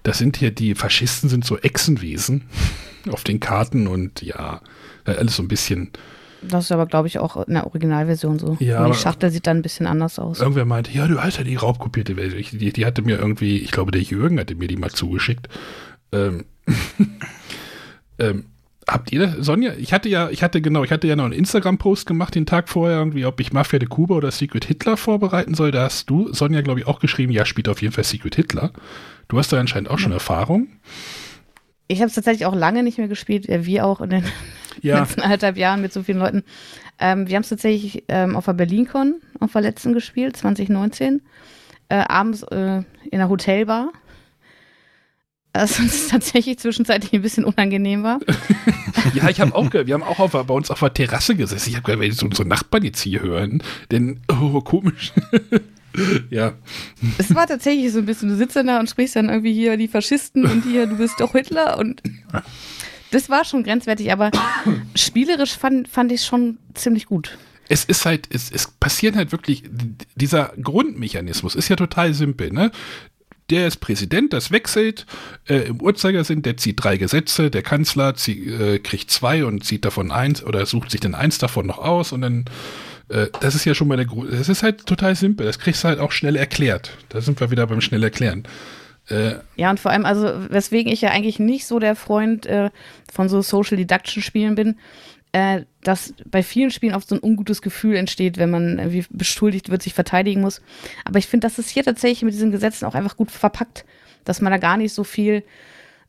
das 0.03 0.19
sind 0.19 0.37
hier, 0.37 0.51
die 0.51 0.75
Faschisten 0.75 1.29
sind 1.29 1.45
so 1.45 1.59
Echsenwesen 1.59 2.45
auf 3.11 3.23
den 3.23 3.39
Karten 3.39 3.87
und 3.87 4.23
ja, 4.23 4.61
alles 5.05 5.37
so 5.37 5.43
ein 5.43 5.49
bisschen. 5.49 5.91
Das 6.43 6.65
ist 6.65 6.73
aber, 6.73 6.87
glaube 6.87 7.07
ich, 7.07 7.19
auch 7.19 7.47
in 7.47 7.55
der 7.55 7.67
Originalversion 7.67 8.39
so. 8.39 8.57
Ja, 8.59 8.87
die 8.87 8.95
Schachtel 8.95 9.31
sieht 9.31 9.47
dann 9.47 9.59
ein 9.59 9.63
bisschen 9.63 9.87
anders 9.87 10.19
aus. 10.19 10.41
Irgendwer 10.41 10.65
meinte, 10.65 10.91
ja, 10.91 11.07
du 11.07 11.23
hast 11.23 11.39
ja 11.39 11.45
die 11.45 11.57
raubkopierte 11.57 12.17
Version. 12.17 12.43
Die, 12.59 12.73
die 12.73 12.85
hatte 12.85 13.03
mir 13.03 13.19
irgendwie, 13.19 13.59
ich 13.59 13.71
glaube, 13.71 13.93
der 13.93 14.03
Jürgen 14.03 14.41
hatte 14.41 14.57
mir 14.57 14.67
die 14.67 14.77
mal 14.77 14.91
zugeschickt. 14.91 15.49
Ähm, 16.11 16.45
ähm, 18.19 18.45
habt 18.89 19.13
ihr 19.13 19.21
das, 19.21 19.47
Sonja, 19.47 19.73
ich 19.79 19.93
hatte 19.93 20.09
ja, 20.09 20.31
ich 20.31 20.43
hatte 20.43 20.61
genau, 20.61 20.83
ich 20.83 20.91
hatte 20.91 21.07
ja 21.07 21.15
noch 21.15 21.25
einen 21.25 21.33
Instagram-Post 21.33 22.07
gemacht 22.07 22.35
den 22.35 22.47
Tag 22.47 22.69
vorher, 22.69 22.99
irgendwie, 22.99 23.25
ob 23.25 23.39
ich 23.41 23.53
Mafia 23.53 23.79
de 23.79 23.89
Cuba 23.89 24.17
oder 24.17 24.31
Secret 24.31 24.65
Hitler 24.65 24.97
vorbereiten 24.97 25.55
soll. 25.55 25.71
Da 25.71 25.85
hast 25.85 26.11
du, 26.11 26.33
Sonja, 26.33 26.63
glaube 26.63 26.81
ich, 26.81 26.87
auch 26.87 26.99
geschrieben, 26.99 27.33
ja, 27.33 27.45
spielt 27.45 27.69
auf 27.69 27.83
jeden 27.83 27.95
Fall 27.95 28.05
Secret 28.05 28.35
Hitler. 28.35 28.73
Du 29.29 29.39
hast 29.39 29.53
da 29.53 29.61
anscheinend 29.61 29.91
auch 29.91 29.99
ja. 29.99 30.03
schon 30.03 30.13
Erfahrung. 30.13 30.69
Ich 31.93 32.01
habe 32.01 32.09
es 32.09 32.15
tatsächlich 32.15 32.47
auch 32.47 32.55
lange 32.55 32.83
nicht 32.83 32.99
mehr 32.99 33.09
gespielt, 33.09 33.49
äh, 33.49 33.67
wie 33.67 33.81
auch 33.81 34.01
in 34.01 34.11
den 34.11 34.25
ja. 34.83 35.01
letzten 35.01 35.21
anderthalb 35.21 35.57
Jahren 35.57 35.83
mit 35.83 35.93
so 35.93 36.03
vielen 36.03 36.19
Leuten. 36.19 36.43
Ähm, 36.99 37.29
wir 37.29 37.37
haben 37.37 37.43
es 37.43 37.49
tatsächlich 37.49 38.05
ähm, 38.09 38.37
auf 38.37 38.47
der 38.47 38.55
BerlinCon 38.55 39.21
auf 39.41 39.53
der 39.53 39.63
letzten 39.63 39.93
gespielt, 39.93 40.37
2019. 40.37 41.23
Äh, 41.89 41.97
abends 41.97 42.43
äh, 42.45 42.77
in 42.77 42.85
einer 43.13 43.29
Hotelbar. 43.29 43.93
Was 45.53 45.79
uns 45.79 46.09
tatsächlich 46.11 46.59
zwischenzeitlich 46.59 47.13
ein 47.13 47.23
bisschen 47.23 47.45
unangenehm 47.45 48.03
war. 48.03 48.21
ja, 49.15 49.29
ich 49.29 49.41
habe 49.41 49.55
auch, 49.55 49.71
wir 49.73 49.95
haben 49.95 50.03
auch 50.03 50.19
auf, 50.19 50.33
bei 50.33 50.55
uns 50.55 50.71
auf 50.71 50.81
der 50.81 50.95
Terrasse 50.95 51.37
gesessen. 51.37 51.69
Ich 51.69 51.77
habe 51.77 51.85
gehört, 51.85 52.01
wenn 52.01 52.13
so 52.13 52.27
unsere 52.27 52.49
Nachbarn 52.49 52.85
jetzt 52.85 53.03
hier 53.03 53.21
hören, 53.21 53.63
denn, 53.91 54.21
oh, 54.29 54.61
komisch. 54.63 55.13
ja. 56.31 56.55
Es 57.19 57.35
war 57.35 57.47
tatsächlich 57.47 57.93
so 57.93 57.99
ein 57.99 58.07
bisschen, 58.07 58.29
du 58.29 58.37
sitzt 58.37 58.57
dann 58.57 58.67
da 58.67 58.81
und 58.81 58.89
sprichst 58.89 59.17
dann 59.17 59.29
irgendwie 59.29 59.53
hier 59.53 59.77
die 59.77 59.89
Faschisten 59.89 60.45
und 60.45 60.65
hier, 60.65 60.87
du 60.87 60.97
bist 60.97 61.21
doch 61.21 61.33
Hitler 61.33 61.79
und 61.79 62.03
das 63.11 63.29
war 63.29 63.45
schon 63.45 63.63
grenzwertig, 63.63 64.11
aber 64.13 64.31
spielerisch 64.95 65.57
fand, 65.57 65.89
fand 65.89 66.13
ich 66.13 66.21
es 66.21 66.27
schon 66.27 66.59
ziemlich 66.75 67.07
gut. 67.07 67.37
Es 67.69 67.85
ist 67.85 68.07
halt, 68.07 68.29
es, 68.31 68.51
es 68.51 68.69
passiert 68.69 69.17
halt 69.17 69.33
wirklich, 69.33 69.65
dieser 70.15 70.53
Grundmechanismus 70.61 71.55
ist 71.55 71.69
ja 71.69 71.77
total 71.77 72.13
simpel, 72.15 72.53
ne? 72.53 72.71
der 73.53 73.67
ist 73.67 73.77
Präsident, 73.77 74.33
das 74.33 74.51
wechselt. 74.51 75.07
Äh, 75.47 75.69
Im 75.69 75.81
Uhrzeigersinn, 75.81 76.43
der 76.43 76.57
zieht 76.57 76.83
drei 76.83 76.97
Gesetze, 76.97 77.51
der 77.51 77.63
Kanzler 77.63 78.15
zieh, 78.15 78.49
äh, 78.49 78.79
kriegt 78.79 79.11
zwei 79.11 79.45
und 79.45 79.65
zieht 79.65 79.85
davon 79.85 80.11
eins 80.11 80.43
oder 80.43 80.65
sucht 80.65 80.91
sich 80.91 81.01
dann 81.01 81.15
eins 81.15 81.39
davon 81.39 81.67
noch 81.67 81.79
aus 81.79 82.13
und 82.13 82.23
dann 82.23 82.47
äh, 83.13 83.29
das 83.41 83.55
ist 83.55 83.65
ja 83.65 83.75
schon 83.75 83.89
mal 83.89 83.97
der 83.97 84.07
Grund. 84.07 84.33
Das 84.33 84.49
ist 84.49 84.63
halt 84.63 84.87
total 84.87 85.15
simpel. 85.15 85.47
Das 85.47 85.59
kriegst 85.59 85.85
du 85.85 85.89
halt 85.89 85.99
auch 85.99 86.13
schnell 86.13 86.37
erklärt. 86.37 86.97
Da 87.11 87.21
sind 87.21 87.39
wir 87.41 87.51
wieder 87.51 87.67
beim 87.67 87.81
schnell 87.81 88.03
erklären. 88.03 88.45
Äh, 89.09 89.35
ja, 89.57 89.71
und 89.71 89.81
vor 89.81 89.91
allem, 89.91 90.07
also, 90.07 90.33
weswegen 90.49 90.93
ich 90.93 91.01
ja 91.01 91.11
eigentlich 91.11 91.39
nicht 91.39 91.67
so 91.67 91.79
der 91.79 91.97
Freund 91.97 92.47
äh, 92.47 92.71
von 93.13 93.29
so 93.29 93.43
Social 93.43 93.77
Deduction 93.77 94.23
Spielen 94.23 94.55
bin, 94.55 94.77
äh, 95.33 95.63
dass 95.83 96.15
bei 96.25 96.43
vielen 96.43 96.71
Spielen 96.71 96.95
oft 96.95 97.09
so 97.09 97.17
ein 97.17 97.23
ungutes 97.23 97.63
Gefühl 97.63 97.97
entsteht, 97.97 98.39
wenn 98.39 98.51
man 98.51 98.79
irgendwie 98.79 99.05
beschuldigt 99.11 99.71
wird, 99.71 99.83
sich 99.83 99.95
verteidigen 99.95 100.41
muss. 100.41 100.63
Aber 101.05 101.19
ich 101.19 101.27
finde, 101.27 101.47
das 101.47 101.59
ist 101.59 101.69
hier 101.69 101.85
tatsächlich 101.85 102.23
mit 102.23 102.35
diesen 102.35 102.53
Gesetzen 102.53 102.87
auch 102.87 102.95
einfach 102.95 103.17
gut 103.17 103.31
verpackt, 103.31 103.85
dass 104.25 104.41
man 104.41 104.53
da 104.53 104.59
gar 104.59 104.77
nicht 104.77 104.95
so 104.95 105.05
viel 105.05 105.43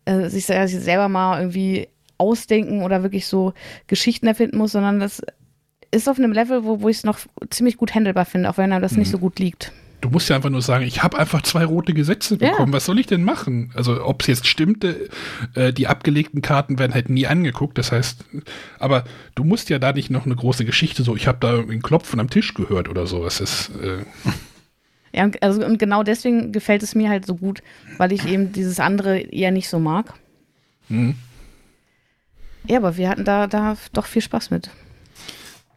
äh, 0.06 0.30
sich 0.30 0.45
selber 0.45 1.10
mal 1.10 1.39
irgendwie 1.39 1.88
ausdenken 2.18 2.84
oder 2.84 3.01
wirklich 3.01 3.26
so 3.26 3.54
Geschichten 3.88 4.28
erfinden 4.28 4.58
muss, 4.58 4.74
sondern 4.74 4.99
das 4.99 5.22
ist 5.93 6.09
auf 6.09 6.17
einem 6.17 6.31
Level, 6.31 6.63
wo, 6.63 6.81
wo 6.81 6.89
ich 6.89 6.97
es 6.97 7.03
noch 7.03 7.19
ziemlich 7.49 7.77
gut 7.77 7.93
handelbar 7.93 8.25
finde, 8.25 8.49
auch 8.49 8.57
wenn 8.57 8.71
einem 8.71 8.81
das 8.81 8.93
mhm. 8.93 8.99
nicht 8.99 9.11
so 9.11 9.17
gut 9.17 9.39
liegt. 9.39 9.71
Du 10.01 10.09
musst 10.09 10.27
ja 10.27 10.35
einfach 10.35 10.49
nur 10.49 10.61
sagen, 10.61 10.83
ich 10.83 11.01
habe 11.01 11.17
einfach 11.17 11.43
zwei 11.43 11.63
rote 11.63 11.93
Gesetze 11.93 12.35
bekommen. 12.35 12.71
Ja. 12.71 12.73
Was 12.73 12.83
soll 12.83 12.99
ich 12.99 13.07
denn 13.07 13.23
machen? 13.23 13.71
Also 13.73 14.03
ob 14.03 14.21
es 14.21 14.27
jetzt 14.27 14.47
stimmte, 14.47 15.09
äh, 15.55 15.71
die 15.71 15.87
abgelegten 15.87 16.41
Karten 16.41 16.77
werden 16.77 16.93
halt 16.93 17.07
nie 17.07 17.25
angeguckt. 17.25 17.77
Das 17.77 17.93
heißt, 17.93 18.25
aber 18.79 19.05
du 19.35 19.45
musst 19.45 19.69
ja 19.69 19.79
da 19.79 19.93
nicht 19.93 20.09
noch 20.09 20.25
eine 20.25 20.35
große 20.35 20.65
Geschichte 20.65 21.03
so, 21.03 21.15
ich 21.15 21.25
habe 21.25 21.37
da 21.39 21.53
irgendwie 21.53 21.73
einen 21.73 21.81
Klopfen 21.83 22.19
am 22.19 22.29
Tisch 22.29 22.53
gehört 22.53 22.89
oder 22.89 23.07
sowas. 23.07 23.37
Das 23.37 23.71
äh 23.81 24.03
ja, 25.17 25.31
also 25.39 25.65
und 25.65 25.79
genau 25.79 26.03
deswegen 26.03 26.51
gefällt 26.51 26.83
es 26.83 26.95
mir 26.95 27.09
halt 27.09 27.25
so 27.25 27.35
gut, 27.35 27.63
weil 27.97 28.11
ich 28.11 28.27
eben 28.27 28.51
dieses 28.51 28.81
andere 28.81 29.19
eher 29.19 29.51
nicht 29.51 29.69
so 29.69 29.79
mag. 29.79 30.13
Mhm. 30.89 31.15
Ja, 32.67 32.79
aber 32.79 32.97
wir 32.97 33.07
hatten 33.07 33.23
da, 33.23 33.47
da 33.47 33.77
doch 33.93 34.05
viel 34.05 34.21
Spaß 34.21 34.51
mit. 34.51 34.69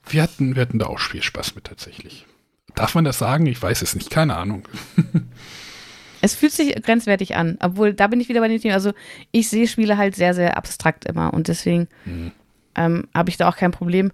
Wir 0.08 0.22
hatten, 0.22 0.54
wir 0.54 0.62
hatten 0.62 0.78
da 0.78 0.86
auch 0.86 1.00
viel 1.00 1.22
Spaß 1.22 1.54
mit 1.54 1.64
tatsächlich. 1.64 2.26
Darf 2.74 2.94
man 2.94 3.04
das 3.04 3.18
sagen? 3.18 3.46
Ich 3.46 3.60
weiß 3.60 3.82
es 3.82 3.94
nicht, 3.94 4.10
keine 4.10 4.36
Ahnung. 4.36 4.68
es 6.20 6.34
fühlt 6.34 6.52
sich 6.52 6.74
grenzwertig 6.82 7.36
an, 7.36 7.56
obwohl 7.60 7.94
da 7.94 8.06
bin 8.06 8.20
ich 8.20 8.28
wieder 8.28 8.40
bei 8.40 8.48
dem 8.48 8.60
Thema. 8.60 8.74
Also 8.74 8.92
ich 9.32 9.48
sehe 9.48 9.66
Spiele 9.66 9.96
halt 9.96 10.14
sehr, 10.14 10.34
sehr 10.34 10.56
abstrakt 10.56 11.06
immer 11.06 11.32
und 11.32 11.48
deswegen 11.48 11.88
mhm. 12.04 12.32
ähm, 12.74 13.08
habe 13.14 13.30
ich 13.30 13.36
da 13.36 13.48
auch 13.48 13.56
kein 13.56 13.72
Problem. 13.72 14.12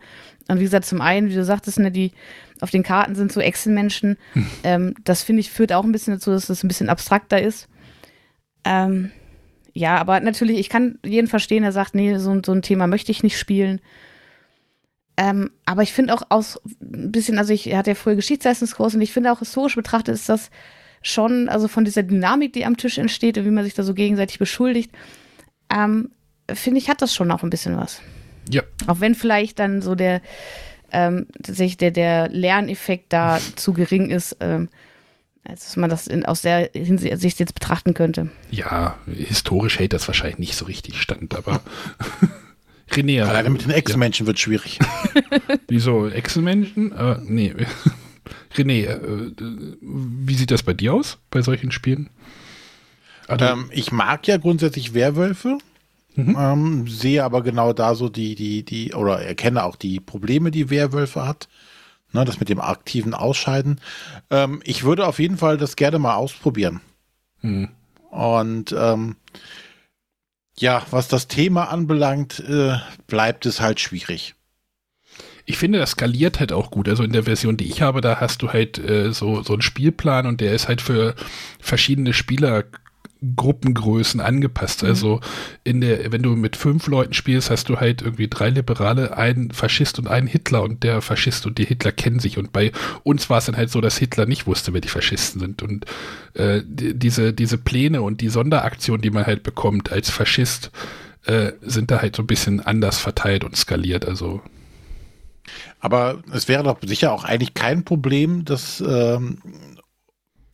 Und 0.49 0.59
wie 0.59 0.65
gesagt, 0.65 0.85
zum 0.85 1.01
einen, 1.01 1.29
wie 1.29 1.35
du 1.35 1.45
sagtest, 1.45 1.79
ne, 1.79 1.91
die 1.91 2.13
auf 2.61 2.71
den 2.71 2.83
Karten 2.83 3.15
sind 3.15 3.33
so 3.33 3.41
Echsenmenschen. 3.41 4.17
Hm. 4.35 4.47
Ähm, 4.63 4.95
das 5.05 5.23
finde 5.23 5.41
ich 5.41 5.51
führt 5.51 5.73
auch 5.73 5.85
ein 5.85 5.93
bisschen 5.93 6.15
dazu, 6.15 6.31
dass 6.31 6.43
es 6.43 6.49
das 6.49 6.65
ein 6.65 6.69
bisschen 6.69 6.89
abstrakter 6.89 7.41
ist. 7.41 7.69
Ähm, 8.65 9.11
ja, 9.73 9.97
aber 9.97 10.21
natürlich, 10.21 10.59
ich 10.59 10.69
kann 10.69 10.99
jeden 11.05 11.29
verstehen, 11.29 11.63
der 11.63 11.73
sagt, 11.73 11.95
nee, 11.95 12.17
so, 12.19 12.41
so 12.45 12.53
ein 12.53 12.63
Thema 12.63 12.87
möchte 12.87 13.11
ich 13.11 13.23
nicht 13.23 13.39
spielen. 13.39 13.81
Ähm, 15.17 15.51
aber 15.67 15.83
ich 15.83 15.93
finde 15.93 16.15
auch 16.15 16.23
aus 16.31 16.61
ein 16.81 17.13
bisschen, 17.13 17.39
also 17.39 17.53
ich 17.53 17.75
hatte 17.75 17.91
ja 17.91 17.95
früher 17.95 18.17
Geschichtsleistungskurs 18.17 18.95
und 18.95 19.03
ich 19.03 19.13
finde 19.13 19.33
auch 19.33 19.41
historisch 19.41 19.77
betrachtet 19.77 20.15
ist 20.15 20.29
das 20.29 20.51
schon, 21.03 21.49
also 21.49 21.69
von 21.69 21.85
dieser 21.85 22.03
Dynamik, 22.03 22.53
die 22.53 22.65
am 22.65 22.77
Tisch 22.77 22.99
entsteht 22.99 23.37
und 23.37 23.45
wie 23.45 23.51
man 23.51 23.65
sich 23.65 23.75
da 23.75 23.83
so 23.83 23.93
gegenseitig 23.93 24.39
beschuldigt, 24.39 24.91
ähm, 25.71 26.11
finde 26.53 26.79
ich, 26.79 26.89
hat 26.89 27.03
das 27.03 27.15
schon 27.15 27.31
auch 27.31 27.43
ein 27.43 27.51
bisschen 27.51 27.77
was. 27.77 28.01
Ja. 28.51 28.63
Auch 28.87 29.01
wenn 29.01 29.15
vielleicht 29.15 29.59
dann 29.59 29.83
so 29.83 29.95
der, 29.95 30.23
ähm, 30.93 31.27
tatsächlich 31.43 31.77
der, 31.77 31.91
der 31.91 32.29
Lerneffekt 32.29 33.13
da 33.13 33.39
zu 33.57 33.73
gering 33.73 34.11
ist, 34.11 34.37
ähm, 34.41 34.69
als 35.45 35.65
dass 35.65 35.77
man 35.77 35.91
das 35.91 36.07
in, 36.07 36.25
aus 36.25 36.43
der 36.43 36.71
Hinsicht 36.73 37.41
jetzt 37.41 37.55
betrachten 37.55 37.95
könnte. 37.95 38.31
Ja, 38.51 38.97
historisch 39.07 39.79
hält 39.79 39.93
das 39.93 40.07
wahrscheinlich 40.07 40.39
nicht 40.39 40.55
so 40.55 40.67
richtig 40.67 41.01
stand, 41.01 41.35
aber 41.35 41.63
René. 42.93 43.23
Alleine 43.23 43.51
mit 43.51 43.65
den 43.65 43.71
Echsenmenschen 43.71 44.25
ja. 44.25 44.29
wird 44.29 44.39
schwierig. 44.39 44.79
Wieso? 45.69 46.09
Echsenmenschen? 46.09 46.93
Äh, 46.93 47.19
nee. 47.23 47.55
René, 48.55 48.85
äh, 48.85 49.33
wie 49.81 50.35
sieht 50.35 50.51
das 50.51 50.63
bei 50.63 50.75
dir 50.75 50.95
aus, 50.95 51.19
bei 51.31 51.43
solchen 51.43 51.73
Spielen? 51.73 52.11
Also, 53.29 53.45
ähm, 53.45 53.71
ich 53.73 53.93
mag 53.93 54.27
ja 54.27 54.37
grundsätzlich 54.37 54.95
Werwölfe. 54.95 55.59
Mhm. 56.15 56.37
Ähm, 56.39 56.89
sehe 56.89 57.25
aber 57.25 57.43
genau 57.43 57.73
da 57.73 57.95
so 57.95 58.09
die, 58.09 58.35
die, 58.35 58.65
die, 58.65 58.93
oder 58.93 59.23
erkenne 59.23 59.65
auch 59.65 59.77
die 59.77 59.99
Probleme, 59.99 60.51
die 60.51 60.69
Werwölfe 60.69 61.27
hat. 61.27 61.49
Ne, 62.13 62.27
das 62.27 62.41
mit 62.41 62.51
dem 62.51 62.61
aktiven 62.61 63.15
Ausscheiden. 63.15 63.81
Ähm, 64.31 64.61
ich 64.65 64.85
würde 64.85 65.07
auf 65.07 65.19
jeden 65.19 65.39
Fall 65.39 65.57
das 65.57 65.77
gerne 65.77 65.99
mal 65.99 66.15
ausprobieren. 66.15 66.83
Mhm. 67.41 67.71
Und 68.11 68.75
ähm, 68.79 69.17
ja, 70.59 70.85
was 70.91 71.09
das 71.09 71.29
Thema 71.29 71.71
anbelangt, 71.71 72.41
äh, 72.41 72.77
bleibt 73.07 73.47
es 73.47 73.61
halt 73.61 73.81
schwierig. 73.81 74.35
Ich 75.45 75.59
finde, 75.59 75.79
das 75.79 75.91
skaliert 75.91 76.39
halt 76.39 76.53
auch 76.53 76.71
gut. 76.71 76.89
Also 76.89 77.03
in 77.03 77.13
der 77.13 77.25
Version, 77.25 77.57
die 77.57 77.67
ich 77.67 77.83
habe, 77.83 78.01
da 78.01 78.21
hast 78.21 78.43
du 78.43 78.53
halt 78.53 78.79
äh, 78.79 79.13
so, 79.13 79.43
so 79.43 79.55
einen 79.55 79.63
Spielplan 79.63 80.27
und 80.27 80.41
der 80.41 80.55
ist 80.55 80.69
halt 80.69 80.81
für 80.81 81.15
verschiedene 81.61 82.13
Spieler 82.13 82.65
Gruppengrößen 83.37 84.21
angepasst. 84.21 84.83
Mhm. 84.83 84.89
Also 84.89 85.21
in 85.65 85.81
der, 85.81 86.13
wenn 86.13 86.23
du 86.23 86.31
mit 86.37 86.57
fünf 86.57 86.87
Leuten 86.87 87.15
spielst, 87.15 87.51
hast 87.51 87.69
du 87.69 87.79
halt 87.79 88.03
irgendwie 88.03 88.29
drei 88.29 88.51
Liberale, 88.51 89.17
einen 89.17 89.51
Faschist 89.51 89.99
und 89.99 90.09
einen 90.09 90.27
Hitler 90.27 90.63
und 90.63 90.83
der 90.83 91.01
Faschist 91.01 91.47
und 91.47 91.59
die 91.59 91.65
Hitler 91.65 91.93
kennen 91.93 92.19
sich. 92.19 92.39
Und 92.39 92.53
bei 92.53 92.73
uns 93.03 93.31
war 93.31 93.39
es 93.39 93.47
dann 93.47 93.57
halt 93.57 93.71
so, 93.71 93.81
dass 93.81 93.99
Hitler 93.99 94.27
nicht 94.27 94.47
wusste, 94.47 94.73
wer 94.73 94.81
die 94.81 94.89
Faschisten 94.89 95.41
sind. 95.41 95.63
Und 95.63 95.87
äh, 96.35 96.63
die, 96.65 96.99
diese, 96.99 97.33
diese 97.33 97.59
Pläne 97.59 98.03
und 98.03 98.21
die 98.21 98.29
Sonderaktionen, 98.29 99.03
die 99.03 99.11
man 99.11 99.27
halt 99.27 99.43
bekommt 99.43 99.93
als 99.93 100.11
Faschist, 100.11 100.71
äh, 101.25 101.53
sind 101.61 101.91
da 101.91 102.03
halt 102.03 102.17
so 102.17 102.23
ein 102.23 102.27
bisschen 102.27 102.61
anders 102.61 102.99
verteilt 102.99 103.45
und 103.45 103.57
skaliert. 103.57 104.07
Also 104.07 104.43
aber 105.81 106.23
es 106.33 106.47
wäre 106.47 106.63
doch 106.63 106.79
sicher 106.83 107.13
auch 107.13 107.25
eigentlich 107.25 107.55
kein 107.55 107.85
Problem, 107.85 108.45
dass 108.45 108.81
ähm, 108.81 109.39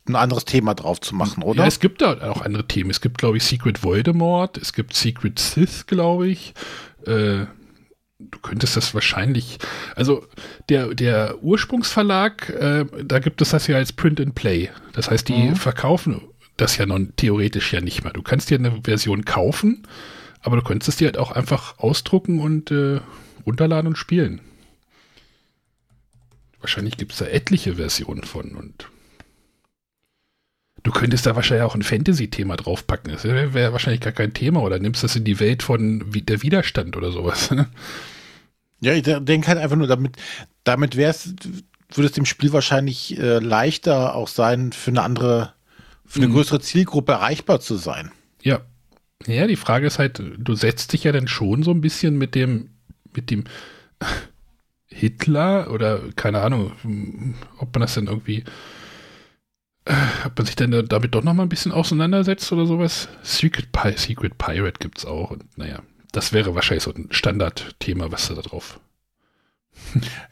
ein 0.09 0.15
anderes 0.15 0.45
Thema 0.45 0.73
drauf 0.73 0.99
zu 0.99 1.15
machen, 1.15 1.43
oder? 1.43 1.61
Ja, 1.61 1.67
es 1.67 1.79
gibt 1.79 2.01
da 2.01 2.31
auch 2.31 2.41
andere 2.41 2.67
Themen. 2.67 2.89
Es 2.89 3.01
gibt, 3.01 3.17
glaube 3.17 3.37
ich, 3.37 3.43
Secret 3.43 3.83
Voldemort, 3.83 4.57
es 4.57 4.73
gibt 4.73 4.95
Secret 4.95 5.39
Sith, 5.39 5.85
glaube 5.87 6.27
ich. 6.27 6.53
Äh, 7.05 7.45
du 8.19 8.39
könntest 8.41 8.75
das 8.75 8.93
wahrscheinlich, 8.93 9.59
also 9.95 10.25
der, 10.67 10.93
der 10.93 11.41
Ursprungsverlag, 11.41 12.49
äh, 12.49 12.85
da 13.03 13.19
gibt 13.19 13.41
es 13.41 13.51
das 13.51 13.67
ja 13.67 13.77
als 13.77 13.93
Print 13.93 14.19
and 14.19 14.35
Play. 14.35 14.69
Das 14.93 15.09
heißt, 15.09 15.29
die 15.29 15.49
mhm. 15.49 15.55
verkaufen 15.55 16.21
das 16.57 16.77
ja 16.77 16.85
noch 16.85 16.99
theoretisch 17.15 17.71
ja 17.71 17.81
nicht 17.81 18.03
mehr. 18.03 18.11
Du 18.11 18.21
kannst 18.21 18.49
dir 18.49 18.57
eine 18.57 18.81
Version 18.83 19.23
kaufen, 19.23 19.87
aber 20.41 20.57
du 20.57 20.61
könntest 20.61 20.89
es 20.89 20.95
dir 20.97 21.05
halt 21.05 21.17
auch 21.17 21.31
einfach 21.31 21.79
ausdrucken 21.79 22.39
und 22.39 22.71
äh, 22.71 22.99
runterladen 23.45 23.87
und 23.87 23.97
spielen. 23.97 24.41
Wahrscheinlich 26.59 26.97
gibt 26.97 27.13
es 27.13 27.19
da 27.19 27.25
etliche 27.25 27.75
Versionen 27.75 28.23
von 28.23 28.55
und 28.55 28.89
Du 30.83 30.91
könntest 30.91 31.25
da 31.25 31.35
wahrscheinlich 31.35 31.65
auch 31.65 31.75
ein 31.75 31.83
Fantasy-Thema 31.83 32.55
draufpacken. 32.55 33.11
Das 33.11 33.23
wäre 33.23 33.53
wär 33.53 33.73
wahrscheinlich 33.73 34.01
gar 34.01 34.13
kein 34.13 34.33
Thema. 34.33 34.61
Oder 34.61 34.79
nimmst 34.79 35.03
das 35.03 35.15
in 35.15 35.23
die 35.23 35.39
Welt 35.39 35.63
von 35.63 36.05
der 36.13 36.41
Widerstand 36.41 36.95
oder 36.95 37.11
sowas. 37.11 37.49
ja, 38.79 38.93
ich 38.93 39.03
denke 39.03 39.47
halt 39.47 39.57
einfach 39.57 39.75
nur, 39.75 39.87
damit, 39.87 40.17
damit 40.63 40.95
würde 40.95 42.07
es 42.07 42.11
dem 42.13 42.25
Spiel 42.25 42.53
wahrscheinlich 42.53 43.17
äh, 43.17 43.39
leichter 43.39 44.15
auch 44.15 44.27
sein, 44.27 44.71
für 44.71 44.91
eine 44.91 45.01
andere, 45.01 45.53
für 46.05 46.19
eine 46.19 46.27
mhm. 46.29 46.33
größere 46.33 46.61
Zielgruppe 46.61 47.13
erreichbar 47.13 47.59
zu 47.59 47.75
sein. 47.75 48.11
Ja. 48.41 48.61
Ja, 49.27 49.47
die 49.47 49.57
Frage 49.57 49.85
ist 49.85 49.99
halt, 49.99 50.23
du 50.37 50.55
setzt 50.55 50.93
dich 50.93 51.03
ja 51.03 51.11
dann 51.11 51.27
schon 51.27 51.61
so 51.63 51.71
ein 51.71 51.81
bisschen 51.81 52.17
mit 52.17 52.35
dem, 52.35 52.69
mit 53.13 53.29
dem 53.29 53.43
Hitler 54.87 55.71
oder 55.71 55.99
keine 56.15 56.41
Ahnung, 56.41 56.71
ob 57.57 57.73
man 57.73 57.81
das 57.81 57.95
dann 57.95 58.07
irgendwie 58.07 58.45
ob 60.25 60.37
man 60.37 60.45
sich 60.45 60.55
denn 60.55 60.85
damit 60.87 61.15
doch 61.15 61.23
noch 61.23 61.33
mal 61.33 61.43
ein 61.43 61.49
bisschen 61.49 61.71
auseinandersetzt 61.71 62.51
oder 62.51 62.65
sowas. 62.65 63.09
Secret, 63.23 63.71
Pi 63.71 63.93
Secret 63.97 64.37
Pirate 64.37 64.79
gibt 64.79 64.99
es 64.99 65.05
auch. 65.05 65.31
Und 65.31 65.57
naja, 65.57 65.79
das 66.11 66.33
wäre 66.33 66.55
wahrscheinlich 66.55 66.83
so 66.83 66.93
ein 66.93 67.07
Standardthema, 67.11 68.11
was 68.11 68.27
da 68.27 68.35
drauf. 68.35 68.79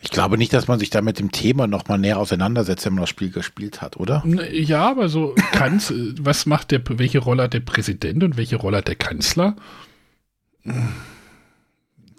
Ich 0.01 0.12
glaube 0.12 0.38
nicht, 0.38 0.53
dass 0.53 0.68
man 0.68 0.78
sich 0.78 0.89
da 0.89 1.01
mit 1.01 1.20
dem 1.20 1.32
Thema 1.32 1.68
noch 1.68 1.88
mal 1.88 1.97
näher 1.97 2.20
auseinandersetzt, 2.20 2.86
wenn 2.86 2.93
man 2.93 3.01
das 3.01 3.10
Spiel 3.10 3.32
gespielt 3.32 3.82
hat, 3.82 3.97
oder? 3.97 4.24
Ja, 4.51 4.89
aber 4.89 5.10
so 5.10 5.36
kann's, 5.53 5.93
was 6.20 6.45
macht 6.45 6.72
der, 6.72 6.82
welche 6.88 7.20
Rolle 7.20 7.43
hat 7.43 7.53
der 7.53 7.62
Präsident 7.62 8.24
und 8.24 8.38
welche 8.38 8.58
Rolle 8.58 8.78
hat 8.78 8.88
der 8.88 8.95
Kanzler? 8.95 9.55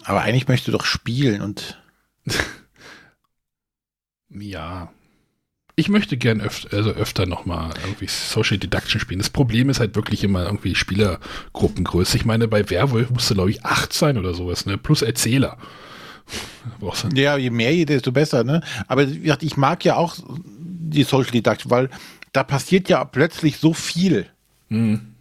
Aber 0.03 0.21
eigentlich 0.21 0.47
möchte 0.47 0.71
doch 0.71 0.85
spielen 0.85 1.41
und. 1.41 1.79
ja. 4.29 4.91
Ich 5.79 5.87
möchte 5.87 6.17
gern 6.17 6.41
öfter, 6.41 6.75
also 6.75 6.89
öfter 6.89 7.25
nochmal 7.25 7.71
irgendwie 7.81 8.07
Social 8.07 8.57
Deduction 8.57 8.99
spielen. 8.99 9.19
Das 9.19 9.29
Problem 9.29 9.69
ist 9.69 9.79
halt 9.79 9.95
wirklich 9.95 10.25
immer 10.25 10.43
irgendwie 10.43 10.75
Spielergruppengröße. 10.75 12.17
Ich 12.17 12.25
meine, 12.25 12.49
bei 12.49 12.69
Werwolf 12.69 13.09
musste, 13.11 13.33
glaube 13.33 13.51
ich, 13.51 13.63
acht 13.63 13.93
sein 13.93 14.17
oder 14.17 14.33
sowas, 14.33 14.65
ne? 14.65 14.77
Plus 14.77 15.01
Erzähler. 15.01 15.57
Ja, 17.15 17.37
je 17.37 17.49
mehr, 17.49 17.85
desto 17.85 18.11
besser, 18.11 18.43
ne? 18.43 18.61
Aber 18.87 19.03
ich 19.03 19.57
mag 19.57 19.83
ja 19.85 19.95
auch 19.95 20.17
die 20.45 21.03
Social 21.03 21.31
Deduction, 21.31 21.71
weil 21.71 21.89
da 22.33 22.43
passiert 22.43 22.89
ja 22.89 23.03
plötzlich 23.05 23.57
so 23.57 23.73
viel. 23.73 24.27
Mhm. 24.67 25.15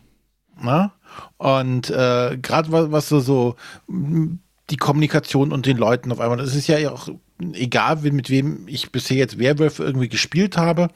Na? 0.60 0.92
Und 1.38 1.88
äh, 1.88 2.36
gerade 2.36 2.72
was, 2.72 2.90
was 2.90 3.08
so, 3.08 3.20
so 3.20 3.56
die 3.88 4.76
Kommunikation 4.76 5.52
und 5.52 5.66
den 5.66 5.78
Leuten 5.78 6.12
auf 6.12 6.20
einmal, 6.20 6.36
das 6.36 6.54
ist 6.54 6.66
ja 6.66 6.90
auch 6.90 7.08
egal, 7.52 7.96
mit 7.96 8.30
wem 8.30 8.66
ich 8.66 8.90
bisher 8.90 9.16
jetzt 9.16 9.38
Werwölfe 9.38 9.84
irgendwie 9.84 10.08
gespielt 10.08 10.56
habe. 10.56 10.88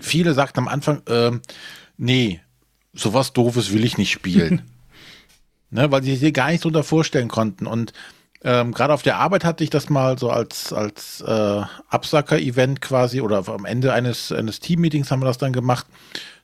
Viele 0.00 0.34
sagten 0.34 0.60
am 0.60 0.68
Anfang, 0.68 1.02
äh, 1.06 1.32
nee, 1.96 2.40
sowas 2.94 3.32
Doofes 3.32 3.72
will 3.72 3.84
ich 3.84 3.98
nicht 3.98 4.10
spielen. 4.10 4.62
ne, 5.70 5.90
weil 5.90 6.02
sie 6.02 6.16
sich 6.16 6.32
gar 6.32 6.50
nicht 6.50 6.62
so 6.62 6.70
da 6.70 6.82
vorstellen 6.82 7.28
konnten. 7.28 7.66
Und 7.66 7.92
ähm, 8.42 8.72
gerade 8.72 8.94
auf 8.94 9.02
der 9.02 9.16
Arbeit 9.16 9.44
hatte 9.44 9.64
ich 9.64 9.70
das 9.70 9.88
mal 9.90 10.18
so 10.18 10.30
als, 10.30 10.72
als 10.72 11.20
äh, 11.22 11.62
Absacker-Event 11.88 12.80
quasi 12.80 13.20
oder 13.20 13.48
am 13.48 13.64
Ende 13.64 13.92
eines, 13.92 14.30
eines 14.30 14.60
Team-Meetings 14.60 15.10
haben 15.10 15.20
wir 15.20 15.26
das 15.26 15.38
dann 15.38 15.52
gemacht. 15.52 15.86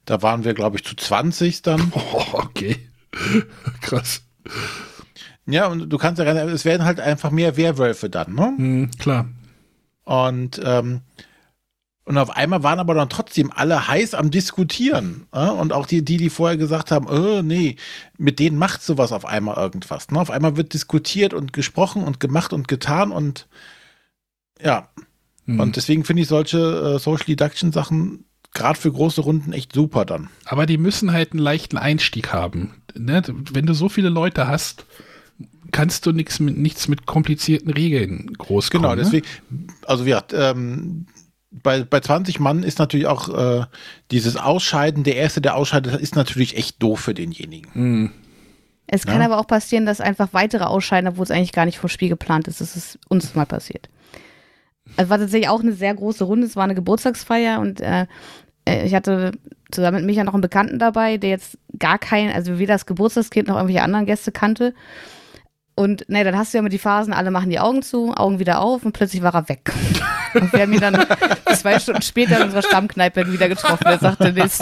Da 0.04 0.20
waren 0.20 0.44
wir, 0.44 0.54
glaube 0.54 0.76
ich, 0.76 0.84
zu 0.84 0.96
20 0.96 1.62
dann. 1.62 1.92
Oh, 2.12 2.24
okay. 2.32 2.76
Krass. 3.80 4.22
Ja, 5.46 5.66
und 5.66 5.90
du 5.90 5.98
kannst 5.98 6.20
ja, 6.20 6.32
es 6.46 6.64
werden 6.64 6.84
halt 6.84 7.00
einfach 7.00 7.30
mehr 7.30 7.56
Werwölfe 7.56 8.08
dann, 8.08 8.34
ne? 8.34 8.54
Mhm, 8.56 8.90
klar. 8.98 9.26
Und, 10.04 10.60
ähm, 10.64 11.00
und 12.04 12.18
auf 12.18 12.30
einmal 12.30 12.62
waren 12.62 12.78
aber 12.78 12.94
dann 12.94 13.08
trotzdem 13.08 13.50
alle 13.50 13.88
heiß 13.88 14.14
am 14.14 14.30
Diskutieren. 14.30 15.26
Äh? 15.32 15.48
Und 15.48 15.72
auch 15.72 15.86
die, 15.86 16.04
die, 16.04 16.18
die 16.18 16.28
vorher 16.28 16.58
gesagt 16.58 16.90
haben, 16.90 17.06
oh, 17.08 17.40
nee, 17.42 17.76
mit 18.18 18.38
denen 18.38 18.58
macht 18.58 18.82
sowas 18.82 19.12
auf 19.12 19.24
einmal 19.24 19.56
irgendwas. 19.56 20.10
Ne? 20.10 20.20
Auf 20.20 20.30
einmal 20.30 20.56
wird 20.56 20.74
diskutiert 20.74 21.32
und 21.32 21.54
gesprochen 21.54 22.04
und 22.04 22.20
gemacht 22.20 22.52
und 22.52 22.68
getan 22.68 23.10
und 23.10 23.48
ja. 24.62 24.88
Mhm. 25.46 25.60
Und 25.60 25.76
deswegen 25.76 26.04
finde 26.04 26.22
ich 26.22 26.28
solche 26.28 26.58
äh, 26.58 26.98
Social 26.98 27.24
Deduction 27.26 27.72
Sachen 27.72 28.24
gerade 28.52 28.78
für 28.78 28.92
große 28.92 29.20
Runden 29.22 29.52
echt 29.52 29.72
super 29.72 30.04
dann. 30.04 30.28
Aber 30.44 30.66
die 30.66 30.78
müssen 30.78 31.12
halt 31.12 31.32
einen 31.32 31.40
leichten 31.40 31.76
Einstieg 31.76 32.32
haben. 32.32 32.74
Ne? 32.94 33.22
Wenn 33.26 33.66
du 33.66 33.74
so 33.74 33.88
viele 33.88 34.10
Leute 34.10 34.46
hast, 34.46 34.86
kannst 35.72 36.06
du 36.06 36.12
nichts 36.12 36.40
mit, 36.40 36.56
nichts 36.56 36.88
mit 36.88 37.06
komplizierten 37.06 37.70
Regeln 37.70 38.32
groß 38.38 38.70
Genau, 38.70 38.88
kommen, 38.88 38.98
ne? 38.98 39.04
deswegen, 39.04 39.26
also 39.86 40.04
ja, 40.04 40.22
ähm, 40.32 41.06
bei, 41.50 41.84
bei 41.84 42.00
20 42.00 42.40
Mann 42.40 42.62
ist 42.62 42.78
natürlich 42.78 43.06
auch 43.06 43.28
äh, 43.28 43.66
dieses 44.10 44.36
Ausscheiden, 44.36 45.04
der 45.04 45.16
Erste, 45.16 45.40
der 45.40 45.56
ausscheidet, 45.56 46.00
ist 46.00 46.16
natürlich 46.16 46.56
echt 46.56 46.82
doof 46.82 47.00
für 47.00 47.14
denjenigen. 47.14 47.70
Mhm. 47.74 48.10
Es 48.86 49.06
kann 49.06 49.20
ja. 49.20 49.26
aber 49.26 49.38
auch 49.38 49.46
passieren, 49.46 49.86
dass 49.86 50.00
einfach 50.00 50.28
weitere 50.32 50.64
ausscheiden, 50.64 51.08
obwohl 51.08 51.24
es 51.24 51.30
eigentlich 51.30 51.52
gar 51.52 51.64
nicht 51.64 51.78
vor 51.78 51.88
Spiel 51.88 52.10
geplant 52.10 52.48
ist. 52.48 52.60
Das 52.60 52.76
ist 52.76 52.98
uns 53.08 53.34
mal 53.34 53.46
passiert. 53.46 53.88
Es 54.96 55.08
war 55.08 55.18
tatsächlich 55.18 55.48
auch 55.48 55.60
eine 55.60 55.72
sehr 55.72 55.94
große 55.94 56.24
Runde. 56.24 56.46
Es 56.46 56.56
war 56.56 56.64
eine 56.64 56.74
Geburtstagsfeier 56.74 57.60
und 57.60 57.80
äh, 57.80 58.06
äh 58.68 58.86
ich 58.86 58.94
hatte 58.94 59.32
zusammen 59.70 59.96
mit 59.98 60.06
Micha 60.06 60.24
noch 60.24 60.34
einen 60.34 60.42
Bekannten 60.42 60.78
dabei, 60.78 61.16
der 61.16 61.30
jetzt 61.30 61.58
gar 61.78 61.98
kein, 61.98 62.30
also 62.30 62.58
weder 62.58 62.74
das 62.74 62.86
Geburtstagskind 62.86 63.48
noch 63.48 63.56
irgendwelche 63.56 63.82
anderen 63.82 64.06
Gäste 64.06 64.32
kannte. 64.32 64.74
Und 65.76 66.08
ne, 66.08 66.22
dann 66.22 66.36
hast 66.36 66.52
du 66.52 66.58
ja 66.58 66.60
immer 66.60 66.68
die 66.68 66.78
Phasen, 66.78 67.12
alle 67.12 67.30
machen 67.30 67.50
die 67.50 67.58
Augen 67.58 67.82
zu, 67.82 68.14
Augen 68.14 68.38
wieder 68.38 68.60
auf 68.60 68.84
und 68.84 68.92
plötzlich 68.92 69.22
war 69.22 69.34
er 69.34 69.48
weg. 69.48 69.72
Und 70.34 70.52
wir 70.52 70.62
haben 70.62 70.72
ihn 70.72 70.80
dann 70.80 71.06
zwei 71.54 71.78
Stunden 71.78 72.02
später 72.02 72.38
in 72.38 72.42
unserer 72.46 72.62
Stammkneipe 72.62 73.32
wieder 73.32 73.48
getroffen. 73.48 73.86
Er 73.86 74.00
sagte, 74.00 74.32
das 74.32 74.58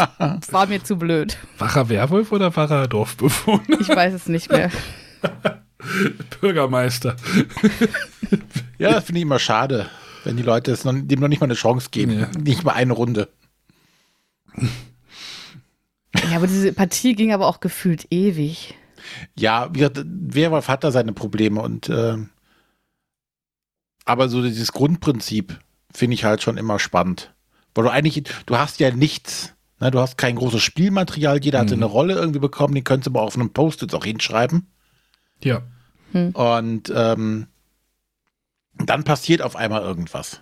war 0.53 0.67
mir 0.67 0.85
zu 0.85 0.99
blöd. 0.99 1.39
War 1.57 1.75
er 1.75 1.89
Werwolf 1.89 2.31
oder 2.31 2.55
war 2.55 2.71
er 2.71 2.89
Dorfbewohner? 2.89 3.81
Ich 3.81 3.89
weiß 3.89 4.13
es 4.13 4.27
nicht 4.27 4.53
mehr. 4.53 4.71
Bürgermeister. 6.43 7.17
ja, 8.77 8.91
das 8.93 9.05
finde 9.05 9.21
ich 9.21 9.23
immer 9.23 9.39
schade, 9.39 9.89
wenn 10.25 10.37
die 10.37 10.43
Leute 10.43 10.73
es 10.73 10.85
noch, 10.85 10.93
dem 10.95 11.21
noch 11.21 11.29
nicht 11.29 11.41
mal 11.41 11.47
eine 11.47 11.55
Chance 11.55 11.89
geben. 11.91 12.21
Ja. 12.21 12.29
Nicht 12.39 12.65
mal 12.65 12.73
eine 12.73 12.93
Runde. 12.93 13.29
Ja, 16.15 16.37
aber 16.37 16.47
diese 16.47 16.75
Partie 16.75 17.15
ging 17.15 17.33
aber 17.33 17.47
auch 17.47 17.61
gefühlt 17.61 18.07
ewig. 18.11 18.75
Ja, 19.39 19.71
Werwolf 19.73 20.69
hat 20.69 20.85
da 20.85 20.91
seine 20.91 21.13
Probleme 21.13 21.61
und 21.61 21.89
äh, 21.89 22.17
aber 24.05 24.29
so 24.29 24.43
dieses 24.43 24.73
Grundprinzip 24.73 25.59
finde 25.93 26.15
ich 26.15 26.25
halt 26.25 26.43
schon 26.43 26.57
immer 26.57 26.79
spannend. 26.79 27.33
Weil 27.75 27.85
du 27.85 27.91
eigentlich, 27.91 28.25
du 28.47 28.57
hast 28.57 28.81
ja 28.81 28.91
nichts, 28.91 29.55
ne? 29.81 29.91
du 29.91 30.01
hast 30.01 30.19
kein 30.19 30.37
großes 30.37 30.63
Spielmaterial, 30.63 31.43
jeder 31.43 31.59
mhm. 31.59 31.63
hatte 31.63 31.75
eine 31.75 31.85
Rolle 31.85 32.15
irgendwie 32.15 32.41
bekommen, 32.41 32.75
den 32.75 32.85
könntest 32.85 33.07
du 33.07 33.11
aber 33.13 33.23
auf 33.23 33.37
einem 33.37 33.51
Post-it 33.51 33.95
auch 33.95 34.05
hinschreiben. 34.05 34.67
Ja. 35.43 35.63
Hm. 36.13 36.31
Und 36.31 36.93
ähm, 36.95 37.47
dann 38.75 39.05
passiert 39.05 39.43
auf 39.43 39.57
einmal 39.57 39.83
irgendwas. 39.83 40.41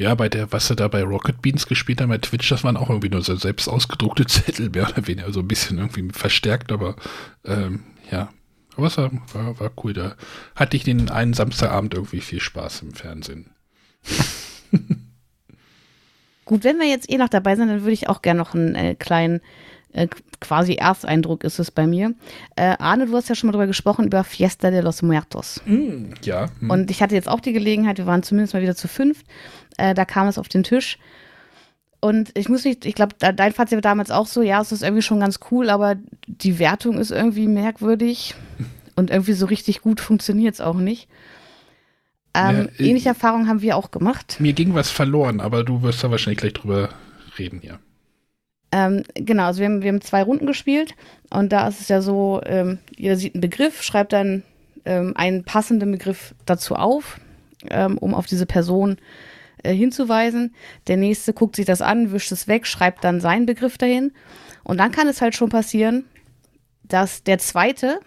Ja, 0.00 0.14
bei 0.14 0.30
der, 0.30 0.50
was 0.50 0.66
sie 0.66 0.76
da 0.76 0.88
bei 0.88 1.02
Rocket 1.02 1.42
Beans 1.42 1.66
gespielt 1.66 2.00
haben 2.00 2.08
bei 2.08 2.16
Twitch, 2.16 2.48
das 2.48 2.64
waren 2.64 2.78
auch 2.78 2.88
irgendwie 2.88 3.10
nur 3.10 3.20
so 3.20 3.36
selbst 3.36 3.68
ausgedruckte 3.68 4.24
Zettel, 4.28 4.70
mehr 4.70 4.88
oder 4.88 5.06
weniger, 5.06 5.30
so 5.30 5.40
ein 5.40 5.46
bisschen 5.48 5.76
irgendwie 5.76 6.08
verstärkt, 6.10 6.72
aber 6.72 6.96
ähm, 7.44 7.82
ja. 8.10 8.30
Aber 8.76 8.86
es 8.86 8.96
war, 8.96 9.10
war, 9.34 9.60
war 9.60 9.70
cool. 9.84 9.92
Da 9.92 10.16
hatte 10.56 10.78
ich 10.78 10.84
den 10.84 11.10
einen 11.10 11.34
Samstagabend 11.34 11.92
irgendwie 11.92 12.22
viel 12.22 12.40
Spaß 12.40 12.80
im 12.80 12.94
Fernsehen. 12.94 13.50
Gut, 16.46 16.64
wenn 16.64 16.78
wir 16.78 16.88
jetzt 16.88 17.10
eh 17.10 17.18
noch 17.18 17.28
dabei 17.28 17.56
sind, 17.56 17.68
dann 17.68 17.82
würde 17.82 17.92
ich 17.92 18.08
auch 18.08 18.22
gerne 18.22 18.38
noch 18.38 18.54
einen 18.54 18.74
äh, 18.74 18.94
kleinen 18.94 19.42
äh, 19.92 20.08
quasi 20.40 20.74
Ersteindruck 20.74 21.44
ist 21.44 21.58
es 21.58 21.70
bei 21.70 21.86
mir. 21.86 22.14
Äh, 22.56 22.76
Arne, 22.78 23.06
du 23.06 23.16
hast 23.16 23.28
ja 23.28 23.34
schon 23.34 23.48
mal 23.48 23.52
drüber 23.52 23.66
gesprochen, 23.66 24.06
über 24.06 24.24
Fiesta 24.24 24.70
de 24.70 24.80
los 24.80 25.02
Muertos. 25.02 25.60
Mm, 25.66 26.12
ja. 26.24 26.48
Mm. 26.60 26.70
Und 26.70 26.90
ich 26.90 27.02
hatte 27.02 27.14
jetzt 27.14 27.28
auch 27.28 27.40
die 27.40 27.52
Gelegenheit, 27.52 27.98
wir 27.98 28.06
waren 28.06 28.22
zumindest 28.22 28.54
mal 28.54 28.62
wieder 28.62 28.76
zu 28.76 28.88
fünft, 28.88 29.26
äh, 29.78 29.94
da 29.94 30.04
kam 30.04 30.28
es 30.28 30.38
auf 30.38 30.48
den 30.48 30.62
Tisch. 30.62 30.98
Und 32.00 32.30
ich 32.36 32.48
muss 32.48 32.64
nicht, 32.64 32.86
ich 32.86 32.94
glaube, 32.94 33.14
dein 33.18 33.52
Fazit 33.52 33.76
war 33.76 33.82
damals 33.82 34.10
auch 34.10 34.26
so, 34.26 34.40
ja, 34.40 34.60
es 34.60 34.72
ist 34.72 34.82
irgendwie 34.82 35.02
schon 35.02 35.20
ganz 35.20 35.38
cool, 35.50 35.68
aber 35.68 35.96
die 36.26 36.58
Wertung 36.58 36.98
ist 36.98 37.10
irgendwie 37.10 37.46
merkwürdig 37.46 38.34
und 38.96 39.10
irgendwie 39.10 39.34
so 39.34 39.44
richtig 39.44 39.82
gut 39.82 40.00
funktioniert 40.00 40.54
es 40.54 40.60
auch 40.62 40.78
nicht. 40.78 41.08
Ähm, 42.32 42.68
ja, 42.78 42.86
ähnliche 42.86 43.08
Erfahrungen 43.10 43.48
haben 43.48 43.60
wir 43.60 43.76
auch 43.76 43.90
gemacht. 43.90 44.36
Mir 44.38 44.54
ging 44.54 44.72
was 44.74 44.88
verloren, 44.88 45.40
aber 45.40 45.64
du 45.64 45.82
wirst 45.82 46.02
da 46.02 46.10
wahrscheinlich 46.10 46.38
gleich 46.38 46.52
drüber 46.54 46.88
reden, 47.38 47.60
ja. 47.62 47.80
Ähm, 48.72 49.02
genau, 49.14 49.46
also 49.46 49.60
wir 49.60 49.66
haben, 49.66 49.82
wir 49.82 49.88
haben 49.88 50.00
zwei 50.00 50.22
Runden 50.22 50.46
gespielt 50.46 50.94
und 51.30 51.52
da 51.52 51.66
ist 51.68 51.80
es 51.80 51.88
ja 51.88 52.00
so, 52.02 52.40
ähm, 52.44 52.78
jeder 52.96 53.16
sieht 53.16 53.34
einen 53.34 53.40
Begriff, 53.40 53.82
schreibt 53.82 54.12
dann 54.12 54.44
ähm, 54.84 55.12
einen 55.16 55.44
passenden 55.44 55.90
Begriff 55.90 56.34
dazu 56.46 56.76
auf, 56.76 57.18
ähm, 57.68 57.98
um 57.98 58.14
auf 58.14 58.26
diese 58.26 58.46
Person 58.46 58.98
äh, 59.62 59.74
hinzuweisen. 59.74 60.54
Der 60.86 60.96
nächste 60.96 61.32
guckt 61.32 61.56
sich 61.56 61.66
das 61.66 61.82
an, 61.82 62.12
wischt 62.12 62.32
es 62.32 62.48
weg, 62.48 62.66
schreibt 62.66 63.04
dann 63.04 63.20
seinen 63.20 63.46
Begriff 63.46 63.76
dahin. 63.76 64.12
Und 64.62 64.78
dann 64.78 64.92
kann 64.92 65.08
es 65.08 65.20
halt 65.20 65.34
schon 65.34 65.48
passieren, 65.48 66.04
dass 66.84 67.24
der 67.24 67.38
zweite 67.38 68.00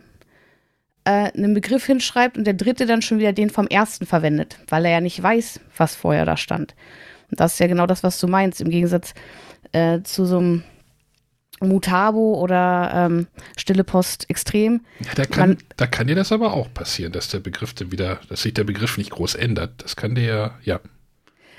äh, 1.06 1.32
einen 1.32 1.54
Begriff 1.54 1.86
hinschreibt 1.86 2.38
und 2.38 2.46
der 2.46 2.54
dritte 2.54 2.86
dann 2.86 3.02
schon 3.02 3.20
wieder 3.20 3.34
den 3.34 3.50
vom 3.50 3.68
ersten 3.68 4.06
verwendet, 4.06 4.60
weil 4.70 4.86
er 4.86 4.92
ja 4.92 5.02
nicht 5.02 5.22
weiß, 5.22 5.60
was 5.78 5.96
vorher 5.96 6.26
da 6.26 6.38
stand. 6.38 6.76
Und 7.30 7.40
das 7.40 7.54
ist 7.54 7.60
ja 7.60 7.68
genau 7.68 7.88
das, 7.88 8.04
was 8.04 8.20
du 8.20 8.28
meinst. 8.28 8.62
Im 8.62 8.70
Gegensatz 8.70 9.14
äh, 9.74 10.02
zu 10.04 10.26
so 10.26 10.38
einem 10.38 10.64
Mutabo 11.60 12.40
oder 12.40 12.92
ähm, 12.94 13.28
Stille 13.58 13.84
Post 13.84 14.30
extrem. 14.30 14.82
Ja, 15.00 15.12
da 15.16 15.26
kann, 15.26 15.50
Man, 15.50 15.58
da 15.78 15.88
kann 15.88 16.08
dir 16.08 16.16
das 16.16 16.32
aber 16.32 16.54
auch 16.54 16.74
passieren, 16.74 17.12
dass 17.12 17.28
der 17.30 17.40
Begriff 17.40 17.74
dann 17.74 17.92
wieder, 17.92 18.20
dass 18.30 18.42
sich 18.42 18.54
der 18.54 18.64
Begriff 18.64 18.98
nicht 18.98 19.12
groß 19.12 19.36
ändert. 19.36 19.84
Das 19.84 19.96
kann 19.96 20.16
dir 20.16 20.54
ja. 20.64 20.80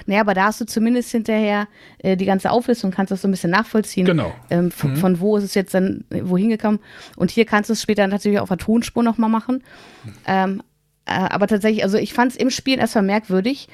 Naja, 0.07 0.21
aber 0.21 0.35
da 0.35 0.47
hast 0.47 0.61
du 0.61 0.67
zumindest 0.67 1.11
hinterher 1.13 1.67
äh, 1.99 2.17
die 2.17 2.27
ganze 2.27 2.51
Auflistung, 2.51 2.91
kannst 2.91 3.11
das 3.11 3.23
so 3.23 3.29
ein 3.29 3.31
bisschen 3.31 3.51
nachvollziehen. 3.51 4.05
Genau. 4.05 4.35
Ähm, 4.51 4.71
von, 4.71 4.93
mhm. 4.93 4.97
von, 4.97 5.21
wo 5.21 5.37
ist 5.37 5.45
es 5.45 5.55
jetzt 5.55 5.73
dann 5.73 6.05
wohin 6.11 6.51
gekommen? 6.51 6.81
Und 7.17 7.31
hier 7.31 7.47
kannst 7.47 7.71
du 7.71 7.73
es 7.73 7.81
später 7.81 8.07
natürlich 8.07 8.39
auf 8.39 8.49
der 8.49 8.59
Tonspur 8.59 9.03
nochmal 9.03 9.31
machen. 9.31 9.63
Mhm. 10.05 10.13
Ähm, 10.27 10.63
äh, 11.07 11.13
aber 11.13 11.47
tatsächlich, 11.47 11.85
also 11.85 11.97
ich 11.97 12.13
fand 12.13 12.33
es 12.33 12.37
im 12.37 12.51
Spiel 12.51 12.79
erstmal 12.79 13.05
merkwürdig, 13.05 13.69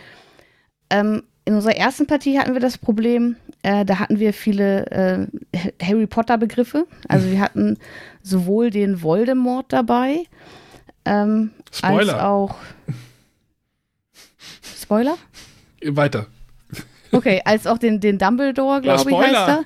ähm, 0.90 1.22
in 1.44 1.54
unserer 1.54 1.76
ersten 1.76 2.06
Partie 2.06 2.38
hatten 2.38 2.52
wir 2.52 2.60
das 2.60 2.78
Problem, 2.78 3.36
äh, 3.62 3.84
da 3.84 3.98
hatten 3.98 4.18
wir 4.18 4.32
viele 4.32 4.86
äh, 4.90 5.26
Harry 5.82 6.06
Potter 6.06 6.38
Begriffe. 6.38 6.86
Also 7.08 7.30
wir 7.30 7.40
hatten 7.40 7.78
sowohl 8.22 8.70
den 8.70 9.02
Voldemort 9.02 9.72
dabei, 9.72 10.24
ähm, 11.04 11.50
als 11.82 12.08
auch 12.10 12.56
Spoiler? 14.80 15.16
Weiter. 15.84 16.26
Okay, 17.12 17.42
als 17.44 17.66
auch 17.66 17.78
den, 17.78 18.00
den 18.00 18.18
Dumbledore, 18.18 18.80
glaube 18.80 19.10
ich, 19.10 19.16
heißt 19.16 19.34
er. 19.34 19.64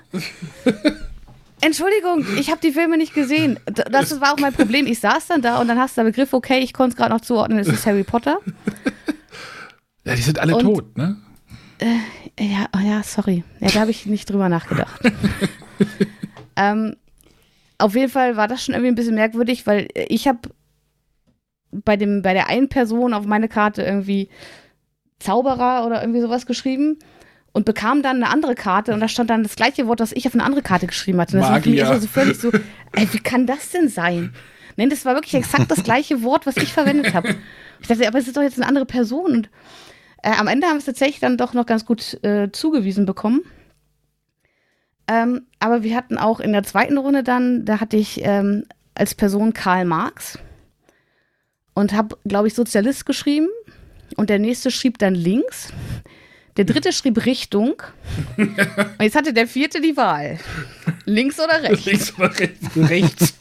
Entschuldigung, 1.60 2.26
ich 2.38 2.50
habe 2.50 2.60
die 2.62 2.72
Filme 2.72 2.98
nicht 2.98 3.14
gesehen. 3.14 3.58
Das 3.64 4.20
war 4.20 4.34
auch 4.34 4.38
mein 4.38 4.52
Problem. 4.52 4.86
Ich 4.86 5.00
saß 5.00 5.28
dann 5.28 5.40
da 5.40 5.60
und 5.60 5.68
dann 5.68 5.78
hast 5.78 5.96
du 5.96 6.02
der 6.02 6.10
Begriff, 6.10 6.32
okay, 6.34 6.58
ich 6.58 6.72
konnte 6.74 6.92
es 6.92 6.96
gerade 6.96 7.12
noch 7.14 7.22
zuordnen, 7.22 7.58
es 7.58 7.68
ist 7.68 7.86
Harry 7.86 8.04
Potter. 8.04 8.38
Ja, 10.04 10.14
die 10.14 10.20
sind 10.22 10.38
alle 10.38 10.56
Und- 10.56 10.62
tot, 10.62 10.98
ne? 10.98 11.16
Ja, 12.38 12.66
oh 12.74 12.80
ja, 12.80 13.02
sorry. 13.02 13.44
Ja, 13.60 13.68
da 13.68 13.80
habe 13.80 13.90
ich 13.90 14.06
nicht 14.06 14.30
drüber 14.30 14.48
nachgedacht. 14.48 15.00
ähm, 16.56 16.96
auf 17.78 17.94
jeden 17.94 18.10
Fall 18.10 18.36
war 18.36 18.48
das 18.48 18.64
schon 18.64 18.74
irgendwie 18.74 18.92
ein 18.92 18.96
bisschen 18.96 19.14
merkwürdig, 19.14 19.66
weil 19.66 19.88
ich 19.94 20.26
habe 20.26 20.40
bei, 21.70 21.96
dem, 21.96 22.22
bei 22.22 22.32
der 22.32 22.48
einen 22.48 22.68
Person 22.68 23.14
auf 23.14 23.26
meine 23.26 23.48
Karte 23.48 23.82
irgendwie 23.82 24.28
Zauberer 25.18 25.86
oder 25.86 26.02
irgendwie 26.02 26.20
sowas 26.20 26.46
geschrieben 26.46 26.98
und 27.52 27.64
bekam 27.64 28.02
dann 28.02 28.16
eine 28.16 28.30
andere 28.30 28.54
Karte 28.54 28.92
und 28.92 29.00
da 29.00 29.08
stand 29.08 29.30
dann 29.30 29.42
das 29.42 29.56
gleiche 29.56 29.86
Wort, 29.86 30.00
das 30.00 30.12
ich 30.12 30.26
auf 30.26 30.34
eine 30.34 30.44
andere 30.44 30.62
Karte 30.62 30.86
geschrieben 30.86 31.20
hatte. 31.20 31.36
Und 31.36 31.42
das 31.42 31.50
war 31.50 31.62
für 31.62 31.70
mich 31.70 31.80
Magier. 31.80 31.94
also 31.94 32.08
völlig 32.08 32.38
so, 32.38 32.50
ey, 32.92 33.08
wie 33.12 33.18
kann 33.18 33.46
das 33.46 33.70
denn 33.70 33.88
sein? 33.88 34.34
Nein, 34.76 34.90
das 34.90 35.04
war 35.04 35.14
wirklich 35.14 35.34
exakt 35.34 35.70
das 35.70 35.84
gleiche 35.84 36.22
Wort, 36.22 36.46
was 36.46 36.56
ich 36.56 36.72
verwendet 36.72 37.14
habe. 37.14 37.36
Ich 37.80 37.88
dachte, 37.88 38.08
aber 38.08 38.18
es 38.18 38.26
ist 38.26 38.36
doch 38.36 38.42
jetzt 38.42 38.58
eine 38.58 38.66
andere 38.66 38.86
Person. 38.86 39.32
Und 39.32 39.50
äh, 40.24 40.30
am 40.38 40.46
Ende 40.48 40.66
haben 40.66 40.76
wir 40.76 40.78
es 40.78 40.86
tatsächlich 40.86 41.20
dann 41.20 41.36
doch 41.36 41.52
noch 41.52 41.66
ganz 41.66 41.84
gut 41.84 42.18
äh, 42.24 42.50
zugewiesen 42.50 43.04
bekommen. 43.04 43.42
Ähm, 45.06 45.46
aber 45.58 45.82
wir 45.82 45.94
hatten 45.94 46.16
auch 46.16 46.40
in 46.40 46.52
der 46.52 46.62
zweiten 46.62 46.96
Runde 46.96 47.22
dann, 47.22 47.66
da 47.66 47.78
hatte 47.78 47.98
ich 47.98 48.24
ähm, 48.24 48.64
als 48.94 49.14
Person 49.14 49.52
Karl 49.52 49.84
Marx 49.84 50.38
und 51.74 51.92
habe, 51.92 52.16
glaube 52.24 52.48
ich, 52.48 52.54
Sozialist 52.54 53.04
geschrieben. 53.04 53.48
Und 54.16 54.30
der 54.30 54.38
nächste 54.38 54.70
schrieb 54.70 54.98
dann 54.98 55.14
links. 55.14 55.72
Der 56.56 56.64
dritte 56.64 56.92
schrieb 56.92 57.26
Richtung. 57.26 57.82
Und 58.36 59.00
jetzt 59.00 59.16
hatte 59.16 59.32
der 59.32 59.48
vierte 59.48 59.80
die 59.80 59.96
Wahl. 59.96 60.38
Links 61.04 61.40
oder 61.40 61.62
rechts? 61.64 61.84
Links 61.84 62.14
oder 62.16 62.38
rechts? 62.38 62.76
rechts. 62.76 63.34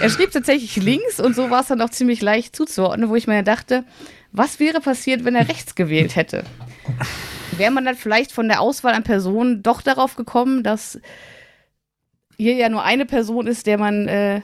Er 0.00 0.10
schrieb 0.10 0.32
tatsächlich 0.32 0.76
links 0.76 1.20
und 1.20 1.36
so 1.36 1.50
war 1.50 1.60
es 1.60 1.68
dann 1.68 1.80
auch 1.80 1.90
ziemlich 1.90 2.20
leicht 2.20 2.56
zuzuordnen, 2.56 3.08
wo 3.08 3.16
ich 3.16 3.26
mir 3.26 3.42
dachte, 3.42 3.84
was 4.32 4.60
wäre 4.60 4.80
passiert, 4.80 5.24
wenn 5.24 5.34
er 5.34 5.48
rechts 5.48 5.74
gewählt 5.74 6.16
hätte? 6.16 6.44
Wäre 7.56 7.70
man 7.72 7.84
dann 7.84 7.96
vielleicht 7.96 8.32
von 8.32 8.48
der 8.48 8.60
Auswahl 8.60 8.94
an 8.94 9.02
Personen 9.02 9.62
doch 9.62 9.82
darauf 9.82 10.16
gekommen, 10.16 10.62
dass 10.62 11.00
hier 12.36 12.54
ja 12.54 12.68
nur 12.68 12.84
eine 12.84 13.04
Person 13.04 13.46
ist, 13.48 13.66
der 13.66 13.78
man 13.78 14.06
äh, 14.06 14.42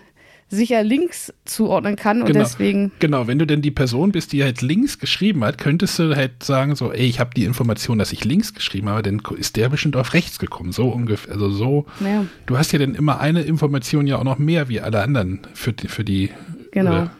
sicher 0.48 0.82
links 0.82 1.32
zuordnen 1.44 1.96
kann 1.96 2.20
und 2.22 2.26
Genau. 2.26 2.40
deswegen. 2.40 2.92
Genau, 2.98 3.26
wenn 3.26 3.38
du 3.38 3.46
denn 3.46 3.62
die 3.62 3.70
Person 3.70 4.12
bist, 4.12 4.32
die 4.32 4.42
halt 4.42 4.62
links 4.62 4.98
geschrieben 4.98 5.44
hat, 5.44 5.58
könntest 5.58 5.98
du 5.98 6.14
halt 6.16 6.42
sagen 6.42 6.74
so, 6.74 6.92
ey, 6.92 7.06
ich 7.06 7.20
habe 7.20 7.30
die 7.36 7.44
Information, 7.44 7.98
dass 7.98 8.12
ich 8.12 8.24
links 8.24 8.52
geschrieben 8.52 8.88
habe, 8.88 9.02
dann 9.02 9.22
ist 9.36 9.56
der 9.56 9.68
bestimmt 9.68 9.96
auf 9.96 10.12
rechts 10.12 10.38
gekommen. 10.38 10.72
So 10.72 10.88
ungefähr, 10.88 11.34
also 11.34 11.50
so. 11.50 11.86
Ja, 12.00 12.26
Du 12.46 12.58
hast 12.58 12.72
ja 12.72 12.78
dann 12.78 12.94
immer 12.94 13.20
eine 13.20 13.42
Information 13.42 14.06
ja 14.06 14.18
auch 14.18 14.24
noch 14.24 14.38
mehr 14.38 14.68
wie 14.68 14.80
alle 14.80 15.00
anderen 15.02 15.40
für 15.54 15.72
die, 15.72 15.88
für 15.88 16.04
die 16.04 16.30
genau. 16.72 16.92
Ja. 16.92 17.10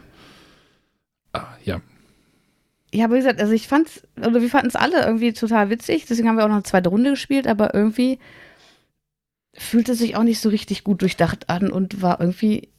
Ja, 2.95 3.05
aber 3.05 3.15
wie 3.15 3.19
gesagt, 3.19 3.41
also 3.41 3.51
ich 3.53 3.67
fand's, 3.67 4.03
oder 4.17 4.41
wir 4.41 4.49
fanden 4.49 4.67
es 4.67 4.75
alle 4.75 5.05
irgendwie 5.05 5.33
total 5.33 5.69
witzig, 5.69 6.05
deswegen 6.07 6.29
haben 6.29 6.37
wir 6.37 6.43
auch 6.45 6.49
noch 6.49 6.55
eine 6.55 6.63
zweite 6.63 6.89
Runde 6.89 7.09
gespielt, 7.11 7.45
aber 7.47 7.73
irgendwie 7.73 8.19
fühlte 9.53 9.93
es 9.93 9.99
sich 9.99 10.15
auch 10.15 10.23
nicht 10.23 10.39
so 10.39 10.49
richtig 10.49 10.83
gut 10.83 11.01
durchdacht 11.01 11.49
an 11.49 11.71
und 11.71 12.01
war 12.01 12.19
irgendwie 12.19 12.69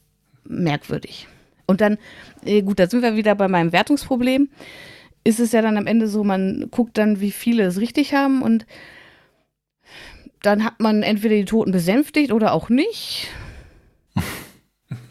merkwürdig. 0.45 1.27
Und 1.67 1.81
dann, 1.81 1.97
äh, 2.45 2.61
gut, 2.61 2.79
da 2.79 2.87
sind 2.89 3.01
wir 3.01 3.15
wieder 3.15 3.35
bei 3.35 3.47
meinem 3.47 3.71
Wertungsproblem. 3.73 4.49
Ist 5.23 5.39
es 5.39 5.51
ja 5.51 5.61
dann 5.61 5.77
am 5.77 5.87
Ende 5.87 6.07
so, 6.07 6.23
man 6.23 6.67
guckt 6.71 6.97
dann, 6.97 7.19
wie 7.19 7.31
viele 7.31 7.63
es 7.65 7.79
richtig 7.79 8.13
haben 8.13 8.41
und 8.41 8.65
dann 10.41 10.63
hat 10.63 10.79
man 10.79 11.03
entweder 11.03 11.35
die 11.35 11.45
Toten 11.45 11.71
besänftigt 11.71 12.31
oder 12.31 12.53
auch 12.53 12.69
nicht. 12.69 13.27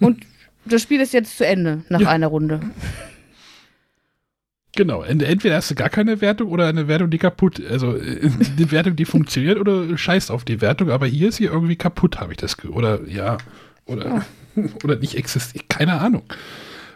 Und 0.01 0.25
das 0.65 0.83
Spiel 0.83 1.01
ist 1.01 1.13
jetzt 1.13 1.37
zu 1.37 1.45
Ende 1.47 1.83
nach 1.89 2.01
Ja. 2.01 2.09
einer 2.09 2.29
Runde. 2.29 2.61
Genau, 4.77 5.03
ent- 5.03 5.23
entweder 5.23 5.57
hast 5.57 5.71
du 5.71 5.75
gar 5.75 5.89
keine 5.89 6.21
Wertung 6.21 6.49
oder 6.51 6.69
eine 6.69 6.87
Wertung, 6.87 7.11
die 7.11 7.19
kaputt, 7.19 7.61
also 7.69 7.97
äh, 7.97 8.31
eine 8.57 8.71
Wertung, 8.71 8.95
die 8.95 9.05
funktioniert 9.07 9.59
oder 9.59 9.97
scheißt 9.99 10.31
auf 10.31 10.45
die 10.45 10.61
Wertung, 10.61 10.91
aber 10.91 11.07
hier 11.07 11.31
ist 11.31 11.37
sie 11.37 11.45
irgendwie 11.45 11.77
kaputt, 11.77 12.21
habe 12.21 12.33
ich 12.33 12.37
das, 12.39 12.57
oder 12.65 13.01
ja, 13.09 13.39
oder, 13.87 14.25
oder 14.85 14.97
nicht 14.97 15.17
existiert, 15.17 15.69
keine 15.69 16.01
Ahnung. 16.01 16.23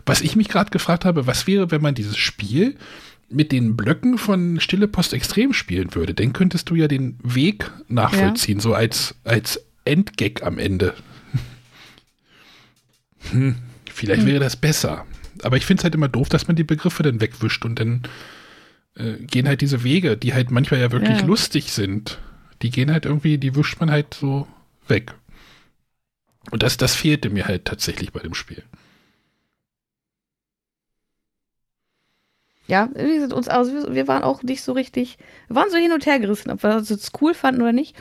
Was 0.06 0.20
ich 0.20 0.36
mich 0.36 0.48
gerade 0.48 0.70
gefragt 0.70 1.04
habe, 1.04 1.26
was 1.26 1.46
wäre, 1.46 1.70
wenn 1.70 1.82
man 1.82 1.94
dieses 1.94 2.16
Spiel 2.16 2.76
mit 3.28 3.52
den 3.52 3.76
Blöcken 3.76 4.18
von 4.18 4.58
Stille 4.60 4.88
Post 4.88 5.12
Extrem 5.12 5.52
spielen 5.52 5.94
würde, 5.94 6.14
dann 6.14 6.32
könntest 6.32 6.68
du 6.70 6.74
ja 6.74 6.88
den 6.88 7.16
Weg 7.22 7.70
nachvollziehen, 7.88 8.60
so 8.60 8.74
als, 8.74 9.14
als 9.24 9.60
Endgag 9.84 10.42
am 10.42 10.58
Ende. 10.58 10.94
Hm, 13.30 13.54
vielleicht 13.92 14.26
wäre 14.26 14.40
das 14.40 14.56
besser. 14.56 15.06
Aber 15.44 15.56
ich 15.56 15.66
finde 15.66 15.80
es 15.80 15.84
halt 15.84 15.94
immer 15.94 16.08
doof, 16.08 16.28
dass 16.28 16.46
man 16.46 16.56
die 16.56 16.64
Begriffe 16.64 17.02
dann 17.02 17.20
wegwischt 17.20 17.64
und 17.64 17.78
dann 17.80 18.02
äh, 18.96 19.14
gehen 19.24 19.46
halt 19.48 19.60
diese 19.60 19.84
Wege, 19.84 20.16
die 20.16 20.34
halt 20.34 20.50
manchmal 20.50 20.80
ja 20.80 20.92
wirklich 20.92 21.20
Ja. 21.20 21.26
lustig 21.26 21.72
sind, 21.72 22.18
die 22.62 22.70
gehen 22.70 22.90
halt 22.92 23.06
irgendwie, 23.06 23.38
die 23.38 23.54
wischt 23.56 23.80
man 23.80 23.90
halt 23.90 24.14
so 24.14 24.46
weg. 24.88 25.14
Und 26.50 26.62
das, 26.62 26.76
das 26.76 26.94
fehlte 26.94 27.30
mir 27.30 27.46
halt 27.46 27.64
tatsächlich 27.64 28.12
bei 28.12 28.20
dem 28.20 28.34
Spiel. 28.34 28.62
Ja, 32.66 32.86
gesagt, 32.86 33.32
uns, 33.32 33.48
also 33.48 33.72
wir- 33.72 33.94
wir 33.94 34.08
waren 34.08 34.22
auch 34.22 34.42
nicht 34.44 34.62
so 34.62 34.72
richtig, 34.72 35.18
wir 35.48 35.56
waren 35.56 35.70
so 35.70 35.76
hin 35.76 35.92
und 35.92 36.06
her 36.06 36.20
gerissen, 36.20 36.50
ob 36.50 36.62
wir 36.62 36.70
das 36.70 36.88
jetzt 36.88 37.20
cool 37.20 37.34
fanden 37.34 37.62
oder 37.62 37.72
nicht. 37.72 37.96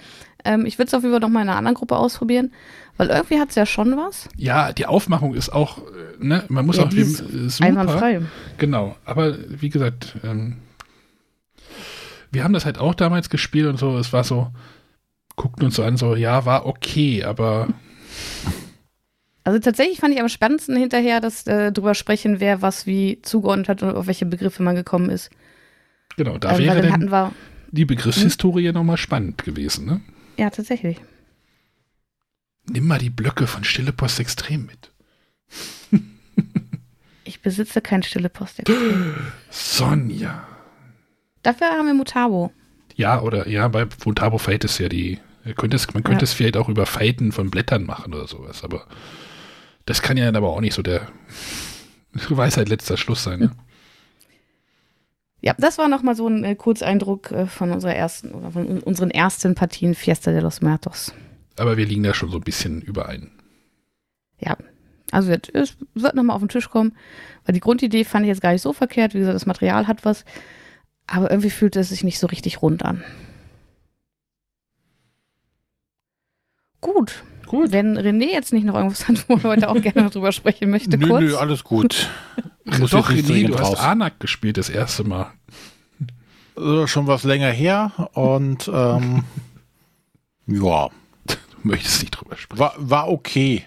Ähm, 0.45 0.65
ich 0.65 0.77
würde 0.77 0.87
es 0.87 0.93
auf 0.93 1.01
jeden 1.01 1.11
Fall 1.13 1.19
noch 1.21 1.29
mal 1.29 1.41
in 1.41 1.49
einer 1.49 1.57
anderen 1.57 1.75
Gruppe 1.75 1.97
ausprobieren, 1.97 2.53
weil 2.99 3.09
irgendwie 3.09 3.39
hat 3.39 3.49
es 3.49 3.55
ja 3.55 3.65
schon 3.65 3.95
was. 3.95 4.27
Ja, 4.35 4.73
die 4.73 4.85
Aufmachung 4.85 5.34
ist 5.34 5.49
auch, 5.49 5.77
äh, 5.80 5.81
ne, 6.19 6.43
man 6.49 6.65
muss 6.65 6.76
Ja, 6.77 6.84
auch 6.84 6.91
ist 6.91 7.21
äh, 7.21 7.49
super. 7.49 7.65
Einwandfrei. 7.65 8.21
Genau, 8.57 8.97
aber 9.05 9.38
wie 9.47 9.69
gesagt, 9.69 10.17
ähm, 10.23 10.57
wir 12.31 12.43
haben 12.43 12.53
das 12.53 12.65
halt 12.65 12.77
auch 12.77 12.93
damals 12.93 13.30
gespielt 13.30 13.67
und 13.67 13.80
so, 13.80 13.97
es 13.97 14.11
war 14.11 14.26
so, 14.26 14.49
guckten 15.38 15.65
uns 15.65 15.76
so 15.76 15.84
an, 15.84 15.95
so, 15.95 16.15
ja, 16.15 16.45
war 16.45 16.65
okay, 16.65 17.23
aber 17.23 17.69
Also 19.45 19.59
tatsächlich 19.59 19.99
fand 19.99 20.13
ich 20.13 20.19
am 20.19 20.27
spannendsten 20.27 20.76
hinterher, 20.76 21.21
dass 21.21 21.47
äh, 21.47 21.71
drüber 21.71 21.95
sprechen, 21.95 22.41
wer 22.41 22.61
was 22.61 22.85
wie 22.85 23.21
zugeordnet 23.21 23.69
hat 23.69 23.81
und 23.81 23.95
auf 23.95 24.07
welche 24.07 24.26
Begriffe 24.26 24.61
man 24.61 24.76
gekommen 24.76 25.09
ist. 25.09 25.30
genau, 26.17 26.38
da 26.38 26.51
Ähm, 26.51 26.59
wäre 26.59 26.81
dann 26.81 27.07
dann 27.07 27.31
die 27.71 27.85
Begriffshistorie 27.85 28.73
nochmal 28.73 28.97
spannend 28.97 29.43
gewesen, 29.45 29.85
ne? 29.85 30.01
ja, 30.38 30.49
tatsächlich. 30.49 30.97
Nimm 32.71 32.87
mal 32.87 32.99
die 32.99 33.09
Blöcke 33.09 33.47
von 33.47 33.63
Stille 33.63 33.91
Post 33.91 34.19
Extrem 34.19 34.65
mit. 34.67 34.91
Ich 37.23 37.41
besitze 37.41 37.81
kein 37.81 38.01
stille 38.03 38.29
Post. 38.29 38.61
Sonja. 39.49 40.47
Dafür 41.43 41.67
haben 41.67 41.85
wir 41.87 41.93
Mutabo. 41.93 42.51
Ja, 42.95 43.21
oder 43.21 43.47
ja, 43.47 43.67
bei 43.67 43.85
Votabo 44.03 44.37
Fight 44.39 44.63
ist 44.65 44.77
ja 44.79 44.89
die, 44.89 45.19
könnte 45.55 45.75
es, 45.77 45.93
man 45.93 46.03
könnte 46.03 46.21
Ja. 46.21 46.23
es 46.23 46.33
vielleicht 46.33 46.57
auch 46.57 46.69
über 46.69 46.85
Falten 46.85 47.31
von 47.31 47.49
Blättern 47.49 47.83
machen 47.85 48.13
oder 48.13 48.27
sowas, 48.27 48.63
aber 48.63 48.85
das 49.85 50.01
kann 50.01 50.17
ja 50.17 50.25
dann 50.25 50.35
aber 50.35 50.49
auch 50.49 50.59
nicht 50.61 50.73
so 50.73 50.81
der 50.81 51.07
Weisheit 52.29 52.67
letzter 52.69 52.97
Schluss 52.97 53.23
sein, 53.23 53.39
ne? 53.39 53.51
Ja, 55.41 55.55
das 55.57 55.77
war 55.77 55.87
noch 55.87 56.03
mal 56.03 56.15
so 56.15 56.27
ein 56.27 56.43
äh, 56.43 56.55
Kurzeindruck 56.55 57.31
äh, 57.31 57.45
von 57.47 57.71
unserer 57.71 57.95
ersten 57.95 58.31
oder 58.31 58.51
von 58.51 58.67
un- 58.67 58.79
unseren 58.83 59.09
ersten 59.09 59.55
Partien 59.55 59.95
Fiesta 59.95 60.31
de 60.31 60.41
los 60.41 60.61
Muertos. 60.61 61.13
Aber 61.60 61.77
wir 61.77 61.86
liegen 61.86 62.03
da 62.03 62.14
schon 62.14 62.31
so 62.31 62.38
ein 62.38 62.44
bisschen 62.44 62.81
überein. 62.81 63.31
Ja, 64.40 64.57
also 65.11 65.31
es 65.31 65.49
es 65.53 65.77
wird 65.95 66.15
nochmal 66.15 66.36
auf 66.36 66.41
den 66.41 66.49
Tisch 66.49 66.69
kommen, 66.69 66.94
weil 67.45 67.53
die 67.53 67.60
Grundidee 67.60 68.03
fand 68.06 68.26
ich 68.26 68.30
jetzt 68.30 68.41
gar 68.41 68.52
nicht 68.53 68.61
so 68.61 68.73
verkehrt. 68.73 69.14
Wie 69.14 69.19
gesagt, 69.19 69.36
das 69.36 69.45
Material 69.45 69.88
hat 69.88 70.06
was, 70.06 70.23
aber 71.07 71.30
irgendwie 71.30 71.49
fühlt 71.49 71.76
es 71.76 71.90
sich 71.90 72.03
nicht 72.03 72.19
so 72.19 72.27
richtig 72.27 72.61
rund 72.61 72.84
an. 72.86 73.03
Gut, 76.81 77.23
Gut. 77.45 77.72
wenn 77.72 77.98
René 77.98 78.31
jetzt 78.31 78.53
nicht 78.53 78.64
noch 78.64 78.76
irgendwas 78.76 79.07
hat, 79.07 79.27
wo 79.27 79.34
er 79.36 79.44
heute 79.44 79.69
auch 79.69 79.81
gerne 79.81 80.10
drüber 80.10 80.31
sprechen 80.31 80.69
möchte, 80.69 80.98
Nö, 80.98 81.07
kurz. 81.07 81.22
nö, 81.22 81.36
alles 81.36 81.64
gut. 81.64 82.10
Muss 82.80 82.91
Doch, 82.91 83.10
René, 83.10 83.48
du 83.48 83.56
hast 83.57 83.72
raus. 83.72 83.80
Anak 83.80 84.19
gespielt 84.19 84.57
das 84.57 84.69
erste 84.69 85.03
Mal. 85.03 85.31
Schon 86.86 87.07
was 87.07 87.23
länger 87.23 87.49
her 87.52 88.10
und 88.14 88.69
ähm, 88.73 89.23
ja, 90.48 90.90
möchtest 91.64 92.02
nicht 92.02 92.11
drüber 92.11 92.36
sprechen. 92.38 92.60
war, 92.60 92.73
war 92.77 93.10
okay. 93.10 93.65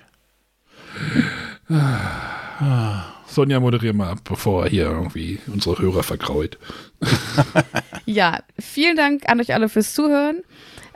Sonja, 3.26 3.60
moderier 3.60 3.94
mal 3.94 4.10
ab, 4.10 4.18
bevor 4.24 4.64
er 4.64 4.70
hier 4.70 4.84
irgendwie 4.84 5.38
unsere 5.46 5.78
Hörer 5.78 6.02
verkrault. 6.02 6.58
Ja, 8.04 8.40
vielen 8.58 8.96
Dank 8.96 9.28
an 9.28 9.40
euch 9.40 9.54
alle 9.54 9.68
fürs 9.68 9.94
Zuhören. 9.94 10.42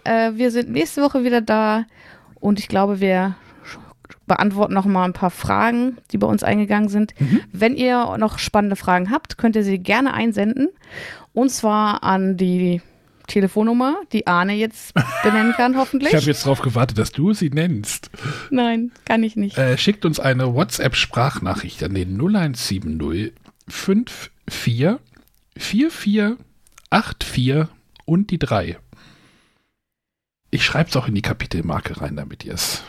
Äh, 0.02 0.32
wir 0.34 0.50
sind 0.50 0.70
nächste 0.70 1.02
Woche 1.02 1.22
wieder 1.22 1.40
da 1.40 1.84
und 2.40 2.58
ich 2.58 2.66
glaube, 2.66 2.98
wir 3.00 3.36
beantworten 4.26 4.74
noch 4.74 4.86
mal 4.86 5.04
ein 5.04 5.12
paar 5.12 5.30
Fragen, 5.30 5.98
die 6.10 6.18
bei 6.18 6.26
uns 6.26 6.42
eingegangen 6.42 6.88
sind. 6.88 7.14
Wenn 7.52 7.76
ihr 7.76 8.16
noch 8.18 8.38
spannende 8.38 8.76
Fragen 8.76 9.10
habt, 9.10 9.38
könnt 9.38 9.54
ihr 9.54 9.62
sie 9.62 9.78
gerne 9.78 10.14
einsenden. 10.14 10.68
Und 11.32 11.50
zwar 11.50 12.02
an 12.02 12.36
die 12.36 12.82
Telefonnummer, 13.26 13.96
die 14.12 14.26
Arne 14.26 14.54
jetzt 14.54 14.94
benennen 15.22 15.52
kann, 15.52 15.76
hoffentlich. 15.76 16.10
Ich 16.10 16.16
habe 16.16 16.26
jetzt 16.26 16.44
darauf 16.44 16.60
gewartet, 16.60 16.98
dass 16.98 17.12
du 17.12 17.32
sie 17.32 17.50
nennst. 17.50 18.10
Nein, 18.50 18.92
kann 19.04 19.22
ich 19.22 19.36
nicht. 19.36 19.58
Äh, 19.58 19.78
schickt 19.78 20.04
uns 20.04 20.20
eine 20.20 20.54
WhatsApp-Sprachnachricht 20.54 21.82
an 21.82 21.94
den 21.94 22.18
0170 22.18 23.32
54 23.68 24.98
44 25.58 26.36
84 26.90 27.66
und 28.04 28.30
die 28.30 28.38
3. 28.38 28.78
Ich 30.50 30.64
schreibe 30.64 30.88
es 30.88 30.96
auch 30.96 31.08
in 31.08 31.14
die 31.14 31.22
Kapitelmarke 31.22 32.00
rein, 32.00 32.16
damit 32.16 32.44
ihr 32.44 32.54
es 32.54 32.82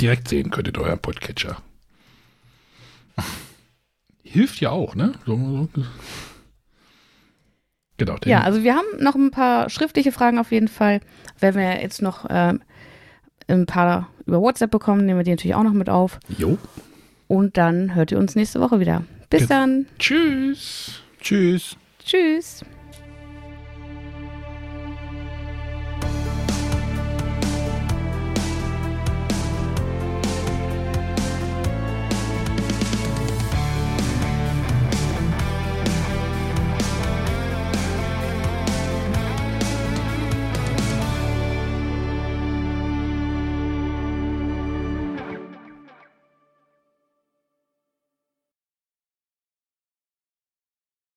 direkt 0.00 0.28
sehen 0.28 0.50
könnt 0.50 0.68
in 0.68 0.76
eurem 0.76 0.98
Podcatcher. 0.98 1.62
Hilft 4.22 4.60
ja 4.60 4.70
auch, 4.70 4.94
ne? 4.94 5.12
So, 5.24 5.68
so. 5.74 5.84
Genau. 7.96 8.16
den- 8.16 8.30
Ja, 8.30 8.40
also 8.42 8.62
wir 8.64 8.74
haben 8.74 8.86
noch 8.98 9.14
ein 9.14 9.30
paar 9.30 9.70
schriftliche 9.70 10.12
Fragen 10.12 10.38
auf 10.38 10.50
jeden 10.52 10.68
Fall. 10.68 11.00
Wenn 11.40 11.54
wir 11.54 11.80
jetzt 11.80 12.02
noch 12.02 12.26
ähm, 12.28 12.62
ein 13.48 13.66
paar 13.66 14.08
über 14.26 14.40
WhatsApp 14.40 14.70
bekommen, 14.70 15.04
nehmen 15.06 15.18
wir 15.20 15.24
die 15.24 15.30
natürlich 15.30 15.54
auch 15.54 15.62
noch 15.62 15.72
mit 15.72 15.88
auf. 15.90 16.18
Jo. 16.38 16.58
Und 17.28 17.56
dann 17.56 17.94
hört 17.94 18.12
ihr 18.12 18.18
uns 18.18 18.34
nächste 18.34 18.60
Woche 18.60 18.80
wieder. 18.80 19.04
Bis 19.30 19.40
Ge- 19.40 19.48
dann. 19.48 19.86
Tschüss. 19.98 21.00
Tschüss. 21.20 21.76
Tschüss. 22.04 22.64